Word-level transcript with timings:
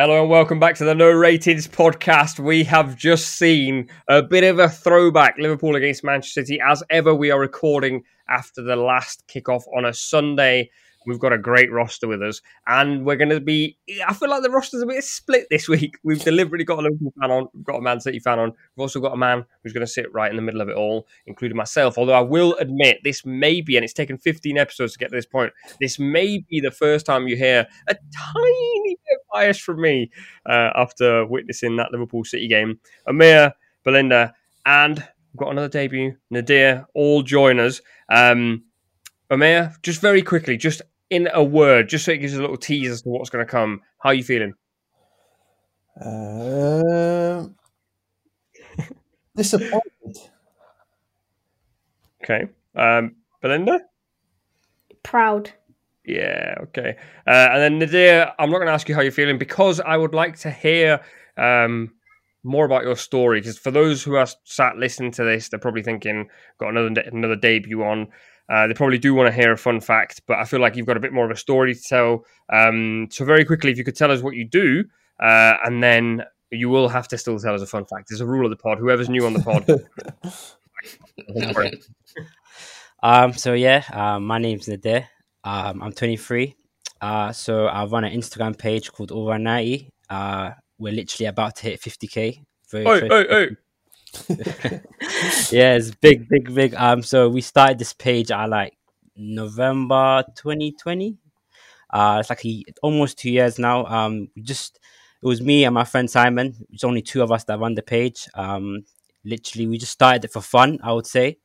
Hello 0.00 0.22
and 0.22 0.30
welcome 0.30 0.58
back 0.58 0.76
to 0.76 0.84
the 0.86 0.94
No 0.94 1.10
Ratings 1.10 1.68
podcast. 1.68 2.38
We 2.38 2.64
have 2.64 2.96
just 2.96 3.36
seen 3.36 3.90
a 4.08 4.22
bit 4.22 4.44
of 4.44 4.58
a 4.58 4.66
throwback 4.66 5.34
Liverpool 5.36 5.76
against 5.76 6.02
Manchester 6.02 6.42
City. 6.42 6.58
As 6.66 6.82
ever, 6.88 7.14
we 7.14 7.30
are 7.30 7.38
recording 7.38 8.04
after 8.26 8.62
the 8.62 8.76
last 8.76 9.22
kickoff 9.28 9.64
on 9.76 9.84
a 9.84 9.92
Sunday. 9.92 10.70
We've 11.06 11.18
got 11.18 11.32
a 11.32 11.38
great 11.38 11.72
roster 11.72 12.06
with 12.06 12.22
us, 12.22 12.42
and 12.66 13.06
we're 13.06 13.16
going 13.16 13.30
to 13.30 13.40
be. 13.40 13.78
I 14.06 14.12
feel 14.12 14.28
like 14.28 14.42
the 14.42 14.50
roster's 14.50 14.82
a 14.82 14.86
bit 14.86 15.02
split 15.02 15.46
this 15.50 15.68
week. 15.68 15.98
We've 16.04 16.22
deliberately 16.22 16.64
got 16.64 16.78
a 16.78 16.82
Liverpool 16.82 17.12
fan 17.20 17.30
on, 17.30 17.48
we've 17.54 17.64
got 17.64 17.76
a 17.76 17.80
Man 17.80 18.00
City 18.00 18.18
fan 18.18 18.38
on. 18.38 18.50
We've 18.50 18.82
also 18.82 19.00
got 19.00 19.14
a 19.14 19.16
man 19.16 19.44
who's 19.62 19.72
going 19.72 19.86
to 19.86 19.90
sit 19.90 20.12
right 20.12 20.30
in 20.30 20.36
the 20.36 20.42
middle 20.42 20.60
of 20.60 20.68
it 20.68 20.76
all, 20.76 21.06
including 21.26 21.56
myself. 21.56 21.96
Although 21.96 22.14
I 22.14 22.20
will 22.20 22.54
admit, 22.56 22.98
this 23.04 23.24
may 23.24 23.60
be, 23.60 23.76
and 23.76 23.84
it's 23.84 23.92
taken 23.92 24.18
15 24.18 24.58
episodes 24.58 24.92
to 24.92 24.98
get 24.98 25.10
to 25.10 25.16
this 25.16 25.26
point, 25.26 25.52
this 25.80 25.98
may 25.98 26.44
be 26.50 26.60
the 26.60 26.70
first 26.70 27.06
time 27.06 27.28
you 27.28 27.36
hear 27.36 27.66
a 27.88 27.94
tiny 27.94 28.96
bit 29.06 29.18
of 29.18 29.20
bias 29.32 29.58
from 29.58 29.80
me 29.80 30.10
uh, 30.46 30.70
after 30.74 31.26
witnessing 31.26 31.76
that 31.76 31.92
Liverpool 31.92 32.24
City 32.24 32.48
game. 32.48 32.78
Umir, 33.08 33.52
Bellinder, 33.86 34.32
and 34.66 34.98
we've 34.98 35.38
got 35.38 35.50
another 35.50 35.68
debut, 35.68 36.16
Nadir, 36.30 36.86
all 36.94 37.22
join 37.22 37.58
us. 37.58 37.80
Um, 38.10 38.64
Umir, 39.30 39.80
just 39.82 40.00
very 40.00 40.22
quickly, 40.22 40.56
just 40.56 40.82
in 41.08 41.28
a 41.32 41.42
word, 41.42 41.88
just 41.88 42.04
so 42.04 42.12
it 42.12 42.18
gives 42.18 42.32
us 42.32 42.38
a 42.38 42.42
little 42.42 42.56
tease 42.56 42.90
as 42.90 43.02
to 43.02 43.08
what's 43.08 43.30
going 43.30 43.44
to 43.44 43.50
come. 43.50 43.80
How 43.98 44.10
are 44.10 44.14
you 44.14 44.24
feeling? 44.24 44.54
Um, 46.00 47.54
disappointed. 49.36 50.16
Okay. 52.22 52.48
Um, 52.74 53.16
Bellinder? 53.42 53.80
Proud. 55.02 55.50
Yeah, 56.04 56.54
okay. 56.62 56.96
Uh, 57.26 57.48
and 57.52 57.62
then 57.62 57.78
Nadir, 57.78 58.32
I'm 58.38 58.50
not 58.50 58.58
going 58.58 58.66
to 58.66 58.72
ask 58.72 58.88
you 58.88 58.94
how 58.94 59.00
you're 59.00 59.12
feeling 59.12 59.38
because 59.38 59.80
I 59.80 59.96
would 59.96 60.14
like 60.14 60.38
to 60.40 60.50
hear 60.50 61.00
um, 61.36 61.92
more 62.42 62.64
about 62.64 62.84
your 62.84 62.96
story. 62.96 63.40
Because 63.40 63.58
for 63.58 63.70
those 63.70 64.02
who 64.02 64.16
are 64.16 64.26
sat 64.44 64.76
listening 64.76 65.12
to 65.12 65.24
this, 65.24 65.48
they're 65.48 65.60
probably 65.60 65.82
thinking, 65.82 66.28
got 66.58 66.70
another 66.70 66.90
de- 66.90 67.08
another 67.08 67.36
debut 67.36 67.82
on. 67.82 68.08
Uh, 68.50 68.66
they 68.66 68.74
probably 68.74 68.98
do 68.98 69.14
want 69.14 69.28
to 69.28 69.32
hear 69.32 69.52
a 69.52 69.56
fun 69.56 69.80
fact, 69.80 70.22
but 70.26 70.38
I 70.38 70.44
feel 70.44 70.60
like 70.60 70.74
you've 70.74 70.86
got 70.86 70.96
a 70.96 71.00
bit 71.00 71.12
more 71.12 71.24
of 71.24 71.30
a 71.30 71.36
story 71.36 71.74
to 71.74 71.80
tell. 71.80 72.24
Um, 72.52 73.06
so 73.10 73.24
very 73.24 73.44
quickly, 73.44 73.70
if 73.70 73.78
you 73.78 73.84
could 73.84 73.96
tell 73.96 74.10
us 74.10 74.22
what 74.22 74.34
you 74.34 74.44
do, 74.44 74.84
uh, 75.20 75.54
and 75.64 75.82
then 75.82 76.24
you 76.50 76.68
will 76.68 76.88
have 76.88 77.06
to 77.08 77.18
still 77.18 77.38
tell 77.38 77.54
us 77.54 77.62
a 77.62 77.66
fun 77.66 77.84
fact. 77.84 78.08
There's 78.08 78.20
a 78.20 78.26
rule 78.26 78.44
of 78.44 78.50
the 78.50 78.56
pod. 78.56 78.78
Whoever's 78.78 79.08
new 79.08 79.24
on 79.24 79.34
the 79.34 79.40
pod. 79.40 79.66
Um, 83.02 83.32
so 83.32 83.54
yeah, 83.54 83.84
uh, 83.92 84.20
my 84.20 84.38
name's 84.38 84.68
Nadir. 84.68 85.08
Um, 85.44 85.82
I'm 85.82 85.92
23. 85.92 86.54
Uh, 87.00 87.32
so 87.32 87.66
I 87.66 87.84
run 87.86 88.04
an 88.04 88.12
Instagram 88.12 88.58
page 88.58 88.92
called 88.92 89.12
Over 89.12 89.38
90. 89.38 89.90
Uh, 90.08 90.50
we're 90.78 90.92
literally 90.92 91.26
about 91.26 91.56
to 91.56 91.62
hit 91.62 91.80
50k. 91.80 92.42
Very 92.70 92.84
close. 92.84 93.02
oi, 93.10 93.24
oi. 93.32 93.48
yeah, 95.50 95.74
it's 95.74 95.90
big, 95.92 96.28
big, 96.28 96.52
big. 96.54 96.74
Um, 96.74 97.02
so 97.02 97.28
we 97.28 97.40
started 97.40 97.78
this 97.78 97.92
page 97.92 98.30
at 98.30 98.48
like 98.48 98.76
November 99.16 100.24
2020. 100.36 101.16
Uh, 101.90 102.18
it's 102.20 102.30
like 102.30 102.44
a, 102.44 102.64
almost 102.82 103.18
two 103.18 103.30
years 103.30 103.58
now. 103.58 103.86
Um, 103.86 104.28
just 104.42 104.78
it 105.22 105.26
was 105.26 105.40
me 105.40 105.64
and 105.64 105.74
my 105.74 105.84
friend 105.84 106.10
Simon. 106.10 106.54
It's 106.70 106.84
only 106.84 107.02
two 107.02 107.22
of 107.22 107.30
us 107.30 107.44
that 107.44 107.58
run 107.58 107.74
the 107.74 107.82
page. 107.82 108.28
Um, 108.34 108.84
literally, 109.24 109.66
we 109.66 109.78
just 109.78 109.92
started 109.92 110.24
it 110.24 110.32
for 110.32 110.40
fun, 110.42 110.78
I 110.82 110.92
would 110.92 111.06
say. 111.06 111.38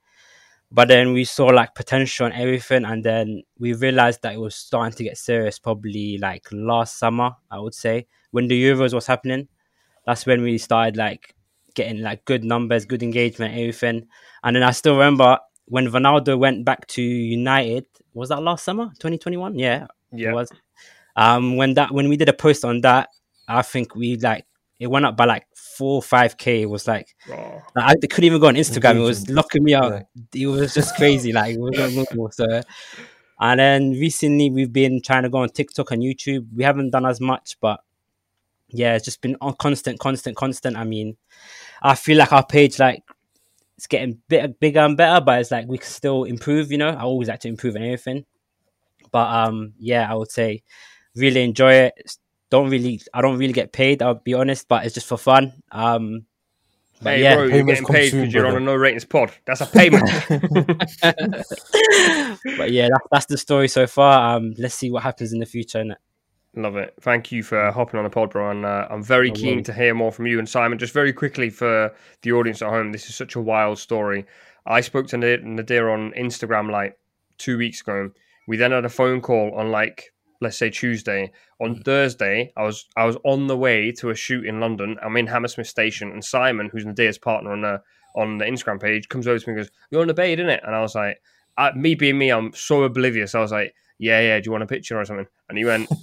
But 0.71 0.87
then 0.87 1.13
we 1.13 1.25
saw 1.25 1.47
like 1.47 1.75
potential 1.75 2.25
and 2.25 2.35
everything, 2.35 2.85
and 2.85 3.03
then 3.03 3.43
we 3.59 3.73
realized 3.73 4.23
that 4.23 4.33
it 4.33 4.39
was 4.39 4.55
starting 4.55 4.97
to 4.97 5.03
get 5.03 5.17
serious. 5.17 5.59
Probably 5.59 6.17
like 6.17 6.47
last 6.51 6.97
summer, 6.97 7.31
I 7.51 7.59
would 7.59 7.75
say, 7.75 8.07
when 8.31 8.47
the 8.47 8.61
Euros 8.61 8.93
was 8.93 9.07
happening. 9.07 9.47
That's 10.05 10.25
when 10.25 10.41
we 10.41 10.57
started 10.57 10.97
like 10.97 11.34
getting 11.75 12.01
like 12.01 12.25
good 12.25 12.43
numbers, 12.43 12.85
good 12.85 13.03
engagement, 13.03 13.53
everything. 13.53 14.07
And 14.43 14.55
then 14.55 14.63
I 14.63 14.71
still 14.71 14.93
remember 14.93 15.37
when 15.65 15.87
Ronaldo 15.87 16.37
went 16.37 16.65
back 16.65 16.87
to 16.87 17.01
United. 17.01 17.85
Was 18.13 18.29
that 18.29 18.41
last 18.41 18.63
summer, 18.63 18.91
twenty 18.99 19.17
twenty 19.17 19.37
one? 19.37 19.57
Yeah, 19.59 19.87
Yeah. 20.11 20.29
it 20.31 20.33
was. 20.33 20.51
Um, 21.15 21.55
when 21.57 21.75
that 21.75 21.91
when 21.91 22.09
we 22.09 22.17
did 22.17 22.29
a 22.29 22.33
post 22.33 22.65
on 22.65 22.81
that, 22.81 23.09
I 23.47 23.61
think 23.61 23.95
we 23.95 24.15
like 24.17 24.45
it 24.79 24.87
went 24.87 25.05
up 25.05 25.15
by 25.15 25.25
like 25.25 25.45
four 25.55 26.01
five 26.01 26.37
k. 26.37 26.63
It 26.63 26.69
was 26.69 26.87
like 26.87 27.15
Oh, 27.29 27.61
like, 27.75 27.97
I 28.03 28.07
couldn't 28.07 28.23
even 28.25 28.41
go 28.41 28.47
on 28.47 28.55
Instagram. 28.55 28.97
It 28.97 28.99
was 28.99 29.29
locking 29.29 29.63
me 29.63 29.73
out. 29.73 30.03
Yeah. 30.33 30.43
It 30.43 30.47
was 30.47 30.73
just 30.73 30.95
crazy. 30.95 31.31
Like 31.31 31.55
it 31.55 31.59
was 31.59 31.77
unbelievable. 31.79 32.31
So, 32.31 32.61
and 33.39 33.59
then 33.59 33.91
recently 33.91 34.49
we've 34.49 34.71
been 34.73 35.01
trying 35.01 35.23
to 35.23 35.29
go 35.29 35.39
on 35.39 35.49
TikTok 35.49 35.91
and 35.91 36.01
YouTube. 36.03 36.47
We 36.53 36.63
haven't 36.63 36.91
done 36.91 37.05
as 37.05 37.19
much, 37.21 37.57
but 37.61 37.79
yeah, 38.69 38.95
it's 38.95 39.05
just 39.05 39.21
been 39.21 39.37
on 39.41 39.55
constant, 39.55 39.99
constant, 39.99 40.35
constant. 40.35 40.75
I 40.75 40.83
mean, 40.83 41.15
I 41.81 41.95
feel 41.95 42.17
like 42.17 42.33
our 42.33 42.45
page 42.45 42.79
like 42.79 43.03
it's 43.77 43.87
getting 43.87 44.19
bit 44.27 44.59
bigger 44.59 44.79
and 44.79 44.95
better, 44.95 45.23
but 45.23 45.41
it's 45.41 45.51
like 45.51 45.67
we 45.67 45.77
can 45.77 45.87
still 45.87 46.23
improve. 46.23 46.71
You 46.71 46.77
know, 46.77 46.89
I 46.89 47.01
always 47.01 47.27
like 47.27 47.41
to 47.41 47.47
improve 47.47 47.75
on 47.75 47.83
everything. 47.83 48.25
But 49.11 49.27
um, 49.33 49.73
yeah, 49.77 50.11
I 50.11 50.15
would 50.15 50.31
say 50.31 50.63
really 51.15 51.43
enjoy 51.43 51.73
it. 51.73 52.17
Don't 52.49 52.69
really, 52.69 53.01
I 53.13 53.21
don't 53.21 53.37
really 53.37 53.53
get 53.53 53.73
paid. 53.73 54.01
I'll 54.01 54.15
be 54.15 54.33
honest, 54.33 54.67
but 54.67 54.85
it's 54.85 54.93
just 54.93 55.07
for 55.07 55.17
fun. 55.17 55.61
Um, 55.71 56.25
but 57.01 57.15
hey, 57.15 57.23
yeah, 57.23 57.35
bro, 57.35 57.45
you're 57.45 57.63
getting 57.63 57.85
paid 57.85 58.11
because 58.11 58.33
you're 58.33 58.47
on 58.47 58.55
a 58.55 58.59
no 58.59 58.75
ratings 58.75 59.03
pod. 59.03 59.31
That's 59.45 59.61
a 59.61 59.65
payment. 59.65 60.09
but 62.57 62.71
yeah, 62.71 62.87
that, 62.87 63.01
that's 63.11 63.25
the 63.25 63.37
story 63.37 63.67
so 63.67 63.85
far. 63.87 64.37
Um, 64.37 64.53
let's 64.57 64.75
see 64.75 64.91
what 64.91 65.03
happens 65.03 65.33
in 65.33 65.39
the 65.39 65.45
future. 65.45 65.83
innit? 65.83 65.95
Love 66.57 66.77
it. 66.77 66.93
Thank 67.01 67.31
you 67.31 67.43
for 67.43 67.69
hopping 67.71 67.97
on 67.97 68.05
the 68.05 68.09
pod, 68.09 68.29
bro. 68.29 68.49
And 68.51 68.65
uh, 68.65 68.87
I'm 68.89 69.03
very 69.03 69.29
No 69.29 69.35
keen 69.35 69.53
worries. 69.55 69.65
to 69.65 69.73
hear 69.73 69.93
more 69.93 70.11
from 70.11 70.25
you 70.25 70.39
and 70.39 70.47
Simon. 70.47 70.77
Just 70.77 70.93
very 70.93 71.11
quickly 71.11 71.49
for 71.49 71.93
the 72.21 72.31
audience 72.31 72.61
at 72.61 72.69
home, 72.69 72.91
this 72.91 73.09
is 73.09 73.15
such 73.15 73.35
a 73.35 73.41
wild 73.41 73.77
story. 73.77 74.25
I 74.65 74.81
spoke 74.81 75.07
to 75.07 75.17
Nadir 75.17 75.89
on 75.89 76.11
Instagram 76.13 76.71
like 76.71 76.97
two 77.37 77.57
weeks 77.57 77.81
ago. 77.81 78.11
We 78.47 78.57
then 78.57 78.71
had 78.71 78.85
a 78.85 78.89
phone 78.89 79.21
call 79.21 79.53
on 79.55 79.69
like 79.69 80.13
let's 80.41 80.57
say 80.57 80.69
Tuesday. 80.69 81.31
On 81.61 81.75
Thursday, 81.81 82.51
I 82.55 82.63
was 82.63 82.85
I 82.95 83.05
was 83.05 83.17
on 83.25 83.47
the 83.47 83.57
way 83.57 83.91
to 83.93 84.09
a 84.09 84.15
shoot 84.15 84.45
in 84.45 84.59
London. 84.59 84.97
I'm 85.03 85.17
in 85.17 85.27
Hammersmith 85.27 85.67
Station, 85.67 86.11
and 86.11 86.23
Simon, 86.23 86.69
who's 86.71 86.85
Nadir's 86.85 87.17
partner 87.17 87.51
on 87.51 87.61
the 87.61 87.81
on 88.15 88.37
the 88.37 88.45
Instagram 88.45 88.81
page, 88.81 89.09
comes 89.09 89.27
over 89.27 89.39
to 89.39 89.49
me 89.49 89.53
and 89.55 89.59
goes, 89.65 89.71
"You're 89.91 90.01
on 90.01 90.07
the 90.07 90.13
bait, 90.13 90.39
isn't 90.39 90.49
it?" 90.49 90.61
And 90.65 90.75
I 90.75 90.81
was 90.81 90.95
like, 90.95 91.21
uh, 91.57 91.71
"Me 91.75 91.95
being 91.95 92.17
me, 92.17 92.29
I'm 92.31 92.53
so 92.53 92.83
oblivious." 92.83 93.35
I 93.35 93.39
was 93.39 93.51
like, 93.51 93.73
"Yeah, 93.99 94.19
yeah. 94.21 94.39
Do 94.39 94.47
you 94.47 94.51
want 94.51 94.63
a 94.63 94.67
picture 94.67 94.99
or 94.99 95.05
something?" 95.05 95.27
And 95.49 95.57
he 95.57 95.65
went. 95.65 95.89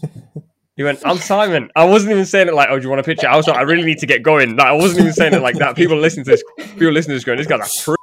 He 0.83 0.85
went, 0.85 0.99
I'm 1.07 1.19
Simon. 1.19 1.71
I 1.77 1.85
wasn't 1.85 2.11
even 2.11 2.27
saying 2.27 2.49
it 2.49 2.55
like, 2.55 2.69
oh, 2.69 2.77
do 2.77 2.83
you 2.83 2.89
want 2.89 2.99
a 2.99 3.05
picture? 3.05 3.29
I 3.29 3.37
was 3.37 3.47
like, 3.47 3.57
I 3.57 3.63
really 3.63 3.85
need 3.85 3.99
to 3.99 4.07
get 4.07 4.25
going. 4.25 4.57
Like, 4.57 4.67
I 4.67 4.73
wasn't 4.73 5.03
even 5.03 5.13
saying 5.13 5.33
it 5.33 5.41
like 5.41 5.55
that. 5.59 5.77
People 5.77 5.97
listening 5.97 6.25
to 6.25 6.33
this, 6.33 6.43
people 6.73 6.91
listening 6.91 7.13
to 7.13 7.19
this 7.19 7.25
going, 7.25 7.39
this 7.39 7.47
guy's 7.47 7.81
a 7.81 7.85
prick. 7.85 7.99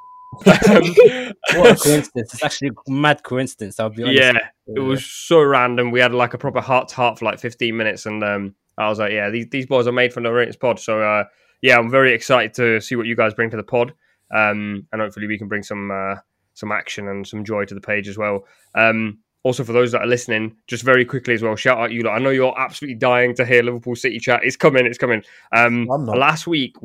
What 1.55 1.71
a 1.71 1.75
coincidence! 1.75 2.09
It's 2.15 2.41
actually 2.41 2.69
a 2.69 2.89
mad 2.89 3.23
coincidence. 3.23 3.81
I'll 3.81 3.89
be 3.89 4.03
honest. 4.03 4.17
yeah, 4.17 4.37
it 4.73 4.79
was 4.79 5.05
so 5.05 5.41
random. 5.41 5.91
We 5.91 5.99
had 5.99 6.13
like 6.13 6.33
a 6.33 6.37
proper 6.37 6.61
heart 6.61 6.87
to 6.89 6.95
heart 6.95 7.19
for 7.19 7.25
like 7.25 7.39
15 7.39 7.75
minutes, 7.75 8.05
and 8.05 8.23
um, 8.23 8.55
I 8.77 8.87
was 8.87 8.99
like, 8.99 9.11
yeah, 9.11 9.29
these, 9.29 9.47
these 9.49 9.65
boys 9.65 9.87
are 9.87 9.91
made 9.91 10.13
for 10.13 10.21
the 10.21 10.31
Ratings 10.31 10.55
pod. 10.55 10.79
So, 10.79 11.01
uh, 11.01 11.25
yeah, 11.61 11.77
I'm 11.77 11.89
very 11.89 12.13
excited 12.13 12.53
to 12.53 12.79
see 12.79 12.95
what 12.95 13.07
you 13.07 13.17
guys 13.17 13.33
bring 13.33 13.49
to 13.49 13.57
the 13.57 13.63
pod, 13.63 13.93
um, 14.33 14.87
and 14.93 15.01
hopefully 15.01 15.27
we 15.27 15.37
can 15.37 15.49
bring 15.49 15.63
some 15.63 15.91
uh, 15.91 16.15
some 16.53 16.71
action 16.71 17.09
and 17.09 17.27
some 17.27 17.43
joy 17.43 17.65
to 17.65 17.75
the 17.75 17.81
page 17.81 18.07
as 18.07 18.17
well. 18.17 18.45
Um, 18.75 19.17
also, 19.43 19.63
for 19.63 19.71
those 19.71 19.91
that 19.93 20.01
are 20.01 20.07
listening, 20.07 20.55
just 20.67 20.83
very 20.83 21.05
quickly 21.05 21.33
as 21.33 21.41
well, 21.41 21.55
shout 21.55 21.79
out 21.79 21.91
you 21.91 22.03
lot. 22.03 22.15
I 22.15 22.19
know 22.19 22.29
you're 22.29 22.57
absolutely 22.59 22.95
dying 22.95 23.33
to 23.35 23.45
hear 23.45 23.63
Liverpool 23.63 23.95
City 23.95 24.19
chat. 24.19 24.41
It's 24.43 24.57
coming, 24.57 24.85
it's 24.85 24.97
coming. 24.97 25.23
Um, 25.51 25.85
last 25.85 26.45
week. 26.47 26.75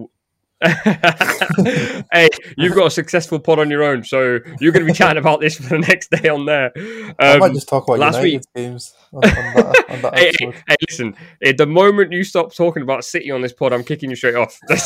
hey, 2.13 2.29
you've 2.57 2.75
got 2.75 2.87
a 2.87 2.91
successful 2.91 3.39
pod 3.39 3.59
on 3.59 3.71
your 3.71 3.83
own, 3.83 4.05
so 4.05 4.39
you're 4.61 4.73
going 4.73 4.87
to 4.87 4.93
be 4.93 4.97
chatting 4.97 5.19
about 5.19 5.41
this 5.41 5.57
for 5.57 5.63
the 5.65 5.79
next 5.79 6.11
day 6.11 6.29
on 6.29 6.47
there. 6.47 6.73
I 7.19 7.39
might 7.39 7.49
Um, 7.51 7.55
just 7.55 7.69
talk 7.69 7.85
about 7.87 7.99
last 7.99 8.17
United 8.23 8.33
week- 8.39 8.43
games 8.55 8.95
on, 9.13 9.25
on 9.25 9.31
that, 9.31 9.85
on 9.91 10.03
that 10.03 10.15
Hey, 10.19 10.33
hey, 10.41 10.53
hey, 10.69 10.77
listen. 10.89 11.15
eh, 11.43 11.53
The 11.57 11.67
moment 11.67 12.13
you 12.13 12.25
stop 12.25 12.55
talking 12.55 12.83
about 12.83 13.05
City 13.05 13.31
on 13.31 13.43
this 13.43 13.53
pod, 13.53 13.73
I'm 13.73 13.85
kicking 13.85 14.11
you 14.11 14.17
straight 14.17 14.37
off. 14.37 14.59
That's. 14.69 14.85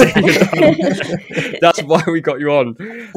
That's 1.61 1.83
why 1.83 2.03
we 2.07 2.21
got 2.21 2.41
you 2.41 2.51
on. 2.53 2.77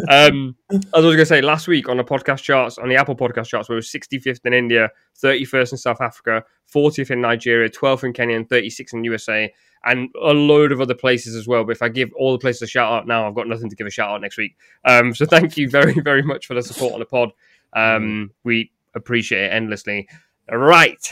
Um, 0.09 0.55
as 0.73 0.81
I 0.93 0.97
was 0.99 1.05
going 1.05 1.17
to 1.17 1.25
say, 1.25 1.41
last 1.41 1.67
week 1.67 1.89
on 1.89 1.97
the 1.97 2.03
podcast 2.03 2.43
charts, 2.43 2.77
on 2.77 2.89
the 2.89 2.95
Apple 2.95 3.15
podcast 3.15 3.47
charts, 3.47 3.69
we 3.69 3.75
were 3.75 3.81
65th 3.81 4.45
in 4.45 4.53
India, 4.53 4.89
31st 5.23 5.71
in 5.73 5.77
South 5.77 6.01
Africa, 6.01 6.43
40th 6.73 7.11
in 7.11 7.21
Nigeria, 7.21 7.69
12th 7.69 8.03
in 8.03 8.13
Kenya, 8.13 8.35
and 8.35 8.47
36th 8.47 8.93
in 8.93 9.03
USA, 9.03 9.51
and 9.83 10.09
a 10.21 10.33
load 10.33 10.71
of 10.71 10.81
other 10.81 10.93
places 10.93 11.35
as 11.35 11.47
well. 11.47 11.63
But 11.63 11.71
if 11.71 11.81
I 11.81 11.89
give 11.89 12.11
all 12.13 12.31
the 12.31 12.39
places 12.39 12.63
a 12.63 12.67
shout 12.67 12.91
out 12.91 13.07
now, 13.07 13.27
I've 13.27 13.35
got 13.35 13.47
nothing 13.47 13.69
to 13.69 13.75
give 13.75 13.87
a 13.87 13.91
shout 13.91 14.09
out 14.09 14.21
next 14.21 14.37
week. 14.37 14.55
Um, 14.85 15.13
so 15.13 15.25
thank 15.29 15.57
you 15.57 15.69
very, 15.69 15.93
very 15.93 16.21
much 16.21 16.45
for 16.45 16.53
the 16.53 16.61
support 16.61 16.93
on 16.93 16.99
the 16.99 17.05
pod. 17.05 17.31
Um, 17.73 18.31
we 18.43 18.71
appreciate 18.93 19.45
it 19.45 19.53
endlessly. 19.53 20.07
Right. 20.49 21.09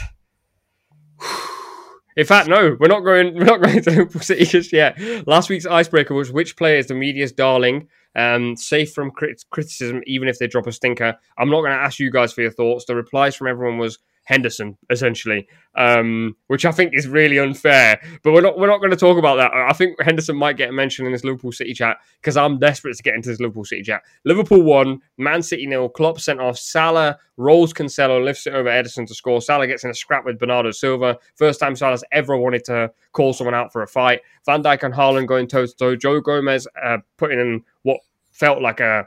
In 2.16 2.26
fact, 2.26 2.48
no, 2.48 2.76
we're 2.78 2.88
not 2.88 3.00
going. 3.00 3.34
We're 3.38 3.44
not 3.44 3.62
going 3.62 3.82
to 3.82 3.90
Liverpool 3.90 4.20
City 4.20 4.44
just 4.44 4.72
yet. 4.72 4.98
Last 5.26 5.48
week's 5.48 5.64
icebreaker 5.64 6.14
was 6.14 6.32
which 6.32 6.56
player 6.56 6.76
is 6.76 6.88
the 6.88 6.94
media's 6.94 7.32
darling, 7.32 7.88
um, 8.16 8.56
safe 8.56 8.92
from 8.92 9.10
crit- 9.10 9.44
criticism, 9.50 10.02
even 10.06 10.28
if 10.28 10.38
they 10.38 10.46
drop 10.46 10.66
a 10.66 10.72
stinker. 10.72 11.16
I'm 11.38 11.48
not 11.48 11.60
going 11.60 11.72
to 11.72 11.78
ask 11.78 11.98
you 11.98 12.10
guys 12.10 12.32
for 12.32 12.42
your 12.42 12.50
thoughts. 12.50 12.84
The 12.84 12.96
replies 12.96 13.36
from 13.36 13.46
everyone 13.46 13.78
was 13.78 13.98
Henderson, 14.24 14.78
essentially, 14.90 15.48
um, 15.74 16.36
which 16.46 16.64
I 16.64 16.70
think 16.70 16.92
is 16.94 17.08
really 17.08 17.38
unfair. 17.38 18.00
But 18.22 18.32
we're 18.32 18.42
not. 18.42 18.58
We're 18.58 18.68
not 18.68 18.78
going 18.78 18.92
to 18.92 18.96
talk 18.96 19.18
about 19.18 19.36
that. 19.36 19.52
I 19.52 19.72
think 19.72 20.00
Henderson 20.00 20.36
might 20.36 20.56
get 20.56 20.68
a 20.68 20.72
mention 20.72 21.04
in 21.06 21.12
this 21.12 21.24
Liverpool 21.24 21.52
City 21.52 21.74
chat 21.74 21.96
because 22.20 22.36
I'm 22.36 22.58
desperate 22.58 22.96
to 22.96 23.02
get 23.02 23.14
into 23.14 23.28
this 23.28 23.40
Liverpool 23.40 23.64
City 23.64 23.82
chat. 23.82 24.02
Liverpool 24.24 24.62
won, 24.62 25.00
Man 25.18 25.42
City 25.42 25.66
nil. 25.66 25.88
Klopp 25.88 26.20
sent 26.20 26.40
off 26.40 26.58
Salah, 26.58 27.18
rolls 27.36 27.72
Cancelo, 27.72 28.22
lifts 28.22 28.46
it 28.46 28.54
over 28.54 28.68
Ederson 28.68 29.06
to 29.06 29.14
score. 29.14 29.40
Salah 29.40 29.66
gets 29.66 29.84
in 29.84 29.90
a 29.90 29.94
scrap 29.94 30.24
with 30.24 30.38
Bernardo 30.38 30.70
Silva. 30.70 31.18
First 31.34 31.58
time 31.58 31.74
Salah's 31.74 32.04
ever 32.12 32.36
wanted 32.36 32.64
to 32.66 32.92
call 33.12 33.32
someone 33.32 33.54
out 33.54 33.72
for 33.72 33.82
a 33.82 33.88
fight. 33.88 34.20
Van 34.46 34.62
Dijk 34.62 34.82
and 34.82 34.94
Haaland 34.94 35.26
going 35.26 35.48
toe 35.48 35.66
to 35.66 35.74
toe. 35.74 35.96
Joe 35.96 36.20
Gomez 36.20 36.68
uh, 36.82 36.98
putting 37.16 37.40
in 37.40 37.62
what 37.82 37.98
felt 38.30 38.62
like 38.62 38.80
a 38.80 39.06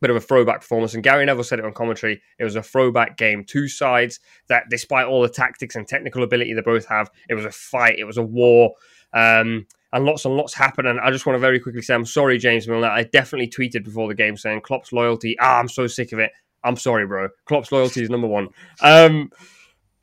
bit 0.00 0.10
of 0.10 0.16
a 0.16 0.20
throwback 0.20 0.60
performance. 0.60 0.94
And 0.94 1.02
Gary 1.02 1.24
Neville 1.24 1.44
said 1.44 1.58
it 1.58 1.64
on 1.64 1.72
commentary. 1.72 2.20
It 2.38 2.44
was 2.44 2.56
a 2.56 2.62
throwback 2.62 3.16
game. 3.16 3.44
Two 3.44 3.68
sides 3.68 4.20
that, 4.48 4.64
despite 4.70 5.06
all 5.06 5.22
the 5.22 5.28
tactics 5.28 5.76
and 5.76 5.86
technical 5.86 6.22
ability 6.22 6.54
they 6.54 6.60
both 6.60 6.86
have, 6.86 7.10
it 7.28 7.34
was 7.34 7.44
a 7.44 7.50
fight. 7.50 7.98
It 7.98 8.04
was 8.04 8.16
a 8.16 8.22
war. 8.22 8.74
Um, 9.12 9.66
and 9.92 10.04
lots 10.04 10.24
and 10.24 10.36
lots 10.36 10.54
happened. 10.54 10.88
And 10.88 11.00
I 11.00 11.10
just 11.10 11.26
want 11.26 11.34
to 11.36 11.40
very 11.40 11.60
quickly 11.60 11.82
say, 11.82 11.94
I'm 11.94 12.06
sorry, 12.06 12.38
James 12.38 12.68
Milner. 12.68 12.88
I 12.88 13.04
definitely 13.04 13.48
tweeted 13.48 13.84
before 13.84 14.08
the 14.08 14.14
game 14.14 14.36
saying 14.36 14.60
Klopp's 14.60 14.92
loyalty. 14.92 15.36
Ah, 15.40 15.58
I'm 15.58 15.68
so 15.68 15.86
sick 15.86 16.12
of 16.12 16.18
it. 16.18 16.32
I'm 16.64 16.76
sorry, 16.76 17.06
bro. 17.06 17.28
Klopp's 17.46 17.72
loyalty 17.72 18.02
is 18.02 18.10
number 18.10 18.26
one. 18.26 18.48
Um, 18.82 19.30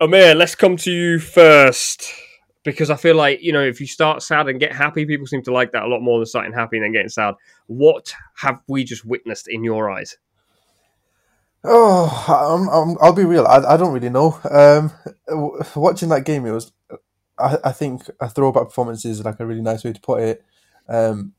Umir, 0.01 0.35
let's 0.35 0.55
come 0.55 0.77
to 0.77 0.91
you 0.91 1.19
first 1.19 2.11
because 2.65 2.89
I 2.89 2.97
feel 2.97 3.15
like 3.15 3.41
you 3.41 3.53
know 3.53 3.61
if 3.61 3.79
you 3.79 3.87
start 3.87 4.21
sad 4.21 4.49
and 4.49 4.59
get 4.59 4.73
happy, 4.73 5.05
people 5.05 5.27
seem 5.27 5.43
to 5.43 5.53
like 5.53 5.71
that 5.71 5.83
a 5.83 5.87
lot 5.87 6.01
more 6.01 6.19
than 6.19 6.25
starting 6.25 6.51
happy 6.51 6.75
and 6.77 6.83
then 6.83 6.91
getting 6.91 7.09
sad. 7.09 7.35
What 7.67 8.13
have 8.37 8.61
we 8.67 8.83
just 8.83 9.05
witnessed 9.05 9.47
in 9.47 9.63
your 9.63 9.89
eyes? 9.89 10.17
Oh, 11.63 12.25
I'm, 12.27 12.69
I'm, 12.69 12.97
I'll 13.01 13.13
be 13.13 13.23
real. 13.23 13.47
I, 13.47 13.73
I 13.73 13.77
don't 13.77 13.93
really 13.93 14.09
know. 14.09 14.39
Um, 14.51 14.91
watching 15.75 16.09
that 16.09 16.25
game, 16.25 16.45
it 16.45 16.51
was. 16.51 16.73
I, 17.39 17.57
I 17.63 17.71
think 17.71 18.03
a 18.19 18.29
throwback 18.29 18.65
performance 18.65 19.03
is 19.05 19.23
like 19.23 19.39
a 19.39 19.45
really 19.45 19.61
nice 19.61 19.83
way 19.83 19.93
to 19.93 20.01
put 20.01 20.21
it. 20.21 20.45
Um, 20.87 21.33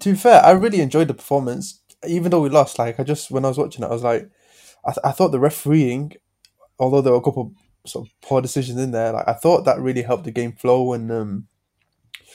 to 0.00 0.10
be 0.10 0.16
fair, 0.16 0.42
I 0.42 0.52
really 0.52 0.80
enjoyed 0.80 1.08
the 1.08 1.14
performance, 1.14 1.80
even 2.06 2.30
though 2.30 2.40
we 2.40 2.48
lost. 2.48 2.78
Like 2.78 2.98
I 2.98 3.04
just 3.04 3.30
when 3.30 3.44
I 3.44 3.48
was 3.48 3.58
watching 3.58 3.84
it, 3.84 3.88
I 3.88 3.90
was 3.90 4.02
like, 4.02 4.30
I, 4.84 4.92
th- 4.92 5.04
I 5.04 5.12
thought 5.12 5.32
the 5.32 5.40
refereeing, 5.40 6.14
although 6.78 7.00
there 7.00 7.12
were 7.12 7.18
a 7.18 7.22
couple 7.22 7.52
sort 7.86 8.06
of 8.06 8.12
poor 8.22 8.40
decisions 8.40 8.78
in 8.78 8.90
there, 8.90 9.12
like 9.12 9.28
I 9.28 9.34
thought 9.34 9.64
that 9.64 9.80
really 9.80 10.02
helped 10.02 10.24
the 10.24 10.30
game 10.30 10.52
flow, 10.52 10.92
and 10.92 11.10
um, 11.10 11.48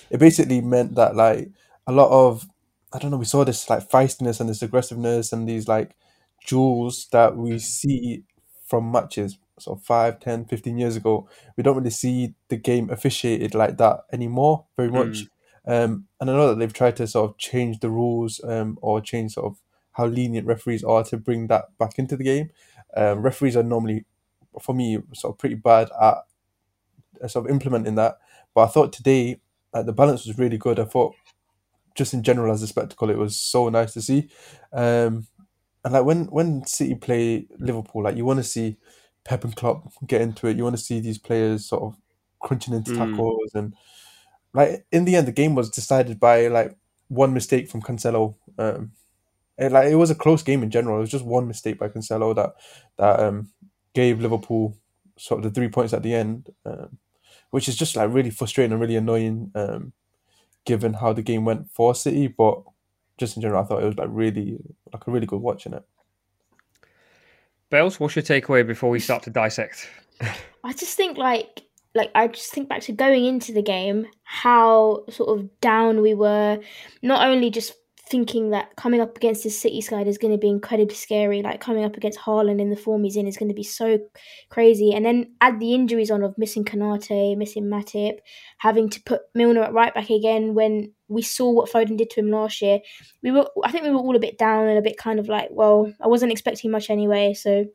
it 0.09 0.19
basically 0.19 0.61
meant 0.61 0.95
that 0.95 1.15
like 1.15 1.49
a 1.87 1.91
lot 1.91 2.09
of 2.11 2.47
I 2.91 2.99
don't 2.99 3.11
know, 3.11 3.17
we 3.17 3.25
saw 3.25 3.43
this 3.43 3.69
like 3.69 3.87
feistiness 3.89 4.39
and 4.39 4.49
this 4.49 4.61
aggressiveness 4.61 5.31
and 5.31 5.47
these 5.47 5.67
like 5.67 5.95
jewels 6.45 7.07
that 7.11 7.35
we 7.37 7.59
see 7.59 8.23
from 8.67 8.91
matches 8.91 9.37
sort 9.59 9.77
of 9.77 9.85
5 9.85 10.19
10 10.19 10.45
15 10.45 10.77
years 10.77 10.95
ago. 10.95 11.27
We 11.57 11.63
don't 11.63 11.77
really 11.77 11.89
see 11.89 12.33
the 12.47 12.57
game 12.57 12.89
officiated 12.89 13.53
like 13.53 13.77
that 13.77 14.01
anymore 14.11 14.65
very 14.75 14.89
much. 14.89 15.25
Um, 15.67 16.05
and 16.19 16.31
i 16.31 16.33
know 16.33 16.47
that 16.47 16.57
they've 16.57 16.73
tried 16.73 16.95
to 16.95 17.05
sort 17.05 17.29
of 17.29 17.37
change 17.37 17.79
the 17.79 17.89
rules 17.89 18.41
um, 18.43 18.79
or 18.81 19.01
change 19.01 19.33
sort 19.33 19.47
of 19.47 19.59
how 19.91 20.05
lenient 20.05 20.47
referees 20.47 20.83
are 20.83 21.03
to 21.03 21.17
bring 21.17 21.47
that 21.47 21.65
back 21.77 21.99
into 21.99 22.15
the 22.15 22.23
game. 22.23 22.49
Um, 22.95 23.21
referees 23.21 23.55
are 23.57 23.63
normally 23.63 24.05
for 24.61 24.73
me 24.73 24.97
sort 25.13 25.33
of 25.33 25.37
pretty 25.37 25.55
bad 25.55 25.89
at 26.01 26.17
uh, 27.23 27.27
sort 27.27 27.45
of 27.45 27.51
implementing 27.51 27.95
that 27.95 28.17
but 28.53 28.61
i 28.63 28.67
thought 28.67 28.91
today 28.93 29.39
uh, 29.73 29.83
the 29.83 29.93
balance 29.93 30.25
was 30.25 30.37
really 30.37 30.57
good 30.57 30.79
i 30.79 30.85
thought 30.85 31.13
just 31.95 32.13
in 32.13 32.23
general 32.23 32.51
as 32.53 32.61
a 32.61 32.67
spectacle 32.67 33.09
it 33.09 33.17
was 33.17 33.35
so 33.35 33.69
nice 33.69 33.93
to 33.93 34.01
see 34.01 34.29
um, 34.73 35.27
and 35.83 35.93
like 35.93 36.03
when 36.05 36.25
when 36.25 36.65
City 36.65 36.95
play 36.95 37.47
Liverpool, 37.57 38.03
like 38.03 38.17
you 38.17 38.25
want 38.25 38.37
to 38.37 38.43
see 38.43 38.77
Pep 39.23 39.43
and 39.43 39.55
Klopp 39.55 39.91
get 40.05 40.21
into 40.21 40.47
it. 40.47 40.57
You 40.57 40.63
want 40.63 40.77
to 40.77 40.83
see 40.83 40.99
these 40.99 41.17
players 41.17 41.65
sort 41.65 41.83
of 41.83 41.95
crunching 42.41 42.73
into 42.73 42.91
Mm. 42.91 42.97
tackles, 42.97 43.51
and 43.53 43.73
like 44.53 44.85
in 44.91 45.05
the 45.05 45.15
end, 45.15 45.27
the 45.27 45.31
game 45.31 45.55
was 45.55 45.69
decided 45.69 46.19
by 46.19 46.47
like 46.47 46.75
one 47.07 47.33
mistake 47.33 47.69
from 47.69 47.81
Cancelo. 47.81 48.35
Um, 48.57 48.91
and 49.57 49.73
like 49.73 49.87
it 49.89 49.95
was 49.95 50.09
a 50.11 50.15
close 50.15 50.43
game 50.43 50.63
in 50.63 50.69
general. 50.69 50.97
It 50.97 51.01
was 51.01 51.11
just 51.11 51.25
one 51.25 51.47
mistake 51.47 51.79
by 51.79 51.87
Cancelo 51.87 52.35
that 52.35 52.53
that 52.97 53.19
um 53.21 53.49
gave 53.93 54.19
Liverpool 54.19 54.77
sort 55.17 55.39
of 55.39 55.43
the 55.43 55.59
three 55.59 55.69
points 55.69 55.93
at 55.93 56.03
the 56.03 56.13
end, 56.13 56.49
um, 56.65 56.97
which 57.51 57.67
is 57.67 57.75
just 57.75 57.95
like 57.95 58.13
really 58.13 58.29
frustrating 58.29 58.71
and 58.71 58.81
really 58.81 58.95
annoying. 58.95 59.51
Um, 59.55 59.93
given 60.65 60.93
how 60.93 61.13
the 61.13 61.21
game 61.21 61.45
went 61.45 61.71
for 61.71 61.95
City, 61.95 62.27
but 62.27 62.61
just 63.17 63.35
in 63.35 63.41
general, 63.41 63.61
I 63.61 63.65
thought 63.65 63.81
it 63.81 63.87
was 63.87 63.97
like 63.97 64.09
really 64.11 64.59
like 64.93 65.07
a 65.07 65.11
really 65.11 65.25
good 65.25 65.41
watching 65.41 65.73
it. 65.73 65.83
Bells, 67.69 67.99
what's 67.99 68.15
your 68.15 68.23
takeaway 68.23 68.65
before 68.65 68.89
we 68.89 68.99
start 68.99 69.23
to 69.23 69.29
dissect? 69.29 69.89
I 70.63 70.73
just 70.73 70.95
think 70.95 71.17
like 71.17 71.63
like 71.95 72.11
I 72.15 72.27
just 72.27 72.51
think 72.51 72.69
back 72.69 72.81
to 72.83 72.91
going 72.91 73.25
into 73.25 73.51
the 73.51 73.61
game, 73.61 74.07
how 74.23 75.05
sort 75.09 75.37
of 75.37 75.59
down 75.59 76.01
we 76.01 76.13
were. 76.13 76.59
Not 77.01 77.27
only 77.27 77.49
just 77.49 77.73
thinking 78.09 78.49
that 78.49 78.75
coming 78.75 79.01
up 79.01 79.15
against 79.15 79.43
the 79.43 79.49
City 79.49 79.81
side 79.81 80.07
is 80.07 80.17
going 80.17 80.33
to 80.33 80.37
be 80.37 80.49
incredibly 80.49 80.95
scary, 80.95 81.41
like 81.41 81.61
coming 81.61 81.85
up 81.85 81.95
against 81.95 82.19
Haaland 82.19 82.59
in 82.59 82.69
the 82.69 82.75
form 82.75 83.03
he's 83.03 83.15
in 83.15 83.27
is 83.27 83.37
going 83.37 83.49
to 83.49 83.55
be 83.55 83.63
so 83.63 83.99
crazy. 84.49 84.93
And 84.93 85.05
then 85.05 85.33
add 85.41 85.59
the 85.59 85.73
injuries 85.73 86.09
on 86.09 86.23
of 86.23 86.37
missing 86.37 86.65
Konaté, 86.65 87.37
missing 87.37 87.65
Matip, 87.65 88.19
having 88.57 88.89
to 88.89 89.01
put 89.03 89.21
Milner 89.35 89.63
at 89.63 89.73
right 89.73 89.93
back 89.93 90.09
again 90.09 90.55
when 90.55 90.91
we 91.07 91.21
saw 91.21 91.51
what 91.51 91.71
Foden 91.71 91.97
did 91.97 92.09
to 92.11 92.19
him 92.21 92.31
last 92.31 92.61
year. 92.61 92.79
We 93.21 93.31
were, 93.31 93.47
I 93.63 93.71
think, 93.71 93.83
we 93.83 93.91
were 93.91 93.97
all 93.97 94.15
a 94.15 94.19
bit 94.19 94.37
down 94.37 94.67
and 94.67 94.77
a 94.77 94.83
bit 94.83 94.97
kind 94.97 95.19
of 95.19 95.27
like, 95.27 95.49
well, 95.51 95.91
I 96.01 96.07
wasn't 96.07 96.31
expecting 96.31 96.71
much 96.71 96.89
anyway, 96.89 97.33
so 97.33 97.65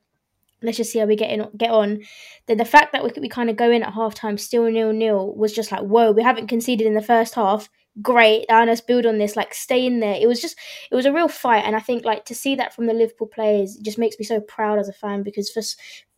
let's 0.62 0.78
just 0.78 0.90
see 0.90 0.98
how 0.98 1.06
we 1.06 1.16
get 1.16 1.30
in, 1.30 1.46
get 1.56 1.70
on. 1.70 2.00
Then 2.46 2.56
the 2.56 2.64
fact 2.64 2.92
that 2.92 3.04
we, 3.04 3.10
we 3.20 3.28
kind 3.28 3.50
of 3.50 3.56
go 3.56 3.70
in 3.70 3.82
at 3.82 3.94
halftime 3.94 4.38
still 4.40 4.70
nil 4.70 4.92
nil 4.92 5.34
was 5.36 5.52
just 5.52 5.70
like, 5.70 5.82
whoa, 5.82 6.10
we 6.10 6.22
haven't 6.22 6.48
conceded 6.48 6.86
in 6.86 6.94
the 6.94 7.02
first 7.02 7.34
half. 7.34 7.68
Great, 8.02 8.44
let's 8.48 8.80
build 8.80 9.06
on 9.06 9.18
this. 9.18 9.36
Like, 9.36 9.54
stay 9.54 9.86
in 9.86 10.00
there. 10.00 10.16
It 10.20 10.26
was 10.26 10.40
just, 10.40 10.56
it 10.90 10.94
was 10.96 11.06
a 11.06 11.12
real 11.12 11.28
fight, 11.28 11.64
and 11.64 11.76
I 11.76 11.80
think 11.80 12.04
like 12.04 12.24
to 12.26 12.34
see 12.34 12.56
that 12.56 12.74
from 12.74 12.86
the 12.86 12.92
Liverpool 12.92 13.28
players 13.28 13.76
just 13.76 13.98
makes 13.98 14.18
me 14.18 14.24
so 14.24 14.40
proud 14.40 14.78
as 14.80 14.88
a 14.88 14.92
fan 14.92 15.22
because 15.22 15.50
for 15.50 15.62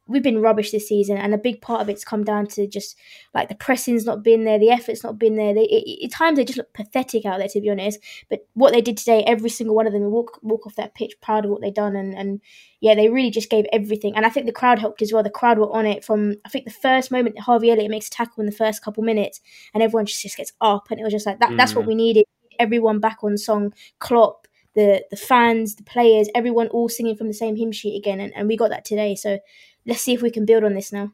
we've 0.08 0.22
been 0.22 0.40
rubbish 0.40 0.70
this 0.70 0.88
season, 0.88 1.16
and 1.16 1.34
a 1.34 1.38
big 1.38 1.60
part 1.60 1.80
of 1.80 1.88
it's 1.88 2.04
come 2.04 2.22
down 2.25 2.46
to 2.46 2.66
just 2.66 2.96
like 3.34 3.48
the 3.48 3.54
pressing's 3.54 4.04
not 4.04 4.22
been 4.22 4.44
there, 4.44 4.58
the 4.58 4.70
effort's 4.70 5.02
not 5.02 5.18
been 5.18 5.36
there. 5.36 5.52
They 5.54 5.98
at 6.04 6.10
times 6.12 6.36
they 6.36 6.44
just 6.44 6.58
look 6.58 6.72
pathetic 6.72 7.26
out 7.26 7.38
there, 7.38 7.48
to 7.48 7.60
be 7.60 7.70
honest. 7.70 7.98
But 8.30 8.46
what 8.54 8.72
they 8.72 8.80
did 8.80 8.96
today, 8.96 9.25
every 9.26 9.50
single 9.50 9.75
one 9.75 9.86
of 9.86 9.92
them 9.92 10.10
walk 10.10 10.38
walk 10.42 10.66
off 10.66 10.76
that 10.76 10.94
pitch 10.94 11.14
proud 11.20 11.44
of 11.44 11.50
what 11.50 11.60
they 11.60 11.70
done, 11.70 11.96
and 11.96 12.14
and 12.14 12.40
yeah, 12.80 12.94
they 12.94 13.08
really 13.08 13.30
just 13.30 13.50
gave 13.50 13.66
everything. 13.72 14.14
And 14.16 14.25
I 14.25 14.28
think 14.28 14.46
the 14.46 14.52
crowd 14.52 14.78
helped 14.78 15.02
as 15.02 15.12
well. 15.12 15.22
The 15.22 15.30
crowd 15.30 15.58
were 15.58 15.72
on 15.72 15.86
it 15.86 16.04
from 16.04 16.36
I 16.44 16.48
think 16.48 16.64
the 16.66 16.70
first 16.70 17.10
moment 17.10 17.38
Harvey 17.38 17.70
Elliott 17.70 17.90
makes 17.90 18.08
a 18.08 18.10
tackle 18.10 18.40
in 18.40 18.46
the 18.46 18.52
first 18.52 18.82
couple 18.82 19.02
minutes, 19.02 19.40
and 19.75 19.82
everyone 19.82 20.06
just, 20.06 20.22
just 20.22 20.36
gets 20.36 20.52
up, 20.60 20.88
and 20.90 21.00
it 21.00 21.04
was 21.04 21.12
just 21.12 21.26
like 21.26 21.40
that. 21.40 21.56
That's 21.56 21.75
what 21.75 21.84
Mm. 21.84 21.88
we 21.88 21.94
needed. 21.94 22.25
Everyone 22.58 23.00
back 23.00 23.18
on 23.22 23.36
song. 23.36 23.75
Klopp, 23.98 24.46
the 24.76 25.04
the 25.11 25.16
fans, 25.16 25.75
the 25.75 25.83
players, 25.83 26.28
everyone 26.35 26.68
all 26.68 26.88
singing 26.88 27.16
from 27.16 27.26
the 27.26 27.35
same 27.35 27.56
hymn 27.56 27.73
sheet 27.73 27.97
again, 27.97 28.21
and, 28.21 28.33
and 28.37 28.47
we 28.47 28.56
got 28.56 28.71
that 28.71 28.85
today. 28.85 29.16
So 29.16 29.40
let's 29.87 30.02
see 30.02 30.12
if 30.12 30.23
we 30.23 30.30
can 30.30 30.45
build 30.45 30.62
on 30.62 30.75
this 30.75 30.92
now. 30.92 31.12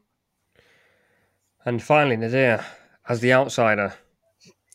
And 1.65 1.81
finally, 1.81 2.17
Nadir, 2.17 2.63
as 3.07 3.21
the 3.21 3.33
outsider, 3.33 3.93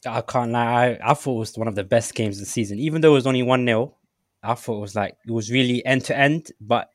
I 0.07 0.23
can't 0.23 0.51
lie. 0.53 0.99
I, 1.03 1.11
I 1.11 1.15
thought 1.15 1.37
it 1.37 1.39
was 1.39 1.59
one 1.59 1.69
of 1.69 1.75
the 1.75 1.85
best 1.85 2.15
games 2.15 2.39
of 2.39 2.41
the 2.41 2.51
season, 2.51 2.79
even 2.79 3.03
though 3.03 3.13
it 3.13 3.15
was 3.15 3.27
only 3.27 3.43
one 3.43 3.65
0 3.65 3.95
I 4.43 4.55
thought 4.55 4.79
it 4.79 4.81
was 4.81 4.97
like 4.97 5.17
it 5.27 5.33
was 5.33 5.51
really 5.51 5.85
end 5.85 6.05
to 6.07 6.17
end, 6.17 6.53
but 6.61 6.91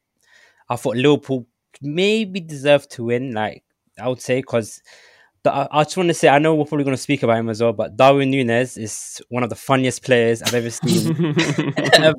I 0.70 0.76
thought 0.76 0.96
Liverpool 0.98 1.46
maybe 1.82 2.40
deserved 2.40 2.92
to 2.92 3.06
win. 3.06 3.34
Like 3.34 3.64
I 4.00 4.08
would 4.08 4.22
say, 4.22 4.40
because 4.40 4.82
I, 5.46 5.68
I 5.72 5.84
just 5.84 5.98
want 5.98 6.10
to 6.10 6.14
say 6.14 6.30
I 6.30 6.40
know 6.40 6.56
we're 6.56 6.66
probably 6.66 6.86
going 6.86 6.96
to 6.96 7.02
speak 7.02 7.24
about 7.24 7.38
him 7.38 7.50
as 7.50 7.62
well, 7.62 7.74
but 7.74 7.98
Darwin 7.98 8.32
Nunez 8.32 8.78
is 8.78 9.22
one 9.30 9.44
of 9.44 9.50
the 9.50 9.56
funniest 9.56 10.04
players 10.04 10.42
I've 10.42 10.54
ever 10.54 10.70
seen 10.70 11.16
ever. 11.94 12.16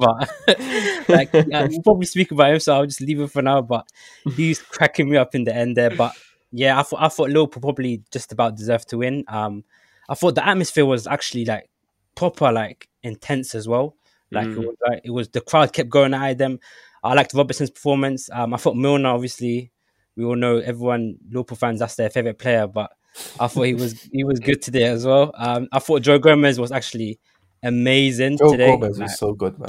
like 1.08 1.32
yeah, 1.32 1.66
we'll 1.68 1.82
probably 1.82 2.06
speak 2.06 2.30
about 2.32 2.52
him, 2.52 2.60
so 2.60 2.74
I'll 2.74 2.86
just 2.86 3.00
leave 3.00 3.20
it 3.20 3.30
for 3.30 3.42
now. 3.42 3.62
But 3.62 3.88
he's 4.36 4.60
cracking 4.60 5.08
me 5.08 5.16
up 5.16 5.34
in 5.34 5.44
the 5.44 5.54
end 5.54 5.76
there. 5.76 5.90
But 5.90 6.12
yeah, 6.52 6.78
I 6.78 6.82
thought 6.82 7.02
I 7.02 7.08
thought 7.08 7.30
Liverpool 7.30 7.62
probably 7.62 8.02
just 8.10 8.32
about 8.32 8.56
deserved 8.56 8.88
to 8.90 8.98
win. 8.98 9.24
Um, 9.28 9.64
I 10.08 10.14
thought 10.14 10.34
the 10.34 10.46
atmosphere 10.46 10.84
was 10.84 11.06
actually 11.06 11.44
like 11.44 11.70
proper, 12.14 12.52
like 12.52 12.88
intense 13.02 13.54
as 13.54 13.66
well. 13.66 13.96
Like 14.30 14.48
it 14.48 14.58
was 14.58 14.76
like 14.86 15.00
it 15.04 15.10
was 15.10 15.28
the 15.28 15.40
crowd 15.40 15.72
kept 15.72 15.88
going 15.88 16.12
at 16.12 16.38
them. 16.38 16.58
I 17.02 17.14
liked 17.14 17.34
Robertson's 17.34 17.70
performance. 17.70 18.28
Um, 18.32 18.52
I 18.52 18.56
thought 18.56 18.76
Milner, 18.76 19.10
obviously, 19.10 19.70
we 20.16 20.24
all 20.24 20.36
know 20.36 20.58
everyone 20.58 21.18
Liverpool 21.28 21.56
fans 21.56 21.78
that's 21.78 21.94
their 21.94 22.10
favorite 22.10 22.38
player, 22.38 22.66
but 22.66 22.90
I 23.38 23.46
thought 23.46 23.62
he 23.62 23.74
was 23.74 24.02
he 24.12 24.24
was 24.24 24.40
good 24.40 24.60
today 24.62 24.84
as 24.84 25.06
well. 25.06 25.30
Um, 25.34 25.68
I 25.72 25.78
thought 25.78 26.02
Joe 26.02 26.18
Gomez 26.18 26.58
was 26.58 26.72
actually 26.72 27.18
amazing 27.62 28.38
Joe 28.38 28.50
today. 28.50 28.68
Gomez 28.72 28.98
Like, 28.98 29.08
was 29.08 29.18
so 29.18 29.32
good, 29.34 29.58
man. 29.58 29.68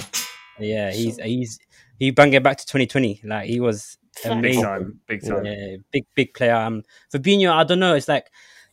yeah, 0.59 0.91
he's 0.91 1.17
he's 1.17 1.59
he 1.99 2.11
bring 2.11 2.33
it 2.33 2.43
back 2.43 2.57
to 2.57 2.65
2020. 2.65 3.21
Like 3.23 3.45
he 3.47 3.59
was 3.59 3.97
Facts. 4.15 4.23
big 4.23 4.31
amazing. 4.37 4.63
time, 4.63 4.99
big 5.07 5.21
time. 5.25 5.45
Yeah, 5.45 5.75
big 5.91 6.05
big 6.15 6.33
player. 6.33 6.55
Um, 6.55 6.83
Fabinho, 7.13 7.51
I 7.51 7.63
don't 7.63 7.79
know. 7.79 7.95
It's 7.95 8.07
like 8.07 8.27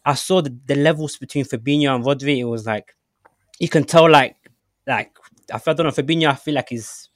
I 0.05 0.15
saw 0.15 0.41
the, 0.41 0.57
the 0.67 0.75
levels 0.75 1.17
between 1.17 1.45
Fabinho 1.45 1.95
and 1.95 2.05
Rodri. 2.05 2.39
It 2.39 2.45
was 2.45 2.67
like 2.67 2.97
you 3.59 3.69
can 3.69 3.85
tell, 3.85 4.11
like 4.11 4.37
like 4.87 5.17
I 5.53 5.59
feel- 5.59 5.73
I 5.73 5.75
don't 5.75 5.87
know. 5.87 5.93
Fabinho, 5.93 6.29
I 6.29 6.35
feel 6.35 6.55
like 6.55 6.71
he's. 6.71 7.09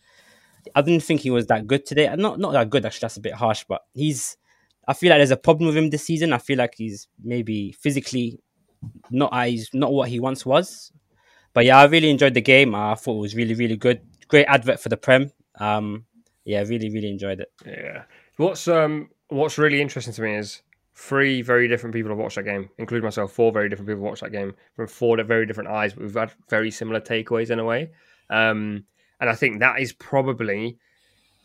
I 0.75 0.83
didn't 0.83 1.05
think 1.05 1.21
he 1.21 1.31
was 1.31 1.47
that 1.47 1.67
good 1.67 1.87
today. 1.87 2.13
Not 2.17 2.39
not 2.39 2.53
that 2.53 2.69
good 2.71 2.85
actually. 2.85 3.01
That's 3.07 3.17
a 3.17 3.21
bit 3.21 3.35
harsh, 3.35 3.65
but 3.69 3.83
he's. 3.95 4.37
I 4.89 4.93
feel 4.93 5.11
like 5.11 5.19
there's 5.19 5.31
a 5.31 5.37
problem 5.37 5.67
with 5.67 5.77
him 5.77 5.91
this 5.91 6.05
season. 6.05 6.33
I 6.33 6.39
feel 6.39 6.59
like 6.59 6.75
he's 6.77 7.09
maybe 7.23 7.73
physically 7.73 8.39
not 9.11 9.35
he's 9.47 9.71
not 9.73 9.93
what 9.93 10.09
he 10.09 10.21
once 10.21 10.47
was. 10.47 10.93
But 11.53 11.65
yeah, 11.65 11.79
I 11.79 11.85
really 11.85 12.11
enjoyed 12.11 12.35
the 12.35 12.41
game. 12.41 12.75
I 12.75 12.95
thought 12.95 13.17
it 13.17 13.21
was 13.21 13.37
really 13.37 13.55
really 13.55 13.77
good. 13.77 14.01
Great 14.29 14.47
advert 14.47 14.81
for 14.81 14.89
the 14.89 14.97
Prem. 14.97 15.33
Um, 15.59 16.05
yeah, 16.45 16.61
really 16.61 16.91
really 16.91 17.11
enjoyed 17.11 17.41
it. 17.41 17.51
Yeah. 17.65 18.05
What's 18.37 18.69
um 18.69 19.11
what's 19.29 19.59
really 19.59 19.81
interesting 19.81 20.13
to 20.15 20.23
me 20.23 20.37
is 20.37 20.63
three 20.95 21.43
very 21.43 21.69
different 21.69 21.95
people 21.95 22.11
have 22.11 22.19
watched 22.19 22.37
that 22.37 22.45
game, 22.45 22.71
including 22.79 23.05
myself. 23.05 23.33
Four 23.33 23.53
very 23.53 23.69
different 23.69 23.89
people 23.89 24.03
watched 24.03 24.23
that 24.23 24.33
game 24.33 24.55
from 24.75 24.87
four 24.87 25.23
very 25.23 25.47
different 25.47 25.71
eyes, 25.71 25.95
but 25.95 26.03
we've 26.03 26.15
had 26.15 26.33
very 26.49 26.71
similar 26.71 27.01
takeaways 27.01 27.51
in 27.51 27.59
a 27.59 27.65
way. 27.65 27.91
Um, 28.31 28.85
and 29.21 29.31
I 29.31 29.35
think 29.35 29.61
that 29.61 29.81
is 29.81 29.93
probably 29.93 30.79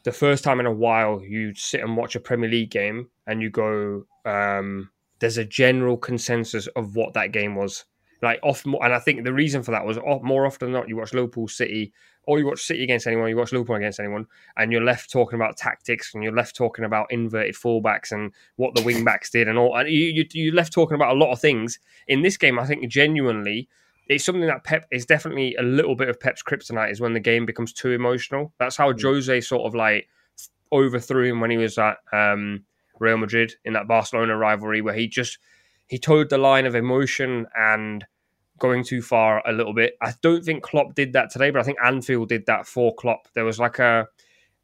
the 0.03 0.11
first 0.11 0.43
time 0.43 0.59
in 0.59 0.65
a 0.65 0.71
while 0.71 1.21
you 1.21 1.53
sit 1.53 1.81
and 1.81 1.97
watch 1.97 2.15
a 2.15 2.19
Premier 2.19 2.49
League 2.49 2.71
game 2.71 3.09
and 3.27 3.41
you 3.41 3.49
go, 3.49 4.05
um, 4.25 4.89
there's 5.19 5.37
a 5.37 5.45
general 5.45 5.97
consensus 5.97 6.67
of 6.67 6.95
what 6.95 7.13
that 7.13 7.31
game 7.31 7.55
was. 7.55 7.85
Like 8.21 8.39
often, 8.43 8.75
and 8.81 8.93
I 8.93 8.99
think 8.99 9.23
the 9.23 9.33
reason 9.33 9.63
for 9.63 9.71
that 9.71 9.85
was 9.85 9.97
o- 9.97 10.21
more 10.21 10.45
often 10.45 10.67
than 10.67 10.73
not, 10.73 10.87
you 10.87 10.95
watch 10.95 11.13
Liverpool 11.13 11.47
City, 11.47 11.91
or 12.23 12.37
you 12.37 12.45
watch 12.45 12.61
City 12.61 12.83
against 12.83 13.07
anyone, 13.07 13.29
you 13.29 13.35
watch 13.35 13.51
Liverpool 13.51 13.75
against 13.75 13.99
anyone, 13.99 14.27
and 14.57 14.71
you're 14.71 14.83
left 14.83 15.11
talking 15.11 15.37
about 15.37 15.57
tactics, 15.57 16.13
and 16.13 16.23
you're 16.23 16.35
left 16.35 16.55
talking 16.55 16.85
about 16.85 17.11
inverted 17.11 17.55
fullbacks 17.55 18.11
and 18.11 18.31
what 18.57 18.75
the 18.75 18.81
wingbacks 18.81 19.31
did, 19.31 19.47
and 19.47 19.57
all. 19.57 19.75
And 19.75 19.89
you, 19.89 20.05
you 20.05 20.25
you're 20.33 20.53
left 20.53 20.71
talking 20.71 20.93
about 20.93 21.15
a 21.15 21.19
lot 21.19 21.31
of 21.31 21.39
things. 21.39 21.79
In 22.07 22.21
this 22.21 22.37
game, 22.37 22.59
I 22.59 22.67
think 22.67 22.87
genuinely, 22.89 23.67
it's 24.11 24.25
something 24.25 24.45
that 24.45 24.65
Pep 24.65 24.85
is 24.91 25.05
definitely 25.05 25.55
a 25.55 25.61
little 25.61 25.95
bit 25.95 26.09
of 26.09 26.19
Pep's 26.19 26.43
kryptonite 26.43 26.91
is 26.91 26.99
when 26.99 27.13
the 27.13 27.19
game 27.19 27.45
becomes 27.45 27.71
too 27.71 27.91
emotional. 27.91 28.53
That's 28.59 28.75
how 28.75 28.93
Jose 28.93 29.39
sort 29.39 29.65
of 29.65 29.73
like 29.73 30.09
overthrew 30.73 31.29
him 31.29 31.39
when 31.39 31.49
he 31.49 31.55
was 31.55 31.77
at 31.77 31.95
um, 32.11 32.65
Real 32.99 33.15
Madrid 33.15 33.53
in 33.63 33.71
that 33.71 33.87
Barcelona 33.87 34.35
rivalry, 34.35 34.81
where 34.81 34.93
he 34.93 35.07
just 35.07 35.39
he 35.87 35.97
toed 35.97 36.29
the 36.29 36.37
line 36.37 36.65
of 36.65 36.75
emotion 36.75 37.45
and 37.55 38.05
going 38.59 38.83
too 38.83 39.01
far 39.01 39.41
a 39.47 39.53
little 39.53 39.73
bit. 39.73 39.93
I 40.01 40.13
don't 40.21 40.43
think 40.43 40.61
Klopp 40.61 40.93
did 40.93 41.13
that 41.13 41.29
today, 41.29 41.49
but 41.49 41.61
I 41.61 41.63
think 41.63 41.77
Anfield 41.81 42.27
did 42.27 42.45
that 42.47 42.67
for 42.67 42.93
Klopp. 42.95 43.29
There 43.33 43.45
was 43.45 43.59
like 43.59 43.79
a 43.79 44.07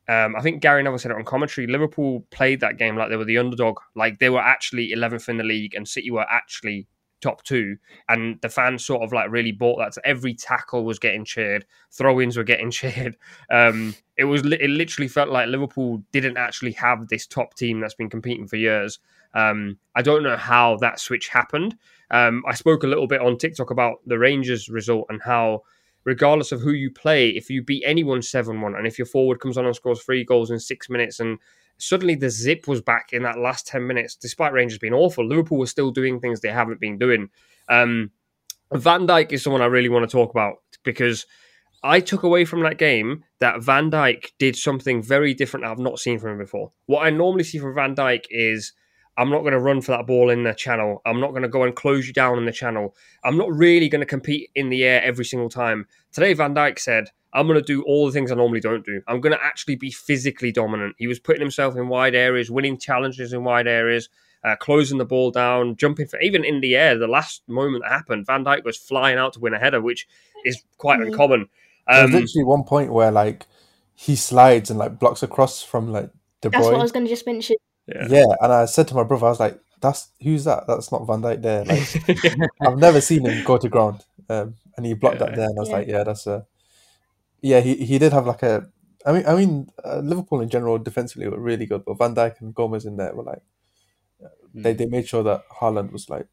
um, 0.10 0.36
I 0.36 0.42
think 0.42 0.62
Gary 0.62 0.84
Neville 0.84 1.00
said 1.00 1.12
it 1.12 1.18
on 1.18 1.24
commentary. 1.24 1.68
Liverpool 1.68 2.26
played 2.32 2.60
that 2.60 2.78
game 2.78 2.98
like 2.98 3.10
they 3.10 3.16
were 3.16 3.24
the 3.24 3.38
underdog, 3.38 3.80
like 3.96 4.20
they 4.20 4.30
were 4.30 4.42
actually 4.42 4.92
11th 4.94 5.30
in 5.30 5.38
the 5.38 5.46
league, 5.46 5.74
and 5.74 5.88
City 5.88 6.12
were 6.12 6.30
actually 6.30 6.86
top 7.22 7.44
two. 7.44 7.78
And 8.10 8.40
the 8.42 8.50
fans 8.50 8.86
sort 8.86 9.04
of 9.04 9.14
like 9.14 9.32
really 9.32 9.52
bought 9.52 9.80
that. 9.80 9.94
So 9.94 10.02
every 10.04 10.34
tackle 10.34 10.84
was 10.84 11.00
getting 11.00 11.26
cheered, 11.26 11.66
throw-ins 11.92 12.38
were 12.38 12.44
getting 12.44 12.72
cheered. 12.72 13.18
Um, 13.52 13.96
it 14.18 14.26
was 14.26 14.42
it 14.46 14.70
literally 14.70 15.08
felt 15.08 15.30
like 15.30 15.48
Liverpool 15.48 16.04
didn't 16.12 16.38
actually 16.38 16.74
have 16.74 17.08
this 17.08 17.28
top 17.28 17.54
team 17.54 17.80
that's 17.80 17.96
been 17.96 18.10
competing 18.10 18.48
for 18.48 18.56
years. 18.56 19.00
Um, 19.34 19.78
I 19.96 20.02
don't 20.02 20.24
know 20.24 20.38
how 20.38 20.78
that 20.78 21.00
switch 21.00 21.28
happened. 21.28 21.78
Um, 22.10 22.44
I 22.48 22.54
spoke 22.54 22.84
a 22.84 22.88
little 22.88 23.08
bit 23.08 23.22
on 23.22 23.38
TikTok 23.38 23.70
about 23.70 23.98
the 24.06 24.18
Rangers 24.18 24.70
result 24.70 25.06
and 25.10 25.22
how 25.22 25.64
regardless 26.06 26.54
of 26.54 26.62
who 26.62 26.72
you 26.72 26.90
play, 26.90 27.30
if 27.30 27.50
you 27.50 27.62
beat 27.62 27.84
anyone 27.86 28.22
7 28.22 28.62
1, 28.62 28.76
and 28.76 28.88
if 28.88 28.98
your 28.98 29.06
forward 29.06 29.42
comes 29.42 29.58
on 29.58 29.66
and 29.66 29.76
scores 29.76 30.02
three 30.02 30.24
goals 30.24 30.50
in 30.50 30.60
six 30.60 30.90
minutes, 30.90 31.20
and 31.20 31.38
suddenly 31.78 32.16
the 32.16 32.30
zip 32.30 32.68
was 32.68 32.82
back 32.82 33.10
in 33.14 33.24
that 33.24 33.40
last 33.40 33.68
10 33.68 33.86
minutes, 33.86 34.16
despite 34.16 34.54
Rangers 34.54 34.80
being 34.80 34.94
awful, 34.94 35.26
Liverpool 35.26 35.60
were 35.60 35.68
still 35.68 35.92
doing 35.92 36.20
things 36.20 36.40
they 36.40 36.50
haven't 36.50 36.80
been 36.80 36.98
doing. 36.98 37.30
Um, 37.70 38.12
Van 38.74 39.08
Dijk 39.08 39.32
is 39.32 39.44
someone 39.44 39.62
I 39.62 39.66
really 39.66 39.90
want 39.90 40.10
to 40.10 40.12
talk 40.12 40.32
about 40.32 40.58
because 40.84 41.26
I 41.84 42.00
took 42.00 42.24
away 42.24 42.46
from 42.46 42.62
that 42.64 42.78
game 42.78 43.24
that 43.40 43.64
Van 43.64 43.92
Dijk 43.92 44.32
did 44.40 44.56
something 44.56 45.02
very 45.02 45.34
different 45.34 45.66
I've 45.66 45.80
not 45.80 46.00
seen 46.00 46.20
from 46.20 46.32
him 46.32 46.38
before. 46.40 46.72
What 46.86 47.06
I 47.06 47.12
normally 47.12 47.44
see 47.44 47.60
from 47.60 47.76
Van 47.76 47.96
Dijk 47.96 48.26
is 48.30 48.74
I'm 49.18 49.30
not 49.30 49.42
going 49.42 49.54
to 49.54 49.60
run 49.60 49.82
for 49.82 49.92
that 49.92 50.06
ball 50.06 50.30
in 50.30 50.44
the 50.44 50.54
channel. 50.54 51.02
I'm 51.06 51.20
not 51.20 51.32
going 51.32 51.42
to 51.42 51.50
go 51.50 51.64
and 51.64 51.76
close 51.76 52.08
you 52.08 52.14
down 52.14 52.38
in 52.38 52.46
the 52.46 52.52
channel. 52.52 52.96
I'm 53.24 53.36
not 53.36 53.52
really 53.52 53.90
going 53.90 54.02
to 54.02 54.06
compete 54.06 54.52
in 54.54 54.70
the 54.70 54.84
air 54.84 55.02
every 55.04 55.26
single 55.26 55.50
time. 55.50 55.88
Today, 56.12 56.34
Van 56.34 56.54
Dijk 56.54 56.78
said, 56.78 57.10
I'm 57.34 57.48
going 57.48 57.60
to 57.60 57.66
do 57.66 57.82
all 57.84 58.06
the 58.06 58.12
things 58.12 58.32
I 58.32 58.36
normally 58.36 58.60
don't 58.60 58.86
do. 58.86 59.02
I'm 59.08 59.20
going 59.20 59.36
to 59.36 59.44
actually 59.44 59.76
be 59.76 59.92
physically 59.92 60.52
dominant. 60.52 60.96
He 60.98 61.08
was 61.08 61.20
putting 61.20 61.42
himself 61.42 61.76
in 61.76 61.88
wide 61.88 62.16
areas, 62.16 62.52
winning 62.52 62.78
challenges 62.78 63.34
in 63.34 63.44
wide 63.44 63.68
areas, 63.68 64.08
uh, 64.44 64.56
closing 64.56 65.00
the 65.00 65.06
ball 65.06 65.32
down, 65.32 65.76
jumping 65.76 66.08
for 66.08 66.20
even 66.22 66.46
in 66.46 66.62
the 66.62 66.76
air. 66.76 66.98
The 66.98 67.08
last 67.08 67.42
moment 67.48 67.84
that 67.84 67.92
happened, 67.92 68.28
Van 68.28 68.46
Dijk 68.46 68.64
was 68.64 68.78
flying 68.78 69.18
out 69.18 69.34
to 69.34 69.40
win 69.40 69.54
a 69.54 69.60
header, 69.60 69.82
which 69.82 70.08
is 70.46 70.64
quite 70.78 71.00
Mhm. 71.00 71.08
uncommon. 71.08 71.50
There's 71.88 72.14
Um, 72.14 72.22
literally 72.22 72.44
one 72.44 72.64
point 72.64 72.94
where 72.94 73.12
like 73.12 73.48
he 73.96 74.16
slides 74.16 74.70
and 74.70 74.78
like 74.78 75.00
blocks 75.00 75.24
across 75.24 75.64
from 75.64 75.92
like 75.92 76.12
De 76.42 76.50
That's 76.50 76.66
what 76.66 76.76
I 76.76 76.82
was 76.84 76.92
going 76.92 77.06
to 77.06 77.10
just 77.10 77.26
mention. 77.26 77.56
Yeah. 77.88 78.08
Yeah, 78.10 78.26
and 78.42 78.52
I 78.54 78.66
said 78.66 78.88
to 78.90 78.96
my 78.96 79.04
brother, 79.04 79.26
I 79.28 79.30
was 79.30 79.40
like, 79.40 79.60
"That's 79.82 80.10
who's 80.22 80.44
that? 80.46 80.66
That's 80.68 80.92
not 80.92 81.06
Van 81.08 81.22
Dijk 81.22 81.42
there." 81.42 81.64
Like 81.66 82.50
I've 82.62 82.78
never 82.78 83.02
seen 83.02 83.26
him 83.26 83.44
go 83.46 83.58
to 83.58 83.70
ground, 83.70 84.04
um, 84.30 84.56
and 84.76 84.86
he 84.86 84.94
blocked 84.94 85.20
Yeah. 85.22 85.28
that 85.28 85.36
there, 85.36 85.46
and 85.50 85.58
I 85.58 85.62
was 85.62 85.70
Yeah. 85.70 85.76
like, 85.78 85.88
"Yeah, 85.88 86.04
that's 86.04 86.28
a." 86.28 86.46
Yeah, 87.42 87.60
he 87.62 87.76
he 87.76 87.98
did 88.00 88.14
have 88.14 88.26
like 88.28 88.44
a. 88.44 88.68
I 89.06 89.12
mean, 89.14 89.26
I 89.26 89.36
mean, 89.36 89.70
uh, 89.86 90.00
Liverpool 90.00 90.42
in 90.42 90.50
general 90.50 90.78
defensively 90.80 91.28
were 91.30 91.40
really 91.40 91.66
good, 91.66 91.86
but 91.86 91.98
Van 91.98 92.14
Dijk 92.16 92.42
and 92.42 92.54
Gomez 92.54 92.86
in 92.86 92.98
there 92.98 93.16
were 93.16 93.24
like, 93.24 93.42
they 94.54 94.74
they 94.74 94.86
made 94.86 95.08
sure 95.08 95.24
that 95.24 95.44
Haaland 95.62 95.92
was 95.92 96.10
like 96.10 96.28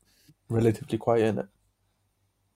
relatively 0.48 0.98
quiet 0.98 1.24
in 1.26 1.38
it. 1.38 1.46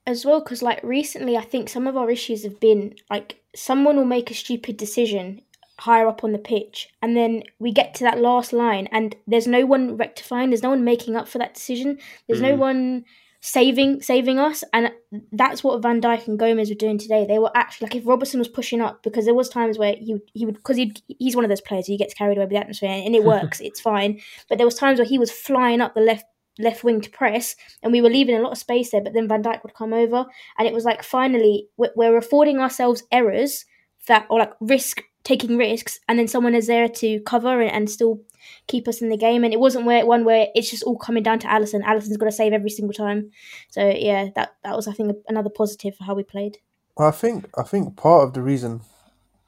as 0.06 0.24
well 0.24 0.40
because 0.40 0.62
like 0.62 0.82
recently 0.82 1.36
i 1.36 1.42
think 1.42 1.68
some 1.68 1.86
of 1.86 1.96
our 1.96 2.10
issues 2.10 2.42
have 2.44 2.58
been 2.60 2.94
like 3.10 3.42
someone 3.54 3.96
will 3.96 4.04
make 4.16 4.30
a 4.30 4.34
stupid 4.34 4.76
decision 4.76 5.40
higher 5.80 6.08
up 6.08 6.25
on 6.25 6.32
the 6.32 6.38
pitch 6.38 6.88
and 7.02 7.16
then 7.16 7.42
we 7.58 7.73
get 7.73 7.94
to 7.94 8.04
that 8.04 8.18
last 8.20 8.52
line 8.52 8.88
and 8.92 9.14
there's 9.26 9.47
no 9.47 9.64
one 9.64 9.97
rectifying 9.97 10.50
there's 10.50 10.62
no 10.62 10.70
one 10.70 10.85
making 10.85 11.14
up 11.16 11.28
for 11.28 11.38
that 11.38 11.54
decision 11.54 11.99
there's 12.26 12.40
no 12.40 12.54
Mm. 12.54 12.58
one 12.58 13.04
saving 13.40 14.02
saving 14.02 14.38
us, 14.38 14.64
and 14.73 14.90
that's 15.30 15.62
what 15.62 15.80
Van 15.80 16.00
Dijk 16.00 16.26
and 16.26 16.38
Gomez 16.40 16.70
were 16.70 16.75
doing 16.75 16.99
today. 16.99 17.25
They 17.25 17.38
were 17.38 17.52
actually 17.56 17.87
like 17.87 17.94
if 17.94 18.04
Robertson 18.06 18.40
was 18.40 18.49
pushing 18.49 18.80
up 18.80 19.02
because 19.04 19.26
there 19.26 19.35
was 19.35 19.49
times 19.49 19.78
where 19.78 19.94
he 19.94 20.16
he 20.35 20.44
would 20.44 20.56
because 20.56 20.76
he 20.76 20.92
he's 21.20 21.37
one 21.37 21.44
of 21.44 21.49
those 21.49 21.61
players 21.61 21.87
who 21.87 21.97
gets 21.97 22.14
carried 22.14 22.37
away 22.37 22.47
with 22.47 22.50
the 22.50 22.56
atmosphere 22.56 22.90
and 22.90 23.14
it 23.14 23.23
works, 23.35 23.61
it's 23.61 23.80
fine. 23.80 24.20
But 24.49 24.58
there 24.58 24.66
was 24.66 24.75
times 24.75 24.99
where 24.99 25.06
he 25.06 25.18
was 25.20 25.30
flying 25.30 25.80
up 25.80 25.94
the 25.94 26.00
left 26.00 26.25
left 26.58 26.82
wing 26.82 27.00
to 27.00 27.11
press, 27.11 27.54
and 27.85 27.92
we 27.92 28.02
were 28.02 28.11
leaving 28.11 28.35
a 28.35 28.40
lot 28.40 28.50
of 28.50 28.58
space 28.58 28.90
there. 28.90 29.00
But 29.02 29.12
then 29.14 29.28
Van 29.28 29.44
Dijk 29.44 29.62
would 29.62 29.75
come 29.75 29.92
over, 29.92 30.26
and 30.58 30.66
it 30.66 30.75
was 30.75 30.85
like 30.85 31.04
finally 31.04 31.68
we're, 31.76 31.92
we're 31.94 32.16
affording 32.16 32.58
ourselves 32.58 33.04
errors 33.12 33.64
that 34.08 34.26
or 34.30 34.40
like 34.40 34.52
risk 34.61 35.00
taking 35.28 35.58
risks, 35.58 36.00
and 36.08 36.18
then 36.18 36.26
someone 36.26 36.54
is 36.54 36.66
there 36.66 36.88
to 36.88 37.20
cover 37.20 37.61
and, 37.61 37.70
and 37.70 37.90
still 37.90 38.20
keep 38.66 38.88
us 38.88 39.02
in 39.02 39.11
the 39.11 39.16
game. 39.16 39.44
And 39.44 39.52
it 39.52 39.61
wasn't 39.61 39.85
where 39.85 40.06
one 40.06 40.25
where 40.25 40.49
it's 40.54 40.70
just 40.70 40.82
all 40.82 40.97
coming 40.97 41.23
down 41.23 41.38
to 41.40 41.47
Alisson. 41.47 41.85
Alisson's 41.85 42.16
got 42.16 42.26
to 42.26 42.32
save 42.32 42.54
every 42.54 42.70
single 42.70 42.94
time. 42.94 43.30
So 43.68 43.87
yeah, 43.88 44.28
that 44.35 44.56
that 44.64 44.75
was 44.75 44.88
I 44.88 44.92
think 44.92 45.16
another 45.28 45.50
positive 45.50 45.94
for 45.94 46.04
how 46.04 46.14
we 46.14 46.23
played. 46.23 46.58
Well, 46.97 47.08
I 47.08 47.12
think 47.12 47.49
I 47.58 47.62
think 47.62 47.97
part 47.97 48.25
of 48.25 48.32
the 48.32 48.42
reason, 48.42 48.80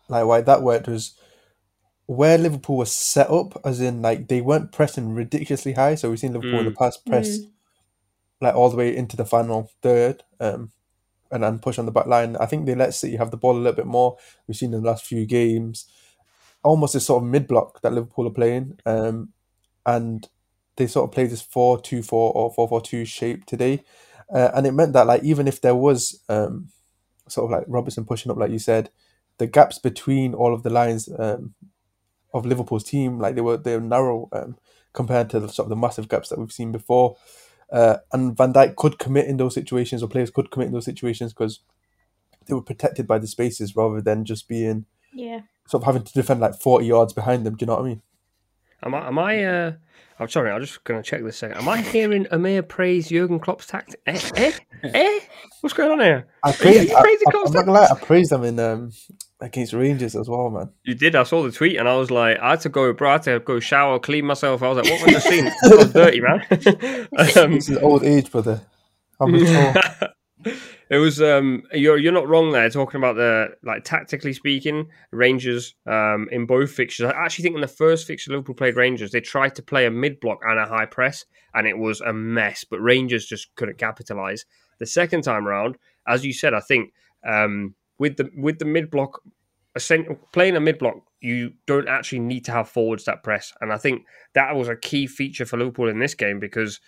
like 0.09 0.27
why 0.27 0.43
that 0.43 0.63
worked 0.63 0.87
was 0.87 1.15
where 2.07 2.37
Liverpool 2.37 2.77
was 2.77 2.93
set 2.93 3.31
up, 3.31 3.59
as 3.65 3.81
in 3.81 4.03
like 4.03 4.29
they 4.29 4.41
weren't 4.41 4.73
pressing 4.73 5.15
ridiculously 5.15 5.73
high. 5.73 5.95
So 5.95 6.11
we've 6.11 6.19
seen 6.19 6.35
Liverpool 6.35 6.61
in 6.61 6.67
the 6.67 6.73
past 6.73 7.07
press 7.07 7.39
like 8.41 8.55
all 8.55 8.71
the 8.71 8.77
way 8.77 8.97
into 8.97 9.17
the 9.17 9.25
final 9.25 9.71
third, 9.83 10.23
um, 10.41 10.71
and 11.31 11.43
then 11.43 11.59
push 11.59 11.79
on 11.79 11.87
the 11.87 11.93
back 11.93 12.07
line. 12.07 12.37
I 12.37 12.47
think 12.47 12.67
they 12.67 12.75
let 12.75 12.95
City 12.95 13.17
have 13.17 13.31
the 13.31 13.37
ball 13.37 13.57
a 13.57 13.59
little 13.59 13.73
bit 13.73 13.87
more. 13.87 14.17
We've 14.47 14.57
seen 14.57 14.75
in 14.75 14.83
the 14.83 14.89
last 14.89 15.05
few 15.05 15.27
games, 15.27 15.87
almost 16.63 16.95
this 16.95 17.07
sort 17.07 17.23
of 17.23 17.29
mid 17.29 17.47
block 17.47 17.81
that 17.83 17.93
Liverpool 17.93 18.27
are 18.27 18.33
playing, 18.33 18.79
um, 18.87 19.31
and 19.87 20.29
they 20.77 20.87
sort 20.87 21.09
of 21.09 21.15
play 21.15 21.27
this 21.27 21.43
4-2-4 21.43 22.13
or 22.13 22.55
4-4-2 22.55 23.07
shape 23.07 23.47
today, 23.47 23.85
uh, 24.35 24.51
and 24.55 24.67
it 24.67 24.73
meant 24.73 24.93
that 24.93 25.07
like 25.07 25.23
even 25.23 25.49
if 25.49 25.61
there 25.61 25.75
was 25.75 26.23
um, 26.29 26.69
sort 27.29 27.47
of 27.47 27.59
like 27.59 27.65
Robertson 27.69 28.05
pushing 28.05 28.31
up, 28.31 28.39
like 28.39 28.51
you 28.51 28.59
said, 28.59 28.91
the 29.39 29.47
gaps 29.47 29.79
between 29.79 30.35
all 30.35 30.53
of 30.53 30.63
the 30.63 30.71
lines 30.71 31.09
um, 31.19 31.55
of 32.35 32.47
Liverpool's 32.47 32.85
team, 32.85 33.19
like 33.19 33.35
they 33.35 33.41
were 33.41 33.57
they 33.57 33.75
were 33.75 33.81
narrow 33.81 34.29
um, 34.33 34.57
compared 34.93 35.31
to 35.31 35.41
the 35.41 35.49
sort 35.49 35.67
of 35.67 35.71
the 35.71 35.77
massive 35.77 36.09
gaps 36.09 36.29
that 36.29 36.39
we've 36.39 36.53
seen 36.53 36.73
before. 36.73 37.17
Uh, 37.73 37.99
and 38.13 38.37
Van 38.37 38.53
Dijk 38.53 38.77
could 38.77 38.99
commit 38.99 39.27
in 39.27 39.37
those 39.37 39.55
situations, 39.55 40.03
or 40.03 40.09
players 40.09 40.31
could 40.31 40.51
commit 40.51 40.67
in 40.67 40.73
those 40.73 40.85
situations 40.85 41.33
because 41.33 41.61
they 42.47 42.55
were 42.55 42.63
protected 42.63 43.07
by 43.07 43.19
the 43.19 43.27
spaces 43.27 43.77
rather 43.77 44.01
than 44.01 44.25
just 44.25 44.49
being 44.49 44.87
Yeah. 45.13 45.41
sort 45.69 45.83
of 45.83 45.87
having 45.87 46.03
to 46.03 46.13
defend 46.13 46.41
like 46.41 46.55
forty 46.61 46.87
yards 46.87 47.13
behind 47.13 47.47
them. 47.47 47.55
Do 47.57 47.63
you 47.63 47.67
know 47.69 47.77
what 47.77 47.85
I 47.85 47.89
mean? 47.89 48.03
Am 48.83 48.95
I? 48.95 49.07
Am 49.07 49.19
I? 49.19 49.45
Uh, 49.45 49.73
I'm 50.19 50.29
sorry. 50.29 50.51
I'm 50.51 50.61
just 50.61 50.83
going 50.85 51.03
to 51.03 51.09
check 51.09 51.23
this 51.23 51.37
second. 51.39 51.59
Am 51.59 51.69
I 51.69 51.81
hearing 51.81 52.25
Umir 52.27 52.67
praise 52.67 53.09
Jurgen 53.09 53.39
Klopp's 53.41 53.67
tactic? 53.67 54.01
Eh? 54.07 54.21
Eh? 54.37 54.53
eh? 54.83 55.21
What's 55.61 55.75
going 55.75 55.93
on 55.93 56.01
here? 56.01 56.27
I 56.43 56.49
Are 56.49 56.53
you 56.53 56.59
praised, 56.59 56.93
I, 56.93 57.01
praising 57.03 57.27
I, 57.29 57.31
Klopp's 57.31 57.51
am 57.51 57.55
not 57.55 57.67
gonna 57.67 57.79
lie, 57.81 57.89
I 57.91 57.95
praised 57.95 58.31
them 58.31 58.45
in 58.45 58.59
um, 58.59 58.91
against 59.41 59.73
Rangers 59.73 60.15
as 60.15 60.29
well, 60.29 60.51
man. 60.51 60.71
You 60.85 60.95
did. 60.95 61.17
I 61.17 61.23
saw 61.23 61.43
the 61.43 61.51
tweet, 61.51 61.77
and 61.77 61.89
I 61.89 61.97
was 61.97 62.11
like, 62.11 62.39
I 62.39 62.51
had 62.51 62.61
to 62.63 62.69
go, 62.69 62.93
bro. 62.93 63.11
I 63.11 63.13
had 63.13 63.23
to 63.25 63.41
go 63.41 63.61
shower, 63.61 63.99
clean 63.99 64.27
myself. 64.27 64.63
I 64.63 64.69
was 64.69 64.77
like, 64.79 64.91
what 64.91 65.07
was 65.07 65.23
the 65.25 65.31
scene? 65.31 65.47
I 65.49 65.77
was 65.77 65.93
dirty, 65.93 66.21
man. 66.21 66.41
um, 67.43 67.55
This 67.55 67.69
is 67.69 67.79
old 67.79 68.05
age, 68.05 68.31
brother. 68.31 68.61
I'm 69.21 69.35
it 70.91 70.97
was. 70.97 71.21
Um, 71.21 71.63
you're 71.73 71.99
you're 71.99 72.13
not 72.13 72.29
wrong 72.29 72.53
there. 72.53 72.69
Talking 72.71 72.99
about 72.99 73.17
the 73.17 73.49
like 73.63 73.85
tactically 73.85 74.33
speaking, 74.33 74.89
Rangers 75.13 75.75
um, 75.87 76.29
in 76.33 76.47
both 76.47 76.71
fixtures. 76.73 77.07
I 77.07 77.25
actually 77.25 77.43
think 77.43 77.55
in 77.57 77.61
the 77.61 77.69
first 77.69 78.07
fixture 78.07 78.31
Liverpool 78.31 78.55
played 78.55 78.77
Rangers, 78.77 79.11
they 79.11 79.21
tried 79.21 79.55
to 79.57 79.63
play 79.63 79.87
a 79.87 79.91
mid 79.91 80.21
block 80.21 80.39
and 80.43 80.59
a 80.59 80.67
high 80.67 80.87
press, 80.87 81.25
and 81.55 81.67
it 81.67 81.77
was 81.77 82.01
a 82.01 82.13
mess. 82.13 82.65
But 82.65 82.81
Rangers 82.81 83.27
just 83.27 83.55
couldn't 83.57 83.79
capitalize. 83.79 84.47
The 84.79 84.87
second 84.87 85.23
time 85.23 85.47
around, 85.47 85.77
as 86.09 86.25
you 86.25 86.33
said, 86.33 86.55
I 86.55 86.61
think 86.61 86.95
um, 87.27 87.75
with 88.01 88.17
the 88.17 88.31
with 88.35 88.59
the 88.59 88.65
mid 88.65 88.91
block, 88.91 89.21
playing 90.33 90.57
a 90.57 90.61
mid 90.61 90.79
block, 90.79 90.97
you 91.21 91.53
don't 91.67 91.87
actually 91.87 92.21
need 92.21 92.47
to 92.47 92.53
have 92.53 92.69
forwards 92.69 93.05
that 93.05 93.23
press, 93.23 93.53
and 93.61 93.73
I 93.73 93.77
think 93.77 94.03
that 94.35 94.57
was 94.57 94.67
a 94.69 94.75
key 94.75 95.07
feature 95.07 95.45
for 95.45 95.59
Liverpool 95.59 95.89
in 95.89 96.01
this 96.01 96.15
game 96.15 96.41
because 96.41 96.81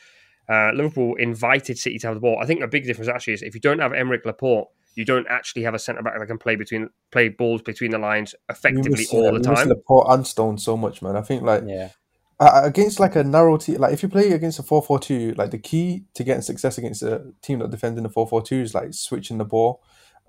uh, 0.49 0.73
Liverpool 0.75 1.15
invited 1.17 1.79
City 1.79 1.99
to 1.99 2.07
have 2.09 2.17
the 2.17 2.21
ball. 2.21 2.39
I 2.43 2.47
think 2.47 2.63
a 2.63 2.67
big 2.67 2.85
difference 2.85 3.09
actually 3.09 3.35
is 3.35 3.43
if 3.43 3.55
you 3.55 3.61
don't 3.61 3.79
have 3.79 3.93
Aymeric 3.93 4.25
Laporte, 4.25 4.69
you 4.95 5.05
don't 5.05 5.27
actually 5.29 5.63
have 5.63 5.75
a 5.75 5.79
centre 5.79 6.03
back 6.03 6.19
that 6.19 6.27
can 6.27 6.39
play 6.39 6.57
between 6.57 6.89
play 7.11 7.29
balls 7.29 7.61
between 7.61 7.91
the 7.91 7.99
lines 7.99 8.35
effectively 8.49 8.91
miss, 8.91 9.13
all 9.13 9.23
yeah, 9.23 9.31
the 9.31 9.33
we 9.33 9.39
miss 9.39 9.59
time. 9.59 9.69
Laporte 9.69 10.07
and 10.09 10.27
Stone 10.27 10.59
so 10.59 10.77
much, 10.79 11.03
man. 11.03 11.15
I 11.15 11.21
think 11.21 11.43
like 11.43 11.63
Yeah. 11.67 11.91
uh, 12.41 12.63
against 12.65 12.99
like 12.99 13.17
a 13.17 13.23
narrow 13.23 13.59
team, 13.59 13.77
like 13.77 13.93
if 13.93 14.03
you 14.03 14.09
play 14.09 14.33
against 14.33 14.59
a 14.59 14.63
4-4-2, 14.63 15.37
like 15.37 15.51
the 15.51 15.59
key 15.59 16.05
to 16.15 16.25
getting 16.25 16.43
success 16.43 16.79
against 16.79 17.03
a 17.03 17.35
team 17.43 17.59
that 17.59 17.71
defends 17.71 17.99
in 17.99 18.03
the 18.03 18.11
4-4-2 18.11 18.63
is 18.63 18.75
like 18.75 18.95
switching 18.95 19.37
the 19.37 19.45
ball. 19.45 19.83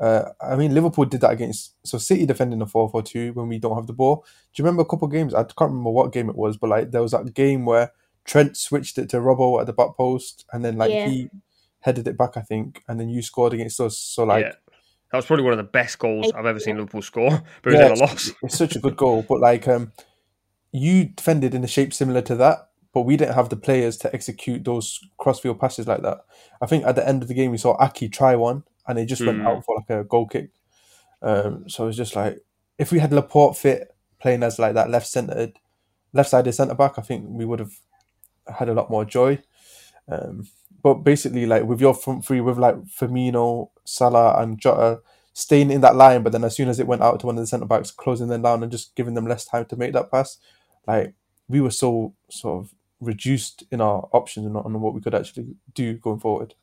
Uh, 0.03 0.33
I 0.41 0.57
mean, 0.57 0.73
Liverpool 0.73 1.05
did 1.05 1.21
that 1.21 1.31
against 1.31 1.75
so 1.87 1.97
City 1.97 2.25
defending 2.25 2.59
the 2.59 2.65
4-4-2 2.65 3.35
when 3.35 3.47
we 3.47 3.57
don't 3.57 3.77
have 3.77 3.87
the 3.87 3.93
ball. 3.93 4.25
Do 4.53 4.61
you 4.61 4.65
remember 4.65 4.81
a 4.81 4.85
couple 4.85 5.05
of 5.05 5.13
games? 5.13 5.33
I 5.33 5.43
can't 5.43 5.71
remember 5.71 5.91
what 5.91 6.11
game 6.11 6.29
it 6.29 6.35
was, 6.35 6.57
but 6.57 6.69
like 6.69 6.91
there 6.91 7.01
was 7.01 7.11
that 7.11 7.33
game 7.33 7.63
where 7.65 7.91
Trent 8.25 8.57
switched 8.57 8.97
it 8.97 9.09
to 9.11 9.17
Robbo 9.17 9.61
at 9.61 9.65
the 9.65 9.71
back 9.71 9.95
post, 9.95 10.45
and 10.51 10.63
then 10.65 10.77
like 10.77 10.91
Yeah. 10.91 11.07
he 11.07 11.29
headed 11.79 12.07
it 12.07 12.17
back, 12.17 12.35
I 12.35 12.41
think, 12.41 12.83
and 12.87 12.99
then 12.99 13.07
you 13.07 13.21
scored 13.21 13.53
against 13.53 13.79
us. 13.79 13.97
So 13.97 14.25
like, 14.25 14.45
yeah. 14.45 14.51
That 15.11 15.17
was 15.17 15.25
probably 15.25 15.43
one 15.43 15.53
of 15.53 15.57
the 15.57 15.71
best 15.71 15.99
goals 15.99 16.31
I've 16.35 16.47
ever 16.47 16.59
seen 16.59 16.75
Liverpool 16.75 17.03
score, 17.03 17.29
but 17.61 17.73
it 17.73 17.77
was 17.77 17.91
in 17.91 17.97
a 17.97 18.05
loss. 18.05 18.31
it's 18.43 18.57
such 18.57 18.75
a 18.75 18.79
good 18.79 18.97
goal. 18.97 19.23
But 19.27 19.39
like, 19.39 19.67
um, 19.67 19.93
you 20.71 21.05
defended 21.05 21.53
in 21.53 21.63
a 21.63 21.67
shape 21.67 21.93
similar 21.93 22.21
to 22.23 22.35
that, 22.35 22.69
but 22.93 23.03
we 23.03 23.15
didn't 23.15 23.35
have 23.35 23.49
the 23.49 23.55
players 23.55 23.95
to 23.97 24.13
execute 24.13 24.65
those 24.65 24.99
crossfield 25.17 25.59
passes 25.59 25.87
like 25.87 26.01
that. 26.01 26.25
I 26.61 26.65
think 26.65 26.83
at 26.85 26.95
the 26.95 27.07
end 27.07 27.21
of 27.21 27.27
the 27.27 27.35
game 27.35 27.51
we 27.51 27.57
saw 27.57 27.77
Ake 27.81 28.11
try 28.11 28.35
one, 28.35 28.63
and 28.87 28.99
it 28.99 29.05
just 29.05 29.25
went 29.25 29.39
Mm. 29.39 29.47
out 29.47 29.65
for 29.65 29.75
like 29.75 29.89
a 29.89 30.03
goal 30.03 30.27
kick. 30.27 30.49
Um, 31.21 31.69
so 31.69 31.85
was 31.85 31.97
just 31.97 32.15
like 32.15 32.39
if 32.77 32.91
we 32.91 32.99
had 32.99 33.13
Laporte 33.13 33.57
fit 33.57 33.95
playing 34.19 34.43
as 34.43 34.59
like 34.59 34.73
that 34.73 34.89
left 34.89 35.07
centered, 35.07 35.59
left 36.11 36.29
sided 36.29 36.53
centre 36.53 36.75
back, 36.75 36.97
I 36.97 37.01
think 37.01 37.25
we 37.29 37.45
would 37.45 37.59
have 37.59 37.73
had 38.57 38.69
a 38.69 38.73
lot 38.73 38.89
more 38.89 39.05
joy. 39.05 39.39
Um, 40.09 40.47
but 40.81 40.95
basically, 40.95 41.45
like 41.45 41.63
with 41.63 41.79
your 41.79 41.93
front 41.93 42.25
three, 42.25 42.41
with 42.41 42.57
like 42.57 42.75
Firmino, 42.85 43.69
Salah, 43.85 44.41
and 44.41 44.59
Jota 44.59 45.01
staying 45.33 45.71
in 45.71 45.81
that 45.81 45.95
line, 45.95 46.23
but 46.23 46.31
then 46.33 46.43
as 46.43 46.55
soon 46.55 46.67
as 46.69 46.79
it 46.79 46.87
went 46.87 47.01
out 47.01 47.19
to 47.21 47.25
one 47.25 47.37
of 47.37 47.41
the 47.41 47.47
centre 47.47 47.65
backs, 47.65 47.89
closing 47.91 48.27
them 48.27 48.41
down 48.41 48.61
and 48.63 48.71
just 48.71 48.95
giving 48.95 49.13
them 49.13 49.25
less 49.27 49.45
time 49.45 49.65
to 49.65 49.75
make 49.77 49.93
that 49.93 50.11
pass, 50.11 50.37
like 50.85 51.13
we 51.47 51.61
were 51.61 51.71
so 51.71 52.13
sort 52.29 52.63
of 52.65 52.73
reduced 52.99 53.63
in 53.71 53.81
our 53.81 54.07
options 54.11 54.45
and 54.45 54.55
on 54.57 54.79
what 54.81 54.93
we 54.93 55.01
could 55.01 55.15
actually 55.15 55.55
do 55.73 55.93
going 55.95 56.19
forward. 56.19 56.53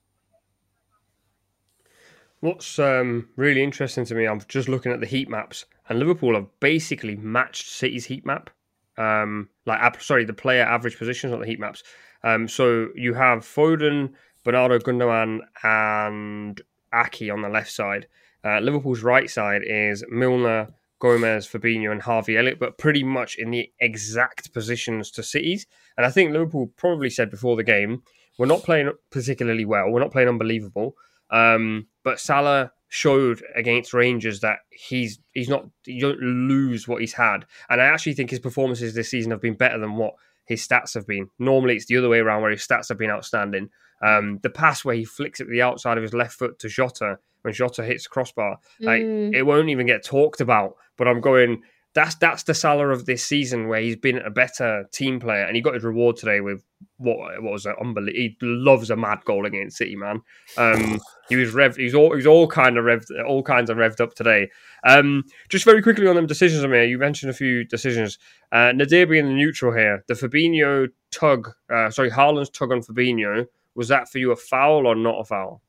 What's 2.40 2.78
um, 2.78 3.28
really 3.36 3.62
interesting 3.62 4.06
to 4.06 4.14
me, 4.14 4.26
I'm 4.26 4.40
just 4.48 4.68
looking 4.68 4.92
at 4.92 5.00
the 5.00 5.06
heat 5.06 5.28
maps, 5.28 5.66
and 5.88 5.98
Liverpool 5.98 6.34
have 6.34 6.46
basically 6.58 7.16
matched 7.16 7.68
City's 7.68 8.06
heat 8.06 8.24
map. 8.24 8.48
Um, 8.96 9.50
like, 9.66 10.00
sorry, 10.00 10.24
the 10.24 10.32
player 10.32 10.62
average 10.62 10.96
positions 10.96 11.34
on 11.34 11.40
the 11.40 11.46
heat 11.46 11.60
maps. 11.60 11.82
Um, 12.24 12.48
so 12.48 12.88
you 12.94 13.12
have 13.12 13.40
Foden, 13.40 14.14
Bernardo 14.42 14.78
Gundogan, 14.78 15.40
and 15.62 16.60
Ake 16.94 17.30
on 17.30 17.42
the 17.42 17.50
left 17.50 17.70
side. 17.70 18.06
Uh, 18.42 18.60
Liverpool's 18.60 19.02
right 19.02 19.28
side 19.28 19.62
is 19.66 20.02
Milner, 20.08 20.68
Gomez, 20.98 21.46
Fabinho, 21.46 21.92
and 21.92 22.00
Harvey 22.00 22.38
Elliott, 22.38 22.58
but 22.58 22.78
pretty 22.78 23.02
much 23.02 23.36
in 23.36 23.50
the 23.50 23.70
exact 23.80 24.54
positions 24.54 25.10
to 25.10 25.22
City's. 25.22 25.66
And 25.98 26.06
I 26.06 26.10
think 26.10 26.32
Liverpool 26.32 26.72
probably 26.76 27.10
said 27.10 27.30
before 27.30 27.56
the 27.56 27.64
game, 27.64 28.02
we're 28.38 28.46
not 28.46 28.62
playing 28.62 28.92
particularly 29.10 29.66
well. 29.66 29.90
We're 29.90 30.00
not 30.00 30.12
playing 30.12 30.28
unbelievable. 30.28 30.94
Um, 31.30 31.86
but 32.02 32.18
Salah 32.20 32.72
showed 32.88 33.42
against 33.54 33.94
Rangers 33.94 34.40
that 34.40 34.58
he's 34.70 35.20
he's 35.32 35.48
not 35.48 35.66
you 35.86 36.00
don't 36.00 36.20
lose 36.20 36.88
what 36.88 37.00
he's 37.00 37.12
had, 37.12 37.46
and 37.68 37.80
I 37.80 37.86
actually 37.86 38.14
think 38.14 38.30
his 38.30 38.40
performances 38.40 38.94
this 38.94 39.10
season 39.10 39.30
have 39.30 39.40
been 39.40 39.54
better 39.54 39.78
than 39.78 39.96
what 39.96 40.14
his 40.44 40.66
stats 40.66 40.94
have 40.94 41.06
been. 41.06 41.28
Normally, 41.38 41.76
it's 41.76 41.86
the 41.86 41.96
other 41.96 42.08
way 42.08 42.18
around 42.18 42.42
where 42.42 42.50
his 42.50 42.66
stats 42.66 42.88
have 42.88 42.98
been 42.98 43.10
outstanding. 43.10 43.70
Um, 44.02 44.38
the 44.42 44.50
pass 44.50 44.84
where 44.84 44.94
he 44.96 45.04
flicks 45.04 45.40
it 45.40 45.44
with 45.44 45.52
the 45.52 45.62
outside 45.62 45.98
of 45.98 46.02
his 46.02 46.14
left 46.14 46.32
foot 46.32 46.58
to 46.60 46.68
Jota 46.68 47.18
when 47.42 47.54
Jota 47.54 47.84
hits 47.84 48.06
crossbar, 48.06 48.58
like 48.80 49.02
Mm. 49.02 49.34
it 49.34 49.42
won't 49.42 49.68
even 49.68 49.86
get 49.86 50.04
talked 50.04 50.40
about. 50.40 50.74
But 50.96 51.06
I'm 51.06 51.20
going. 51.20 51.62
That's 51.92 52.14
that's 52.16 52.44
the 52.44 52.54
Salah 52.54 52.90
of 52.90 53.06
this 53.06 53.24
season 53.24 53.66
where 53.66 53.80
he's 53.80 53.96
been 53.96 54.18
a 54.18 54.30
better 54.30 54.86
team 54.92 55.18
player, 55.18 55.44
and 55.44 55.56
he 55.56 55.62
got 55.62 55.74
his 55.74 55.82
reward 55.82 56.16
today 56.16 56.40
with 56.40 56.64
what 56.98 57.42
what 57.42 57.52
was 57.52 57.66
an 57.66 57.74
unbelievable. 57.80 58.16
He 58.16 58.36
loves 58.40 58.90
a 58.90 58.96
mad 58.96 59.24
goal 59.24 59.44
against 59.44 59.78
City, 59.78 59.96
man. 59.96 60.22
Um, 60.56 61.00
he 61.28 61.34
was 61.34 61.52
rev. 61.52 61.76
He's 61.76 61.94
all 61.94 62.14
he's 62.14 62.26
all 62.26 62.46
kind 62.46 62.78
of 62.78 62.84
revved, 62.84 63.06
all 63.26 63.42
kinds 63.42 63.70
of 63.70 63.76
revved 63.76 64.00
up 64.00 64.14
today. 64.14 64.50
Um, 64.86 65.24
just 65.48 65.64
very 65.64 65.82
quickly 65.82 66.06
on 66.06 66.14
them 66.14 66.26
decisions, 66.26 66.64
Umir. 66.64 66.88
You 66.88 66.96
mentioned 66.98 67.30
a 67.30 67.34
few 67.34 67.64
decisions. 67.64 68.18
Uh, 68.52 68.70
Nadir 68.72 69.06
being 69.06 69.26
the 69.26 69.34
neutral 69.34 69.74
here, 69.74 70.04
the 70.06 70.14
Fabinho 70.14 70.88
tug. 71.10 71.50
Uh, 71.68 71.90
sorry, 71.90 72.10
Haaland's 72.10 72.50
tug 72.50 72.70
on 72.70 72.82
Fabinho. 72.82 73.46
Was 73.74 73.88
that 73.88 74.08
for 74.08 74.18
you 74.18 74.30
a 74.30 74.36
foul 74.36 74.86
or 74.86 74.94
not 74.94 75.20
a 75.20 75.24
foul? 75.24 75.62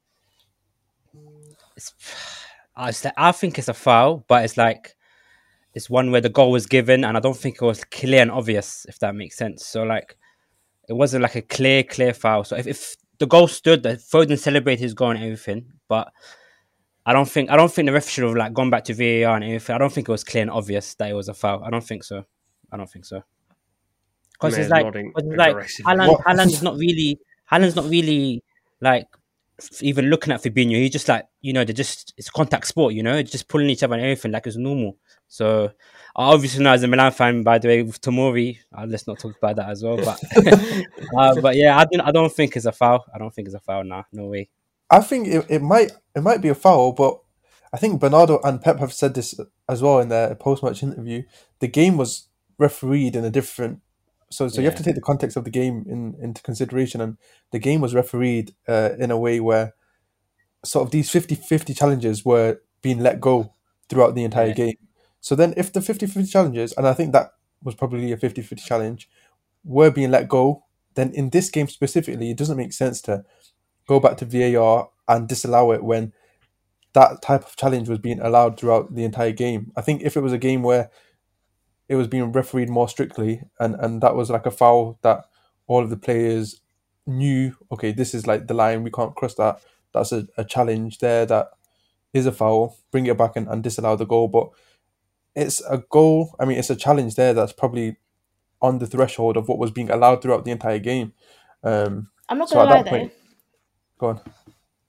It's, 1.75 1.93
I 2.75 3.31
think 3.31 3.57
it's 3.57 3.67
a 3.67 3.73
foul, 3.73 4.23
but 4.27 4.45
it's 4.45 4.57
like 4.57 4.95
it's 5.73 5.89
one 5.89 6.11
where 6.11 6.21
the 6.21 6.29
goal 6.29 6.51
was 6.51 6.65
given, 6.65 7.03
and 7.03 7.15
I 7.15 7.19
don't 7.19 7.37
think 7.37 7.55
it 7.61 7.65
was 7.65 7.83
clear 7.83 8.21
and 8.21 8.31
obvious, 8.31 8.85
if 8.89 8.99
that 8.99 9.15
makes 9.15 9.37
sense. 9.37 9.65
So 9.65 9.83
like, 9.83 10.17
it 10.89 10.93
wasn't 10.93 11.23
like 11.23 11.35
a 11.35 11.41
clear, 11.41 11.83
clear 11.83 12.13
foul. 12.13 12.43
So 12.43 12.55
if, 12.57 12.67
if 12.67 12.95
the 13.21 13.27
goal 13.27 13.47
stood. 13.47 13.83
The 13.83 13.89
Foden 13.97 14.37
celebrated 14.37 14.81
his 14.81 14.95
goal 14.95 15.11
and 15.11 15.23
everything, 15.23 15.71
but 15.87 16.11
I 17.05 17.13
don't 17.13 17.29
think 17.29 17.49
I 17.51 17.55
don't 17.55 17.71
think 17.71 17.85
the 17.85 17.93
ref 17.93 18.09
should 18.09 18.23
have 18.23 18.35
like 18.35 18.51
gone 18.51 18.71
back 18.71 18.83
to 18.85 18.93
VAR 18.95 19.35
and 19.35 19.45
everything. 19.45 19.75
I 19.75 19.77
don't 19.77 19.93
think 19.93 20.09
it 20.09 20.11
was 20.11 20.23
clear 20.23 20.41
and 20.41 20.51
obvious 20.51 20.95
that 20.95 21.09
it 21.09 21.13
was 21.13 21.29
a 21.29 21.33
foul. 21.35 21.63
I 21.63 21.69
don't 21.69 21.83
think 21.83 22.03
so. 22.03 22.25
I 22.71 22.77
don't 22.77 22.89
think 22.89 23.05
so. 23.05 23.21
Because 24.33 24.57
it's 24.57 24.71
like, 24.71 24.85
nodding 24.85 25.13
'cause 25.13 25.23
it's 25.23 25.37
like 25.37 25.51
aggressively. 25.51 25.93
Haaland, 25.93 26.07
What? 26.09 26.21
Haaland's 26.21 26.63
not 26.63 26.77
really 26.77 27.19
Haaland's 27.51 27.75
not 27.75 27.85
really 27.85 28.43
like 28.81 29.05
f- 29.13 29.20
even 29.81 30.05
looking 30.05 30.33
at 30.33 30.41
Fabinho. 30.41 30.75
He's 30.75 30.91
just 30.91 31.07
like 31.07 31.25
you 31.41 31.53
know 31.53 31.63
they're 31.63 31.73
just 31.73 32.13
it's 32.17 32.29
contact 32.29 32.67
sport. 32.67 32.93
You 32.93 33.03
know, 33.03 33.21
just 33.23 33.47
pulling 33.47 33.69
each 33.69 33.83
other 33.83 33.95
and 33.95 34.03
everything 34.03 34.31
like 34.31 34.47
it's 34.47 34.57
normal. 34.57 34.97
So 35.27 35.71
obviously 36.15 36.63
know 36.63 36.71
as 36.71 36.83
a 36.83 36.87
Milan 36.87 37.11
fan, 37.11 37.43
by 37.43 37.57
the 37.57 37.67
way, 37.67 37.83
with 37.83 38.01
Tomori, 38.01 38.57
uh, 38.77 38.85
let's 38.87 39.07
not 39.07 39.19
talk 39.19 39.37
about 39.37 39.55
that 39.55 39.69
as 39.69 39.83
well. 39.83 39.97
But 39.97 40.21
uh, 41.17 41.41
but 41.41 41.55
yeah, 41.55 41.77
I 41.77 41.85
don't 41.85 42.01
I 42.01 42.11
don't 42.11 42.31
think 42.31 42.55
it's 42.55 42.65
a 42.65 42.71
foul. 42.71 43.05
I 43.13 43.17
don't 43.17 43.33
think 43.33 43.47
it's 43.47 43.55
a 43.55 43.59
foul. 43.59 43.83
Nah, 43.83 44.03
no 44.11 44.27
way. 44.27 44.49
I 44.89 44.99
think 45.01 45.27
it, 45.27 45.45
it 45.49 45.61
might 45.61 45.91
it 46.15 46.21
might 46.21 46.41
be 46.41 46.49
a 46.49 46.55
foul, 46.55 46.91
but 46.91 47.19
I 47.73 47.77
think 47.77 48.01
Bernardo 48.01 48.39
and 48.43 48.61
Pep 48.61 48.79
have 48.79 48.93
said 48.93 49.13
this 49.13 49.39
as 49.69 49.81
well 49.81 49.99
in 49.99 50.09
their 50.09 50.35
post 50.35 50.63
match 50.63 50.83
interview. 50.83 51.23
The 51.59 51.67
game 51.67 51.97
was 51.97 52.27
refereed 52.57 53.15
in 53.15 53.23
a 53.23 53.29
different 53.29 53.79
so 54.31 54.47
so 54.47 54.61
you 54.61 54.65
have 54.67 54.75
to 54.77 54.83
take 54.83 54.95
the 54.95 55.01
context 55.01 55.37
of 55.37 55.43
the 55.43 55.49
game 55.51 55.85
in 55.87 56.15
into 56.21 56.41
consideration 56.41 57.01
and 57.01 57.17
the 57.51 57.59
game 57.59 57.81
was 57.81 57.93
refereed 57.93 58.53
uh, 58.67 58.91
in 58.99 59.11
a 59.11 59.17
way 59.17 59.39
where 59.39 59.73
sort 60.63 60.85
of 60.85 60.91
these 60.91 61.09
50-50 61.09 61.75
challenges 61.75 62.23
were 62.25 62.59
being 62.81 62.99
let 62.99 63.19
go 63.19 63.53
throughout 63.89 64.15
the 64.15 64.23
entire 64.23 64.47
Yeah. 64.47 64.53
game. 64.53 64.75
So 65.19 65.35
then 65.35 65.53
if 65.57 65.71
the 65.73 65.79
50-50 65.81 66.31
challenges 66.31 66.73
and 66.73 66.87
I 66.87 66.93
think 66.93 67.13
that 67.13 67.31
was 67.63 67.75
probably 67.75 68.11
a 68.11 68.17
50-50 68.17 68.63
challenge 68.63 69.09
were 69.63 69.91
being 69.91 70.11
let 70.11 70.27
go, 70.27 70.63
then 70.95 71.11
in 71.13 71.29
this 71.29 71.49
game 71.49 71.67
specifically 71.67 72.31
it 72.31 72.37
doesn't 72.37 72.57
make 72.57 72.73
sense 72.73 73.01
to 73.03 73.23
go 73.87 73.99
back 73.99 74.17
to 74.17 74.25
VAR 74.25 74.89
and 75.07 75.27
disallow 75.27 75.71
it 75.71 75.83
when 75.83 76.13
that 76.93 77.21
type 77.21 77.43
of 77.45 77.55
challenge 77.55 77.87
was 77.89 77.99
being 77.99 78.19
allowed 78.19 78.59
throughout 78.59 78.93
the 78.93 79.03
entire 79.03 79.31
game. 79.31 79.71
I 79.75 79.81
think 79.81 80.01
if 80.01 80.17
it 80.17 80.21
was 80.21 80.33
a 80.33 80.37
game 80.37 80.61
where 80.61 80.89
it 81.91 81.95
was 81.95 82.07
being 82.07 82.31
refereed 82.31 82.69
more 82.69 82.87
strictly 82.87 83.41
and, 83.59 83.75
and 83.75 84.01
that 84.01 84.15
was 84.15 84.29
like 84.29 84.45
a 84.45 84.51
foul 84.51 84.97
that 85.01 85.25
all 85.67 85.83
of 85.83 85.89
the 85.89 85.97
players 85.97 86.61
knew, 87.05 87.53
okay, 87.69 87.91
this 87.91 88.13
is 88.13 88.25
like 88.25 88.47
the 88.47 88.53
line, 88.53 88.83
we 88.83 88.89
can't 88.91 89.13
cross 89.13 89.35
that. 89.35 89.59
That's 89.93 90.13
a, 90.13 90.25
a 90.37 90.45
challenge 90.45 90.99
there 90.99 91.25
that 91.25 91.49
is 92.13 92.25
a 92.25 92.31
foul, 92.31 92.77
bring 92.91 93.07
it 93.07 93.17
back 93.17 93.35
and, 93.35 93.45
and 93.49 93.61
disallow 93.61 93.97
the 93.97 94.05
goal. 94.05 94.29
But 94.29 94.51
it's 95.35 95.61
a 95.69 95.79
goal, 95.89 96.33
I 96.39 96.45
mean, 96.45 96.57
it's 96.57 96.69
a 96.69 96.77
challenge 96.77 97.15
there 97.15 97.33
that's 97.33 97.51
probably 97.51 97.97
on 98.61 98.77
the 98.77 98.87
threshold 98.87 99.35
of 99.35 99.49
what 99.49 99.57
was 99.57 99.71
being 99.71 99.89
allowed 99.89 100.21
throughout 100.21 100.45
the 100.45 100.51
entire 100.51 100.79
game. 100.79 101.11
Um, 101.61 102.09
I'm 102.29 102.37
not 102.37 102.49
gonna 102.49 102.69
at 102.69 102.73
lie 102.73 102.83
though. 102.83 102.89
point- 102.89 103.13
go 103.97 104.07
on. 104.07 104.21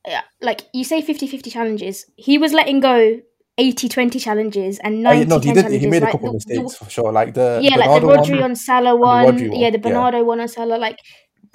yeah, 0.07 0.23
like 0.41 0.69
you 0.73 0.85
say 0.85 1.03
50-50 1.03 1.51
challenges. 1.51 2.07
He 2.15 2.38
was 2.38 2.53
letting 2.53 2.79
go 2.79 3.21
80-20 3.61 4.21
challenges 4.21 4.79
and 4.79 5.07
Oh, 5.07 5.11
90 5.11 5.19
yeah, 5.19 5.25
no, 5.27 5.38
he 5.38 5.53
did. 5.53 5.55
challenges. 5.62 5.81
He 5.83 5.87
made 5.88 6.03
a 6.03 6.05
like 6.07 6.12
couple 6.12 6.35
of 6.37 6.45
the- 6.45 6.55
the- 6.55 6.62
mistakes 6.62 6.79
for 6.85 6.91
sure. 6.91 7.12
Like 7.12 7.35
the 7.35 7.61
yeah, 7.62 7.77
like 7.77 8.01
the 8.01 8.07
Bernardo 8.07 8.23
Rodri 8.23 8.41
one. 8.41 8.43
on 8.51 8.57
Salah 8.57 8.97
one, 8.97 9.27
Rodri 9.27 9.51
one, 9.51 9.61
yeah, 9.61 9.71
the 9.71 9.79
yeah. 9.79 9.83
Bernardo 9.83 10.25
one 10.25 10.41
on 10.41 10.49
Salah. 10.49 10.77
Like 10.79 10.99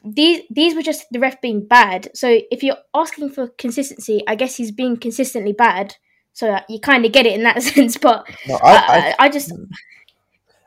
these, 0.05 0.41
these 0.51 0.75
were 0.75 0.83
just 0.83 1.05
the 1.11 1.19
ref 1.19 1.41
being 1.41 1.65
bad. 1.67 2.09
So 2.13 2.39
if 2.51 2.61
you're 2.63 2.77
asking 2.93 3.29
for 3.31 3.47
consistency, 3.57 4.21
I 4.27 4.35
guess 4.35 4.55
he's 4.55 4.71
being 4.71 4.97
consistently 4.97 5.53
bad. 5.53 5.95
So 6.33 6.55
you 6.69 6.79
kind 6.79 7.03
of 7.05 7.11
get 7.11 7.25
it 7.25 7.33
in 7.33 7.43
that 7.43 7.61
sense. 7.63 7.97
But 7.97 8.29
No, 8.47 8.55
I, 8.63 8.71
I, 8.71 8.75
I, 8.75 8.97
I, 9.09 9.15
I 9.19 9.29
just 9.29 9.51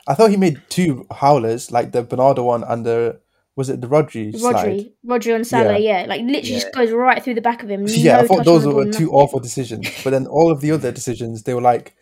I 0.09 0.15
thought 0.15 0.31
he 0.31 0.37
made 0.37 0.61
two 0.69 1.07
howlers, 1.13 1.71
like 1.71 1.93
the 1.93 2.03
Bernardo 2.03 2.43
one 2.43 2.65
and 2.65 2.85
the 2.85 3.21
was 3.61 3.69
it 3.69 3.83
the 3.83 3.87
Rodri 3.87 4.35
slide? 4.37 4.55
Rodri, 4.55 4.93
Rodri 5.07 5.35
on 5.35 5.45
Salah, 5.45 5.79
yeah, 5.79 6.07
like 6.09 6.23
literally 6.23 6.43
just 6.61 6.73
goes 6.73 6.91
right 6.93 7.23
through 7.23 7.35
the 7.35 7.43
back 7.43 7.63
of 7.63 7.69
him. 7.71 7.85
Yeah, 7.87 8.17
no 8.17 8.21
I 8.23 8.27
thought 8.27 8.45
those 8.47 8.65
were 8.67 8.85
two 8.85 8.89
nothing. 8.91 9.09
awful 9.09 9.39
decisions. 9.39 9.87
But 10.03 10.11
then 10.13 10.27
all 10.27 10.51
of 10.51 10.63
the 10.63 10.71
other 10.73 10.91
decisions, 10.91 11.43
they 11.43 11.53
were 11.53 11.61
like 11.61 11.95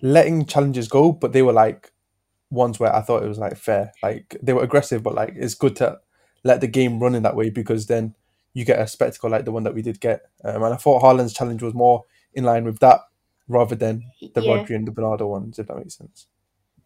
letting 0.00 0.44
challenges 0.44 0.88
go, 0.88 1.12
but 1.12 1.32
they 1.32 1.42
were 1.42 1.52
like 1.52 1.92
ones 2.50 2.80
where 2.80 2.92
I 2.94 3.00
thought 3.00 3.22
it 3.22 3.28
was 3.28 3.38
like 3.38 3.56
fair. 3.56 3.92
Like 4.02 4.36
they 4.42 4.52
were 4.52 4.64
aggressive, 4.64 5.04
but 5.04 5.14
like 5.14 5.34
it's 5.36 5.54
good 5.54 5.76
to 5.76 6.00
let 6.42 6.60
the 6.60 6.66
game 6.66 6.98
run 6.98 7.14
in 7.14 7.22
that 7.22 7.36
way 7.36 7.48
because 7.50 7.86
then 7.86 8.16
you 8.52 8.64
get 8.64 8.80
a 8.80 8.88
spectacle 8.88 9.30
like 9.30 9.44
the 9.44 9.52
one 9.52 9.62
that 9.62 9.74
we 9.74 9.82
did 9.82 10.00
get. 10.00 10.22
Um, 10.44 10.64
and 10.64 10.74
I 10.74 10.76
thought 10.78 11.02
Haaland's 11.04 11.32
challenge 11.32 11.62
was 11.62 11.74
more 11.74 12.04
in 12.34 12.42
line 12.42 12.64
with 12.64 12.80
that 12.80 12.98
rather 13.46 13.76
than 13.76 14.02
the 14.34 14.40
Yeah. 14.42 14.56
Rodri 14.58 14.74
and 14.74 14.86
the 14.88 14.90
Bernardo 14.90 15.28
ones, 15.28 15.60
if 15.60 15.68
that 15.68 15.76
makes 15.76 15.96
sense. 15.96 16.26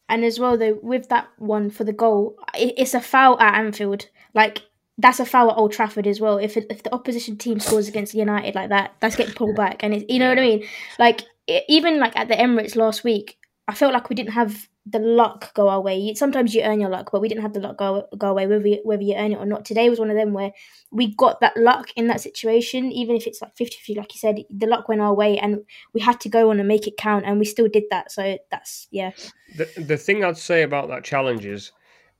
And 0.08 0.24
as 0.24 0.38
well, 0.38 0.56
though, 0.56 0.78
with 0.82 1.08
that 1.08 1.28
one 1.38 1.70
for 1.70 1.84
the 1.84 1.92
goal, 1.92 2.36
it's 2.54 2.94
a 2.94 3.00
foul 3.00 3.40
at 3.40 3.54
Anfield. 3.54 4.08
Like 4.34 4.62
that's 4.98 5.20
a 5.20 5.26
foul 5.26 5.50
at 5.50 5.56
Old 5.56 5.72
Trafford 5.72 6.06
as 6.06 6.20
well. 6.20 6.38
If 6.38 6.56
it, 6.56 6.66
if 6.70 6.82
the 6.82 6.94
opposition 6.94 7.36
team 7.36 7.60
scores 7.60 7.88
against 7.88 8.14
United 8.14 8.54
like 8.54 8.70
that, 8.70 8.94
that's 9.00 9.16
getting 9.16 9.34
pulled 9.34 9.56
back, 9.56 9.82
and 9.82 9.92
it's 9.92 10.04
you 10.08 10.18
know 10.18 10.28
what 10.28 10.38
I 10.38 10.42
mean. 10.42 10.64
Like 10.98 11.22
even 11.68 11.98
like 11.98 12.16
at 12.16 12.28
the 12.28 12.34
Emirates 12.34 12.76
last 12.76 13.04
week, 13.04 13.38
I 13.68 13.74
felt 13.74 13.92
like 13.92 14.08
we 14.08 14.16
didn't 14.16 14.32
have 14.32 14.68
the 14.88 15.00
luck 15.00 15.52
go 15.54 15.68
our 15.68 15.80
way. 15.80 16.14
Sometimes 16.14 16.54
you 16.54 16.62
earn 16.62 16.80
your 16.80 16.88
luck, 16.90 17.10
but 17.10 17.20
we 17.20 17.28
didn't 17.28 17.42
have 17.42 17.52
the 17.52 17.60
luck 17.60 17.76
go 17.76 18.06
go 18.16 18.28
away, 18.28 18.46
whether 18.46 18.66
you, 18.66 18.80
whether 18.84 19.02
you 19.02 19.14
earn 19.14 19.32
it 19.32 19.38
or 19.38 19.44
not. 19.44 19.64
Today 19.64 19.90
was 19.90 19.98
one 19.98 20.10
of 20.10 20.16
them 20.16 20.32
where 20.32 20.52
we 20.92 21.14
got 21.14 21.40
that 21.40 21.56
luck 21.56 21.90
in 21.96 22.06
that 22.06 22.20
situation, 22.20 22.92
even 22.92 23.16
if 23.16 23.26
it's 23.26 23.42
like 23.42 23.56
50-50, 23.56 23.96
like 23.96 24.14
you 24.14 24.18
said, 24.18 24.44
the 24.48 24.66
luck 24.66 24.88
went 24.88 25.00
our 25.00 25.12
way, 25.14 25.38
and 25.38 25.64
we 25.92 26.00
had 26.00 26.20
to 26.20 26.28
go 26.28 26.50
on 26.50 26.60
and 26.60 26.68
make 26.68 26.86
it 26.86 26.96
count, 26.96 27.24
and 27.26 27.38
we 27.38 27.44
still 27.44 27.68
did 27.68 27.84
that. 27.90 28.12
So 28.12 28.38
that's 28.50 28.86
yeah. 28.90 29.10
The, 29.56 29.68
the 29.76 29.96
thing 29.96 30.24
I'd 30.24 30.38
say 30.38 30.62
about 30.62 30.88
that 30.88 31.02
challenge 31.02 31.44
is 31.44 31.72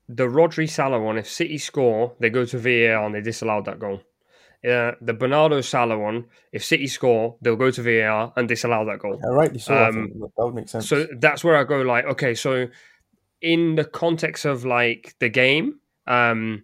the 0.09 0.27
Rodri 0.27 0.69
Salah 0.69 0.99
one. 0.99 1.17
If 1.17 1.29
City 1.29 1.57
score, 1.57 2.15
they 2.19 2.29
go 2.29 2.45
to 2.45 2.57
VAR 2.57 3.05
and 3.05 3.15
they 3.15 3.21
disallowed 3.21 3.65
that 3.65 3.79
goal. 3.79 4.01
Uh, 4.65 4.91
the 5.01 5.13
Bernardo 5.13 5.61
Salah 5.61 5.97
one. 5.97 6.25
If 6.51 6.65
City 6.65 6.87
score, 6.87 7.37
they'll 7.41 7.55
go 7.55 7.71
to 7.71 7.81
VAR 7.81 8.33
and 8.35 8.47
disallow 8.47 8.85
that 8.85 8.99
goal. 8.99 9.19
Yeah, 9.23 9.29
rightly 9.29 9.59
so. 9.59 9.75
Um, 9.75 10.11
that 10.19 10.45
would 10.45 10.55
make 10.55 10.67
sense. 10.67 10.89
So 10.89 11.07
that's 11.19 11.43
where 11.43 11.55
I 11.55 11.63
go 11.63 11.81
like, 11.81 12.05
okay, 12.05 12.33
so 12.33 12.67
in 13.41 13.75
the 13.75 13.85
context 13.85 14.45
of 14.45 14.65
like 14.65 15.15
the 15.19 15.29
game, 15.29 15.79
um, 16.07 16.63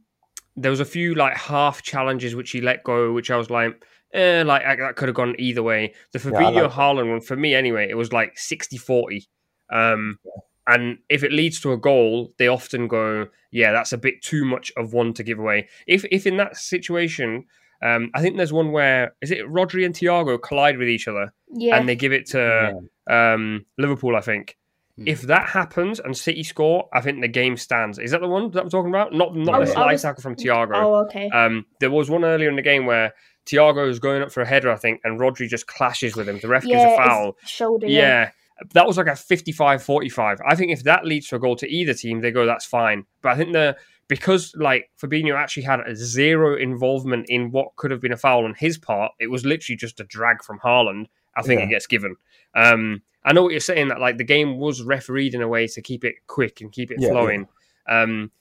there 0.55 0.71
was 0.71 0.79
a 0.79 0.85
few 0.85 1.13
like 1.15 1.37
half 1.37 1.81
challenges 1.83 2.35
which 2.35 2.51
he 2.51 2.61
let 2.61 2.83
go, 2.83 3.13
which 3.13 3.29
I 3.29 3.37
was 3.37 3.49
like, 3.49 3.83
eh, 4.13 4.43
like 4.43 4.63
I- 4.65 4.75
that 4.77 4.95
could 4.95 5.07
have 5.07 5.15
gone 5.15 5.35
either 5.37 5.63
way. 5.63 5.93
The 6.13 6.19
Yeah, 6.19 6.37
I 6.37 6.43
Fabinho 6.43 6.63
like. 6.63 6.71
Haaland 6.71 7.09
one, 7.11 7.21
for 7.21 7.35
me 7.35 7.53
anyway, 7.53 7.87
it 7.89 7.95
was 7.95 8.11
like 8.11 8.35
60-40. 8.35 9.27
Um, 9.71 10.19
and 10.65 10.99
if 11.09 11.23
it 11.23 11.31
leads 11.31 11.59
to 11.61 11.73
a 11.73 11.77
goal, 11.77 12.33
they 12.37 12.47
often 12.47 12.87
go, 12.87 13.27
yeah, 13.51 13.71
that's 13.71 13.93
a 13.93 13.97
bit 13.97 14.21
too 14.21 14.45
much 14.45 14.71
of 14.77 14.93
one 14.93 15.13
to 15.13 15.23
give 15.23 15.37
away. 15.39 15.67
If 15.87 16.05
if 16.11 16.25
in 16.25 16.37
that 16.37 16.57
situation, 16.57 17.45
um, 17.83 18.09
I 18.15 18.21
think 18.21 18.37
there's 18.37 18.53
one 18.53 18.71
where 18.71 19.13
is 19.21 19.29
it 19.31 19.45
Rodri 19.45 19.85
and 19.85 19.93
Thiago 19.93 20.41
collide 20.41 20.77
with 20.77 20.87
each 20.87 21.07
other 21.07 21.33
Yeah. 21.51 21.75
and 21.77 21.87
they 21.87 21.95
give 21.95 22.13
it 22.13 22.27
to 22.27 22.79
um, 23.09 23.65
Liverpool, 23.77 24.15
I 24.15 24.21
think. 24.21 24.57
Hmm. 24.97 25.07
If 25.07 25.23
that 25.23 25.49
happens 25.49 25.99
and 25.99 26.15
City 26.15 26.43
score, 26.43 26.87
I 26.93 27.01
think 27.01 27.19
the 27.21 27.27
game 27.27 27.57
stands. 27.57 27.97
Is 27.99 28.11
that 28.11 28.21
the 28.21 28.27
one 28.27 28.51
that 28.51 28.61
I'm 28.63 28.69
talking 28.69 28.89
about? 28.91 29.11
Not 29.13 29.35
not 29.35 29.55
I 29.55 29.59
the 29.65 29.71
slide 29.71 29.91
was- 29.93 30.01
tackle 30.03 30.21
from 30.21 30.35
Thiago. 30.35 30.71
Oh, 30.75 30.95
okay. 31.05 31.29
Um, 31.31 31.65
there 31.79 31.91
was 31.91 32.09
one 32.09 32.23
earlier 32.23 32.49
in 32.49 32.55
the 32.55 32.61
game 32.61 32.85
where 32.85 33.13
Thiago 33.47 33.89
is 33.89 33.99
going 33.99 34.21
up 34.21 34.31
for 34.31 34.41
a 34.41 34.45
header, 34.45 34.71
I 34.71 34.75
think, 34.77 35.01
and 35.03 35.19
Rodri 35.19 35.47
just 35.49 35.67
clashes 35.67 36.15
with 36.15 36.29
him. 36.29 36.39
The 36.39 36.47
ref 36.47 36.63
gives 36.63 36.81
a 36.83 36.95
foul. 36.95 37.35
it's 37.41 37.51
shoulder. 37.51 37.87
Yeah. 37.87 37.99
Yeah. 37.99 38.29
That 38.75 38.85
was 38.85 38.97
like 38.97 39.07
a 39.07 39.15
55 39.15 39.81
45. 39.83 40.39
I 40.47 40.55
think 40.55 40.71
if 40.71 40.83
that 40.83 41.05
leads 41.05 41.27
to 41.29 41.35
a 41.37 41.39
goal 41.39 41.55
to 41.57 41.67
either 41.67 41.93
team, 41.95 42.21
they 42.21 42.31
go, 42.31 42.45
that's 42.45 42.65
fine. 42.65 43.05
But 43.23 43.31
I 43.33 43.35
think 43.35 43.51
the 43.51 43.75
because 44.07 44.53
like 44.55 44.89
Fabinho 45.01 45.35
actually 45.35 45.63
had 45.63 45.79
a 45.81 45.95
zero 45.95 46.55
involvement 46.57 47.25
in 47.29 47.51
what 47.51 47.75
could 47.75 47.91
have 47.91 48.01
been 48.01 48.11
a 48.11 48.17
foul 48.17 48.45
on 48.45 48.53
his 48.57 48.77
part, 48.77 49.11
it 49.19 49.27
was 49.27 49.45
literally 49.45 49.77
just 49.77 49.99
a 49.99 50.03
drag 50.03 50.43
from 50.43 50.59
Haaland. 50.59 51.05
I 51.35 51.41
think 51.41 51.59
Yeah. 51.59 51.65
it 51.67 51.69
gets 51.69 51.87
given. 51.87 52.15
Um, 52.53 53.01
I 53.25 53.33
know 53.33 53.41
what 53.43 53.51
you're 53.51 53.59
saying 53.59 53.87
that 53.87 53.99
like 53.99 54.17
the 54.17 54.23
game 54.23 54.57
was 54.57 54.81
refereed 54.83 55.33
in 55.33 55.41
a 55.41 55.47
way 55.47 55.67
to 55.67 55.81
keep 55.81 56.03
it 56.03 56.15
quick 56.27 56.61
and 56.61 56.71
keep 56.71 56.91
it 56.91 56.97
Yeah, 56.99 57.07
yeah. 57.07 57.13
flowing. 57.13 57.47
Um, 57.87 58.31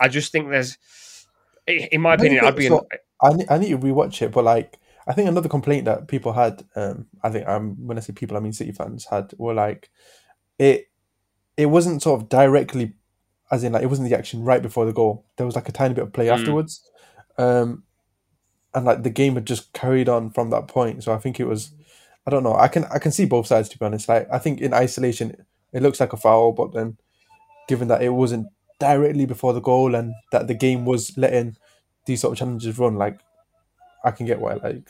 I 0.00 0.08
just 0.08 0.32
think 0.32 0.50
there's, 0.50 0.78
in 1.66 2.00
my 2.00 2.14
opinion, 2.14 2.44
I'd 2.44 2.56
be. 2.56 2.68
so? 2.68 2.86
I 3.22 3.32
need, 3.34 3.46
I 3.50 3.58
need 3.58 3.70
to 3.70 3.78
rewatch 3.78 4.22
it, 4.22 4.32
but 4.32 4.44
like 4.44 4.78
I 5.06 5.12
think 5.12 5.28
another 5.28 5.48
complaint 5.48 5.84
that 5.84 6.08
people 6.08 6.32
had, 6.32 6.64
um, 6.74 7.06
I 7.22 7.30
think 7.30 7.46
um, 7.48 7.76
when 7.86 7.98
I 7.98 8.00
say 8.00 8.12
people, 8.12 8.36
I 8.36 8.40
mean 8.40 8.52
City 8.52 8.72
fans 8.72 9.06
had, 9.06 9.32
were 9.38 9.54
like, 9.54 9.90
it, 10.58 10.88
it 11.56 11.66
wasn't 11.66 12.02
sort 12.02 12.20
of 12.22 12.28
directly, 12.28 12.94
as 13.50 13.64
in 13.64 13.72
like 13.72 13.82
it 13.82 13.86
wasn't 13.86 14.08
the 14.08 14.16
action 14.16 14.42
right 14.44 14.62
before 14.62 14.84
the 14.86 14.92
goal. 14.92 15.24
There 15.36 15.46
was 15.46 15.56
like 15.56 15.68
a 15.68 15.72
tiny 15.72 15.94
bit 15.94 16.04
of 16.04 16.12
play 16.12 16.26
Mm. 16.26 16.32
afterwards, 16.34 16.88
um, 17.38 17.84
and 18.74 18.84
like 18.84 19.02
the 19.02 19.10
game 19.10 19.34
had 19.34 19.46
just 19.46 19.72
carried 19.72 20.08
on 20.08 20.30
from 20.30 20.50
that 20.50 20.68
point. 20.68 21.02
So 21.02 21.12
I 21.12 21.18
think 21.18 21.40
it 21.40 21.46
was, 21.46 21.72
I 22.26 22.30
don't 22.30 22.44
know. 22.44 22.54
I 22.54 22.68
can 22.68 22.84
I 22.84 22.98
can 22.98 23.12
see 23.12 23.24
both 23.26 23.46
sides 23.46 23.68
to 23.70 23.78
be 23.78 23.84
honest. 23.84 24.08
Like 24.08 24.28
I 24.32 24.38
think 24.38 24.60
in 24.60 24.72
isolation 24.74 25.44
it 25.72 25.82
looks 25.82 26.00
like 26.00 26.12
a 26.12 26.16
foul, 26.16 26.52
but 26.52 26.72
then 26.72 26.96
given 27.68 27.88
that 27.88 28.02
it 28.02 28.10
wasn't 28.10 28.46
directly 28.78 29.26
before 29.26 29.52
the 29.52 29.60
goal 29.60 29.94
and 29.94 30.14
that 30.32 30.46
the 30.46 30.54
game 30.54 30.84
was 30.84 31.16
letting 31.18 31.56
these 32.06 32.20
sort 32.20 32.32
of 32.32 32.38
challenges 32.38 32.78
run, 32.78 32.96
like 32.96 33.20
I 34.04 34.10
can 34.12 34.26
get 34.26 34.40
why 34.40 34.54
like 34.54 34.88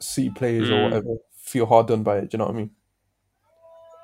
City 0.00 0.30
players 0.30 0.70
or 0.70 0.78
Mm. 0.78 0.82
whatever 0.84 1.08
feel 1.36 1.66
hard 1.66 1.86
done 1.88 2.02
by 2.02 2.18
it. 2.18 2.30
Do 2.30 2.34
you 2.34 2.38
know 2.38 2.46
what 2.46 2.54
I 2.54 2.58
mean? 2.58 2.70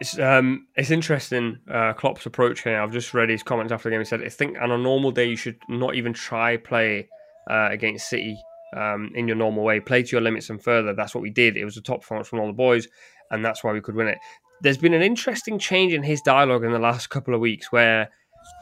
It's 0.00 0.18
um, 0.18 0.66
it's 0.76 0.90
interesting. 0.90 1.58
Uh, 1.70 1.92
Klopp's 1.94 2.26
approach 2.26 2.62
here. 2.62 2.80
I've 2.80 2.92
just 2.92 3.14
read 3.14 3.30
his 3.30 3.42
comments 3.42 3.72
after 3.72 3.88
the 3.88 3.94
game. 3.94 4.00
He 4.00 4.04
said, 4.04 4.22
"I 4.22 4.28
think 4.28 4.58
on 4.60 4.70
a 4.70 4.78
normal 4.78 5.10
day 5.10 5.24
you 5.26 5.36
should 5.36 5.58
not 5.68 5.94
even 5.94 6.12
try 6.12 6.56
play 6.58 7.08
uh, 7.48 7.68
against 7.70 8.08
City 8.08 8.38
um, 8.76 9.10
in 9.14 9.26
your 9.26 9.36
normal 9.36 9.64
way. 9.64 9.80
Play 9.80 10.02
to 10.02 10.12
your 10.12 10.20
limits 10.20 10.50
and 10.50 10.62
further. 10.62 10.94
That's 10.94 11.14
what 11.14 11.22
we 11.22 11.30
did. 11.30 11.56
It 11.56 11.64
was 11.64 11.76
a 11.76 11.82
top 11.82 12.00
performance 12.02 12.28
from 12.28 12.40
all 12.40 12.46
the 12.46 12.52
boys, 12.52 12.88
and 13.30 13.44
that's 13.44 13.64
why 13.64 13.72
we 13.72 13.80
could 13.80 13.94
win 13.94 14.08
it. 14.08 14.18
There's 14.62 14.78
been 14.78 14.94
an 14.94 15.02
interesting 15.02 15.58
change 15.58 15.92
in 15.92 16.02
his 16.02 16.20
dialogue 16.22 16.64
in 16.64 16.72
the 16.72 16.78
last 16.78 17.08
couple 17.08 17.34
of 17.34 17.40
weeks 17.40 17.70
where 17.72 18.10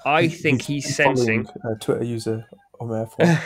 I 0.04 0.28
think 0.28 0.62
he's, 0.62 0.94
sensing. 0.94 1.44
following, 1.44 1.76
uh, 1.76 1.78
Twitter 1.80 2.04
user 2.04 2.46
Omer 2.80 3.06
for. 3.06 3.40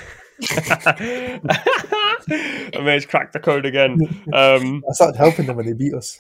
Umir's 2.75 3.07
cracked 3.07 3.33
the 3.33 3.41
code 3.43 3.67
again. 3.67 3.99
Um, 4.33 4.85
I 4.89 4.93
started 4.93 5.17
helping 5.17 5.47
them 5.47 5.57
when 5.57 5.67
they 5.67 5.73
beat 5.73 5.95
us. 5.95 6.19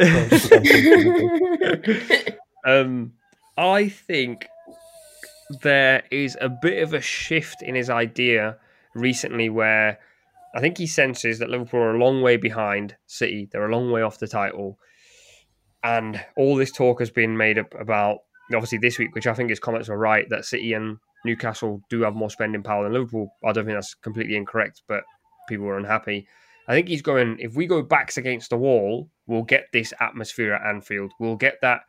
um, 2.66 3.12
I 3.56 3.88
think 3.88 4.48
there 5.62 6.02
is 6.10 6.36
a 6.40 6.48
bit 6.48 6.82
of 6.82 6.94
a 6.94 7.00
shift 7.00 7.62
in 7.62 7.74
his 7.74 7.90
idea 7.90 8.56
recently 8.94 9.48
where 9.48 9.98
I 10.54 10.60
think 10.60 10.78
he 10.78 10.86
senses 10.86 11.38
that 11.38 11.50
Liverpool 11.50 11.80
are 11.80 11.94
a 11.94 11.98
long 11.98 12.22
way 12.22 12.36
behind 12.36 12.96
City. 13.06 13.48
They're 13.50 13.68
a 13.68 13.74
long 13.74 13.90
way 13.90 14.02
off 14.02 14.18
the 14.18 14.28
title. 14.28 14.78
And 15.82 16.24
all 16.36 16.56
this 16.56 16.72
talk 16.72 17.00
has 17.00 17.10
been 17.10 17.36
made 17.36 17.58
up 17.58 17.74
about, 17.78 18.18
obviously, 18.54 18.78
this 18.78 18.98
week, 18.98 19.14
which 19.14 19.26
I 19.26 19.34
think 19.34 19.50
his 19.50 19.60
comments 19.60 19.88
are 19.88 19.98
right, 19.98 20.28
that 20.30 20.44
City 20.44 20.72
and 20.72 20.98
Newcastle 21.24 21.82
do 21.90 22.02
have 22.02 22.14
more 22.14 22.30
spending 22.30 22.62
power 22.62 22.84
than 22.84 22.92
Liverpool. 22.92 23.32
I 23.44 23.52
don't 23.52 23.64
think 23.64 23.76
that's 23.76 23.94
completely 23.94 24.36
incorrect, 24.36 24.82
but 24.88 25.04
people 25.48 25.66
were 25.66 25.76
unhappy. 25.76 26.26
I 26.66 26.74
think 26.74 26.88
he's 26.88 27.02
going, 27.02 27.38
if 27.38 27.54
we 27.54 27.66
go 27.66 27.82
backs 27.82 28.16
against 28.16 28.50
the 28.50 28.56
wall, 28.56 29.10
we'll 29.26 29.42
get 29.42 29.66
this 29.72 29.92
atmosphere 30.00 30.54
at 30.54 30.66
Anfield. 30.66 31.12
We'll 31.20 31.36
get 31.36 31.56
that. 31.62 31.80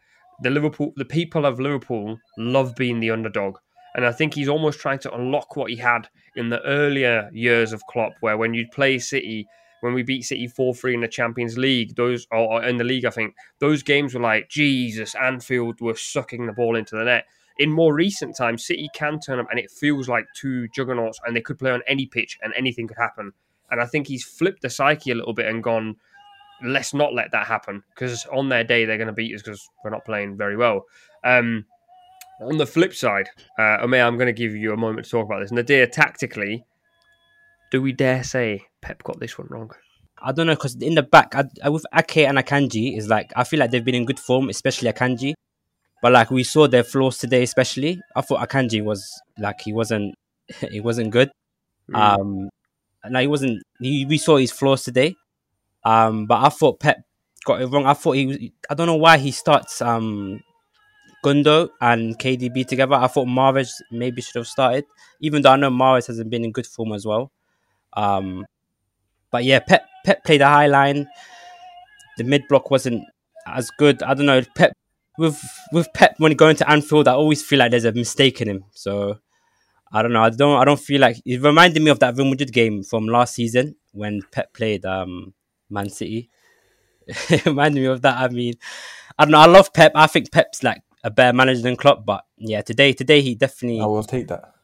The 0.42 0.50
Liverpool, 0.50 0.92
the 0.98 1.06
people 1.06 1.46
of 1.46 1.60
Liverpool 1.60 2.18
love 2.38 2.76
being 2.76 3.00
the 3.00 3.12
underdog. 3.12 3.58
And 3.96 4.06
I 4.06 4.12
think 4.12 4.34
he's 4.34 4.50
almost 4.50 4.80
trying 4.80 5.00
to 5.00 5.14
unlock 5.14 5.56
what 5.56 5.70
he 5.72 5.78
had 5.78 6.10
in 6.36 6.50
the 6.50 6.62
earlier 6.64 7.30
years 7.32 7.72
of 7.72 7.86
Klopp, 7.90 8.12
where 8.20 8.38
when 8.38 8.54
you'd 8.54 8.72
play 8.72 9.00
City, 9.00 9.48
when 9.80 9.94
we 9.94 10.04
beat 10.04 10.24
City 10.24 10.48
4 10.48 10.76
3 10.76 10.96
in 10.96 11.02
the 11.02 11.08
Champions 11.08 11.58
League, 11.58 11.96
those, 11.96 12.28
or 12.32 12.62
in 12.62 12.76
the 12.76 12.84
league, 12.84 13.06
I 13.06 13.12
think, 13.12 13.34
those 13.60 13.82
games 13.82 14.14
were 14.14 14.20
like, 14.20 14.50
Jesus, 14.50 15.16
Anfield 15.16 15.80
were 15.80 15.96
sucking 15.96 16.46
the 16.46 16.52
ball 16.52 16.76
into 16.76 16.98
the 16.98 17.06
net. 17.06 17.26
In 17.58 17.72
more 17.72 17.94
recent 17.94 18.36
times, 18.36 18.66
City 18.66 18.90
can 18.94 19.22
turn 19.22 19.40
up 19.40 19.48
and 19.50 19.58
it 19.58 19.72
feels 19.72 20.10
like 20.10 20.26
two 20.36 20.68
juggernauts 20.76 21.22
and 21.26 21.34
they 21.34 21.42
could 21.42 21.58
play 21.58 21.72
on 21.72 21.82
any 21.88 22.06
pitch 22.06 22.38
and 22.44 22.54
anything 22.58 22.90
could 22.90 22.98
happen. 22.98 23.32
And 23.72 23.82
I 23.82 23.86
think 23.86 24.08
he's 24.08 24.24
flipped 24.24 24.62
the 24.62 24.70
psyche 24.70 25.12
a 25.12 25.16
little 25.16 25.34
bit 25.34 25.48
and 25.48 25.64
gone, 25.64 25.96
let's 26.64 26.94
not 26.94 27.14
let 27.14 27.32
that 27.32 27.48
happen 27.48 27.84
because 27.90 28.26
on 28.28 28.50
their 28.50 28.64
day 28.64 28.86
they're 28.86 28.98
going 28.98 29.08
to 29.08 29.14
beat 29.14 29.34
us 29.36 29.42
because 29.42 29.68
we're 29.84 29.92
not 29.92 30.06
playing 30.06 30.38
very 30.38 30.56
well. 30.56 30.86
Um, 31.24 31.66
on 32.42 32.58
the 32.58 32.66
flip 32.66 32.94
side, 32.94 33.30
uh, 33.58 33.62
I'm 33.62 33.92
going 33.92 34.20
to 34.28 34.34
give 34.34 34.56
you 34.56 34.74
a 34.74 34.78
moment 34.78 35.06
to 35.06 35.12
talk 35.12 35.26
about 35.26 35.42
this. 35.42 35.52
Nadir, 35.52 35.88
tactically, 35.88 36.66
do 37.72 37.82
we 37.82 37.92
dare 37.92 38.24
say 38.24 38.66
Pep 38.82 39.04
got 39.04 39.20
this 39.20 39.38
one 39.38 39.48
wrong? 39.50 39.72
I 40.22 40.32
don't 40.32 40.48
know 40.48 40.56
because 40.56 40.76
in 40.76 40.96
the 40.96 41.04
back, 41.04 41.36
I, 41.36 41.46
I, 41.64 41.70
with 41.70 41.86
Ake 41.94 42.18
and 42.18 42.38
Akanji, 42.38 42.98
is 42.98 43.08
like 43.08 43.32
I 43.36 43.44
feel 43.44 43.60
like 43.60 43.72
they've 43.72 43.84
been 43.84 43.96
in 43.96 44.06
good 44.06 44.20
form, 44.20 44.50
especially 44.50 44.92
Akanji. 44.92 45.34
But 46.02 46.12
like 46.12 46.32
we 46.32 46.44
saw 46.44 46.68
their 46.68 46.84
flaws 46.84 47.18
today, 47.18 47.44
especially 47.44 48.02
I 48.16 48.22
thought 48.22 48.48
Akanji 48.48 48.84
was 48.84 49.08
like 49.38 49.62
he 49.62 49.74
wasn't 49.74 50.16
he 50.72 50.80
wasn't 50.80 51.12
good. 51.12 51.32
Hmm. 51.88 51.96
Um, 51.96 52.50
no, 53.10 53.20
he 53.20 53.28
wasn't. 53.28 53.64
He, 53.80 54.06
we 54.06 54.18
saw 54.18 54.38
his 54.38 54.52
flaws 54.52 54.84
today. 54.84 55.16
Um, 55.84 56.26
but 56.26 56.44
I 56.44 56.50
thought 56.50 56.80
Pep 56.80 56.98
got 57.46 57.62
it 57.62 57.68
wrong. 57.68 57.86
I 57.86 57.94
thought 57.94 58.14
he 58.14 58.26
was. 58.26 58.38
I 58.70 58.74
don't 58.74 58.88
know 58.88 58.96
why 58.96 59.18
he 59.18 59.32
starts 59.32 59.82
um 59.82 60.42
Gundo 61.24 61.70
and 61.82 62.18
KDB 62.18 62.68
together. 62.68 62.96
I 62.96 63.08
thought 63.08 63.28
Mahrez 63.28 63.72
maybe 63.92 64.22
should 64.22 64.36
have 64.36 64.48
started, 64.48 64.86
even 65.22 65.42
though 65.42 65.52
I 65.52 65.56
know 65.56 65.70
Mahrez 65.70 66.08
hasn't 66.08 66.30
been 66.30 66.44
in 66.44 66.52
good 66.52 66.68
form 66.68 66.92
as 66.92 67.06
well. 67.06 67.32
Um, 67.94 68.46
but 69.32 69.44
yeah, 69.44 69.60
Pep 69.60 69.86
Pep 70.06 70.24
played 70.24 70.42
a 70.42 70.48
high 70.48 70.68
line. 70.68 71.08
The 72.18 72.24
mid 72.24 72.48
block 72.48 72.72
wasn't 72.72 73.04
as 73.48 73.70
good. 73.72 74.04
I 74.04 74.14
don't 74.14 74.26
know. 74.26 74.42
Pep 74.56 74.74
with 75.18 75.42
with 75.72 75.88
Pep 75.94 76.16
when 76.18 76.34
going 76.34 76.56
to 76.58 76.70
Anfield, 76.70 77.08
I 77.08 77.14
always 77.14 77.44
feel 77.44 77.60
like 77.60 77.72
there's 77.72 77.86
a 77.86 77.92
mistake 77.92 78.42
in 78.42 78.48
him. 78.48 78.66
So 78.72 79.20
I 79.92 80.02
don't 80.02 80.14
know. 80.14 80.24
I 80.24 80.30
don't. 80.30 80.60
I 80.60 80.66
don't 80.66 80.80
feel 80.80 81.02
like 81.02 81.18
it 81.26 81.42
reminded 81.42 81.82
me 81.82 81.92
of 81.92 82.00
that 82.00 82.16
Real 82.16 82.28
Madrid 82.28 82.52
game 82.52 82.84
from 82.84 83.08
last 83.08 83.36
season 83.36 83.76
when 83.92 84.22
Pep 84.32 84.54
played 84.54 84.86
um, 84.86 85.34
Man 85.70 85.90
City. 85.90 86.30
it 87.08 87.46
reminded 87.46 87.82
me 87.82 87.88
of 87.88 88.02
that. 88.02 88.18
I 88.18 88.28
mean, 88.30 88.56
I 89.18 89.26
don't 89.26 89.32
know. 89.32 89.40
I 89.40 89.46
love 89.46 89.74
Pep. 89.74 89.92
I 89.96 90.08
think 90.08 90.32
Pep's 90.32 90.64
like 90.64 90.82
a 91.04 91.12
better 91.12 91.36
manager 91.36 91.62
than 91.62 91.76
Klopp. 91.76 92.06
But 92.06 92.26
yeah, 92.38 92.62
today 92.62 92.94
today 92.94 93.22
he 93.22 93.36
definitely. 93.36 93.82
I 93.82 93.86
will 93.86 94.04
take 94.04 94.28
that. 94.28 94.56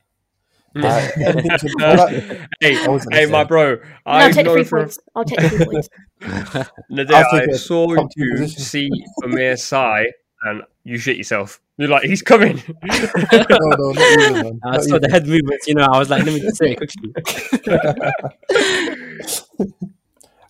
hey, 0.73 0.84
I 0.84 2.88
was 2.88 3.03
gonna 3.03 3.17
hey, 3.17 3.25
my 3.25 3.43
bro. 3.43 3.75
No, 3.75 3.81
I'll 4.05 4.31
take 4.31 4.36
the 4.36 4.43
known 4.43 4.55
three 4.55 4.63
for 4.63 4.79
points. 4.79 4.99
I'll 5.13 5.25
take 5.25 5.41
the 5.41 5.49
three 5.49 5.65
points. 5.65 5.89
Nadir, 6.89 7.17
I'll 7.17 7.39
take 7.39 7.53
saw 7.55 7.93
you 8.15 8.31
position. 8.31 8.62
see 8.62 8.89
Umir 9.21 9.60
Sai 9.60 10.05
and 10.43 10.63
you 10.86 10.97
shit 10.97 11.17
yourself. 11.17 11.60
You're 11.81 11.89
like, 11.89 12.03
he's 12.03 12.21
coming. 12.21 12.61
no, 12.83 13.45
no, 13.49 13.91
not 13.91 14.19
even, 14.19 14.33
man. 14.33 14.59
I 14.65 14.71
Not 14.71 14.83
saw 14.83 14.99
the 14.99 15.09
head 15.09 15.27
movements. 15.27 15.67
You 15.67 15.75
know, 15.75 15.83
I 15.83 15.97
was 15.97 16.09
like, 16.09 16.23
let 16.23 16.33
me 16.33 16.39
just 16.39 16.57
say 16.57 16.73
it 16.73 16.77
quickly. 16.77 17.13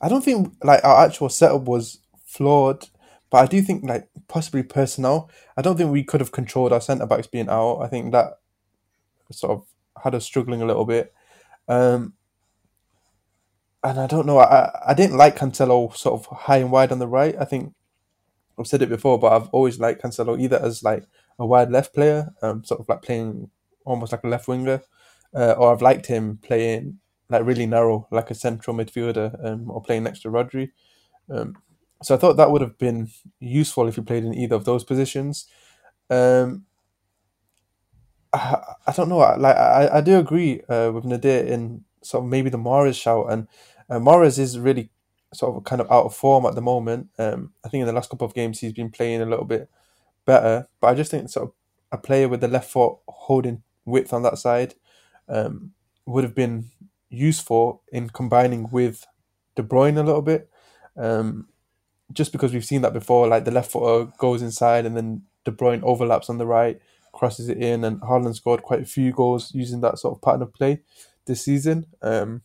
I 0.02 0.10
don't 0.10 0.24
think 0.24 0.54
like 0.64 0.84
our 0.84 1.06
actual 1.06 1.30
setup 1.30 1.64
was 1.64 2.00
flawed, 2.26 2.90
but 3.30 3.38
I 3.38 3.46
do 3.46 3.62
think 3.62 3.88
like 3.88 4.10
possibly 4.28 4.64
personnel. 4.64 5.30
I 5.56 5.62
don't 5.62 5.78
think 5.78 5.92
we 5.92 6.04
could 6.04 6.22
have 6.22 6.32
controlled 6.32 6.74
our 6.74 6.82
centre 6.82 7.06
backs 7.06 7.28
being 7.28 7.50
out. 7.50 7.80
I 7.80 7.88
think 7.88 8.12
that 8.12 8.40
sort 9.32 9.52
of 9.52 9.66
had 10.04 10.16
us 10.16 10.26
struggling 10.26 10.62
a 10.62 10.66
little 10.66 10.86
bit. 10.86 11.14
Um, 11.70 12.14
and 13.84 14.00
I 14.00 14.08
don't 14.08 14.26
know. 14.26 14.40
I 14.40 14.72
I 14.88 14.94
didn't 14.94 15.18
like 15.18 15.38
Cancelo 15.38 15.96
sort 15.96 16.20
of 16.20 16.26
high 16.38 16.58
and 16.58 16.72
wide 16.72 16.92
on 16.92 17.00
the 17.00 17.08
right. 17.08 17.36
I 17.40 17.46
think 17.46 17.74
I've 18.60 18.68
said 18.68 18.82
it 18.82 18.90
before, 18.90 19.20
but 19.20 19.34
I've 19.34 19.50
always 19.50 19.80
liked 19.80 20.04
Cancelo 20.04 20.40
either 20.40 20.60
as 20.62 20.84
like 20.84 21.06
a 21.40 21.46
wide 21.46 21.72
left 21.72 21.94
player, 21.94 22.30
um, 22.42 22.64
sort 22.64 22.80
of 22.82 22.90
like 22.90 23.02
playing 23.02 23.50
almost 23.86 24.12
like 24.12 24.24
a 24.24 24.28
left 24.28 24.48
winger, 24.48 24.82
uh, 25.36 25.54
or 25.54 25.72
I've 25.74 25.82
liked 25.82 26.06
him 26.08 26.40
playing 26.42 27.00
like 27.30 27.46
really 27.46 27.66
narrow, 27.66 28.08
like 28.12 28.30
a 28.32 28.36
central 28.36 28.76
midfielder, 28.76 29.44
um, 29.46 29.70
or 29.72 29.82
playing 29.82 30.04
next 30.04 30.22
to 30.22 30.30
Rodri. 30.30 30.72
Um, 31.30 31.56
so 32.04 32.16
I 32.16 32.18
thought 32.18 32.38
that 32.38 32.52
would 32.52 32.62
have 32.62 32.78
been 32.78 33.10
useful 33.40 33.88
if 33.88 33.96
he 33.96 34.02
played 34.02 34.26
in 34.26 34.34
either 34.36 34.56
of 34.56 34.66
those 34.66 34.84
positions. 34.84 35.48
Um, 36.10 36.66
I, 38.34 38.58
I 38.88 38.92
don't 38.94 39.10
know. 39.10 39.20
I- 39.20 39.36
Like 39.38 39.56
I, 39.56 39.98
I 39.98 40.02
do 40.02 40.18
agree 40.18 40.62
uh, 40.70 40.92
with 40.94 41.06
Nadir 41.06 41.44
in 41.46 41.84
sort 42.04 42.24
of 42.24 42.30
maybe 42.30 42.50
the 42.50 42.58
Mahrez 42.58 43.00
shout, 43.02 43.28
and 43.32 43.48
uh, 43.90 44.00
Mahrez 44.00 44.40
is 44.40 44.58
really 44.60 44.90
sort 45.34 45.56
of 45.56 45.64
kind 45.64 45.82
of 45.82 45.90
out 45.92 46.06
of 46.06 46.16
form 46.16 46.46
at 46.46 46.56
the 46.56 46.62
moment. 46.62 47.08
Um, 47.18 47.54
I 47.64 47.70
think 47.70 47.82
in 47.82 47.88
the 47.88 47.94
last 47.94 48.10
couple 48.10 48.28
of 48.28 48.34
games 48.34 48.60
he's 48.60 48.74
been 48.74 48.90
playing 48.92 49.22
a 49.22 49.26
little 49.26 49.46
bit 49.46 49.70
better, 50.26 50.68
but 50.80 50.88
I 50.88 50.96
just 50.96 51.12
think 51.12 51.30
sort 51.30 51.50
of 51.50 51.54
a 51.92 51.98
player 51.98 52.28
with 52.28 52.42
the 52.42 52.48
left 52.48 52.72
foot 52.72 52.98
holding 53.08 53.64
width 53.86 54.14
on 54.14 54.24
that 54.24 54.38
side 54.38 54.76
um, 55.28 55.72
would 56.06 56.24
have 56.24 56.36
been 56.36 56.70
useful 57.10 57.84
in 57.92 58.10
combining 58.10 58.70
with 58.72 59.06
De 59.56 59.64
Bruyne 59.64 59.98
a 59.98 60.04
little 60.04 60.22
bit. 60.22 60.50
Um, 60.98 61.48
just 62.14 62.32
because 62.32 62.54
we've 62.54 62.66
seen 62.66 62.82
that 62.82 62.94
before, 62.94 63.28
like 63.28 63.46
the 63.46 63.52
left 63.52 63.72
footer 63.72 64.12
goes 64.18 64.42
inside 64.42 64.86
and 64.86 64.96
then 64.96 65.24
De 65.46 65.52
Bruyne 65.52 65.84
overlaps 65.84 66.30
on 66.30 66.38
the 66.38 66.46
right, 66.46 66.80
crosses 67.14 67.50
it 67.50 67.58
in, 67.58 67.84
and 67.84 68.02
Haaland 68.02 68.36
scored 68.36 68.64
quite 68.64 68.82
a 68.82 68.86
few 68.86 69.12
goals 69.12 69.54
using 69.54 69.82
that 69.82 70.00
sort 70.00 70.16
of 70.16 70.22
pattern 70.22 70.42
of 70.42 70.54
play 70.54 70.82
this 71.26 71.44
season. 71.44 71.86
Um, 72.02 72.42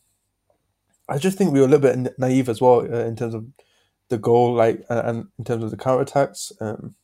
I 1.08 1.18
just 1.18 1.38
think 1.38 1.52
we 1.52 1.60
were 1.60 1.66
a 1.66 1.68
little 1.68 2.04
bit 2.04 2.18
naive 2.18 2.48
as 2.48 2.60
well 2.60 2.80
uh, 2.80 3.04
in 3.04 3.16
terms 3.16 3.34
of 3.34 3.46
the 4.08 4.18
goal, 4.18 4.54
like 4.54 4.84
and, 4.88 5.28
in 5.38 5.44
terms 5.44 5.64
of 5.64 5.70
the 5.70 5.76
counter 5.76 6.02
attacks. 6.02 6.52
Um, 6.60 6.94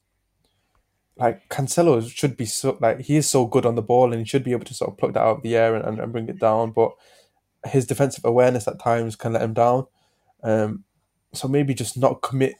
like 1.16 1.48
Cancelo 1.48 2.08
should 2.10 2.36
be 2.36 2.46
so 2.46 2.78
like 2.80 3.00
he 3.02 3.16
is 3.16 3.28
so 3.28 3.46
good 3.46 3.66
on 3.66 3.74
the 3.74 3.82
ball 3.82 4.12
and 4.12 4.20
he 4.20 4.26
should 4.26 4.44
be 4.44 4.52
able 4.52 4.64
to 4.64 4.74
sort 4.74 4.90
of 4.90 4.98
pluck 4.98 5.12
that 5.12 5.22
out 5.22 5.36
of 5.36 5.42
the 5.42 5.56
air 5.56 5.74
and, 5.74 5.98
and, 5.98 6.12
bring 6.12 6.28
it 6.28 6.38
down, 6.38 6.70
but 6.72 6.92
his 7.66 7.86
defensive 7.86 8.24
awareness 8.24 8.66
at 8.66 8.80
times 8.80 9.14
can 9.14 9.34
let 9.34 9.42
him 9.42 9.52
down. 9.52 9.86
Um, 10.42 10.84
so 11.32 11.48
maybe 11.48 11.74
just 11.74 11.96
not 11.96 12.22
commit 12.22 12.54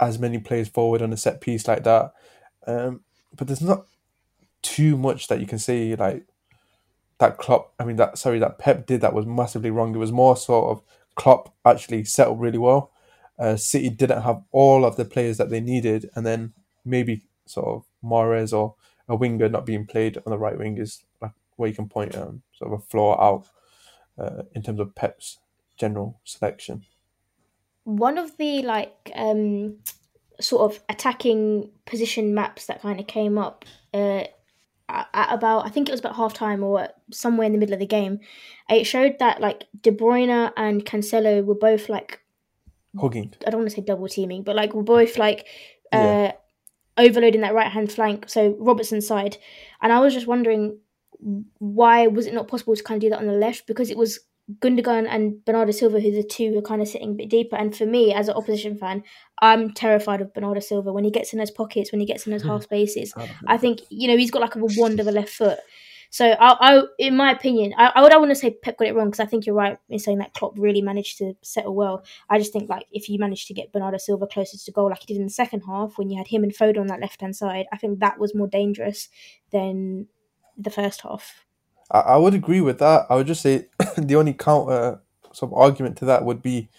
as 0.00 0.18
many 0.18 0.38
plays 0.38 0.68
forward 0.68 1.02
on 1.02 1.12
a 1.12 1.16
set 1.16 1.40
piece 1.40 1.66
like 1.66 1.84
that. 1.84 2.12
Um, 2.66 3.00
but 3.34 3.46
there's 3.46 3.60
not 3.60 3.86
too 4.62 4.96
much 4.96 5.28
that 5.28 5.40
you 5.40 5.46
can 5.46 5.58
say 5.58 5.94
like 5.96 6.24
that 7.18 7.36
Klopp. 7.36 7.72
I 7.78 7.84
mean 7.84 7.96
that 7.96 8.18
sorry 8.18 8.38
that 8.38 8.58
Pep 8.58 8.86
did 8.86 9.00
that 9.00 9.14
was 9.14 9.26
massively 9.26 9.70
wrong. 9.70 9.94
It 9.94 9.98
was 9.98 10.12
more 10.12 10.36
sort 10.36 10.70
of 10.70 10.82
Klopp 11.14 11.54
actually 11.64 12.04
settled 12.04 12.40
really 12.40 12.58
well. 12.58 12.92
Uh, 13.38 13.56
City 13.56 13.88
didn't 13.88 14.22
have 14.22 14.42
all 14.50 14.84
of 14.84 14.96
the 14.96 15.04
players 15.04 15.36
that 15.36 15.50
they 15.50 15.60
needed, 15.60 16.10
and 16.14 16.26
then 16.26 16.52
maybe 16.84 17.22
sort 17.48 17.66
of 17.68 17.84
Mahrez 18.04 18.52
or 18.52 18.74
a 19.08 19.16
winger 19.16 19.48
not 19.48 19.66
being 19.66 19.86
played 19.86 20.16
on 20.18 20.30
the 20.30 20.38
right 20.38 20.58
wing 20.58 20.78
is 20.78 21.04
like 21.20 21.32
where 21.56 21.68
you 21.68 21.74
can 21.74 21.88
point 21.88 22.14
um, 22.16 22.42
sort 22.52 22.72
of 22.72 22.78
a 22.80 22.82
flaw 22.82 23.18
out 23.20 23.46
uh, 24.18 24.42
in 24.54 24.62
terms 24.62 24.80
of 24.80 24.94
Pep's 24.94 25.38
general 25.76 26.20
selection. 26.24 26.84
one 27.84 28.18
of 28.18 28.36
the 28.36 28.62
like 28.62 29.10
um 29.14 29.76
sort 30.40 30.70
of 30.70 30.80
attacking 30.88 31.70
position 31.86 32.34
maps 32.34 32.66
that 32.66 32.82
kind 32.82 33.00
of 33.00 33.06
came 33.06 33.38
up 33.38 33.64
uh 33.94 34.22
at 34.88 35.08
at 35.14 35.32
about 35.32 35.66
I 35.66 35.70
think 35.70 35.88
it 35.88 35.92
was 35.92 36.00
about 36.00 36.16
half 36.16 36.34
time 36.34 36.62
or 36.62 36.88
somewhere 37.10 37.46
in 37.46 37.52
the 37.52 37.58
middle 37.58 37.74
of 37.74 37.80
the 37.80 37.86
game. 37.86 38.20
It 38.68 38.84
showed 38.84 39.18
that 39.18 39.40
like 39.40 39.64
De 39.82 39.90
Bruyne 39.90 40.52
and 40.56 40.84
Cancelo 40.84 41.44
were 41.44 41.54
both 41.54 41.88
like 41.88 42.20
Hugging. 42.98 43.34
I 43.46 43.50
don't 43.50 43.60
want 43.60 43.70
to 43.70 43.76
say 43.76 43.82
double 43.82 44.08
teaming, 44.08 44.42
but 44.42 44.56
like 44.56 44.74
we're 44.74 44.82
both 44.82 45.18
like 45.18 45.46
uh 45.92 45.96
Yeah. 45.98 46.32
Overloading 46.98 47.40
that 47.42 47.54
right 47.54 47.70
hand 47.70 47.92
flank, 47.92 48.28
so 48.28 48.56
Robertson's 48.58 49.06
side. 49.06 49.38
And 49.80 49.92
I 49.92 50.00
was 50.00 50.14
just 50.14 50.26
wondering 50.26 50.78
why 51.58 52.06
was 52.06 52.26
it 52.26 52.34
not 52.34 52.48
possible 52.48 52.76
to 52.76 52.82
kind 52.82 52.96
of 52.98 53.02
do 53.02 53.10
that 53.10 53.18
on 53.18 53.26
the 53.26 53.32
left? 53.32 53.66
Because 53.66 53.90
it 53.90 53.96
was 53.96 54.20
Gundogan 54.60 55.06
and 55.08 55.44
Bernardo 55.44 55.72
Silva 55.72 56.00
who 56.00 56.10
the 56.10 56.22
two 56.22 56.54
were 56.54 56.62
kind 56.62 56.80
of 56.80 56.88
sitting 56.88 57.10
a 57.10 57.14
bit 57.14 57.28
deeper. 57.28 57.56
And 57.56 57.76
for 57.76 57.84
me, 57.84 58.14
as 58.14 58.28
an 58.28 58.34
opposition 58.34 58.76
fan, 58.76 59.02
I'm 59.42 59.72
terrified 59.74 60.20
of 60.20 60.32
Bernardo 60.32 60.60
Silva 60.60 60.92
when 60.92 61.04
he 61.04 61.10
gets 61.10 61.32
in 61.32 61.38
those 61.38 61.50
pockets, 61.50 61.92
when 61.92 62.00
he 62.00 62.06
gets 62.06 62.26
in 62.26 62.32
those 62.32 62.44
half 62.44 62.62
spaces. 62.62 63.12
I 63.46 63.56
think 63.58 63.80
you 63.90 64.08
know 64.08 64.16
he's 64.16 64.30
got 64.30 64.42
like 64.42 64.54
a 64.54 64.60
wand 64.60 65.00
of 65.00 65.06
a 65.06 65.12
left 65.12 65.30
foot. 65.30 65.58
So 66.10 66.26
I, 66.26 66.56
I 66.60 66.82
in 66.98 67.16
my 67.16 67.30
opinion, 67.30 67.74
I, 67.76 67.92
I 67.94 68.02
would 68.02 68.12
I 68.12 68.16
want 68.16 68.30
to 68.30 68.34
say 68.34 68.50
Pep 68.50 68.78
got 68.78 68.88
it 68.88 68.94
wrong 68.94 69.10
because 69.10 69.20
I 69.20 69.26
think 69.26 69.46
you're 69.46 69.54
right 69.54 69.78
in 69.88 69.98
saying 69.98 70.18
that 70.18 70.34
Klopp 70.34 70.58
really 70.58 70.80
managed 70.80 71.18
to 71.18 71.34
settle 71.42 71.74
well. 71.74 72.04
I 72.30 72.38
just 72.38 72.52
think 72.52 72.68
like 72.68 72.86
if 72.92 73.08
you 73.08 73.18
managed 73.18 73.46
to 73.48 73.54
get 73.54 73.72
Bernardo 73.72 73.98
Silva 73.98 74.26
closer 74.26 74.56
to 74.56 74.72
goal 74.72 74.88
like 74.88 75.00
he 75.00 75.06
did 75.06 75.18
in 75.18 75.26
the 75.26 75.30
second 75.30 75.62
half 75.62 75.98
when 75.98 76.10
you 76.10 76.16
had 76.16 76.28
him 76.28 76.42
and 76.42 76.54
Foden 76.54 76.80
on 76.80 76.86
that 76.86 77.00
left 77.00 77.20
hand 77.20 77.36
side, 77.36 77.66
I 77.72 77.76
think 77.76 78.00
that 78.00 78.18
was 78.18 78.34
more 78.34 78.48
dangerous 78.48 79.08
than 79.50 80.06
the 80.56 80.70
first 80.70 81.02
half. 81.02 81.44
I, 81.90 82.00
I 82.00 82.16
would 82.16 82.34
agree 82.34 82.60
with 82.60 82.78
that. 82.78 83.06
I 83.10 83.16
would 83.16 83.26
just 83.26 83.42
say 83.42 83.66
the 83.96 84.16
only 84.16 84.32
counter 84.32 85.00
sort 85.32 85.52
of 85.52 85.58
argument 85.58 85.98
to 85.98 86.04
that 86.06 86.24
would 86.24 86.42
be 86.42 86.70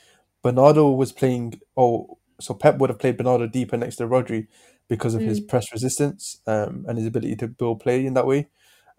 Bernardo 0.41 0.89
was 0.89 1.11
playing, 1.11 1.59
oh, 1.77 2.17
so 2.39 2.53
Pep 2.53 2.77
would 2.77 2.89
have 2.89 2.99
played 2.99 3.17
Bernardo 3.17 3.47
deeper 3.47 3.77
next 3.77 3.97
to 3.97 4.07
Rodri 4.07 4.47
because 4.87 5.13
of 5.13 5.21
his 5.21 5.39
press 5.39 5.71
resistance 5.71 6.41
um, 6.47 6.85
and 6.87 6.97
his 6.97 7.05
ability 7.05 7.35
to 7.35 7.47
build 7.47 7.79
play 7.79 8.05
in 8.05 8.15
that 8.15 8.25
way. 8.25 8.49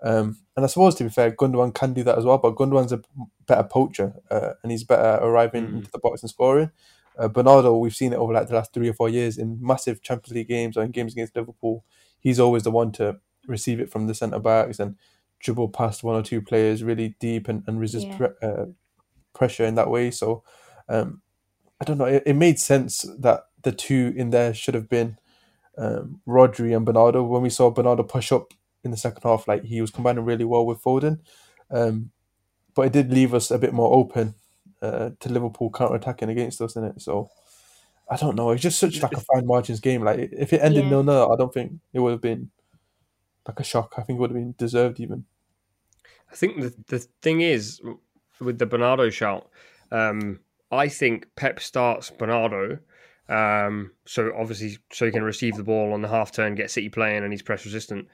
Um, 0.03 0.39
and 0.57 0.65
I 0.65 0.69
suppose, 0.69 0.95
to 0.97 1.05
be 1.05 1.11
fair, 1.11 1.31
Gundogan 1.31 1.75
can 1.75 1.93
do 1.93 2.03
that 2.05 2.17
as 2.19 2.25
well, 2.25 2.39
but 2.39 2.55
Gundogan's 2.55 2.93
a 2.93 3.03
better 3.47 3.65
poacher 3.65 4.15
uh, 4.31 4.53
and 4.63 4.73
he's 4.73 4.85
better 4.85 5.19
arriving 5.23 5.65
into 5.67 5.91
the 5.91 5.99
box 5.99 6.23
and 6.23 6.31
scoring. 6.31 6.71
Uh, 7.19 7.29
Bernardo, 7.29 7.77
we've 7.77 7.95
seen 7.95 8.13
it 8.13 8.17
over 8.17 8.33
like 8.33 8.49
the 8.49 8.55
last 8.55 8.73
three 8.73 8.89
or 8.89 8.95
four 8.95 9.09
years 9.09 9.37
in 9.37 9.59
massive 9.61 10.01
Champions 10.03 10.35
League 10.35 10.49
games 10.49 10.77
or 10.77 10.83
in 10.83 10.91
games 10.91 11.13
against 11.13 11.37
Liverpool. 11.37 11.85
He's 12.19 12.41
always 12.41 12.63
the 12.63 12.71
one 12.71 12.93
to 12.93 13.19
receive 13.47 13.81
it 13.81 13.91
from 13.91 14.07
the 14.07 14.15
centre 14.15 14.39
backs 14.39 14.79
and 14.79 14.97
dribble 15.39 15.69
past 15.71 16.03
one 16.03 16.17
or 16.17 16.23
two 16.23 16.41
players 16.41 16.83
really 16.83 17.17
deep 17.21 17.49
and, 17.49 17.63
and 17.67 17.79
resist 17.81 18.07
Yeah. 18.07 18.17
pre- 18.17 18.49
uh, 18.49 18.67
pressure 19.35 19.65
in 19.65 19.75
that 19.75 19.91
way. 19.91 20.11
So 20.11 20.45
um, 20.89 21.21
I 21.81 21.85
don't 21.85 21.99
know. 21.99 22.05
It, 22.07 22.23
it 22.27 22.35
made 22.35 22.59
sense 22.59 23.07
that 23.19 23.45
the 23.63 23.73
two 23.73 24.13
in 24.17 24.31
there 24.31 24.55
should 24.55 24.75
have 24.75 24.89
been 24.89 25.19
um, 25.79 26.21
Rodri 26.27 26.75
and 26.77 26.85
Bernardo. 26.87 27.23
When 27.23 27.43
we 27.43 27.51
saw 27.51 27.71
Bernardo 27.71 28.03
push 28.03 28.33
up 28.33 28.53
in 28.85 28.91
the 28.91 28.97
second 28.97 29.23
half, 29.23 29.47
like 29.49 29.65
he 29.65 29.81
was 29.81 29.91
combining 29.91 30.25
really 30.25 30.45
well 30.45 30.65
with 30.67 30.83
Foden. 30.83 31.21
Um, 31.71 32.11
but 32.75 32.83
it 32.87 32.93
did 32.93 33.13
leave 33.13 33.35
us 33.35 33.51
a 33.51 33.59
bit 33.59 33.73
more 33.73 33.93
open 33.95 34.35
uh, 34.83 35.11
to 35.21 35.29
Liverpool 35.29 35.71
counter 35.71 35.97
attacking 35.97 36.31
against 36.31 36.61
us 36.61 36.77
in 36.77 36.85
it. 36.85 37.01
So 37.01 37.31
I 38.09 38.17
don't 38.17 38.37
know. 38.37 38.51
It's 38.51 38.63
just 38.63 38.79
such 38.79 39.03
like 39.03 39.13
a 39.13 39.21
fine 39.21 39.47
margins 39.47 39.81
game. 39.81 40.03
Like 40.03 40.31
if 40.33 40.53
it 40.53 40.63
ended 40.63 40.85
Yeah. 40.85 40.91
nil 40.91 41.03
nil, 41.03 41.33
I 41.33 41.37
don't 41.37 41.53
think 41.53 41.73
it 41.93 42.01
would 42.01 42.13
have 42.13 42.21
been 42.21 42.51
like 43.47 43.61
a 43.61 43.65
shock. 43.65 43.95
I 43.99 44.03
think 44.03 44.19
it 44.19 44.21
would 44.21 44.31
have 44.31 44.37
been 44.39 44.55
deserved 44.59 45.01
even. 45.01 45.25
I 46.31 46.35
think 46.37 46.61
the 46.61 46.75
the 46.89 46.99
thing 47.23 47.41
is 47.41 47.81
with 48.41 48.59
the 48.59 48.67
Bernardo 48.67 49.11
shout. 49.11 49.49
Um, 49.93 50.41
I 50.71 50.89
think 50.89 51.27
Pep 51.35 51.59
starts 51.61 52.11
Bernardo, 52.11 52.79
um, 53.29 53.91
so 54.07 54.33
obviously 54.39 54.79
so 54.93 55.05
he 55.07 55.11
can 55.11 55.25
receive 55.25 55.57
the 55.57 55.65
ball 55.65 55.93
on 55.93 56.01
the 56.03 56.09
half 56.09 56.31
turn, 56.31 56.55
get 56.55 56.71
City 56.71 56.89
playing, 56.89 57.25
and 57.25 57.33
he's 57.33 57.43
press 57.43 57.65
resistant. 57.65 58.07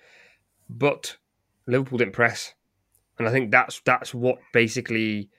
But 0.68 1.16
Liverpool 1.66 1.98
didn't 1.98 2.14
press, 2.14 2.54
and 3.18 3.28
I 3.28 3.30
think 3.30 3.50
that's 3.50 3.80
that's 3.84 4.14
what 4.14 4.38
basically 4.52 5.30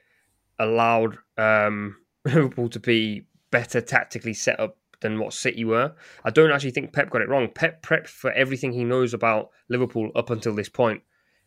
allowed 0.59 1.17
um, 1.37 1.97
Liverpool 2.25 2.69
to 2.69 2.79
be 2.79 3.25
better 3.51 3.81
tactically 3.81 4.33
set 4.33 4.59
up 4.59 4.77
than 5.01 5.19
what 5.19 5.33
City 5.33 5.63
were. 5.63 5.93
I 6.23 6.31
don't 6.31 6.51
actually 6.51 6.71
think 6.71 6.93
Pep 6.93 7.09
got 7.09 7.21
it 7.21 7.29
wrong. 7.29 7.49
Pep 7.53 7.83
prepped 7.83 8.07
for 8.07 8.31
everything 8.31 8.73
he 8.73 8.83
knows 8.83 9.13
about 9.13 9.49
Liverpool 9.69 10.11
up 10.15 10.29
until 10.31 10.55
this 10.55 10.69
point 10.69 11.03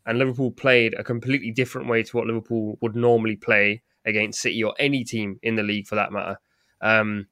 and 0.07 0.19
Liverpool 0.19 0.51
played 0.51 0.95
a 0.95 1.05
completely 1.05 1.51
different 1.51 1.89
way 1.89 2.03
to 2.03 2.17
what 2.17 2.27
Liverpool 2.27 2.79
would 2.81 2.97
normally 2.97 3.37
play 3.37 3.83
against 4.05 4.41
City 4.41 4.63
or 4.63 4.75
any 4.79 5.05
team 5.05 5.39
in 5.43 5.57
the 5.57 5.63
league 5.63 5.87
for 5.87 5.95
that 5.95 6.13
matter. 6.13 6.39
Um, 6.81 7.27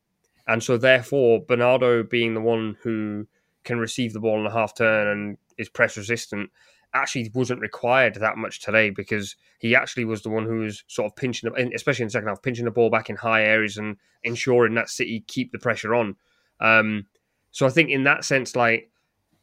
and 0.47 0.63
so, 0.63 0.77
therefore, 0.77 1.45
Bernardo 1.47 2.03
being 2.03 2.35
the 2.35 2.41
one 2.41 2.77
who 2.83 3.27
can 3.65 3.79
receive 3.79 4.13
the 4.13 4.21
ball 4.21 4.41
in 4.41 4.47
a 4.47 4.53
half 4.53 4.75
turn 4.75 5.09
and 5.09 5.39
is 5.59 5.69
press 5.69 5.97
resistant 5.97 6.51
actually 6.95 7.31
wasn't 7.35 7.61
required 7.61 8.15
that 8.15 8.37
much 8.37 8.61
today 8.61 8.91
because 8.91 9.37
he 9.59 9.75
actually 9.75 10.05
was 10.05 10.23
the 10.23 10.31
one 10.31 10.45
who 10.45 10.61
was 10.61 10.85
sort 10.89 11.11
of 11.11 11.17
pinching, 11.17 11.51
especially 11.75 12.03
in 12.03 12.07
the 12.07 12.13
second 12.13 12.29
half, 12.29 12.43
pinching 12.43 12.65
the 12.65 12.71
ball 12.71 12.91
back 12.91 13.11
in 13.11 13.17
high 13.17 13.45
areas 13.45 13.77
and 13.77 13.97
ensuring 14.23 14.75
that 14.75 14.89
City 14.89 15.25
keep 15.27 15.53
the 15.53 15.59
pressure 15.59 15.95
on. 15.95 16.17
Um, 16.61 17.07
so 17.51 17.67
I 17.67 17.71
think 17.71 17.91
in 17.91 18.05
that 18.05 18.25
sense, 18.25 18.57
like 18.57 18.91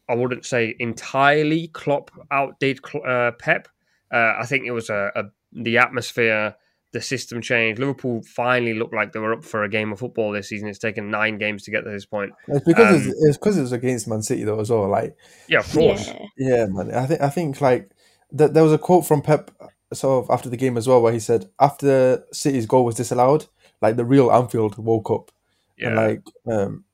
I 0.10 0.15
wouldn't 0.15 0.45
say 0.45 0.75
entirely 0.80 1.67
Klopp 1.69 2.12
outdid 2.32 2.80
uh, 3.06 3.32
Pep. 3.38 3.67
Uh, 4.12 4.36
I 4.39 4.45
think 4.45 4.65
it 4.65 4.71
was 4.71 4.89
a, 4.89 5.12
a 5.15 5.23
the 5.51 5.78
atmosphere, 5.78 6.56
the 6.96 7.02
system 7.02 7.42
change. 7.42 7.78
Liverpool 7.78 8.24
finally 8.24 8.74
looked 8.74 8.94
like 8.94 9.12
they 9.12 9.20
were 9.20 9.34
up 9.34 9.44
for 9.44 9.66
a 9.66 9.70
game 9.70 9.92
of 9.92 10.00
football 10.00 10.32
this 10.32 10.48
season. 10.48 10.70
It's 10.70 10.80
taken 10.80 11.12
nine 11.12 11.38
games 11.38 11.64
to 11.64 11.72
get 11.72 11.82
to 11.82 11.90
this 11.90 12.06
point. 12.06 12.32
It's 12.48 12.66
because 12.66 13.02
Um, 13.06 13.10
it's, 13.12 13.26
it's 13.26 13.38
because 13.38 13.58
it 13.58 13.62
was 13.62 13.74
against 13.74 14.08
Man 14.08 14.22
City 14.22 14.46
though 14.46 14.62
as 14.62 14.70
well. 14.70 14.88
Like 14.88 15.14
Yeah, 15.50 15.60
of 15.60 15.70
course. 15.74 16.08
Yeah. 16.08 16.26
Yeah, 16.38 16.66
man. 16.68 16.94
I 16.94 17.06
think 17.06 17.22
I 17.22 17.30
think 17.30 17.60
like 17.60 17.92
th- 18.36 18.52
there 18.52 18.64
was 18.64 18.72
a 18.72 18.78
quote 18.78 19.06
from 19.06 19.22
Pep 19.22 19.52
sort 19.94 20.24
of 20.24 20.32
after 20.32 20.50
the 20.50 20.56
game 20.56 20.78
as 20.78 20.88
well, 20.88 21.02
where 21.02 21.12
he 21.12 21.20
said 21.20 21.50
after 21.60 22.24
City's 22.32 22.66
goal 22.66 22.86
was 22.86 22.96
disallowed, 22.96 23.48
like 23.82 23.98
the 23.98 24.06
real 24.06 24.32
Anfield 24.32 24.78
woke 24.78 25.12
up, 25.12 25.32
Yeah, 25.78 25.88
and 25.88 25.96
like 25.98 26.22
um, 26.48 26.86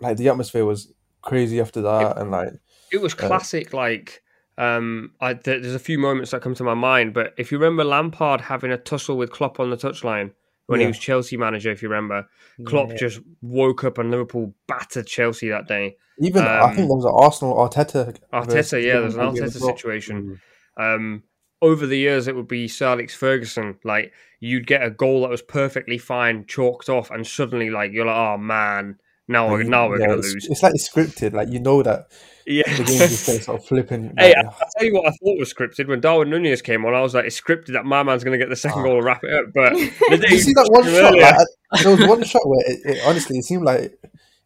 like 0.00 0.16
the 0.16 0.30
atmosphere 0.30 0.64
was 0.64 0.92
crazy 1.20 1.60
after 1.60 1.82
that, 1.82 2.16
and 2.16 2.30
like 2.30 2.54
it 2.90 3.02
was 3.02 3.12
classic. 3.12 3.74
Like, 3.74 4.22
um, 4.58 5.12
I, 5.20 5.34
there- 5.34 5.60
there's 5.60 5.74
a 5.74 5.78
few 5.78 5.98
moments 5.98 6.30
that 6.32 6.42
come 6.42 6.54
to 6.56 6.64
my 6.64 6.74
mind, 6.74 7.14
but 7.14 7.34
if 7.38 7.50
you 7.52 7.58
remember 7.58 7.84
Lampard 7.84 8.40
having 8.42 8.70
a 8.72 8.76
tussle 8.78 9.16
with 9.16 9.30
Klopp 9.30 9.58
on 9.60 9.70
the 9.70 9.76
touchline 9.76 10.32
when 10.66 10.80
he 10.80 10.86
was 10.86 10.98
Chelsea 10.98 11.36
manager, 11.36 11.70
if 11.70 11.82
you 11.82 11.88
remember, 11.88 12.26
Klopp 12.66 12.90
just 12.96 13.20
woke 13.40 13.84
up 13.84 13.98
and 13.98 14.10
Liverpool 14.10 14.54
battered 14.68 15.06
Chelsea 15.06 15.48
that 15.48 15.66
day. 15.66 15.96
even 16.18 16.42
I 16.44 16.60
Um, 16.60 16.74
think 16.76 16.88
there 16.88 16.96
was 16.96 17.04
an 17.04 17.12
Arsenal 17.14 17.54
Arteta. 17.56 18.16
Arteta, 18.32 18.82
yeah, 18.82 19.00
there's 19.00 19.14
an 19.16 19.20
Arteta 19.34 19.50
situation. 19.76 20.40
Um, 20.76 21.22
over 21.60 21.86
the 21.86 21.96
years, 21.98 22.26
it 22.28 22.34
would 22.36 22.48
be 22.48 22.68
Sir 22.68 22.86
Alex 22.88 23.14
Ferguson. 23.14 23.78
Like 23.84 24.12
you'd 24.40 24.66
get 24.66 24.82
a 24.82 24.90
goal 24.90 25.22
that 25.22 25.30
was 25.30 25.42
perfectly 25.42 25.98
fine, 25.98 26.44
chalked 26.46 26.88
off, 26.88 27.10
and 27.10 27.26
suddenly, 27.26 27.70
like 27.70 27.92
you're 27.92 28.06
like, 28.06 28.16
oh 28.16 28.36
man, 28.38 28.98
now 29.32 29.50
we're 29.50 29.58
Like, 29.58 29.66
now 29.68 29.88
we're 29.88 30.00
yeah, 30.00 30.06
gonna 30.06 30.18
it's, 30.18 30.32
lose. 30.34 30.46
It's 30.50 30.62
like 30.62 30.74
it's 30.74 30.88
scripted. 30.88 31.32
Like 31.32 31.48
you 31.50 31.58
know 31.58 31.82
that 31.82 32.06
Yeah. 32.46 32.62
the 32.76 32.84
game's 32.84 32.98
just 33.24 33.44
sort 33.44 33.60
of 33.60 33.66
flipping. 33.66 34.12
Hey, 34.18 34.34
like, 34.36 34.46
I- 34.46 34.48
I'll 34.48 34.68
tell 34.78 34.86
you 34.86 34.94
what 34.94 35.06
I 35.06 35.10
thought 35.10 35.38
was 35.38 35.52
scripted. 35.52 35.88
When 35.88 36.00
Darwin 36.00 36.30
Nunez 36.30 36.62
came 36.62 36.84
on, 36.84 36.94
I 36.94 37.00
was 37.00 37.14
like, 37.14 37.24
it's 37.24 37.40
scripted 37.40 37.72
that 37.72 37.84
my 37.84 38.02
man's 38.02 38.22
going 38.24 38.38
to 38.38 38.44
get 38.44 38.48
the 38.50 38.56
second 38.56 38.82
goal 38.82 38.96
and 38.96 39.04
wrap 39.04 39.24
it 39.24 39.32
up. 39.32 39.46
But 39.54 39.72
the 40.10 40.18
day 40.18 40.34
you 40.34 40.38
see 40.38 40.52
that 40.54 40.68
one 40.70 40.84
shot? 40.84 41.14
Like, 41.14 41.46
I- 41.72 41.82
there 41.82 41.96
was 41.96 42.06
one 42.06 42.22
shot 42.24 42.42
where 42.46 42.60
it, 42.66 42.78
it 42.84 43.02
honestly 43.06 43.38
it 43.38 43.44
seemed 43.44 43.64
like 43.64 43.98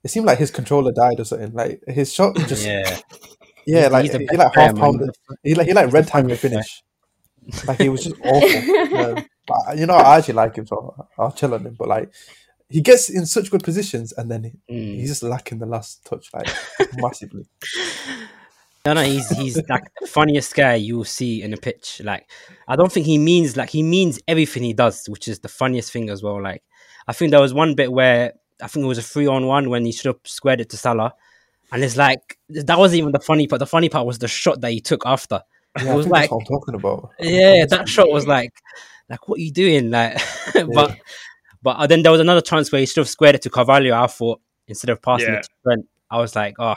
it 0.04 0.08
seemed 0.10 0.26
like 0.26 0.38
his 0.38 0.50
controller 0.50 0.92
died 0.92 1.18
or 1.20 1.24
something. 1.24 1.52
Like 1.52 1.82
his 1.88 2.12
shot 2.12 2.36
just 2.46 2.64
Yeah. 2.66 2.98
Yeah, 3.66 3.80
He's- 3.80 3.92
like 3.92 4.04
he's 4.04 4.14
a 4.14 4.18
he 4.18 4.36
like 4.36 4.54
half 4.54 4.76
pounded. 4.76 5.10
He 5.42 5.54
like 5.54 5.66
he 5.66 5.72
like 5.72 5.92
red 5.92 6.06
time 6.06 6.28
the 6.28 6.36
finish. 6.36 6.82
Like 7.66 7.80
he 7.80 7.88
was 7.88 8.04
just 8.04 8.16
awful. 8.22 8.76
Um, 8.96 9.24
but, 9.48 9.78
you 9.78 9.86
know, 9.86 9.94
I 9.94 10.18
actually 10.18 10.34
like 10.34 10.56
him, 10.56 10.66
so 10.66 11.06
I'll 11.18 11.30
chill 11.30 11.54
on 11.54 11.64
him. 11.64 11.76
But 11.78 11.86
like, 11.86 12.12
he 12.68 12.80
gets 12.80 13.08
in 13.10 13.26
such 13.26 13.50
good 13.50 13.62
positions, 13.62 14.12
and 14.12 14.30
then 14.30 14.44
he, 14.44 14.52
Mm. 14.74 14.94
he's 14.96 15.08
just 15.10 15.22
lacking 15.22 15.58
the 15.58 15.66
last 15.66 16.04
touch, 16.04 16.28
like 16.34 16.48
massively. 16.96 17.46
No, 18.84 18.92
no, 18.92 19.02
he's 19.02 19.28
he's 19.30 19.56
like 19.68 19.82
the 20.00 20.06
funniest 20.18 20.54
guy 20.54 20.74
you'll 20.74 21.04
see 21.04 21.42
in 21.42 21.52
a 21.52 21.56
pitch. 21.56 22.00
Like, 22.04 22.30
I 22.68 22.76
don't 22.76 22.90
think 22.92 23.04
he 23.06 23.18
means 23.18 23.56
like 23.56 23.70
he 23.70 23.82
means 23.82 24.20
everything 24.28 24.62
he 24.62 24.72
does, 24.74 25.06
which 25.08 25.26
is 25.26 25.40
the 25.40 25.48
funniest 25.48 25.90
thing 25.92 26.08
as 26.08 26.22
well. 26.22 26.40
Like, 26.40 26.62
I 27.08 27.12
think 27.12 27.32
there 27.32 27.40
was 27.40 27.52
one 27.52 27.74
bit 27.74 27.90
where 27.92 28.34
I 28.62 28.68
think 28.68 28.84
it 28.84 28.88
was 28.88 28.98
a 28.98 29.02
three 29.02 29.26
on 29.26 29.46
one 29.46 29.70
when 29.70 29.84
he 29.84 29.90
should 29.92 30.06
have 30.06 30.20
squared 30.24 30.60
it 30.60 30.70
to 30.70 30.76
Salah, 30.76 31.14
and 31.72 31.82
it's 31.82 31.96
like 31.96 32.38
that 32.50 32.78
wasn't 32.78 32.98
even 32.98 33.12
the 33.12 33.18
funny 33.18 33.48
part. 33.48 33.58
The 33.58 33.66
funny 33.66 33.88
part 33.88 34.06
was 34.06 34.18
the 34.20 34.28
shot 34.28 34.60
that 34.60 34.70
he 34.70 34.80
took 34.80 35.04
after. 35.04 35.42
Yeah, 35.82 35.92
it 35.92 35.96
was 35.96 36.06
like, 36.06 36.22
that's 36.22 36.32
what 36.32 36.40
I'm 36.40 36.46
talking 36.46 36.74
about. 36.76 37.10
yeah, 37.18 37.66
that 37.66 37.88
shot 37.88 38.08
was 38.10 38.26
like, 38.26 38.52
like 39.10 39.26
what 39.28 39.38
are 39.40 39.42
you 39.42 39.50
doing? 39.52 39.90
Like, 39.90 40.16
but 40.74 40.96
but 41.62 41.76
uh, 41.76 41.86
then 41.86 42.02
there 42.02 42.12
was 42.12 42.20
another 42.20 42.40
chance 42.40 42.70
where 42.72 42.80
he 42.80 42.86
should 42.86 42.98
have 42.98 43.08
squared 43.08 43.34
it 43.34 43.42
to 43.42 43.50
Carvalho. 43.50 43.94
I 43.94 44.06
thought 44.06 44.40
instead 44.68 44.90
of 44.90 45.00
passing 45.02 45.28
Yeah. 45.28 45.38
it 45.38 45.42
to 45.44 45.48
Trent, 45.64 45.86
I 46.10 46.18
was 46.18 46.34
like, 46.36 46.54
oh, 46.58 46.74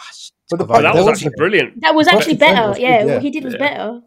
But 0.49 0.57
the 0.59 0.65
Oh, 0.65 0.67
fact 0.67 0.81
that 0.83 0.95
was 0.95 1.05
was- 1.05 1.17
actually 1.19 1.33
brilliant. 1.37 1.81
That 1.81 1.95
was 1.95 2.07
actually 2.07 2.35
better. 2.35 2.69
was 2.69 2.79
yeah, 2.79 3.03
yeah. 3.05 3.13
what 3.15 3.21
he 3.21 3.29
did 3.31 3.43
was 3.43 3.53
Yeah. 3.53 3.59
better. 3.59 4.01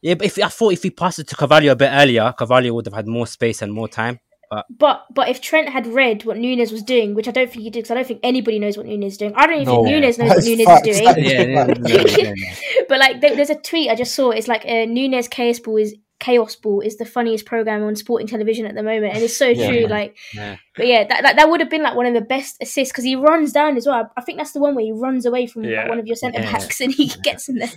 Yeah, 0.00 0.14
but 0.14 0.26
if 0.26 0.38
I 0.38 0.48
thought 0.48 0.72
if 0.72 0.82
he 0.84 0.90
passed 0.90 1.18
it 1.18 1.26
to 1.28 1.34
Carvalho 1.36 1.72
a 1.72 1.76
bit 1.76 1.90
earlier, 1.92 2.32
Carvalho 2.38 2.72
would 2.74 2.86
have 2.86 2.94
had 2.94 3.08
more 3.08 3.26
space 3.26 3.62
and 3.62 3.72
more 3.72 3.88
time. 3.88 4.20
But 4.50 4.64
But 4.78 5.04
but 5.12 5.28
if 5.28 5.40
Trent 5.42 5.68
had 5.68 5.86
read 5.88 6.24
what 6.24 6.38
Nunez 6.38 6.70
was 6.72 6.82
doing, 6.82 7.14
which 7.14 7.28
I 7.28 7.32
don't 7.32 7.50
think 7.50 7.62
he 7.64 7.68
did, 7.70 7.80
because 7.80 7.90
I 7.90 7.94
don't 7.94 8.06
think 8.06 8.20
anybody 8.22 8.58
knows 8.58 8.76
what 8.78 8.86
Nunez 8.86 9.12
is 9.14 9.18
doing. 9.18 9.34
I 9.34 9.46
don't 9.46 9.56
even 9.60 9.66
No. 9.66 9.82
think 9.84 9.94
Nunez 9.94 10.16
knows 10.18 10.28
what 10.28 10.34
That's 10.36 10.46
Nunez 10.46 10.66
facts. 10.66 10.88
is 10.88 10.98
doing. 11.00 11.04
That 11.04 11.18
is 11.18 11.32
yeah, 11.32 11.42
yeah, 11.42 11.66
yeah, 11.84 12.04
yeah, 12.28 12.32
yeah. 12.36 12.54
but 12.88 12.98
like 13.00 13.20
there, 13.20 13.34
there's 13.36 13.50
a 13.50 13.56
tweet 13.56 13.90
I 13.90 13.94
just 13.96 14.14
saw. 14.14 14.30
It's 14.30 14.48
like 14.48 14.64
uh, 14.64 14.84
Nunez 14.86 15.28
Chaos 15.28 15.58
Ball 15.58 15.76
is 15.78 15.94
Chaos 16.20 16.56
Ball 16.56 16.80
is 16.80 16.96
the 16.96 17.04
funniest 17.04 17.46
program 17.46 17.82
on 17.84 17.94
sporting 17.94 18.26
television 18.26 18.66
at 18.66 18.74
the 18.74 18.82
moment, 18.82 19.14
and 19.14 19.22
it's 19.22 19.36
so 19.36 19.46
Yeah. 19.48 19.68
true. 19.68 19.86
Like, 19.86 20.16
Yeah. 20.34 20.56
but 20.76 20.86
yeah, 20.86 21.06
that, 21.06 21.22
that 21.22 21.36
that 21.36 21.48
would 21.48 21.60
have 21.60 21.70
been 21.70 21.82
like 21.82 21.94
one 21.94 22.06
of 22.06 22.14
the 22.14 22.20
best 22.20 22.56
assists 22.60 22.92
because 22.92 23.04
he 23.04 23.14
runs 23.16 23.52
down 23.52 23.76
as 23.76 23.86
well. 23.86 24.10
I 24.16 24.20
think 24.22 24.38
that's 24.38 24.52
the 24.52 24.60
one 24.60 24.74
where 24.74 24.84
he 24.84 24.92
runs 24.92 25.26
away 25.26 25.46
from 25.46 25.62
like, 25.62 25.88
one 25.88 25.98
of 25.98 26.06
your 26.06 26.16
centre 26.16 26.40
Yeah. 26.40 26.52
backs 26.52 26.80
and 26.80 26.92
he 26.92 27.06
gets 27.22 27.48
in 27.48 27.56
there. 27.58 27.70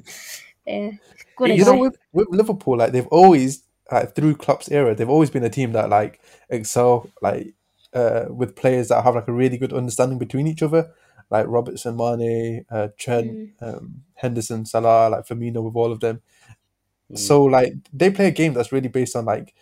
Yeah, 0.66 0.92
good 1.36 1.50
you 1.58 1.66
know, 1.66 1.78
with, 1.78 1.98
with 2.14 2.28
Liverpool, 2.30 2.78
like 2.78 2.92
they've 2.92 3.08
always, 3.08 3.64
like 3.92 4.16
through 4.16 4.36
Klopp's 4.36 4.70
era, 4.72 4.94
they've 4.96 5.10
always 5.10 5.30
been 5.30 5.44
a 5.44 5.50
team 5.50 5.72
that 5.74 5.90
like 5.90 6.20
excel, 6.50 7.10
like 7.22 7.54
uh, 7.94 8.26
with 8.30 8.56
players 8.56 8.88
that 8.90 9.04
have 9.04 9.16
like 9.16 9.28
a 9.28 9.34
really 9.34 9.58
good 9.58 9.74
understanding 9.74 10.18
between 10.18 10.48
each 10.48 10.62
other, 10.64 10.92
like 11.30 11.46
Robertson, 11.48 11.96
Mane, 11.98 12.66
uh, 12.70 12.90
Trent, 12.98 13.52
um, 13.62 14.04
Henderson, 14.16 14.66
Salah, 14.66 15.10
like 15.10 15.26
Firmino, 15.28 15.64
with 15.64 15.76
all 15.76 15.92
of 15.92 16.00
them. 16.00 16.22
So 17.18 17.44
like 17.44 17.74
they 17.94 18.10
play 18.10 18.28
a 18.28 18.32
game 18.32 18.54
that's 18.54 18.72
really 18.72 18.88
based 18.88 19.16
on 19.16 19.26
like 19.26 19.54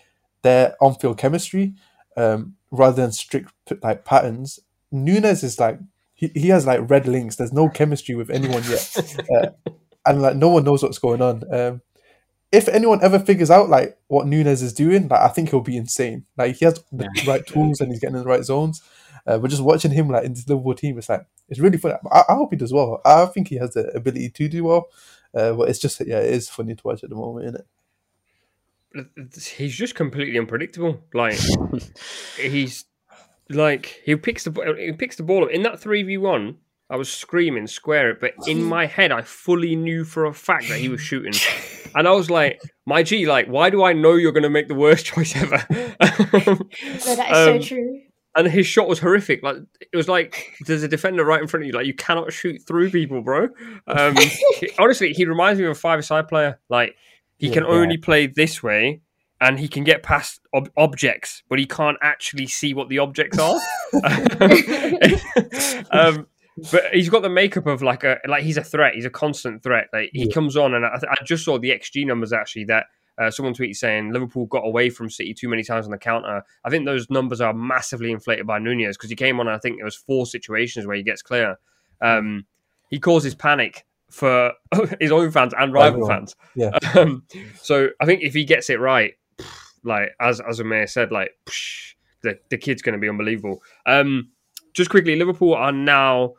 their 0.41 0.76
on-field 0.82 1.18
chemistry, 1.18 1.74
um, 2.18 2.56
rather 2.72 3.02
than 3.02 3.12
strict 3.12 3.54
like 3.84 4.06
patterns. 4.06 4.60
Nunez 4.91 5.43
is 5.43 5.60
like 5.60 5.80
he, 6.14 6.32
he 6.36 6.50
has 6.50 6.66
like 6.66 6.89
red 6.89 7.08
links. 7.08 7.36
There's 7.36 7.54
no 7.54 7.70
chemistry 7.70 8.16
with 8.16 8.30
anyone 8.30 8.64
yet, 8.70 8.97
uh, 9.36 9.50
and 10.06 10.22
like 10.22 10.36
no 10.36 10.50
one 10.50 10.64
knows 10.64 10.84
what's 10.84 11.00
going 11.00 11.22
on. 11.22 11.43
Um, 11.54 11.82
if 12.52 12.68
anyone 12.68 13.04
ever 13.04 13.20
figures 13.20 13.52
out 13.52 13.70
like 13.70 13.97
what 14.08 14.28
Nunez 14.28 14.62
is 14.62 14.74
doing, 14.74 15.08
like 15.08 15.22
I 15.22 15.28
think 15.28 15.50
he'll 15.50 15.62
be 15.62 15.78
insane. 15.78 16.26
Like 16.38 16.56
he 16.56 16.66
has 16.66 16.84
the 16.91 17.08
right 17.28 17.45
tools 17.45 17.80
and 17.80 17.91
he's 17.91 18.00
getting 18.00 18.16
in 18.16 18.24
the 18.24 18.30
right 18.30 18.43
zones. 18.43 18.82
Uh, 19.28 19.38
but 19.38 19.50
just 19.50 19.62
watching 19.62 19.91
him 19.91 20.10
like 20.10 20.24
in 20.24 20.34
this 20.34 20.47
Liverpool 20.47 20.74
team, 20.74 20.97
it's 20.97 21.10
like 21.10 21.26
it's 21.47 21.60
really 21.60 21.78
fun. 21.78 21.93
I, 22.12 22.24
I 22.30 22.34
hope 22.36 22.52
he 22.52 22.58
does 22.58 22.74
well. 22.74 23.02
I 23.06 23.26
think 23.28 23.50
he 23.50 23.58
has 23.58 23.74
the 23.74 23.89
ability 23.95 24.30
to 24.30 24.47
do 24.47 24.64
well. 24.64 24.88
Uh, 25.36 25.54
but 25.54 25.70
it's 25.70 25.80
just 25.80 26.00
yeah, 26.06 26.20
it 26.20 26.34
is 26.34 26.50
funny 26.50 26.76
to 26.76 26.82
watch 26.84 27.04
at 27.04 27.10
the 27.10 27.16
moment, 27.16 27.46
isn't 27.46 27.62
it? 27.62 27.66
he's 29.56 29.76
just 29.76 29.96
completely 29.96 30.40
unpredictable. 30.40 31.02
Like 31.14 31.38
he's 32.40 32.86
like 33.50 34.02
he 34.04 34.16
picks 34.16 34.44
the 34.46 34.76
he 34.80 34.92
picks 34.94 35.16
the 35.16 35.24
ball 35.24 35.44
up 35.44 35.52
in 35.52 35.64
that 35.64 35.80
three 35.80 36.04
v 36.04 36.18
one. 36.18 36.58
I 36.92 36.96
was 36.96 37.12
screaming, 37.12 37.68
square 37.68 38.10
it, 38.10 38.20
but 38.20 38.34
in 38.48 38.64
my 38.64 38.88
head, 38.88 39.12
I 39.12 39.22
fully 39.22 39.76
knew 39.76 40.04
for 40.04 40.26
a 40.26 40.34
fact 40.34 40.70
that 40.70 40.80
he 40.80 40.90
was 40.90 41.00
shooting, 41.00 41.34
and 41.94 42.08
I 42.08 42.12
was 42.14 42.32
like, 42.32 42.60
"My 42.88 43.04
G, 43.04 43.28
like, 43.28 43.46
why 43.46 43.70
do 43.70 43.84
I 43.84 43.94
know 43.94 44.16
you're 44.16 44.32
going 44.32 44.42
to 44.42 44.50
make 44.50 44.70
the 44.70 44.74
worst 44.74 45.06
choice 45.14 45.36
ever?" 45.36 45.64
No, 45.70 45.86
that 46.00 47.28
is 47.30 47.38
Um, 47.38 47.46
so 47.46 47.60
true. 47.60 48.02
And 48.40 48.48
his 48.52 48.66
shot 48.66 48.88
was 48.88 49.00
horrific. 49.00 49.44
Like 49.44 49.58
it 49.82 49.96
was 49.96 50.08
like 50.08 50.54
there's 50.66 50.84
a 50.84 50.88
defender 50.88 51.24
right 51.26 51.42
in 51.42 51.48
front 51.48 51.64
of 51.64 51.68
you. 51.68 51.74
Like 51.74 51.86
you 51.86 51.94
cannot 51.94 52.32
shoot 52.34 52.62
through 52.68 52.90
people, 52.92 53.22
bro. 53.22 53.50
Um, 53.88 54.16
honestly, 54.80 55.14
he 55.14 55.26
reminds 55.26 55.60
me 55.60 55.66
of 55.66 55.72
a 55.72 55.76
five-side 55.76 56.28
player. 56.28 56.60
Like 56.70 56.96
he 57.38 57.50
can 57.50 57.64
Yeah. 57.64 57.70
only 57.70 57.98
play 57.98 58.28
this 58.28 58.62
way, 58.64 59.02
and 59.42 59.60
he 59.60 59.68
can 59.68 59.84
get 59.84 60.04
past 60.04 60.42
ob- 60.54 60.72
objects, 60.78 61.44
but 61.50 61.60
he 61.60 61.66
can't 61.66 61.98
actually 62.02 62.48
see 62.48 62.74
what 62.74 62.90
the 62.90 63.00
objects 63.00 63.38
are. 63.38 63.60
um, 65.92 66.28
but 66.72 66.84
he's 66.94 67.10
got 67.10 67.22
the 67.22 67.30
makeup 67.30 67.68
of 67.68 67.82
like 67.82 68.04
a 68.04 68.18
like 68.28 68.44
he's 68.44 68.58
a 68.58 68.64
threat. 68.64 68.94
He's 68.96 69.06
a 69.06 69.10
constant 69.10 69.64
threat. 69.64 69.88
Like 69.94 70.10
he 70.14 70.26
Yeah. 70.26 70.34
comes 70.34 70.58
on, 70.58 70.74
and 70.74 70.86
I, 70.86 70.98
I 71.10 71.24
just 71.24 71.46
saw 71.46 71.58
the 71.58 71.70
XG 71.70 72.06
numbers 72.06 72.34
actually 72.34 72.66
that. 72.66 72.86
Uh, 73.20 73.30
someone 73.30 73.53
tweeted 73.53 73.76
saying 73.76 74.11
Liverpool 74.13 74.45
got 74.45 74.65
away 74.65 74.89
from 74.89 75.09
City 75.09 75.34
too 75.34 75.49
many 75.49 75.63
times 75.63 75.86
on 75.86 75.91
the 75.91 75.97
counter. 75.97 76.41
I 76.63 76.70
think 76.70 76.86
those 76.86 77.09
numbers 77.09 77.41
are 77.41 77.53
massively 77.53 78.11
inflated 78.11 78.47
by 78.47 78.59
Nunez 78.59 78.95
because 78.95 79.09
he 79.09 79.15
came 79.15 79.39
on. 79.39 79.47
I 79.47 79.57
think 79.57 79.80
it 79.80 79.84
was 79.84 79.95
four 79.95 80.26
situations 80.26 80.88
where 80.88 80.95
he 80.95 81.03
gets 81.03 81.22
clear. 81.22 81.59
Um, 82.01 82.45
he 82.89 82.99
causes 82.99 83.36
panic 83.36 83.86
for 84.09 84.53
his 84.99 85.11
own 85.11 85.32
fans 85.32 85.53
and 85.57 85.74
rival 85.74 85.88
Everyone. 85.88 86.09
fans. 86.09 86.36
Yeah. 86.55 86.78
Um, 86.95 87.24
so 87.61 87.89
I 87.99 88.05
think 88.05 88.24
if 88.24 88.34
he 88.34 88.43
gets 88.45 88.70
it 88.70 88.80
right, 88.80 89.13
like 89.84 90.09
as 90.20 90.41
as 90.41 90.59
Umir 90.59 90.89
said, 90.89 91.11
like 91.11 91.32
the 92.24 92.39
the 92.49 92.57
kid's 92.57 92.82
going 92.82 92.93
to 92.93 92.99
be 92.99 93.09
unbelievable. 93.09 93.61
Um, 93.86 94.30
just 94.74 94.89
quickly, 94.89 95.15
Liverpool 95.15 95.53
are 95.53 95.72
now 95.72 96.34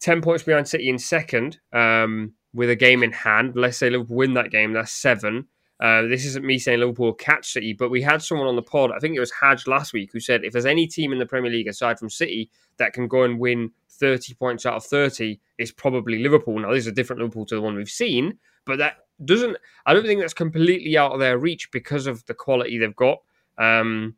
ten 0.00 0.20
points 0.20 0.42
behind 0.42 0.68
City 0.68 0.88
in 0.88 0.98
second, 0.98 1.58
um, 1.72 2.32
with 2.52 2.70
a 2.70 2.76
game 2.76 3.02
in 3.02 3.12
hand. 3.12 3.52
Let's 3.56 3.78
say 3.78 3.90
Liverpool 3.90 4.16
win 4.16 4.34
that 4.34 4.50
game, 4.50 4.72
that's 4.72 4.92
seven. 4.92 5.46
Uh, 5.84 6.00
this 6.08 6.24
isn't 6.24 6.46
me 6.46 6.58
saying 6.58 6.80
Liverpool 6.80 7.04
will 7.04 7.12
catch 7.12 7.52
City, 7.52 7.74
but 7.74 7.90
we 7.90 8.00
had 8.00 8.22
someone 8.22 8.48
on 8.48 8.56
the 8.56 8.62
pod, 8.62 8.90
I 8.90 8.98
think 9.00 9.14
it 9.14 9.20
was 9.20 9.30
Hadj 9.30 9.66
last 9.66 9.92
week, 9.92 10.12
who 10.14 10.18
said 10.18 10.42
if 10.42 10.54
there's 10.54 10.64
any 10.64 10.86
team 10.86 11.12
in 11.12 11.18
the 11.18 11.26
Premier 11.26 11.50
League 11.50 11.68
aside 11.68 11.98
from 11.98 12.08
City 12.08 12.50
that 12.78 12.94
can 12.94 13.06
go 13.06 13.24
and 13.24 13.38
win 13.38 13.70
30 13.90 14.32
points 14.32 14.64
out 14.64 14.76
of 14.76 14.84
30, 14.86 15.38
it's 15.58 15.72
probably 15.72 16.22
Liverpool. 16.22 16.58
Now, 16.58 16.70
this 16.70 16.84
is 16.84 16.86
a 16.86 16.92
different 16.92 17.20
Liverpool 17.20 17.44
to 17.44 17.56
the 17.56 17.60
one 17.60 17.74
we've 17.74 17.90
seen, 17.90 18.38
but 18.64 18.78
that 18.78 18.94
doesn't, 19.22 19.58
I 19.84 19.92
don't 19.92 20.06
think 20.06 20.22
that's 20.22 20.32
completely 20.32 20.96
out 20.96 21.12
of 21.12 21.20
their 21.20 21.36
reach 21.36 21.70
because 21.70 22.06
of 22.06 22.24
the 22.24 22.32
quality 22.32 22.78
they've 22.78 22.96
got. 22.96 23.18
Um, 23.58 24.14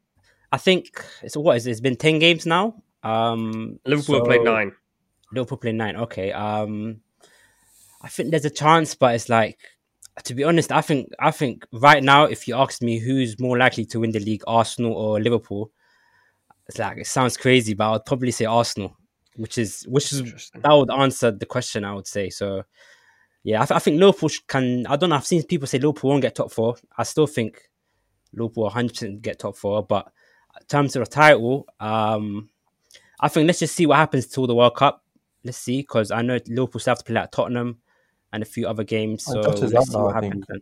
I 0.52 0.58
think 0.58 1.04
it's 1.24 1.36
what 1.36 1.56
is 1.56 1.66
it? 1.66 1.72
It's 1.72 1.80
been 1.80 1.96
ten 1.96 2.20
games 2.20 2.46
now. 2.46 2.80
Um, 3.02 3.80
Liverpool 3.84 4.18
have 4.18 4.24
played 4.26 4.44
nine. 4.44 4.70
Liverpool 5.32 5.58
played 5.58 5.74
nine. 5.74 5.96
Okay. 5.96 6.30
Um, 6.30 7.00
I 8.02 8.08
think 8.08 8.30
there's 8.30 8.44
a 8.44 8.50
chance, 8.50 8.94
but 8.94 9.16
it's 9.16 9.28
like 9.28 9.58
to 10.24 10.34
be 10.34 10.44
honest, 10.44 10.72
I 10.72 10.80
think 10.80 11.10
I 11.18 11.30
think 11.30 11.66
right 11.72 12.02
now, 12.02 12.24
if 12.24 12.48
you 12.48 12.56
ask 12.56 12.82
me 12.82 12.98
who's 12.98 13.38
more 13.38 13.58
likely 13.58 13.84
to 13.86 14.00
win 14.00 14.12
the 14.12 14.20
league, 14.20 14.42
Arsenal 14.46 14.92
or 14.94 15.20
Liverpool, 15.20 15.70
it's 16.68 16.78
like 16.78 16.98
it 16.98 17.06
sounds 17.06 17.36
crazy, 17.36 17.74
but 17.74 17.88
I 17.88 17.92
would 17.92 18.06
probably 18.06 18.30
say 18.30 18.46
Arsenal, 18.46 18.96
which 19.36 19.58
is 19.58 19.84
which 19.88 20.12
is 20.12 20.50
that 20.54 20.72
would 20.72 20.90
answer 20.90 21.30
the 21.30 21.46
question. 21.46 21.84
I 21.84 21.94
would 21.94 22.06
say 22.06 22.30
so. 22.30 22.64
Yeah, 23.44 23.62
I, 23.62 23.66
th- 23.66 23.76
I 23.76 23.78
think 23.78 24.00
Liverpool 24.00 24.30
can. 24.48 24.86
I 24.86 24.96
don't 24.96 25.10
know. 25.10 25.16
I've 25.16 25.26
seen 25.26 25.42
people 25.44 25.68
say 25.68 25.78
Liverpool 25.78 26.10
won't 26.10 26.22
get 26.22 26.34
top 26.34 26.50
four. 26.50 26.76
I 26.96 27.02
still 27.04 27.26
think 27.26 27.60
Liverpool 28.32 28.64
100 28.64 28.90
percent 28.90 29.22
get 29.22 29.38
top 29.38 29.56
four. 29.56 29.84
But 29.84 30.10
in 30.60 30.66
terms 30.66 30.96
of 30.96 31.04
the 31.04 31.10
title, 31.10 31.66
um, 31.78 32.48
I 33.20 33.28
think 33.28 33.46
let's 33.46 33.60
just 33.60 33.76
see 33.76 33.86
what 33.86 33.98
happens 33.98 34.26
till 34.26 34.46
the 34.46 34.54
World 34.54 34.74
Cup. 34.74 35.04
Let's 35.44 35.58
see, 35.58 35.82
because 35.82 36.10
I 36.10 36.22
know 36.22 36.40
Liverpool 36.48 36.80
still 36.80 36.92
have 36.92 36.98
to 36.98 37.04
play 37.04 37.20
at 37.20 37.30
Tottenham 37.30 37.78
and 38.36 38.42
a 38.42 38.46
few 38.46 38.68
other 38.68 38.84
games. 38.84 39.24
Oh, 39.28 39.32
so 39.32 39.42
Jota's 39.42 39.72
let's 39.72 39.88
see 39.88 39.96
now, 39.96 40.04
what 40.04 40.14
happens. 40.14 40.44
Then. 40.46 40.60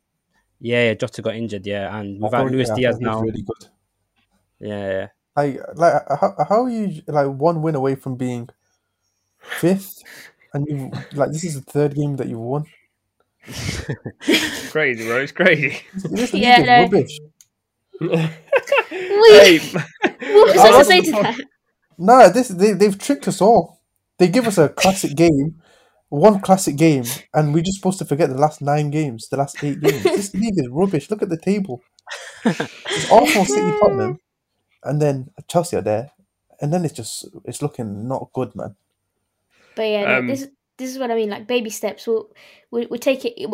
Yeah, 0.60 0.84
yeah, 0.86 0.94
Jota 0.94 1.20
got 1.20 1.34
injured. 1.34 1.66
Yeah, 1.66 1.94
and 1.98 2.22
I 2.22 2.24
without 2.24 2.42
thought- 2.44 2.52
Luis 2.52 2.68
yeah, 2.70 2.74
Diaz 2.76 2.94
thought 2.94 3.00
he 3.00 3.06
was 3.06 3.16
now, 3.16 3.20
really 3.20 3.42
good. 3.42 3.68
yeah, 4.60 4.90
yeah. 4.90 5.08
Like, 5.36 5.60
like 5.74 6.02
how, 6.20 6.34
how 6.48 6.62
are 6.64 6.70
you 6.70 7.02
like 7.08 7.26
one 7.26 7.60
win 7.60 7.74
away 7.74 7.96
from 7.96 8.14
being 8.16 8.48
fifth, 9.40 10.02
and 10.54 10.64
you 10.68 10.90
like 11.12 11.32
this 11.32 11.42
is 11.44 11.56
the 11.56 11.70
third 11.72 11.94
game 11.96 12.16
that 12.16 12.28
you've 12.28 12.38
won. 12.38 12.64
Crazy, 14.70 15.04
bro. 15.06 15.18
It's 15.20 15.32
crazy. 15.32 15.82
This, 15.92 16.30
this 16.30 16.34
Yeah, 16.34 16.62
no. 16.62 16.82
rubbish. 16.84 17.18
hey, 18.00 19.58
What 19.68 20.48
was 20.48 20.56
I 20.56 20.68
I 20.68 20.78
to 20.78 20.84
say 20.84 21.00
to 21.02 21.10
the 21.10 21.22
that? 21.22 21.40
Nah, 21.98 22.28
this 22.28 22.48
they 22.48 22.72
they've 22.72 22.98
tricked 22.98 23.28
us 23.28 23.40
all. 23.40 23.80
They 24.18 24.28
give 24.28 24.46
us 24.46 24.58
a 24.58 24.68
classic 24.68 25.16
game, 25.16 25.60
one 26.08 26.40
classic 26.40 26.76
game, 26.76 27.04
and 27.32 27.52
we're 27.52 27.62
just 27.62 27.78
supposed 27.78 27.98
to 27.98 28.04
forget 28.04 28.28
the 28.28 28.36
last 28.38 28.62
nine 28.62 28.90
games, 28.90 29.28
the 29.28 29.36
last 29.36 29.62
eight 29.64 29.80
games. 29.80 30.02
This 30.02 30.34
league 30.34 30.58
is 30.58 30.68
rubbish. 30.70 31.10
Look 31.10 31.22
at 31.22 31.28
the 31.28 31.38
table. 31.38 31.82
It's 32.44 33.10
Arsenal, 33.10 33.44
City, 33.44 33.78
Tottenham, 33.80 34.18
and 34.82 35.00
then 35.00 35.30
Chelsea 35.48 35.76
are 35.76 35.82
there, 35.82 36.10
and 36.60 36.72
then 36.72 36.84
it's 36.84 36.94
just 36.94 37.26
it's 37.44 37.62
looking 37.62 38.06
not 38.06 38.30
good, 38.32 38.54
man. 38.54 38.76
But 39.74 39.82
yeah, 39.82 40.18
Um, 40.18 40.26
this 40.26 40.46
this 40.76 40.90
is 40.90 40.98
what 40.98 41.10
I 41.10 41.14
mean. 41.14 41.30
Like 41.30 41.46
baby 41.46 41.70
steps. 41.70 42.06
We'll 42.06 42.30
we 42.70 42.86
we 42.86 42.98
take 42.98 43.24
it 43.24 43.48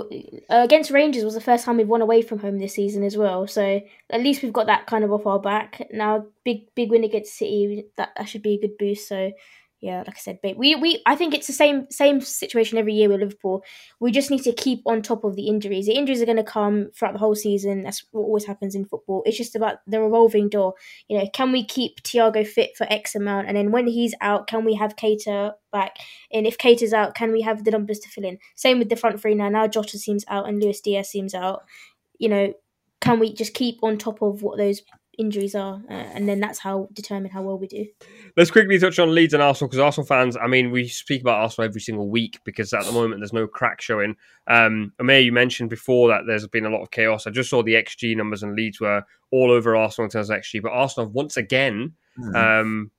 uh, 0.50 0.62
against 0.64 0.90
Rangers 0.90 1.24
was 1.24 1.34
the 1.34 1.40
first 1.40 1.64
time 1.64 1.76
we've 1.76 1.88
won 1.88 2.02
away 2.02 2.22
from 2.22 2.38
home 2.40 2.58
this 2.58 2.74
season 2.74 3.04
as 3.04 3.16
well. 3.16 3.46
So 3.46 3.80
at 4.10 4.20
least 4.20 4.42
we've 4.42 4.52
got 4.52 4.66
that 4.66 4.86
kind 4.86 5.04
of 5.04 5.12
off 5.12 5.26
our 5.26 5.38
back. 5.40 5.86
Now 5.92 6.26
big 6.44 6.74
big 6.74 6.90
win 6.90 7.04
against 7.04 7.36
City. 7.36 7.84
That 7.96 8.10
that 8.16 8.28
should 8.28 8.42
be 8.42 8.54
a 8.54 8.60
good 8.60 8.76
boost. 8.78 9.08
So 9.08 9.32
yeah, 9.80 9.98
like 10.06 10.16
I 10.16 10.20
said, 10.20 10.42
babe, 10.42 10.58
we 10.58 10.74
we 10.74 11.02
I 11.06 11.16
think 11.16 11.32
it's 11.32 11.46
the 11.46 11.54
same 11.54 11.86
same 11.90 12.20
situation 12.20 12.76
every 12.76 12.92
year 12.92 13.08
with 13.08 13.20
Liverpool. 13.20 13.64
We 13.98 14.12
just 14.12 14.30
need 14.30 14.42
to 14.42 14.52
keep 14.52 14.82
on 14.84 15.00
top 15.00 15.24
of 15.24 15.36
the 15.36 15.46
injuries. 15.48 15.86
The 15.86 15.94
injuries 15.94 16.20
are 16.20 16.26
going 16.26 16.36
to 16.36 16.44
come 16.44 16.90
throughout 16.94 17.12
the 17.14 17.18
whole 17.18 17.34
season. 17.34 17.82
That's 17.82 18.04
what 18.10 18.20
always 18.22 18.44
happens 18.44 18.74
in 18.74 18.84
football. 18.84 19.22
It's 19.24 19.38
just 19.38 19.56
about 19.56 19.78
the 19.86 20.02
revolving 20.02 20.50
door. 20.50 20.74
You 21.08 21.18
know, 21.18 21.26
can 21.32 21.50
we 21.50 21.64
keep 21.64 22.02
Thiago 22.02 22.46
fit 22.46 22.76
for 22.76 22.86
X 22.90 23.14
amount, 23.14 23.48
and 23.48 23.56
then 23.56 23.72
when 23.72 23.86
he's 23.86 24.14
out, 24.20 24.46
can 24.46 24.66
we 24.66 24.74
have 24.74 24.96
Keita 24.96 25.52
back? 25.72 25.96
And 26.30 26.46
if 26.46 26.58
Keita's 26.58 26.92
out, 26.92 27.14
can 27.14 27.32
we 27.32 27.40
have 27.40 27.64
the 27.64 27.70
numbers 27.70 28.00
to 28.00 28.08
fill 28.10 28.24
in? 28.24 28.38
Same 28.56 28.78
with 28.78 28.90
the 28.90 28.96
front 28.96 29.18
three 29.18 29.34
now. 29.34 29.48
Now 29.48 29.66
Jota 29.66 29.98
seems 29.98 30.26
out 30.28 30.46
and 30.46 30.62
Luis 30.62 30.82
Diaz 30.82 31.08
seems 31.08 31.34
out. 31.34 31.62
You 32.18 32.28
know, 32.28 32.52
can 33.00 33.18
we 33.18 33.32
just 33.32 33.54
keep 33.54 33.78
on 33.82 33.96
top 33.96 34.20
of 34.20 34.42
what 34.42 34.58
those 34.58 34.82
injuries 35.20 35.54
are, 35.54 35.82
uh, 35.88 35.92
and 35.92 36.28
then 36.28 36.40
that's 36.40 36.58
how 36.58 36.88
determine 36.92 37.30
how 37.30 37.42
well 37.42 37.58
we 37.58 37.66
do. 37.66 37.86
Let's 38.36 38.50
quickly 38.50 38.78
touch 38.78 38.98
on 38.98 39.14
Leeds 39.14 39.34
and 39.34 39.42
Arsenal 39.42 39.68
because 39.68 39.78
Arsenal 39.78 40.06
fans, 40.06 40.36
I 40.36 40.46
mean, 40.46 40.70
we 40.70 40.88
speak 40.88 41.20
about 41.20 41.40
Arsenal 41.40 41.68
every 41.68 41.80
single 41.80 42.08
week 42.08 42.40
because 42.44 42.72
at 42.72 42.84
the 42.84 42.92
moment 42.92 43.20
there's 43.20 43.32
no 43.32 43.46
crack 43.46 43.80
showing. 43.80 44.16
Um, 44.46 44.92
Umir, 45.00 45.24
you 45.24 45.32
mentioned 45.32 45.70
before 45.70 46.08
that 46.08 46.22
there's 46.26 46.46
been 46.48 46.66
a 46.66 46.70
lot 46.70 46.82
of 46.82 46.90
chaos. 46.90 47.26
I 47.26 47.30
just 47.30 47.50
saw 47.50 47.62
the 47.62 47.74
XG 47.74 48.16
numbers 48.16 48.42
and 48.42 48.56
Leeds 48.56 48.80
were 48.80 49.04
all 49.30 49.50
over 49.50 49.76
Arsenal 49.76 50.06
in 50.06 50.10
terms 50.10 50.30
of 50.30 50.38
XG, 50.38 50.62
but 50.62 50.72
Arsenal 50.72 51.06
have 51.06 51.14
once 51.14 51.36
again 51.36 51.92
um, 52.34 52.90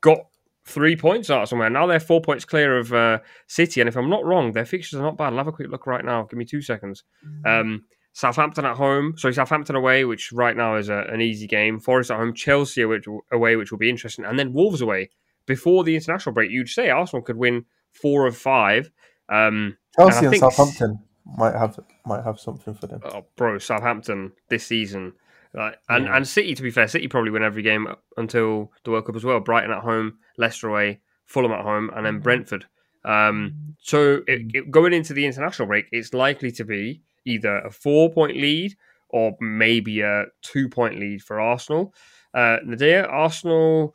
got 0.00 0.20
three 0.64 0.96
points 0.96 1.30
out 1.30 1.48
somewhere. 1.48 1.70
Now 1.70 1.86
they're 1.86 2.00
four 2.00 2.20
points 2.20 2.44
clear 2.44 2.78
of 2.78 2.92
uh, 2.92 3.18
City, 3.46 3.80
and 3.80 3.88
if 3.88 3.96
I'm 3.96 4.10
not 4.10 4.24
wrong, 4.24 4.52
their 4.52 4.66
fixtures 4.66 5.00
are 5.00 5.02
not 5.02 5.16
bad. 5.16 5.32
I'll 5.32 5.38
have 5.38 5.48
a 5.48 5.52
quick 5.52 5.70
look 5.70 5.86
right 5.86 6.04
now. 6.04 6.24
Give 6.24 6.38
me 6.38 6.44
two 6.44 6.62
seconds. 6.62 7.04
Um, 7.44 7.84
Southampton 8.12 8.64
at 8.64 8.76
home, 8.76 9.14
sorry, 9.16 9.34
Southampton 9.34 9.76
away, 9.76 10.04
which 10.04 10.32
right 10.32 10.56
now 10.56 10.76
is 10.76 10.88
a, 10.88 11.04
an 11.12 11.20
easy 11.20 11.46
game. 11.46 11.78
Forest 11.78 12.10
at 12.10 12.16
home, 12.18 12.34
Chelsea 12.34 12.84
which, 12.84 13.06
away, 13.30 13.56
which 13.56 13.70
will 13.70 13.78
be 13.78 13.90
interesting, 13.90 14.24
and 14.24 14.38
then 14.38 14.52
Wolves 14.52 14.80
away. 14.80 15.10
Before 15.46 15.84
the 15.84 15.94
international 15.94 16.34
break, 16.34 16.50
you'd 16.50 16.68
say 16.68 16.90
Arsenal 16.90 17.22
could 17.22 17.36
win 17.36 17.64
four 17.92 18.26
of 18.26 18.36
five. 18.36 18.90
Um, 19.28 19.76
Chelsea 19.96 20.26
I 20.26 20.30
and, 20.30 20.36
Southampton 20.38 20.98
might 21.36 21.54
have 21.54 21.78
might 22.06 22.24
have 22.24 22.38
something 22.40 22.74
for 22.74 22.86
them. 22.86 23.00
oh, 23.04 23.24
bro, 23.36 23.58
Southampton 23.58 24.32
this 24.48 24.66
season. 24.66 25.12
Like, 25.54 25.78
and, 25.88 26.06
and 26.06 26.28
City, 26.28 26.54
to 26.54 26.62
be 26.62 26.70
fair, 26.70 26.86
City 26.88 27.08
probably 27.08 27.30
win 27.30 27.42
every 27.42 27.62
game 27.62 27.86
until 28.18 28.70
the 28.84 28.90
World 28.90 29.06
Cup 29.06 29.16
as 29.16 29.24
well. 29.24 29.40
Brighton 29.40 29.70
at 29.70 29.82
home, 29.82 30.18
Leicester 30.36 30.68
away, 30.68 31.00
Fulham 31.24 31.52
at 31.52 31.62
home, 31.62 31.90
and 31.96 32.04
then 32.04 32.20
Brentford. 32.20 32.66
Um, 33.04 33.74
so 33.80 34.22
it, 34.26 34.42
it- 34.54 34.70
going 34.70 34.92
into 34.92 35.14
the 35.14 35.24
international 35.24 35.66
break, 35.66 35.86
it's 35.92 36.12
likely 36.12 36.50
to 36.52 36.64
be 36.64 37.00
either 37.28 37.58
a 37.58 37.70
four 37.70 38.10
point 38.10 38.36
lead 38.36 38.76
or 39.10 39.36
maybe 39.40 40.00
a 40.00 40.26
two 40.42 40.68
point 40.68 40.98
lead 40.98 41.22
for 41.22 41.40
Arsenal. 41.40 41.94
Uh, 42.34 42.58
Nadir, 42.64 43.04
Arsenal 43.06 43.94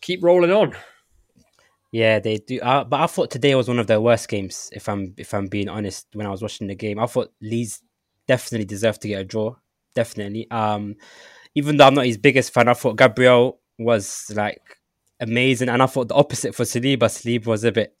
keep 0.00 0.22
rolling 0.22 0.52
on. 0.52 0.74
Yeah, 1.92 2.20
they 2.20 2.38
do. 2.38 2.58
Uh, 2.60 2.84
but 2.84 3.00
I 3.00 3.06
thought 3.06 3.30
today 3.30 3.54
was 3.54 3.68
one 3.68 3.78
of 3.78 3.86
their 3.86 4.00
worst 4.00 4.28
games. 4.28 4.70
If 4.72 4.88
I'm 4.88 5.14
if 5.18 5.34
I'm 5.34 5.46
being 5.46 5.68
honest, 5.68 6.06
when 6.14 6.26
I 6.26 6.30
was 6.30 6.40
watching 6.40 6.66
the 6.66 6.74
game, 6.74 6.98
I 6.98 7.06
thought 7.06 7.32
Leeds 7.42 7.82
definitely 8.26 8.64
deserved 8.64 9.02
to 9.02 9.08
get 9.08 9.20
a 9.20 9.24
draw. 9.24 9.56
Definitely. 9.94 10.50
Um, 10.50 10.96
even 11.54 11.76
though 11.76 11.86
I'm 11.86 11.94
not 11.94 12.06
his 12.06 12.16
biggest 12.16 12.54
fan, 12.54 12.68
I 12.68 12.74
thought 12.74 12.96
Gabriel 12.96 13.60
was 13.78 14.32
like 14.34 14.62
amazing, 15.20 15.68
and 15.68 15.82
I 15.82 15.86
thought 15.86 16.08
the 16.08 16.14
opposite 16.14 16.54
for 16.54 16.64
Saliba. 16.64 17.04
Saliba 17.04 17.46
was 17.46 17.64
a 17.64 17.72
bit 17.72 17.94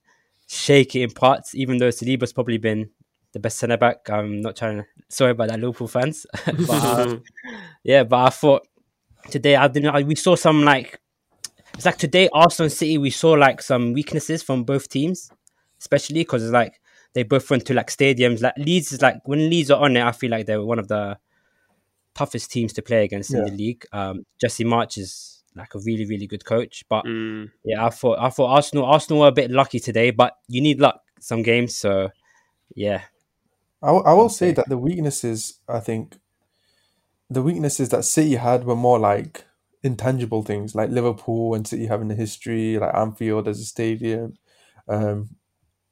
shaky 0.48 1.02
in 1.02 1.10
parts, 1.10 1.54
even 1.54 1.76
though 1.76 1.88
Saliba's 1.88 2.32
probably 2.32 2.58
been 2.58 2.88
the 3.32 3.40
best 3.40 3.58
centre 3.58 3.76
back. 3.76 4.08
I'm 4.10 4.40
not 4.40 4.56
trying 4.56 4.78
to. 4.78 4.86
Sorry 5.08 5.32
about 5.32 5.48
that, 5.48 5.60
Liverpool 5.60 5.88
fans. 5.88 6.26
but 6.44 6.70
uh, 6.70 7.16
yeah, 7.82 8.04
but 8.04 8.26
I 8.26 8.30
thought 8.30 8.66
today 9.30 9.56
I 9.56 9.68
didn't. 9.68 9.94
I, 9.94 10.02
we 10.02 10.14
saw 10.14 10.36
some 10.36 10.62
like 10.64 11.00
it's 11.74 11.86
like 11.86 11.98
today 11.98 12.28
Arsenal 12.32 12.66
and 12.66 12.72
City. 12.72 12.98
We 12.98 13.10
saw 13.10 13.32
like 13.32 13.62
some 13.62 13.92
weaknesses 13.92 14.42
from 14.42 14.64
both 14.64 14.88
teams, 14.88 15.30
especially 15.80 16.20
because 16.20 16.42
it's 16.42 16.52
like 16.52 16.80
they 17.14 17.22
both 17.22 17.48
went 17.50 17.66
to 17.66 17.74
like 17.74 17.88
stadiums. 17.90 18.42
Like 18.42 18.54
Leeds 18.56 18.92
is 18.92 19.02
like 19.02 19.16
when 19.24 19.50
Leeds 19.50 19.70
are 19.70 19.82
on 19.82 19.96
it, 19.96 20.02
I 20.04 20.12
feel 20.12 20.30
like 20.30 20.46
they're 20.46 20.62
one 20.62 20.78
of 20.78 20.88
the 20.88 21.18
toughest 22.14 22.50
teams 22.50 22.72
to 22.74 22.82
play 22.82 23.04
against 23.04 23.32
in 23.32 23.42
the 23.44 23.50
league. 23.50 23.86
Um, 23.92 24.24
Jesse 24.40 24.64
Marsch 24.64 24.98
is 24.98 25.42
like 25.54 25.74
a 25.74 25.78
really 25.80 26.06
really 26.06 26.26
good 26.26 26.44
coach, 26.44 26.84
but 26.88 27.04
Mm. 27.04 27.50
yeah, 27.64 27.84
I 27.84 27.90
thought 27.90 28.18
I 28.18 28.30
thought 28.30 28.48
Arsenal 28.50 28.84
Arsenal 28.84 29.20
were 29.20 29.28
a 29.28 29.32
bit 29.32 29.50
lucky 29.50 29.80
today, 29.80 30.10
but 30.10 30.34
you 30.48 30.60
need 30.60 30.80
luck 30.80 31.00
some 31.20 31.42
games. 31.42 31.76
So 31.76 32.10
yeah, 32.74 33.02
I, 33.82 33.88
w- 33.88 34.04
I 34.04 34.12
will 34.12 34.28
say 34.28 34.52
that 34.52 34.68
the 34.68 34.78
weaknesses, 34.78 35.60
I 35.68 35.80
think, 35.80 36.18
the 37.30 37.42
weaknesses 37.42 37.88
that 37.90 38.04
City 38.04 38.36
had 38.36 38.64
were 38.64 38.76
more 38.76 38.98
like 38.98 39.44
intangible 39.82 40.42
things, 40.42 40.74
like 40.74 40.90
Liverpool 40.90 41.54
and 41.54 41.66
City 41.66 41.86
having 41.86 42.10
a 42.10 42.14
history, 42.14 42.78
like 42.78 42.94
Anfield 42.94 43.48
as 43.48 43.60
a 43.60 43.64
stadium, 43.64 44.34
um, 44.88 45.30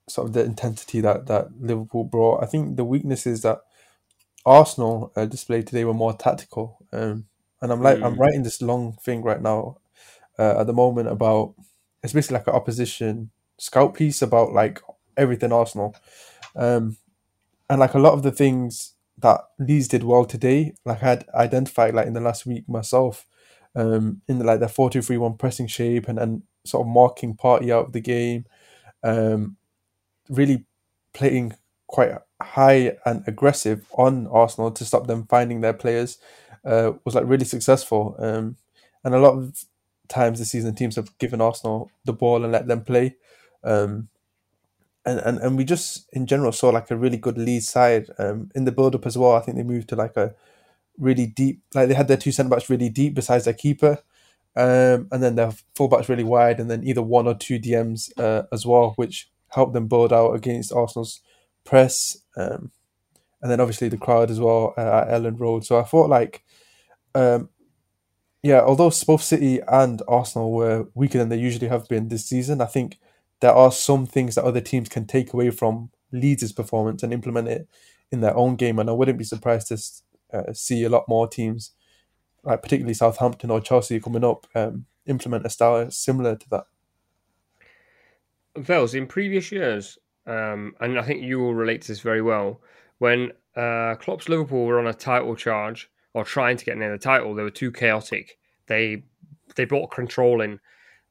sort 0.08 0.28
of 0.28 0.34
the 0.34 0.44
intensity 0.44 1.00
that 1.00 1.26
that 1.26 1.48
Liverpool 1.60 2.04
brought. 2.04 2.42
I 2.42 2.46
think 2.46 2.76
the 2.76 2.84
weaknesses 2.84 3.42
that 3.42 3.60
Arsenal 4.46 5.12
uh, 5.16 5.26
displayed 5.26 5.66
today 5.66 5.84
were 5.84 5.94
more 5.94 6.14
tactical. 6.14 6.78
Um, 6.92 7.26
and 7.62 7.72
I'm 7.72 7.82
like, 7.82 7.98
I'm 8.02 8.14
Mm. 8.14 8.18
writing 8.18 8.42
this 8.42 8.62
long 8.62 8.94
thing 8.94 9.22
right 9.22 9.40
now 9.42 9.78
uh, 10.38 10.60
at 10.60 10.66
the 10.66 10.72
moment 10.72 11.08
about 11.08 11.54
it's 12.02 12.12
basically 12.14 12.38
like 12.38 12.46
an 12.48 12.54
opposition 12.54 13.30
scout 13.58 13.94
piece 13.94 14.22
about 14.22 14.52
like 14.52 14.80
everything 15.16 15.52
Arsenal. 15.52 15.94
Um, 16.56 16.96
and 17.70 17.78
like 17.78 17.94
a 17.94 17.98
lot 17.98 18.14
of 18.14 18.22
the 18.24 18.32
things 18.32 18.94
that 19.18 19.40
Leeds 19.58 19.88
did 19.88 20.02
well 20.02 20.24
today, 20.24 20.74
like 20.84 21.02
I 21.02 21.08
had 21.08 21.24
identified 21.32 21.94
like 21.94 22.08
in 22.08 22.14
the 22.14 22.20
last 22.20 22.44
week 22.44 22.68
myself, 22.68 23.26
um, 23.76 24.22
in 24.26 24.38
the, 24.38 24.44
like 24.44 24.60
the 24.60 24.68
four 24.68 24.90
two 24.90 25.00
three 25.00 25.16
one 25.16 25.36
pressing 25.36 25.68
shape 25.68 26.08
and 26.08 26.18
and 26.18 26.42
sort 26.66 26.86
of 26.86 26.92
marking 26.92 27.36
Partey 27.36 27.70
out 27.70 27.86
of 27.86 27.92
the 27.92 28.00
game, 28.00 28.44
um, 29.04 29.56
really 30.28 30.66
playing 31.14 31.54
quite 31.86 32.12
high 32.42 32.96
and 33.06 33.22
aggressive 33.26 33.86
on 33.92 34.26
Arsenal 34.26 34.70
to 34.72 34.84
stop 34.84 35.06
them 35.06 35.26
finding 35.28 35.60
their 35.60 35.72
players, 35.72 36.18
uh, 36.64 36.92
was 37.04 37.14
like 37.14 37.24
really 37.26 37.44
successful. 37.44 38.16
Um, 38.18 38.56
and 39.04 39.14
a 39.14 39.20
lot 39.20 39.34
of 39.34 39.64
times 40.08 40.38
this 40.38 40.50
season 40.50 40.74
teams 40.74 40.96
have 40.96 41.16
given 41.18 41.40
Arsenal 41.40 41.90
the 42.04 42.12
ball 42.12 42.42
and 42.42 42.52
let 42.52 42.66
them 42.66 42.82
play. 42.82 43.16
Um, 43.64 44.08
and, 45.04 45.18
and, 45.20 45.38
and 45.38 45.56
we 45.56 45.64
just 45.64 46.08
in 46.12 46.26
general 46.26 46.52
saw 46.52 46.70
like 46.70 46.90
a 46.90 46.96
really 46.96 47.16
good 47.16 47.38
Leeds 47.38 47.68
side 47.68 48.06
um, 48.18 48.50
in 48.54 48.64
the 48.64 48.72
build 48.72 48.94
up 48.94 49.06
as 49.06 49.16
well. 49.16 49.32
I 49.32 49.40
think 49.40 49.56
they 49.56 49.62
moved 49.62 49.88
to 49.90 49.96
like 49.96 50.16
a 50.16 50.34
really 50.98 51.26
deep, 51.26 51.62
like 51.74 51.88
they 51.88 51.94
had 51.94 52.08
their 52.08 52.16
two 52.16 52.32
centre 52.32 52.50
backs 52.50 52.68
really 52.68 52.90
deep 52.90 53.14
besides 53.14 53.44
their 53.46 53.54
keeper, 53.54 53.98
um, 54.56 55.08
and 55.10 55.22
then 55.22 55.36
their 55.36 55.52
full 55.74 55.88
backs 55.88 56.08
really 56.08 56.24
wide, 56.24 56.60
and 56.60 56.70
then 56.70 56.84
either 56.84 57.02
one 57.02 57.26
or 57.26 57.34
two 57.34 57.58
DMs 57.58 58.10
uh, 58.18 58.42
as 58.52 58.66
well, 58.66 58.92
which 58.96 59.30
helped 59.48 59.72
them 59.72 59.88
build 59.88 60.12
out 60.12 60.32
against 60.32 60.72
Arsenal's 60.72 61.20
press, 61.64 62.18
um, 62.36 62.70
and 63.42 63.50
then 63.50 63.60
obviously 63.60 63.88
the 63.88 63.96
crowd 63.96 64.30
as 64.30 64.38
well 64.38 64.74
uh, 64.76 64.80
at 64.80 65.08
Elland 65.08 65.40
Road. 65.40 65.64
So 65.64 65.78
I 65.78 65.84
thought 65.84 66.10
like, 66.10 66.44
um, 67.14 67.48
yeah, 68.42 68.60
although 68.60 68.92
both 69.06 69.22
City 69.22 69.60
and 69.66 70.02
Arsenal 70.06 70.52
were 70.52 70.88
weaker 70.94 71.18
than 71.18 71.30
they 71.30 71.38
usually 71.38 71.68
have 71.68 71.88
been 71.88 72.08
this 72.08 72.26
season, 72.26 72.60
I 72.60 72.66
think 72.66 72.98
there 73.40 73.54
are 73.54 73.72
some 73.72 74.06
things 74.06 74.34
that 74.34 74.44
other 74.44 74.60
teams 74.60 74.88
can 74.88 75.06
take 75.06 75.32
away 75.32 75.50
from 75.50 75.90
Leeds' 76.12 76.52
performance 76.52 77.02
and 77.02 77.12
implement 77.12 77.48
it 77.48 77.68
in 78.10 78.20
their 78.20 78.36
own 78.36 78.56
game. 78.56 78.78
And 78.78 78.88
I 78.88 78.92
wouldn't 78.92 79.18
be 79.18 79.24
surprised 79.24 79.68
to 79.68 79.78
uh, 80.32 80.52
see 80.52 80.84
a 80.84 80.88
lot 80.88 81.08
more 81.08 81.26
teams, 81.26 81.72
like 82.42 82.62
particularly 82.62 82.94
Southampton 82.94 83.50
or 83.50 83.60
Chelsea 83.60 84.00
coming 84.00 84.24
up, 84.24 84.46
um, 84.54 84.86
implement 85.06 85.46
a 85.46 85.50
style 85.50 85.90
similar 85.90 86.36
to 86.36 86.48
that. 86.50 86.64
Bells, 88.56 88.94
in 88.94 89.06
previous 89.06 89.52
years, 89.52 89.98
um, 90.26 90.74
and 90.80 90.98
I 90.98 91.02
think 91.02 91.22
you 91.22 91.38
will 91.38 91.54
relate 91.54 91.82
to 91.82 91.88
this 91.88 92.00
very 92.00 92.20
well, 92.20 92.60
when 92.98 93.32
uh, 93.56 93.94
Klopp's 93.96 94.28
Liverpool 94.28 94.66
were 94.66 94.78
on 94.78 94.86
a 94.86 94.94
title 94.94 95.34
charge 95.34 95.90
or 96.14 96.24
trying 96.24 96.56
to 96.56 96.64
get 96.64 96.76
near 96.76 96.90
the 96.90 96.98
title, 96.98 97.34
they 97.34 97.42
were 97.42 97.50
too 97.50 97.72
chaotic. 97.72 98.38
They 98.66 99.04
they 99.56 99.64
brought 99.64 99.90
control 99.90 100.40
in. 100.40 100.60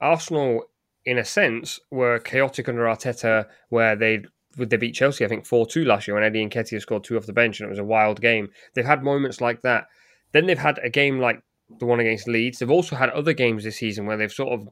Arsenal, 0.02 0.69
in 1.06 1.18
a 1.18 1.26
sense, 1.26 1.80
were 1.92 2.20
chaotic 2.20 2.70
under 2.70 2.84
Arteta, 2.84 3.46
where 3.70 3.96
they 3.96 4.24
they 4.58 4.78
beat 4.78 4.96
Chelsea, 4.96 5.24
I 5.24 5.28
think 5.28 5.46
four 5.46 5.66
two 5.66 5.86
last 5.86 6.08
year 6.08 6.16
when 6.16 6.24
Eddie 6.24 6.42
and 6.42 6.52
Nketiah 6.52 6.82
scored 6.82 7.04
two 7.04 7.18
off 7.18 7.26
the 7.26 7.34
bench, 7.34 7.60
and 7.60 7.68
it 7.68 7.70
was 7.70 7.80
a 7.80 7.84
wild 7.84 8.22
game. 8.22 8.50
They've 8.74 8.86
had 8.86 9.04
moments 9.04 9.42
like 9.42 9.62
that. 9.62 9.88
Then 10.32 10.48
they've 10.48 10.58
had 10.58 10.80
a 10.84 10.90
game 10.90 11.20
like 11.20 11.42
the 11.80 11.86
one 11.86 12.00
against 12.00 12.28
Leeds. 12.28 12.60
They've 12.60 12.70
also 12.70 12.96
had 12.96 13.10
other 13.10 13.34
games 13.34 13.64
this 13.64 13.78
season 13.78 14.06
where 14.06 14.18
they've 14.18 14.32
sort 14.32 14.54
of 14.54 14.70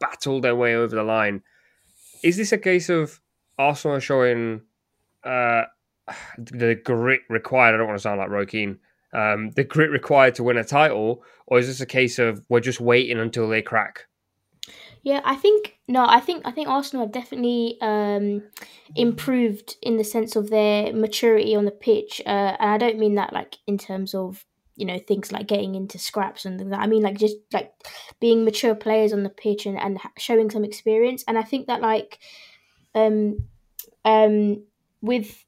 battled 0.00 0.42
their 0.42 0.56
way 0.56 0.74
over 0.74 0.94
the 0.94 1.02
line 1.02 1.42
is 2.22 2.36
this 2.36 2.52
a 2.52 2.58
case 2.58 2.88
of 2.88 3.20
Arsenal 3.58 4.00
showing 4.00 4.62
uh, 5.24 5.64
the 6.36 6.80
grit 6.82 7.20
required? 7.28 7.74
I 7.74 7.78
don't 7.78 7.86
want 7.86 7.98
to 7.98 8.02
sound 8.02 8.18
like 8.18 8.30
Roy 8.30 8.46
Keane. 8.46 8.78
Um, 9.12 9.50
the 9.50 9.64
grit 9.64 9.90
required 9.90 10.34
to 10.36 10.42
win 10.42 10.56
a 10.56 10.64
title, 10.64 11.22
or 11.46 11.58
is 11.58 11.66
this 11.66 11.80
a 11.80 11.86
case 11.86 12.18
of 12.18 12.44
we're 12.48 12.60
just 12.60 12.80
waiting 12.80 13.18
until 13.18 13.48
they 13.48 13.62
crack? 13.62 14.06
Yeah, 15.06 15.20
I 15.24 15.36
think 15.36 15.78
no, 15.86 16.04
I 16.04 16.18
think 16.18 16.42
I 16.44 16.50
think 16.50 16.68
Arsenal 16.68 17.06
have 17.06 17.12
definitely 17.12 17.78
um, 17.80 18.42
improved 18.96 19.76
in 19.80 19.98
the 19.98 20.02
sense 20.02 20.34
of 20.34 20.50
their 20.50 20.92
maturity 20.92 21.54
on 21.54 21.64
the 21.64 21.70
pitch, 21.70 22.20
uh, 22.26 22.56
and 22.58 22.70
I 22.72 22.76
don't 22.76 22.98
mean 22.98 23.14
that 23.14 23.32
like 23.32 23.54
in 23.68 23.78
terms 23.78 24.16
of 24.16 24.44
you 24.74 24.84
know 24.84 24.98
things 24.98 25.30
like 25.30 25.46
getting 25.46 25.76
into 25.76 25.96
scraps 25.96 26.44
and 26.44 26.58
things 26.58 26.72
like 26.72 26.80
that. 26.80 26.84
I 26.84 26.88
mean 26.88 27.04
like 27.04 27.18
just 27.18 27.36
like 27.52 27.72
being 28.18 28.44
mature 28.44 28.74
players 28.74 29.12
on 29.12 29.22
the 29.22 29.30
pitch 29.30 29.64
and, 29.64 29.78
and 29.78 30.00
showing 30.18 30.50
some 30.50 30.64
experience. 30.64 31.22
And 31.28 31.38
I 31.38 31.44
think 31.44 31.68
that 31.68 31.80
like 31.80 32.18
um 32.96 33.46
um 34.04 34.64
with 35.02 35.45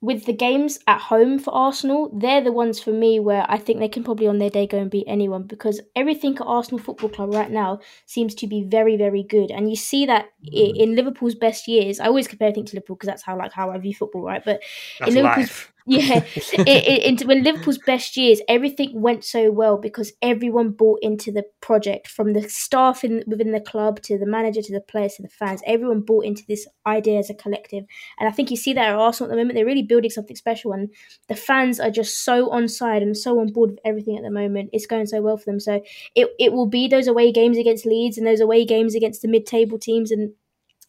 with 0.00 0.26
the 0.26 0.32
games 0.32 0.78
at 0.86 1.00
home 1.00 1.40
for 1.40 1.52
Arsenal, 1.52 2.08
they're 2.14 2.40
the 2.40 2.52
ones 2.52 2.78
for 2.78 2.92
me 2.92 3.18
where 3.18 3.44
I 3.48 3.58
think 3.58 3.80
they 3.80 3.88
can 3.88 4.04
probably 4.04 4.28
on 4.28 4.38
their 4.38 4.50
day 4.50 4.66
go 4.66 4.78
and 4.78 4.90
beat 4.90 5.06
anyone 5.08 5.42
because 5.42 5.80
everything 5.96 6.36
at 6.36 6.42
Arsenal 6.46 6.78
Football 6.78 7.08
Club 7.10 7.34
right 7.34 7.50
now 7.50 7.80
seems 8.06 8.34
to 8.36 8.46
be 8.46 8.62
very, 8.62 8.96
very 8.96 9.24
good. 9.24 9.50
And 9.50 9.68
you 9.68 9.74
see 9.76 10.06
that 10.06 10.26
i- 10.46 10.50
mm. 10.50 10.76
in 10.76 10.94
Liverpool's 10.94 11.34
best 11.34 11.66
years. 11.66 11.98
I 11.98 12.06
always 12.06 12.28
compare 12.28 12.52
things 12.52 12.70
to 12.70 12.76
Liverpool 12.76 12.94
because 12.94 13.08
that's 13.08 13.24
how 13.24 13.36
like 13.36 13.52
how 13.52 13.70
I 13.72 13.78
view 13.78 13.92
football, 13.94 14.22
right? 14.22 14.44
But 14.44 14.60
That's 15.00 15.10
in 15.10 15.16
Liverpool's 15.16 15.48
life. 15.48 15.72
Yeah, 15.88 16.22
it, 16.36 17.20
it, 17.20 17.26
when 17.26 17.42
Liverpool's 17.42 17.78
best 17.78 18.16
years, 18.16 18.40
everything 18.48 19.00
went 19.00 19.24
so 19.24 19.50
well 19.50 19.78
because 19.78 20.12
everyone 20.20 20.70
bought 20.70 20.98
into 21.02 21.32
the 21.32 21.44
project, 21.60 22.08
from 22.08 22.34
the 22.34 22.48
staff 22.48 23.04
in 23.04 23.24
within 23.26 23.52
the 23.52 23.60
club 23.60 24.02
to 24.02 24.18
the 24.18 24.26
manager 24.26 24.60
to 24.60 24.72
the 24.72 24.80
players 24.80 25.14
to 25.14 25.22
the 25.22 25.28
fans. 25.28 25.62
Everyone 25.66 26.02
bought 26.02 26.26
into 26.26 26.44
this 26.46 26.66
idea 26.86 27.18
as 27.18 27.30
a 27.30 27.34
collective, 27.34 27.84
and 28.18 28.28
I 28.28 28.32
think 28.32 28.50
you 28.50 28.56
see 28.56 28.74
that 28.74 28.90
at 28.90 28.94
Arsenal 28.94 29.30
at 29.30 29.34
the 29.34 29.40
moment. 29.40 29.56
They're 29.56 29.64
really 29.64 29.82
building 29.82 30.10
something 30.10 30.36
special, 30.36 30.72
and 30.72 30.90
the 31.28 31.36
fans 31.36 31.80
are 31.80 31.90
just 31.90 32.22
so 32.24 32.50
on 32.50 32.68
side 32.68 33.02
and 33.02 33.16
so 33.16 33.40
on 33.40 33.52
board 33.52 33.70
with 33.70 33.80
everything 33.84 34.16
at 34.16 34.22
the 34.22 34.30
moment. 34.30 34.70
It's 34.72 34.86
going 34.86 35.06
so 35.06 35.22
well 35.22 35.38
for 35.38 35.46
them. 35.46 35.60
So 35.60 35.82
it 36.14 36.28
it 36.38 36.52
will 36.52 36.66
be 36.66 36.86
those 36.86 37.06
away 37.06 37.32
games 37.32 37.56
against 37.56 37.86
Leeds 37.86 38.18
and 38.18 38.26
those 38.26 38.40
away 38.40 38.64
games 38.64 38.94
against 38.94 39.22
the 39.22 39.28
mid 39.28 39.46
table 39.46 39.78
teams 39.78 40.10
and 40.10 40.32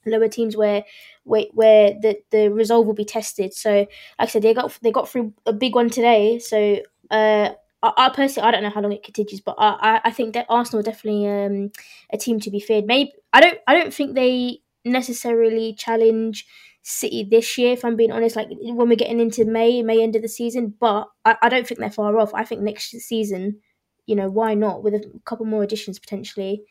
lower 0.09 0.27
teams 0.27 0.57
where 0.57 0.83
where, 1.23 1.45
where 1.53 1.91
the, 2.01 2.19
the 2.31 2.49
resolve 2.49 2.87
will 2.87 2.93
be 2.93 3.05
tested. 3.05 3.53
So 3.53 3.71
like 3.71 3.87
I 4.19 4.25
said, 4.25 4.41
they 4.41 4.53
got 4.53 4.77
they 4.81 4.91
got 4.91 5.09
through 5.09 5.33
a 5.45 5.53
big 5.53 5.75
one 5.75 5.89
today. 5.89 6.39
So 6.39 6.79
uh, 7.11 7.49
I, 7.83 7.91
I 7.97 8.09
personally 8.09 8.47
I 8.47 8.51
don't 8.51 8.63
know 8.63 8.69
how 8.69 8.81
long 8.81 8.93
it 8.93 9.03
continues, 9.03 9.41
but 9.41 9.55
I, 9.57 10.01
I 10.03 10.11
think 10.11 10.33
that 10.33 10.47
Arsenal 10.49 10.79
are 10.79 10.83
definitely 10.83 11.27
um, 11.27 11.71
a 12.11 12.17
team 12.17 12.39
to 12.41 12.51
be 12.51 12.59
feared. 12.59 12.85
Maybe 12.85 13.13
I 13.33 13.41
don't 13.41 13.59
I 13.67 13.75
don't 13.75 13.93
think 13.93 14.15
they 14.15 14.61
necessarily 14.85 15.73
challenge 15.73 16.45
City 16.81 17.27
this 17.29 17.57
year. 17.57 17.73
If 17.73 17.83
I'm 17.85 17.95
being 17.95 18.11
honest, 18.11 18.35
like 18.35 18.47
when 18.49 18.89
we're 18.89 18.95
getting 18.95 19.19
into 19.19 19.45
May, 19.45 19.83
May 19.83 20.01
end 20.01 20.15
of 20.15 20.21
the 20.21 20.29
season, 20.29 20.73
but 20.79 21.09
I, 21.25 21.35
I 21.41 21.49
don't 21.49 21.67
think 21.67 21.79
they're 21.79 21.91
far 21.91 22.17
off. 22.17 22.33
I 22.33 22.45
think 22.45 22.61
next 22.61 22.91
season, 22.91 23.59
you 24.05 24.15
know, 24.15 24.29
why 24.29 24.53
not 24.53 24.81
with 24.81 24.95
a 24.95 25.03
couple 25.25 25.45
more 25.45 25.61
additions 25.61 25.99
potentially. 25.99 26.63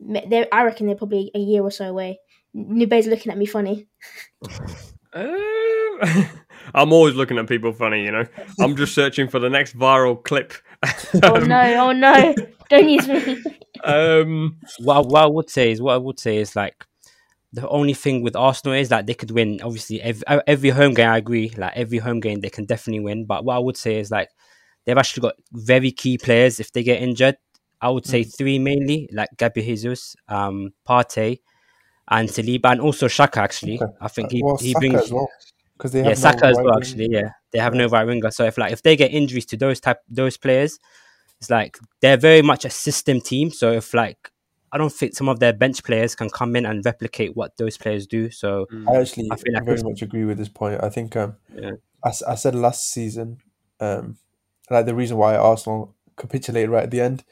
They're, 0.00 0.46
I 0.52 0.64
reckon 0.64 0.86
they're 0.86 0.96
probably 0.96 1.30
a 1.34 1.38
year 1.38 1.62
or 1.62 1.70
so 1.70 1.86
away. 1.86 2.20
Nube's 2.54 3.06
looking 3.06 3.30
at 3.32 3.38
me 3.38 3.46
funny. 3.46 3.86
Uh, 5.12 5.36
I'm 6.74 6.92
always 6.92 7.14
looking 7.14 7.38
at 7.38 7.48
people 7.48 7.72
funny, 7.72 8.04
you 8.04 8.12
know. 8.12 8.24
I'm 8.60 8.76
just 8.76 8.94
searching 8.94 9.28
for 9.28 9.38
the 9.38 9.50
next 9.50 9.76
viral 9.76 10.22
clip. 10.22 10.52
oh 11.22 11.38
no! 11.38 11.88
Oh 11.88 11.92
no! 11.92 12.34
Don't 12.68 12.88
use 12.88 13.08
me. 13.08 13.42
um, 13.84 14.58
what, 14.80 15.06
what 15.06 15.22
I 15.22 15.26
would 15.26 15.50
say 15.50 15.70
is 15.70 15.80
what 15.80 15.94
I 15.94 15.98
would 15.98 16.20
say 16.20 16.36
is 16.36 16.54
like 16.54 16.84
the 17.52 17.68
only 17.68 17.94
thing 17.94 18.22
with 18.22 18.36
Arsenal 18.36 18.74
is 18.74 18.90
that 18.90 19.06
they 19.06 19.14
could 19.14 19.30
win. 19.30 19.60
Obviously, 19.62 20.00
every, 20.02 20.22
every 20.46 20.70
home 20.70 20.94
game, 20.94 21.08
I 21.08 21.16
agree. 21.16 21.52
Like 21.56 21.72
every 21.76 21.98
home 21.98 22.20
game, 22.20 22.40
they 22.40 22.50
can 22.50 22.66
definitely 22.66 23.00
win. 23.00 23.24
But 23.24 23.44
what 23.44 23.56
I 23.56 23.60
would 23.60 23.76
say 23.76 23.98
is 23.98 24.10
like 24.10 24.28
they've 24.84 24.98
actually 24.98 25.22
got 25.22 25.34
very 25.52 25.90
key 25.90 26.18
players. 26.18 26.60
If 26.60 26.72
they 26.72 26.82
get 26.82 27.02
injured, 27.02 27.38
I 27.80 27.90
would 27.90 28.06
say 28.06 28.24
mm. 28.24 28.36
three 28.36 28.58
mainly, 28.58 29.08
like 29.12 29.30
Gabby 29.36 29.62
Jesus, 29.62 30.14
um, 30.28 30.72
Partey, 30.86 31.40
and 32.10 32.28
Saliba, 32.28 32.72
and 32.72 32.80
also 32.80 33.06
Xhaka. 33.06 33.38
Actually, 33.38 33.80
okay. 33.80 33.92
I 34.00 34.08
think 34.08 34.32
he 34.32 34.42
well, 34.42 34.56
he 34.56 34.72
Saka 34.72 34.80
brings 34.80 35.02
as 35.02 35.12
well 35.12 35.28
because 35.76 35.92
they 35.92 36.00
yeah 36.00 36.08
have 36.08 36.18
Saka 36.18 36.44
no 36.44 36.48
as 36.50 36.56
right 36.56 36.64
well. 36.64 36.74
wing. 36.74 36.82
Actually, 36.82 37.08
yeah, 37.10 37.30
they 37.52 37.58
have 37.58 37.74
no 37.74 37.86
right 37.88 38.06
winger. 38.06 38.30
So 38.30 38.44
if 38.44 38.58
like 38.58 38.72
if 38.72 38.82
they 38.82 38.96
get 38.96 39.12
injuries 39.12 39.46
to 39.46 39.56
those 39.56 39.80
type 39.80 40.00
those 40.08 40.36
players, 40.36 40.78
it's 41.38 41.50
like 41.50 41.78
they're 42.00 42.16
very 42.16 42.42
much 42.42 42.64
a 42.64 42.70
system 42.70 43.20
team. 43.20 43.50
So 43.50 43.72
if 43.72 43.94
like 43.94 44.30
I 44.70 44.78
don't 44.78 44.92
think 44.92 45.14
some 45.16 45.28
of 45.28 45.40
their 45.40 45.52
bench 45.52 45.82
players 45.82 46.14
can 46.14 46.28
come 46.30 46.54
in 46.56 46.66
and 46.66 46.84
replicate 46.84 47.34
what 47.36 47.56
those 47.56 47.76
players 47.78 48.06
do. 48.06 48.30
So 48.30 48.66
I 48.86 48.96
actually 48.96 49.28
I 49.30 49.36
feel 49.36 49.54
like 49.54 49.64
very 49.64 49.82
much 49.82 50.02
agree 50.02 50.24
with 50.24 50.38
this 50.38 50.48
point. 50.48 50.82
I 50.82 50.90
think 50.90 51.16
um, 51.16 51.36
Yeah. 51.54 51.72
I, 52.04 52.08
s- 52.08 52.22
I 52.22 52.34
said 52.34 52.54
last 52.54 52.90
season, 52.90 53.38
um, 53.80 54.18
like 54.70 54.86
the 54.86 54.94
reason 54.94 55.16
why 55.16 55.36
Arsenal 55.36 55.94
capitulated 56.16 56.70
right 56.70 56.84
at 56.84 56.90
the 56.90 57.00
end 57.00 57.24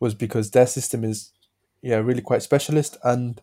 was 0.00 0.14
because 0.14 0.50
their 0.50 0.66
system 0.66 1.02
is, 1.04 1.32
yeah, 1.80 1.96
really 1.96 2.20
quite 2.22 2.42
specialist, 2.42 2.96
and 3.02 3.40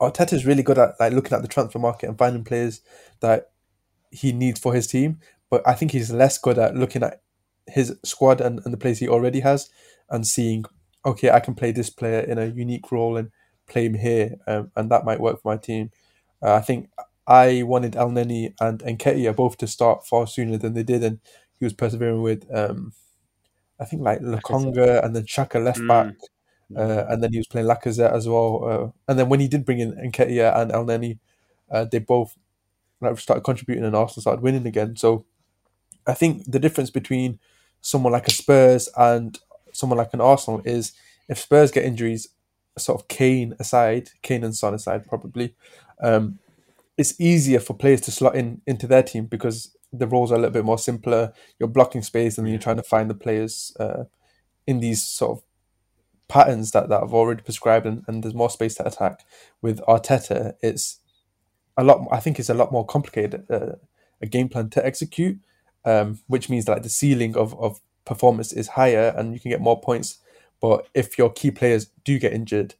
Arteta 0.00 0.32
is 0.32 0.46
really 0.46 0.62
good 0.62 0.78
at 0.78 0.94
like 1.00 1.12
looking 1.12 1.34
at 1.34 1.42
the 1.42 1.48
transfer 1.48 1.78
market 1.78 2.08
and 2.08 2.18
finding 2.18 2.44
players 2.44 2.80
that 3.20 3.50
he 4.10 4.32
needs 4.32 4.60
for 4.60 4.74
his 4.74 4.86
team. 4.86 5.18
But 5.50 5.66
I 5.66 5.74
think 5.74 5.92
he's 5.92 6.10
less 6.12 6.38
good 6.38 6.58
at 6.58 6.76
looking 6.76 7.02
at 7.02 7.20
his 7.66 7.96
squad 8.04 8.40
and, 8.40 8.60
and 8.64 8.72
the 8.72 8.78
players 8.78 8.98
he 8.98 9.08
already 9.08 9.40
has 9.40 9.70
and 10.10 10.26
seeing, 10.26 10.64
okay, 11.04 11.30
I 11.30 11.40
can 11.40 11.54
play 11.54 11.72
this 11.72 11.90
player 11.90 12.20
in 12.20 12.38
a 12.38 12.46
unique 12.46 12.90
role 12.92 13.16
and 13.16 13.30
play 13.66 13.86
him 13.86 13.94
here, 13.94 14.36
um, 14.46 14.70
and 14.76 14.90
that 14.90 15.04
might 15.04 15.20
work 15.20 15.42
for 15.42 15.52
my 15.52 15.56
team. 15.56 15.90
Uh, 16.42 16.54
I 16.54 16.60
think 16.60 16.88
I 17.26 17.62
wanted 17.62 17.92
Elneny 17.92 18.54
and 18.60 18.78
Nketiah 18.80 19.36
both 19.36 19.58
to 19.58 19.66
start 19.66 20.06
far 20.06 20.26
sooner 20.26 20.56
than 20.56 20.74
they 20.74 20.82
did, 20.82 21.04
and 21.04 21.20
he 21.58 21.66
was 21.66 21.74
persevering 21.74 22.22
with, 22.22 22.46
um, 22.54 22.92
I 23.78 23.84
think 23.84 24.02
like 24.02 24.20
Lokonga 24.20 25.04
and 25.04 25.14
then 25.14 25.24
Xhaka 25.24 25.62
left 25.62 25.80
Mm. 25.80 25.88
back, 25.88 26.14
uh, 26.76 27.04
and 27.08 27.22
then 27.22 27.32
he 27.32 27.38
was 27.38 27.46
playing 27.46 27.66
Lacazette 27.66 28.12
as 28.12 28.28
well. 28.28 28.64
Uh, 28.64 29.10
and 29.10 29.18
then 29.18 29.28
when 29.28 29.40
he 29.40 29.48
did 29.48 29.64
bring 29.64 29.80
in 29.80 29.92
Nketiah 29.92 30.56
and 30.56 30.70
Elneny, 30.70 31.18
uh, 31.70 31.84
they 31.84 31.98
both 31.98 32.36
like 33.00 33.18
started 33.18 33.42
contributing, 33.42 33.84
and 33.84 33.96
Arsenal 33.96 34.22
started 34.22 34.42
winning 34.42 34.66
again. 34.66 34.96
So 34.96 35.24
I 36.06 36.14
think 36.14 36.50
the 36.50 36.58
difference 36.58 36.90
between 36.90 37.38
someone 37.80 38.12
like 38.12 38.26
a 38.28 38.32
Spurs 38.32 38.88
and 38.96 39.38
someone 39.72 39.98
like 39.98 40.14
an 40.14 40.20
Arsenal 40.20 40.62
is 40.64 40.92
if 41.28 41.38
Spurs 41.38 41.70
get 41.70 41.84
injuries, 41.84 42.28
sort 42.76 43.00
of 43.00 43.08
Kane 43.08 43.54
aside, 43.58 44.10
Kane 44.22 44.44
and 44.44 44.56
Son 44.56 44.74
aside, 44.74 45.06
probably, 45.06 45.54
um, 46.02 46.38
it's 46.96 47.20
easier 47.20 47.60
for 47.60 47.74
players 47.74 48.00
to 48.02 48.10
slot 48.10 48.36
in 48.36 48.60
into 48.66 48.86
their 48.86 49.02
team 49.02 49.26
because 49.26 49.76
the 49.92 50.06
roles 50.06 50.32
are 50.32 50.36
a 50.36 50.38
little 50.38 50.52
bit 50.52 50.64
more 50.64 50.78
simpler. 50.78 51.32
You're 51.58 51.68
blocking 51.68 52.02
space 52.02 52.38
and 52.38 52.46
then 52.46 52.52
you're 52.52 52.62
trying 52.62 52.76
to 52.76 52.82
find 52.82 53.08
the 53.08 53.14
players 53.14 53.74
uh, 53.80 54.04
in 54.66 54.80
these 54.80 55.02
sort 55.02 55.38
of 55.38 55.44
patterns 56.28 56.70
that, 56.72 56.88
that 56.88 57.02
I've 57.02 57.14
already 57.14 57.42
prescribed 57.42 57.86
and, 57.86 58.04
and 58.06 58.22
there's 58.22 58.34
more 58.34 58.50
space 58.50 58.74
to 58.76 58.86
attack. 58.86 59.24
With 59.62 59.80
Arteta, 59.88 60.54
it's 60.62 61.00
a 61.76 61.84
lot. 61.84 62.06
I 62.12 62.20
think 62.20 62.38
it's 62.38 62.50
a 62.50 62.54
lot 62.54 62.72
more 62.72 62.86
complicated 62.86 63.46
uh, 63.50 63.76
a 64.20 64.26
game 64.26 64.48
plan 64.48 64.70
to 64.70 64.84
execute, 64.84 65.38
um, 65.84 66.20
which 66.26 66.48
means 66.48 66.64
that 66.64 66.72
like, 66.72 66.82
the 66.82 66.88
ceiling 66.88 67.36
of, 67.36 67.58
of 67.58 67.80
performance 68.04 68.52
is 68.52 68.68
higher 68.68 69.14
and 69.16 69.34
you 69.34 69.40
can 69.40 69.50
get 69.50 69.60
more 69.60 69.80
points. 69.80 70.18
But 70.60 70.88
if 70.94 71.18
your 71.18 71.30
key 71.30 71.50
players 71.50 71.86
do 72.04 72.18
get 72.18 72.32
injured, 72.32 72.74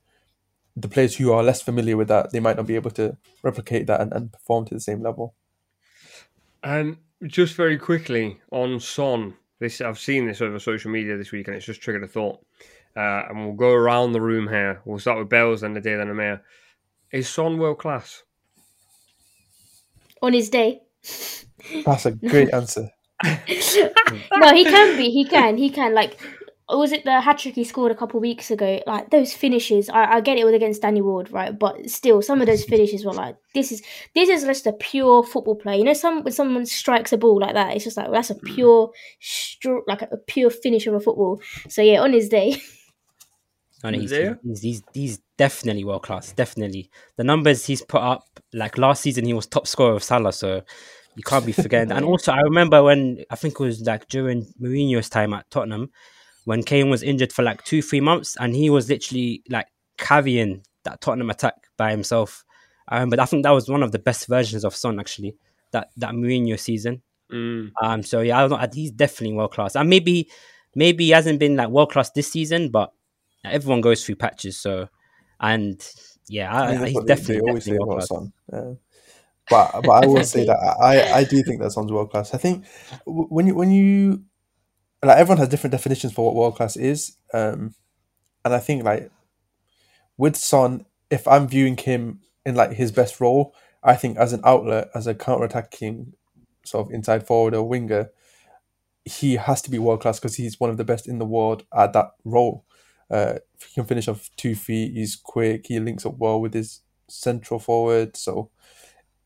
the 0.74 0.88
players 0.88 1.16
who 1.16 1.32
are 1.32 1.42
less 1.42 1.62
familiar 1.62 1.96
with 1.96 2.08
that, 2.08 2.32
they 2.32 2.40
might 2.40 2.56
not 2.56 2.66
be 2.66 2.74
able 2.74 2.90
to 2.92 3.16
replicate 3.42 3.86
that 3.86 4.00
and, 4.00 4.12
and 4.12 4.32
perform 4.32 4.64
to 4.66 4.74
the 4.74 4.80
same 4.80 5.02
level. 5.02 5.34
And 6.62 6.96
just 7.26 7.54
very 7.54 7.78
quickly 7.78 8.40
on 8.50 8.80
Son, 8.80 9.34
this 9.60 9.80
I've 9.80 9.98
seen 9.98 10.26
this 10.26 10.40
over 10.40 10.58
social 10.58 10.90
media 10.90 11.16
this 11.16 11.32
week, 11.32 11.48
and 11.48 11.56
it's 11.56 11.66
just 11.66 11.80
triggered 11.80 12.04
a 12.04 12.08
thought. 12.08 12.44
Uh, 12.98 13.26
and 13.28 13.44
we'll 13.44 13.54
go 13.54 13.70
around 13.72 14.10
the 14.10 14.20
room 14.20 14.48
here. 14.48 14.82
We'll 14.84 14.98
start 14.98 15.20
with 15.20 15.28
Bells, 15.28 15.60
then 15.60 15.74
the 15.74 15.80
day, 15.80 15.94
then 15.94 16.08
Umir. 16.08 16.40
Is 17.12 17.28
Son 17.28 17.56
world 17.56 17.78
class? 17.78 18.24
On 20.20 20.32
his 20.32 20.50
day. 20.50 20.80
That's 21.86 22.06
a 22.06 22.10
great 22.10 22.52
answer. 22.52 22.90
no, 23.24 24.52
he 24.52 24.64
can 24.64 24.96
be. 24.96 25.10
He 25.10 25.24
can. 25.24 25.56
He 25.56 25.70
can. 25.70 25.94
Like, 25.94 26.18
was 26.68 26.90
it 26.90 27.04
the 27.04 27.20
hat 27.20 27.38
trick 27.38 27.54
he 27.54 27.62
scored 27.62 27.92
a 27.92 27.94
couple 27.94 28.18
weeks 28.18 28.50
ago? 28.50 28.82
Like 28.84 29.10
those 29.10 29.32
finishes. 29.32 29.88
I, 29.88 30.14
I 30.14 30.20
get 30.20 30.36
it 30.36 30.44
was 30.44 30.54
against 30.54 30.82
Danny 30.82 31.00
Ward, 31.00 31.30
right? 31.30 31.56
But 31.56 31.88
still, 31.88 32.20
some 32.20 32.40
of 32.40 32.48
those 32.48 32.64
finishes 32.64 33.04
were 33.04 33.12
like, 33.12 33.36
this 33.54 33.70
is 33.70 33.80
this 34.16 34.28
is 34.28 34.42
just 34.42 34.66
a 34.66 34.72
pure 34.72 35.22
football 35.22 35.54
play. 35.54 35.78
You 35.78 35.84
know, 35.84 35.92
some 35.92 36.24
when 36.24 36.32
someone 36.32 36.66
strikes 36.66 37.12
a 37.12 37.16
ball 37.16 37.40
like 37.40 37.54
that, 37.54 37.76
it's 37.76 37.84
just 37.84 37.96
like 37.96 38.10
that's 38.10 38.30
a 38.30 38.34
pure, 38.34 38.90
stro- 39.22 39.82
like 39.86 40.02
a, 40.02 40.08
a 40.10 40.16
pure 40.16 40.50
finish 40.50 40.88
of 40.88 40.94
a 40.94 41.00
football. 41.00 41.40
So 41.68 41.80
yeah, 41.80 42.00
on 42.00 42.12
his 42.12 42.28
day. 42.28 42.60
He's, 43.84 44.10
he's, 44.10 44.60
he's, 44.60 44.82
he's 44.92 45.20
definitely 45.36 45.84
world 45.84 46.02
class. 46.02 46.32
Definitely. 46.32 46.90
The 47.16 47.24
numbers 47.24 47.64
he's 47.64 47.82
put 47.82 48.02
up, 48.02 48.24
like 48.52 48.76
last 48.76 49.02
season, 49.02 49.24
he 49.24 49.32
was 49.32 49.46
top 49.46 49.66
scorer 49.66 49.94
of 49.94 50.02
Salah. 50.02 50.32
So 50.32 50.62
you 51.14 51.22
can't 51.22 51.46
be 51.46 51.52
forgetting. 51.52 51.92
and 51.92 52.04
also, 52.04 52.32
I 52.32 52.40
remember 52.40 52.82
when 52.82 53.24
I 53.30 53.36
think 53.36 53.54
it 53.54 53.62
was 53.62 53.80
like 53.82 54.08
during 54.08 54.46
Mourinho's 54.60 55.08
time 55.08 55.32
at 55.34 55.50
Tottenham, 55.50 55.90
when 56.44 56.62
Kane 56.62 56.90
was 56.90 57.02
injured 57.02 57.32
for 57.32 57.42
like 57.42 57.64
two, 57.64 57.82
three 57.82 58.00
months, 58.00 58.36
and 58.40 58.54
he 58.54 58.70
was 58.70 58.88
literally 58.88 59.42
like 59.48 59.66
carrying 59.96 60.62
that 60.84 61.00
Tottenham 61.00 61.30
attack 61.30 61.54
by 61.76 61.90
himself. 61.90 62.44
Um, 62.88 63.10
but 63.10 63.20
I 63.20 63.26
think 63.26 63.42
that 63.42 63.50
was 63.50 63.68
one 63.68 63.82
of 63.82 63.92
the 63.92 63.98
best 63.98 64.28
versions 64.28 64.64
of 64.64 64.74
Son, 64.74 64.98
actually, 64.98 65.36
that, 65.72 65.90
that 65.98 66.14
Mourinho 66.14 66.58
season. 66.58 67.02
Mm. 67.32 67.72
Um, 67.82 68.02
so 68.02 68.22
yeah, 68.22 68.38
I 68.38 68.48
don't 68.48 68.60
know, 68.60 68.68
he's 68.72 68.90
definitely 68.90 69.36
world 69.36 69.52
class, 69.52 69.76
and 69.76 69.90
maybe 69.90 70.30
maybe 70.74 71.04
he 71.04 71.10
hasn't 71.10 71.38
been 71.38 71.56
like 71.56 71.68
world 71.68 71.92
class 71.92 72.10
this 72.12 72.32
season, 72.32 72.70
but 72.70 72.92
everyone 73.44 73.80
goes 73.80 74.04
through 74.04 74.16
patches. 74.16 74.58
So, 74.58 74.88
and 75.40 75.84
yeah, 76.28 76.52
I, 76.52 76.66
I 76.66 76.78
mean, 76.78 76.86
he's 76.86 77.04
definitely, 77.04 77.36
they 77.36 77.40
always 77.42 77.64
say 77.64 77.72
definitely 77.72 77.76
about 77.76 77.88
world 77.88 78.08
class. 78.08 78.08
Son. 78.08 78.32
Uh, 78.52 78.74
but 79.50 79.82
but 79.82 80.04
I 80.04 80.06
will 80.06 80.24
say 80.24 80.44
that 80.46 80.58
I, 80.80 81.20
I 81.20 81.24
do 81.24 81.42
think 81.42 81.60
that 81.60 81.72
Son's 81.72 81.92
world 81.92 82.10
class. 82.10 82.34
I 82.34 82.38
think 82.38 82.64
when 83.06 83.46
you 83.46 83.54
when 83.54 83.70
you 83.70 84.24
like 85.04 85.18
everyone 85.18 85.38
has 85.38 85.48
different 85.48 85.72
definitions 85.72 86.12
for 86.12 86.26
what 86.26 86.34
world 86.34 86.56
class 86.56 86.76
is, 86.76 87.16
um, 87.32 87.74
and 88.44 88.54
I 88.54 88.58
think 88.58 88.84
like 88.84 89.10
with 90.16 90.36
Son, 90.36 90.84
if 91.10 91.26
I'm 91.26 91.48
viewing 91.48 91.76
him 91.76 92.20
in 92.44 92.54
like 92.54 92.72
his 92.72 92.92
best 92.92 93.20
role, 93.20 93.54
I 93.82 93.94
think 93.94 94.18
as 94.18 94.32
an 94.32 94.40
outlet, 94.44 94.90
as 94.94 95.06
a 95.06 95.14
counter 95.14 95.44
attacking 95.44 96.14
sort 96.64 96.86
of 96.86 96.92
inside 96.92 97.26
forward 97.26 97.54
or 97.54 97.66
winger, 97.66 98.10
he 99.04 99.36
has 99.36 99.62
to 99.62 99.70
be 99.70 99.78
world 99.78 100.00
class 100.00 100.18
because 100.18 100.36
he's 100.36 100.60
one 100.60 100.70
of 100.70 100.76
the 100.76 100.84
best 100.84 101.08
in 101.08 101.18
the 101.18 101.24
world 101.24 101.64
at 101.74 101.92
that 101.92 102.10
role. 102.24 102.64
Uh, 103.10 103.34
he 103.60 103.74
can 103.74 103.84
finish 103.84 104.08
off 104.08 104.30
two 104.36 104.54
feet, 104.54 104.92
he's 104.92 105.16
quick. 105.16 105.66
He 105.66 105.80
links 105.80 106.04
up 106.04 106.18
well 106.18 106.40
with 106.40 106.54
his 106.54 106.80
central 107.08 107.58
forward. 107.58 108.16
So 108.16 108.50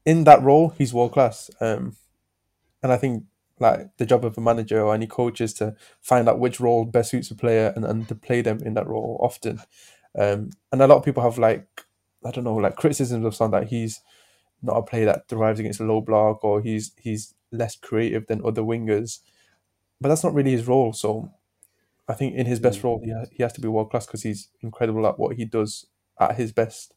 in 0.05 0.25
that 0.25 0.43
role, 0.43 0.71
he's 0.71 0.95
world 0.95 1.13
class. 1.13 1.51
Um, 1.61 1.97
and 2.83 2.93
I 2.93 2.97
think 2.97 3.25
like 3.59 3.97
the 3.97 4.07
job 4.07 4.25
of 4.25 4.37
a 4.37 4.41
manager 4.41 4.83
or 4.83 4.95
any 4.95 5.07
coach 5.07 5.41
is 5.41 5.55
to 5.55 5.75
find 6.01 6.29
out 6.29 6.41
which 6.41 6.61
role 6.61 6.85
best 6.85 7.11
suits 7.11 7.31
a 7.31 7.35
player 7.35 7.73
and, 7.77 7.85
and 7.85 8.09
to 8.09 8.15
play 8.15 8.43
them 8.43 8.59
in 8.65 8.75
that 8.75 8.89
role 8.89 9.19
often. 9.23 9.61
Um, 10.19 10.51
and 10.71 10.83
a 10.83 10.87
lot 10.87 10.99
of 10.99 11.05
people 11.05 11.23
have 11.23 11.39
like 11.39 11.67
I 12.25 12.31
don't 12.31 12.45
know 12.45 12.55
like 12.55 12.77
criticisms 12.77 13.25
of 13.25 13.35
Son 13.35 13.51
that 13.53 13.69
he's 13.69 14.01
not 14.63 14.77
a 14.77 14.83
player 14.83 15.07
that 15.07 15.29
thrives 15.29 15.59
against 15.59 15.81
a 15.81 15.85
low 15.85 16.01
block 16.01 16.45
or 16.45 16.61
he's 16.61 16.93
he's 16.99 17.35
less 17.51 17.77
creative 17.77 18.27
than 18.27 18.45
other 18.45 18.63
wingers. 18.63 19.21
But 20.01 20.09
that's 20.09 20.25
not 20.25 20.35
really 20.35 20.51
his 20.51 20.67
role. 20.67 20.93
So 20.93 21.33
I 22.13 22.15
think 22.15 22.35
in 22.35 22.45
his 22.45 22.61
best 22.61 22.85
role, 22.85 23.01
he, 23.03 23.11
ha- 23.11 23.25
he 23.33 23.43
has 23.43 23.55
to 23.55 23.61
be 23.63 23.69
world 23.69 23.91
class 23.91 24.05
because 24.05 24.23
he's 24.23 24.51
incredible 24.61 25.07
at 25.07 25.19
what 25.19 25.35
he 25.37 25.47
does 25.47 25.87
at 26.21 26.37
his 26.37 26.53
best. 26.53 26.93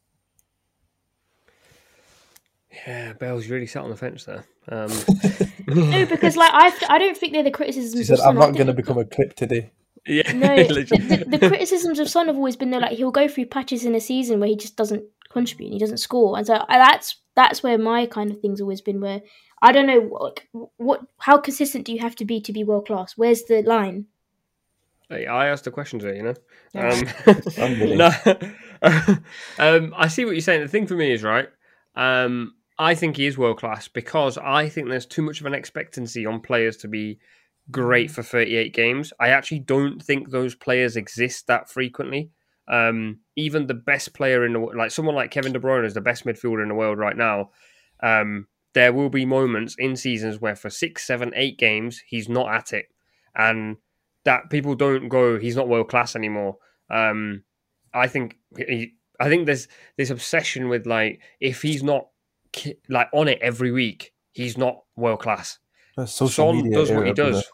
Yeah, 2.86 3.14
Bell's 3.14 3.48
really 3.48 3.66
sat 3.66 3.82
on 3.82 3.88
the 3.88 3.96
fence 3.96 4.24
there. 4.24 4.44
Um, 4.68 4.92
No, 5.66 6.06
because 6.06 6.36
like 6.36 6.52
I, 6.52 6.70
I 6.90 6.98
don't 6.98 7.16
think 7.16 7.32
they're 7.32 7.42
the 7.42 7.50
criticisms. 7.50 7.98
She 7.98 8.04
said, 8.04 8.20
of 8.20 8.26
"I'm 8.26 8.34
not 8.36 8.54
going 8.54 8.68
to 8.68 8.74
become 8.74 8.98
a 8.98 9.04
clip 9.04 9.34
today." 9.34 9.72
yeah, 10.06 10.30
No, 10.32 10.54
the, 10.62 11.24
the, 11.28 11.38
the 11.38 11.48
criticisms 11.48 11.98
of 11.98 12.08
Son 12.08 12.26
have 12.26 12.36
always 12.36 12.56
been 12.56 12.70
there. 12.70 12.80
Like 12.80 12.92
he'll 12.92 13.10
go 13.10 13.26
through 13.26 13.46
patches 13.46 13.84
in 13.84 13.94
a 13.94 14.00
season 14.00 14.38
where 14.38 14.48
he 14.48 14.56
just 14.56 14.76
doesn't 14.76 15.02
contribute, 15.30 15.68
and 15.68 15.74
he 15.74 15.80
doesn't 15.80 15.96
score, 15.96 16.36
and 16.36 16.46
so 16.46 16.64
I, 16.68 16.78
that's 16.78 17.16
that's 17.34 17.62
where 17.62 17.78
my 17.78 18.06
kind 18.06 18.30
of 18.30 18.38
thing's 18.40 18.60
always 18.60 18.80
been. 18.80 19.00
Where 19.00 19.22
I 19.62 19.72
don't 19.72 19.86
know 19.86 20.08
like, 20.20 20.48
what 20.76 21.00
how 21.18 21.38
consistent 21.38 21.86
do 21.86 21.92
you 21.92 22.00
have 22.00 22.14
to 22.16 22.24
be 22.24 22.40
to 22.42 22.52
be 22.52 22.62
world 22.62 22.86
class? 22.86 23.14
Where's 23.16 23.42
the 23.44 23.62
line? 23.62 24.06
Hey, 25.08 25.26
I 25.26 25.48
asked 25.48 25.64
the 25.64 25.70
questions 25.70 26.02
there, 26.02 26.14
you 26.14 26.22
know. 26.22 26.34
Um, 26.74 27.06
no, 27.96 28.10
um, 29.58 29.94
I 29.96 30.08
see 30.08 30.24
what 30.24 30.32
you're 30.32 30.40
saying. 30.40 30.62
The 30.62 30.68
thing 30.68 30.86
for 30.86 30.94
me 30.94 31.12
is 31.12 31.22
right. 31.22 31.48
Um, 31.94 32.54
I 32.78 32.94
think 32.94 33.16
he 33.16 33.26
is 33.26 33.38
world 33.38 33.58
class 33.58 33.88
because 33.88 34.36
I 34.36 34.68
think 34.68 34.88
there's 34.88 35.06
too 35.06 35.22
much 35.22 35.40
of 35.40 35.46
an 35.46 35.54
expectancy 35.54 36.26
on 36.26 36.40
players 36.40 36.76
to 36.78 36.88
be 36.88 37.18
great 37.70 38.10
for 38.10 38.22
38 38.22 38.74
games. 38.74 39.12
I 39.18 39.28
actually 39.28 39.60
don't 39.60 40.02
think 40.02 40.30
those 40.30 40.54
players 40.54 40.96
exist 40.96 41.46
that 41.46 41.70
frequently. 41.70 42.30
Um, 42.68 43.20
even 43.36 43.66
the 43.66 43.74
best 43.74 44.12
player 44.12 44.44
in 44.44 44.52
the 44.52 44.60
wo- 44.60 44.72
like 44.76 44.90
someone 44.90 45.14
like 45.14 45.30
Kevin 45.30 45.52
De 45.52 45.60
Bruyne 45.60 45.86
is 45.86 45.94
the 45.94 46.00
best 46.00 46.24
midfielder 46.24 46.62
in 46.62 46.68
the 46.68 46.74
world 46.74 46.98
right 46.98 47.16
now. 47.16 47.50
Um, 48.02 48.48
there 48.74 48.92
will 48.92 49.08
be 49.08 49.24
moments 49.24 49.76
in 49.78 49.96
seasons 49.96 50.40
where 50.40 50.56
for 50.56 50.68
six, 50.68 51.06
seven, 51.06 51.32
eight 51.34 51.58
games 51.58 52.02
he's 52.06 52.28
not 52.28 52.52
at 52.52 52.72
it, 52.72 52.86
and 53.34 53.76
that 54.26 54.50
people 54.50 54.74
don't 54.74 55.08
go. 55.08 55.38
He's 55.38 55.56
not 55.56 55.68
world 55.68 55.88
class 55.88 56.14
anymore. 56.14 56.58
Um, 56.90 57.44
I 57.94 58.08
think 58.08 58.36
he, 58.56 58.92
I 59.18 59.28
think 59.28 59.46
there's 59.46 59.68
this 59.96 60.10
obsession 60.10 60.68
with 60.68 60.86
like 60.86 61.22
if 61.40 61.62
he's 61.62 61.82
not 61.82 62.08
ki- 62.52 62.78
like 62.90 63.08
on 63.14 63.28
it 63.28 63.38
every 63.40 63.72
week, 63.72 64.12
he's 64.32 64.58
not 64.58 64.82
world 64.96 65.20
class. 65.20 65.58
Son 66.04 66.56
media 66.56 66.76
does 66.76 66.90
what 66.90 67.06
he 67.06 67.12
does. 67.14 67.44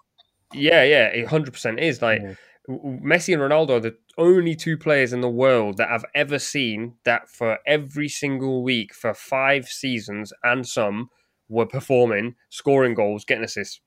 Yeah, 0.52 0.82
yeah, 0.82 1.06
it 1.06 1.28
hundred 1.28 1.52
percent 1.52 1.78
is 1.78 2.02
like 2.02 2.20
Yeah. 2.20 2.34
Messi 2.68 3.34
and 3.34 3.42
Ronaldo 3.42 3.70
are 3.70 3.80
the 3.80 3.96
only 4.16 4.54
two 4.54 4.76
players 4.76 5.12
in 5.12 5.20
the 5.20 5.28
world 5.28 5.76
that 5.78 5.90
I've 5.90 6.04
ever 6.14 6.38
seen 6.38 6.94
that 7.04 7.28
for 7.28 7.58
every 7.66 8.08
single 8.08 8.62
week 8.62 8.94
for 8.94 9.14
five 9.14 9.66
seasons 9.66 10.32
and 10.44 10.66
some 10.66 11.10
were 11.48 11.66
performing, 11.66 12.36
scoring 12.50 12.94
goals, 12.94 13.24
getting 13.24 13.44
assists. 13.44 13.80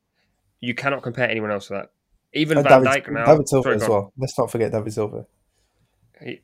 You 0.60 0.76
cannot 0.76 1.04
compare 1.04 1.30
anyone 1.30 1.52
else 1.52 1.68
to 1.68 1.74
that. 1.74 1.90
Even 2.36 2.58
And 2.60 2.68
Van 2.68 2.84
David, 2.84 3.04
Dijk 3.04 3.12
now. 3.12 3.26
David 3.26 3.50
Silva 3.50 3.64
Sorry, 3.64 3.76
as 3.76 3.88
well. 3.90 4.14
Let's 4.18 4.38
not 4.38 4.52
forget 4.52 4.72
David 4.72 4.94
Silva. 4.94 5.26
He- 6.22 6.42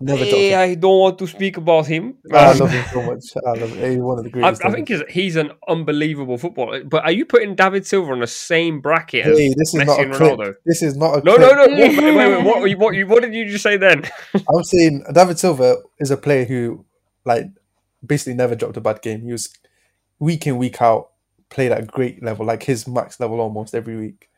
Never 0.00 0.24
Hey, 0.24 0.54
I 0.54 0.74
don't 0.74 0.98
want 0.98 1.18
to 1.20 1.26
speak 1.26 1.56
about 1.56 1.86
him. 1.86 2.16
it. 2.24 2.34
I 2.34 2.50
Um, 2.50 2.58
love 2.58 2.70
him 2.70 2.84
so 2.92 3.02
much. 3.02 3.24
I 3.46 3.50
love 3.52 3.70
him. 3.70 3.90
He's 3.92 4.02
one 4.02 4.18
of 4.18 4.24
the 4.24 4.30
greatest. 4.34 4.64
I 4.64 4.70
think 4.72 4.88
he's, 4.88 5.02
he's 5.08 5.36
an 5.36 5.52
unbelievable 5.68 6.36
footballer. 6.36 6.82
But 6.84 7.04
are 7.04 7.12
you 7.12 7.24
putting 7.24 7.54
David 7.54 7.86
Silva 7.86 8.10
on 8.12 8.18
the 8.20 8.26
same 8.26 8.80
bracket 8.80 9.24
as 9.24 9.36
this 9.38 9.72
is 9.72 9.74
Messi 9.74 9.86
not 9.86 10.00
a 10.00 10.02
and 10.02 10.12
clip. 10.12 10.38
Ronaldo? 10.38 10.54
This 10.66 10.82
is 10.82 10.96
not 10.96 11.18
a 11.18 11.24
No, 11.24 11.36
clip. 11.36 11.48
no, 11.48 11.54
no. 11.54 11.76
What, 11.76 11.96
wait, 11.96 11.98
wait, 11.98 12.16
wait, 12.16 12.44
what, 12.44 12.78
what, 12.78 13.08
what 13.08 13.22
did 13.22 13.34
you 13.34 13.46
just 13.46 13.62
say 13.62 13.76
then? 13.76 14.02
I'm 14.34 14.64
saying 14.64 15.04
David 15.14 15.38
Silva 15.38 15.76
is 16.00 16.10
a 16.10 16.16
player 16.16 16.44
who, 16.44 16.84
like, 17.24 17.44
basically 18.04 18.34
never 18.34 18.56
dropped 18.56 18.76
a 18.76 18.80
bad 18.80 19.00
game. 19.00 19.22
He 19.22 19.32
was 19.32 19.48
week 20.18 20.46
in, 20.48 20.58
week 20.58 20.82
out, 20.82 21.10
played 21.50 21.70
at 21.72 21.80
a 21.80 21.86
great 21.86 22.22
level, 22.22 22.44
like 22.44 22.64
his 22.64 22.88
max 22.88 23.20
level 23.20 23.40
almost 23.40 23.74
every 23.76 23.96
week. 23.96 24.28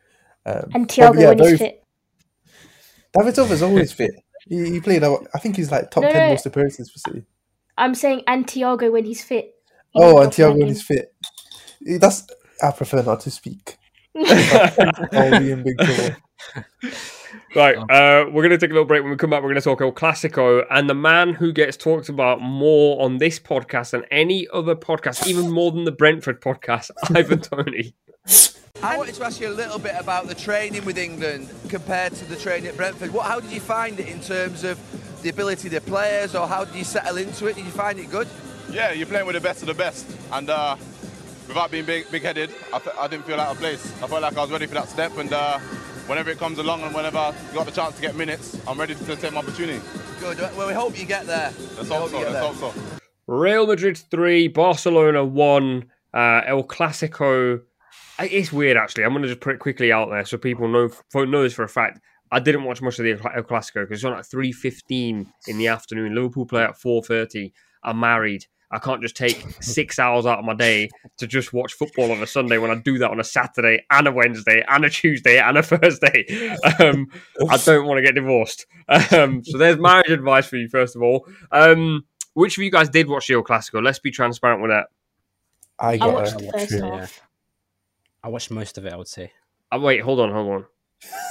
Um, 0.47 0.69
And 0.73 0.87
but 0.87 0.95
Thiago 0.95 1.19
yeah, 1.21 1.29
when 1.29 1.37
he's 1.39 1.47
very- 1.47 1.57
fit. 1.57 1.83
David 3.17 3.35
Silva's 3.35 3.61
always 3.63 3.91
fit. 3.91 4.11
He, 4.47 4.69
he 4.71 4.79
played, 4.79 5.03
I 5.03 5.39
think 5.39 5.55
he's 5.55 5.71
like 5.71 5.91
top 5.91 6.03
No, 6.03 6.11
10 6.11 6.17
no. 6.21 6.29
most 6.29 6.45
appearances 6.45 6.89
for 6.91 6.99
City. 6.99 7.25
I'm 7.77 7.95
saying 7.95 8.23
and 8.27 8.45
Thiago 8.47 8.91
when 8.91 9.05
he's 9.05 9.23
fit. 9.23 9.55
He 9.93 10.01
Oh, 10.01 10.13
doesn't 10.17 10.23
and 10.23 10.31
drop 10.33 10.53
Thiago 10.53 10.59
when 10.59 10.67
he's 10.67 10.83
fit. 10.83 11.13
That's, 11.99 12.27
I 12.63 12.71
prefer 12.71 13.01
not 13.03 13.21
to 13.21 13.31
speak. 13.31 13.77
I'll 14.17 15.39
be 15.39 15.51
in 15.51 15.63
big 15.63 15.77
trouble. 15.77 16.15
Right, 17.55 17.77
uh, 17.77 18.25
we're 18.29 18.41
going 18.43 18.49
to 18.51 18.57
take 18.57 18.69
a 18.69 18.73
little 18.73 18.85
break. 18.85 19.01
When 19.03 19.11
we 19.11 19.17
come 19.17 19.29
back, 19.29 19.41
we're 19.41 19.49
going 19.49 19.61
to 19.61 19.61
talk 19.61 19.81
El 19.81 19.91
Clasico. 19.91 20.65
And 20.69 20.89
the 20.89 20.93
man 20.95 21.33
who 21.33 21.51
gets 21.53 21.77
talked 21.77 22.09
about 22.09 22.41
more 22.41 23.01
on 23.03 23.17
this 23.17 23.39
podcast 23.39 23.91
than 23.91 24.03
any 24.11 24.47
other 24.53 24.75
podcast, 24.75 25.27
even 25.27 25.49
more 25.51 25.71
than 25.71 25.85
the 25.85 25.91
Brentford 25.91 26.41
podcast, 26.41 26.91
Ivan 27.15 27.41
Toney. 27.41 27.95
I 28.83 28.95
wanted 28.97 29.15
to 29.15 29.25
ask 29.25 29.41
you 29.41 29.49
a 29.49 29.53
little 29.53 29.79
bit 29.79 29.95
about 29.97 30.27
the 30.27 30.35
training 30.35 30.85
with 30.85 30.97
England 30.97 31.49
compared 31.67 32.13
to 32.15 32.25
the 32.25 32.35
training 32.35 32.67
at 32.69 32.77
Brentford. 32.77 33.11
What, 33.11 33.25
how 33.25 33.39
did 33.39 33.51
you 33.51 33.59
find 33.59 33.99
it 33.99 34.07
in 34.07 34.21
terms 34.21 34.63
of 34.63 34.79
the 35.23 35.29
ability 35.29 35.67
of 35.67 35.73
the 35.73 35.81
players, 35.81 36.35
or 36.35 36.47
how 36.47 36.63
did 36.63 36.75
you 36.75 36.83
settle 36.83 37.17
into 37.17 37.47
it? 37.47 37.55
Did 37.55 37.65
you 37.65 37.71
find 37.71 37.99
it 37.99 38.09
good? 38.11 38.27
Yeah, 38.71 38.91
you're 38.91 39.07
playing 39.07 39.25
with 39.25 39.35
the 39.35 39.41
best 39.41 39.61
of 39.61 39.67
the 39.67 39.73
best, 39.73 40.05
and 40.31 40.49
uh, 40.49 40.75
without 41.47 41.71
being 41.71 41.85
big, 41.85 42.09
big-headed, 42.11 42.51
I, 42.73 42.79
fe- 42.79 42.91
I 42.99 43.07
didn't 43.07 43.25
feel 43.25 43.39
out 43.39 43.49
of 43.49 43.57
place. 43.57 43.83
I 44.03 44.07
felt 44.07 44.21
like 44.21 44.37
I 44.37 44.41
was 44.41 44.51
ready 44.51 44.67
for 44.67 44.75
that 44.75 44.89
step, 44.89 45.17
and 45.17 45.33
uh, 45.33 45.57
whenever 46.05 46.29
it 46.29 46.37
comes 46.37 46.59
along 46.59 46.83
and 46.83 46.93
whenever 46.93 47.17
I 47.17 47.33
got 47.55 47.65
the 47.65 47.71
chance 47.71 47.95
to 47.95 48.01
get 48.01 48.15
minutes, 48.15 48.59
I'm 48.67 48.79
ready 48.79 48.93
to 48.93 49.15
take 49.15 49.33
my 49.33 49.39
opportunity. 49.39 49.81
Good. 50.19 50.37
Well, 50.55 50.67
we 50.67 50.73
hope 50.73 50.99
you 50.99 51.05
get 51.05 51.25
there. 51.25 51.51
Let's 51.77 51.89
We 51.89 51.95
hope 51.95 52.09
so. 52.11 52.19
Let's 52.19 52.31
there. 52.31 52.43
hope 52.43 52.73
so. 52.73 52.73
Real 53.25 53.65
Madrid 53.65 53.97
3, 53.97 54.47
Barcelona 54.49 55.25
1, 55.25 55.85
uh, 56.13 56.41
El 56.45 56.63
Clasico. 56.63 57.61
I- 58.17 58.27
It's 58.27 58.51
weird, 58.51 58.77
actually. 58.77 59.03
I'm 59.03 59.11
going 59.11 59.23
to 59.23 59.29
just 59.29 59.41
put 59.41 59.55
it 59.55 59.59
quickly 59.59 59.91
out 59.91 60.09
there 60.09 60.25
so 60.25 60.37
people 60.37 60.67
know, 60.67 60.89
know 61.13 61.43
this 61.43 61.53
for 61.53 61.63
a 61.63 61.69
fact. 61.69 61.99
I 62.31 62.39
didn't 62.39 62.65
watch 62.65 62.81
much 62.81 62.99
of 62.99 63.05
the 63.05 63.11
El 63.11 63.43
Clasico 63.43 63.83
because 63.83 63.99
it's 63.99 64.03
on 64.03 64.13
at 64.13 64.25
3.15 64.25 65.27
in 65.47 65.57
the 65.57 65.67
afternoon. 65.67 66.13
Liverpool 66.13 66.45
play 66.45 66.63
at 66.63 66.77
4.30. 66.77 67.53
I'm 67.83 67.99
married. 67.99 68.45
I 68.69 68.79
can't 68.79 69.01
just 69.01 69.15
take 69.15 69.45
six 69.61 69.97
hours 69.97 70.25
out 70.25 70.39
of 70.39 70.45
my 70.45 70.53
day 70.53 70.89
to 71.17 71.27
just 71.27 71.53
watch 71.53 71.73
football 71.73 72.11
on 72.11 72.21
a 72.21 72.27
Sunday 72.27 72.57
when 72.57 72.71
I 72.71 72.75
do 72.75 72.97
that 72.97 73.11
on 73.11 73.19
a 73.19 73.23
Saturday 73.23 73.85
and 73.89 74.07
a 74.07 74.11
Wednesday 74.11 74.63
and 74.67 74.83
a 74.83 74.89
Tuesday 74.89 75.39
and 75.39 75.57
a 75.57 75.63
Thursday. 75.63 76.49
Um, 76.79 77.07
I 77.49 77.57
don't 77.57 77.85
want 77.87 77.99
to 77.99 78.01
get 78.01 78.15
divorced. 78.15 78.65
Um, 78.89 79.43
so 79.43 79.57
there's 79.57 79.77
marriage 79.77 80.11
advice 80.11 80.47
for 80.47 80.57
you, 80.57 80.67
first 80.67 80.95
of 80.95 81.01
all. 81.01 81.25
Um, 81.51 82.05
which 82.33 82.57
of 82.57 82.63
you 82.63 82.71
guys 82.71 82.89
did 82.89 83.07
watch 83.07 83.27
the 83.27 83.35
El 83.35 83.43
Clasico? 83.43 83.81
Let's 83.81 83.99
be 83.99 84.11
transparent 84.11 84.61
with 84.61 84.71
that. 84.71 84.87
I 85.79 85.97
I 86.01 86.07
watched 86.07 86.33
a 86.33 86.45
the 86.45 86.51
first 86.51 86.71
yeah. 86.71 86.99
half. 86.99 87.26
I 88.27 88.29
watched 88.29 88.51
most 88.51 88.77
of 88.77 88.85
it. 88.85 88.91
I 88.91 88.97
would 88.97 89.07
say. 89.07 89.31
Oh, 89.71 89.79
wait, 89.79 90.01
hold 90.01 90.19
on, 90.19 90.33
hold 90.33 90.49
on. 90.49 90.65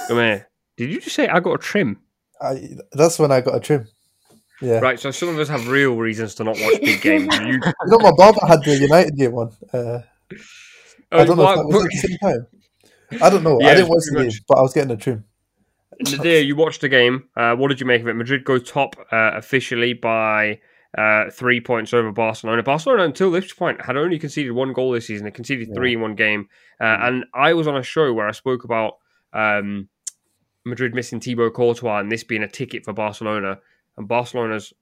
Come 0.07 0.17
here. 0.17 0.47
Did 0.77 0.89
you 0.89 0.99
just 0.99 1.15
say 1.15 1.27
I 1.27 1.39
got 1.39 1.53
a 1.53 1.57
trim? 1.59 1.99
I, 2.41 2.69
that's 2.91 3.19
when 3.19 3.31
I 3.31 3.41
got 3.41 3.55
a 3.55 3.59
trim. 3.59 3.87
Yeah. 4.63 4.79
Right, 4.79 4.99
so 4.99 5.11
some 5.11 5.29
of 5.29 5.37
us 5.37 5.47
have 5.47 5.67
real 5.67 5.95
reasons 5.95 6.33
to 6.35 6.43
not 6.43 6.57
watch 6.59 6.81
big 6.81 6.99
games. 7.01 7.27
You, 7.39 7.53
You 7.53 7.59
know, 7.85 7.99
my 7.99 8.11
barber 8.17 8.39
had 8.47 8.63
the 8.63 8.75
United 8.77 9.15
game 9.15 9.35
on. 9.35 9.51
Uh, 9.71 9.99
I 11.11 11.23
don't 11.23 11.37
know 11.37 11.43
why- 11.43 11.53
if 11.53 11.57
that 11.59 11.65
was 11.67 11.83
at 11.85 11.91
the 11.91 11.97
same 11.97 12.17
time. 12.17 12.47
I 13.21 13.29
don't 13.29 13.43
know. 13.43 13.59
Yeah, 13.61 13.67
I 13.67 13.75
didn't 13.75 13.89
watch 13.89 14.03
the 14.05 14.15
pretty 14.15 14.31
game, 14.31 14.39
but 14.47 14.57
I 14.57 14.61
was 14.63 14.73
getting 14.73 14.91
a 14.91 14.97
trim. 14.97 15.23
Nadir, 16.01 16.39
you 16.41 16.55
watched 16.55 16.81
the 16.81 16.89
game. 16.89 17.25
Uh, 17.35 17.55
what 17.55 17.67
did 17.67 17.79
you 17.79 17.85
make 17.85 18.01
of 18.01 18.07
it? 18.07 18.15
Madrid 18.15 18.43
go 18.43 18.57
top 18.57 18.95
uh, 19.11 19.31
officially 19.35 19.93
by 19.93 20.59
uh, 20.97 21.29
three 21.29 21.61
points 21.61 21.93
over 21.93 22.11
Barcelona. 22.11 22.63
Barcelona, 22.63 23.03
until 23.03 23.29
this 23.29 23.53
point, 23.53 23.85
had 23.85 23.95
only 23.95 24.17
conceded 24.17 24.51
one 24.51 24.73
goal 24.73 24.91
this 24.91 25.07
season. 25.07 25.25
They 25.25 25.31
conceded 25.31 25.73
three 25.75 25.93
in 25.93 26.01
one 26.01 26.15
game. 26.15 26.49
Uh, 26.81 26.97
and 27.01 27.25
I 27.35 27.53
was 27.53 27.67
on 27.67 27.77
a 27.77 27.83
show 27.83 28.11
where 28.13 28.27
I 28.27 28.31
spoke 28.31 28.63
about 28.63 28.93
um, 29.31 29.89
Madrid 30.65 30.95
missing 30.95 31.19
Thibaut 31.19 31.53
Courtois 31.53 31.99
and 31.99 32.11
this 32.11 32.23
being 32.23 32.41
a 32.41 32.47
ticket 32.47 32.83
for 32.83 32.93
Barcelona. 32.93 33.59
And 33.95 34.07
Barcelona's 34.07 34.73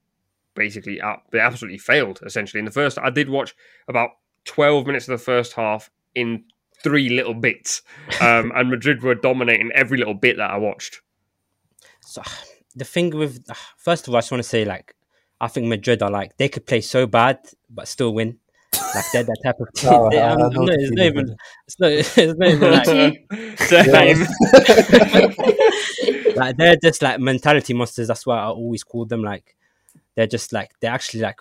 basically 0.56 1.02
out, 1.02 1.24
they 1.32 1.40
absolutely 1.40 1.78
failed 1.78 2.22
essentially 2.26 2.60
in 2.60 2.66
the 2.66 2.72
first. 2.72 2.98
I 2.98 3.10
did 3.10 3.30
watch 3.30 3.54
about 3.88 4.12
twelve 4.46 4.88
minutes 4.88 5.08
of 5.08 5.20
the 5.20 5.24
first 5.24 5.54
half 5.54 5.90
in 6.16 6.46
three 6.82 7.10
little 7.10 7.34
bits, 7.34 7.82
um, 8.22 8.52
and 8.56 8.70
Madrid 8.70 9.04
were 9.04 9.16
dominating 9.16 9.72
every 9.74 9.98
little 9.98 10.14
bit 10.14 10.38
that 10.38 10.52
I 10.52 10.58
watched. 10.58 11.02
So 12.02 12.22
the 12.76 12.86
thing 12.86 13.12
with 13.12 13.46
first 13.78 14.08
of 14.08 14.14
all, 14.14 14.18
I 14.18 14.22
just 14.22 14.32
want 14.32 14.44
to 14.44 14.50
say 14.50 14.64
like 14.64 14.96
I 15.42 15.48
think 15.48 15.68
Madrid 15.68 16.02
are 16.02 16.12
like 16.12 16.38
they 16.38 16.50
could 16.50 16.66
play 16.66 16.82
so 16.82 17.06
bad 17.08 17.40
but 17.70 17.88
still 17.88 18.14
win. 18.14 18.38
Like 18.94 19.06
they're 19.14 19.24
that 19.24 19.38
type 19.44 19.56
of 19.60 19.68
team. 19.76 19.90
Oh, 19.94 20.10
They- 20.10 20.20
I- 20.22 20.28
I 20.28 20.30
I'm- 20.32 20.40
know 20.40 20.46
I'm 20.48 20.54
not- 20.54 20.66
the 20.68 20.74
it's 20.80 20.90
not 20.92 20.98
feeling, 20.98 21.06
even. 21.06 21.36
It's 21.68 21.80
not. 21.80 21.92
It's 21.92 22.18
not 22.40 22.50
even 22.50 22.72
like 22.72 22.86
Same. 26.26 26.34
like 26.36 26.58
they're 26.58 26.76
just 26.82 27.02
like 27.02 27.20
mentality 27.20 27.74
monsters. 27.74 28.08
That's 28.08 28.26
why 28.26 28.38
I 28.40 28.46
always 28.48 28.84
call 28.84 29.06
them 29.06 29.24
like 29.24 29.56
they're 30.16 30.28
just 30.28 30.54
like 30.54 30.72
they're 30.80 30.92
actually 30.92 31.22
like 31.22 31.40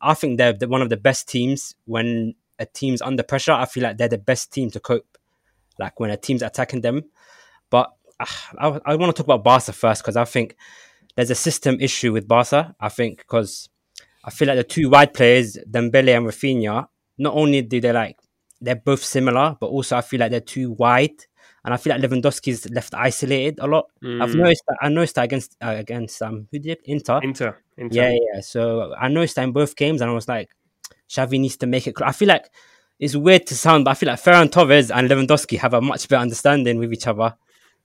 I 0.00 0.14
think 0.14 0.38
they're 0.38 0.52
the, 0.52 0.68
one 0.68 0.82
of 0.82 0.88
the 0.90 0.96
best 0.96 1.28
teams 1.28 1.74
when 1.86 2.34
a 2.58 2.66
team's 2.66 3.02
under 3.02 3.22
pressure. 3.22 3.52
I 3.52 3.66
feel 3.66 3.82
like 3.82 3.98
they're 3.98 4.08
the 4.08 4.18
best 4.18 4.52
team 4.52 4.70
to 4.70 4.80
cope. 4.80 5.18
like 5.78 5.98
when 6.00 6.10
a 6.10 6.16
team's 6.16 6.42
attacking 6.42 6.80
them. 6.82 7.04
But 7.70 7.92
uh, 8.20 8.26
I, 8.58 8.80
I 8.84 8.96
want 8.96 9.14
to 9.14 9.22
talk 9.22 9.26
about 9.26 9.44
Barca 9.44 9.72
first 9.72 10.02
because 10.02 10.16
I 10.16 10.24
think 10.24 10.56
there's 11.16 11.30
a 11.30 11.34
system 11.34 11.78
issue 11.80 12.12
with 12.12 12.26
Barca. 12.28 12.74
I 12.80 12.88
think 12.88 13.18
because 13.18 13.68
I 14.24 14.30
feel 14.30 14.48
like 14.48 14.56
the 14.56 14.64
two 14.64 14.88
wide 14.88 15.14
players, 15.14 15.56
Dembele 15.70 16.16
and 16.16 16.26
Raphinha, 16.26 16.86
not 17.18 17.34
only 17.34 17.62
do 17.62 17.80
they 17.80 17.92
like 17.92 18.16
they're 18.60 18.76
both 18.76 19.02
similar, 19.04 19.56
but 19.60 19.66
also 19.66 19.96
I 19.96 20.00
feel 20.02 20.20
like 20.20 20.30
they're 20.30 20.40
too 20.40 20.70
wide, 20.72 21.18
and 21.64 21.74
I 21.74 21.76
feel 21.76 21.92
like 21.96 22.02
Lewandowski's 22.02 22.70
left 22.70 22.94
isolated 22.94 23.58
a 23.60 23.66
lot. 23.66 23.86
I've 24.02 24.30
Mm. 24.30 24.34
noticed 24.36 24.62
that 24.68 24.76
I 24.80 24.88
noticed 24.88 25.14
that 25.16 25.24
against 25.24 25.56
uh, 25.60 25.74
against 25.78 26.22
um 26.22 26.46
who 26.50 26.58
did 26.58 26.72
it? 26.78 26.80
Inter. 26.84 27.20
Inter. 27.22 27.58
Inter. 27.76 27.94
Yeah, 28.02 28.10
yeah. 28.34 28.40
So 28.40 28.94
I 28.94 29.08
noticed 29.08 29.36
that 29.36 29.42
in 29.44 29.52
both 29.52 29.74
games, 29.76 30.00
and 30.00 30.10
I 30.10 30.14
was 30.14 30.28
like, 30.28 30.50
Xavi 31.10 31.40
needs 31.40 31.56
to 31.58 31.66
make 31.66 31.86
it. 31.86 31.96
cl- 31.98 32.08
I 32.08 32.12
feel 32.12 32.28
like 32.28 32.46
it's 33.00 33.16
weird 33.16 33.46
to 33.48 33.56
sound, 33.56 33.84
but 33.84 33.90
I 33.90 33.94
feel 33.94 34.08
like 34.08 34.20
Ferran 34.22 34.50
Torres 34.50 34.90
and 34.92 35.08
Lewandowski 35.10 35.58
have 35.58 35.74
a 35.74 35.80
much 35.80 36.08
better 36.08 36.22
understanding 36.22 36.78
with 36.78 36.92
each 36.92 37.06
other. 37.08 37.34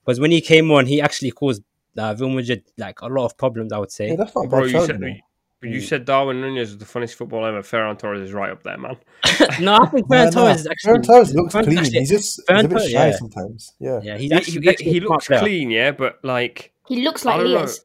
Because 0.06 0.20
when 0.20 0.30
he 0.32 0.42
came 0.42 0.72
on, 0.72 0.86
he 0.86 1.02
actually 1.02 1.32
caused 1.32 1.64
uh, 1.98 2.16
Real 2.20 2.30
Madrid 2.30 2.64
like 2.78 3.02
a 3.02 3.08
lot 3.08 3.26
of 3.26 3.38
problems. 3.38 3.72
I 3.74 3.78
would 3.80 3.92
say. 3.92 4.10
Yeah, 4.10 4.16
that's 4.18 4.36
not 4.36 4.50
Bro, 4.50 4.62
bad 4.62 4.72
you 4.72 4.86
said, 4.86 5.00
you 5.02 5.16
but 5.60 5.70
you 5.70 5.82
said 5.82 6.06
Darwin 6.06 6.40
Nunez 6.42 6.70
is 6.70 6.78
the 6.78 6.86
funniest 6.86 7.16
footballer 7.16 7.50
ever. 7.50 7.62
Ferran 7.64 7.98
Torres 7.98 8.22
is 8.22 8.32
right 8.34 8.52
up 8.52 8.62
there, 8.64 8.78
man. 8.78 8.96
no, 9.60 9.76
I 9.78 9.86
think 9.88 10.08
Nah, 10.10 10.16
Ferran 10.18 10.26
nah. 10.26 10.30
Torres 10.32 10.60
is 10.62 10.68
actually. 10.68 10.94
Ferran 10.94 11.04
Torres 11.06 11.34
looks 11.36 11.54
Ferran- 11.56 11.64
clean. 11.64 11.78
actually- 11.80 12.00
He's 12.00 12.10
just 12.10 12.42
Ferran 12.48 12.56
he's 12.58 12.66
a 12.66 12.68
bit 12.68 12.78
Torres, 12.78 12.92
shy 12.92 13.08
yeah. 13.08 13.16
sometimes. 13.16 13.74
Yeah. 13.80 14.00
Yeah, 14.04 14.18
he's 14.18 14.30
He, 14.32 14.36
actually, 14.38 14.62
he- 14.62 14.70
actually 14.70 14.92
he 14.92 15.00
looks 15.00 15.28
player. 15.28 15.40
clean, 15.40 15.72
yeah, 15.72 15.92
but 15.92 16.20
like 16.24 16.74
He 16.88 17.02
looks 17.04 17.26
like 17.26 17.38
don't. 17.38 17.48
Leas. 17.62 17.84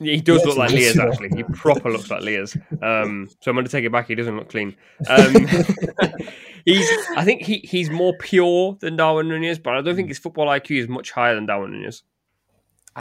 Yeah, 0.00 0.14
he 0.14 0.20
does 0.20 0.38
Yes, 0.38 0.46
look 0.46 0.56
like 0.58 0.70
does, 0.70 0.78
Lears, 0.78 0.96
yeah. 0.96 1.06
actually. 1.06 1.28
He 1.36 1.42
proper 1.44 1.90
looks 1.90 2.10
like 2.10 2.22
Lears. 2.22 2.56
Um, 2.82 3.28
so 3.40 3.50
I'm 3.50 3.54
going 3.56 3.64
to 3.64 3.70
take 3.70 3.84
it 3.84 3.90
back. 3.92 4.06
He 4.08 4.14
doesn't 4.14 4.36
look 4.36 4.48
clean. 4.48 4.76
Um, 5.08 5.34
he's, 6.64 6.88
I 7.16 7.24
think 7.24 7.42
he, 7.42 7.58
he's 7.58 7.90
more 7.90 8.14
pure 8.18 8.76
than 8.80 8.96
Darwin 8.96 9.28
Nunez, 9.28 9.58
but 9.58 9.74
I 9.76 9.80
don't 9.82 9.96
think 9.96 10.08
his 10.08 10.18
football 10.18 10.46
IQ 10.46 10.80
is 10.82 10.88
much 10.88 11.10
higher 11.10 11.34
than 11.34 11.46
Darwin 11.46 11.72
Nunez. 11.72 12.02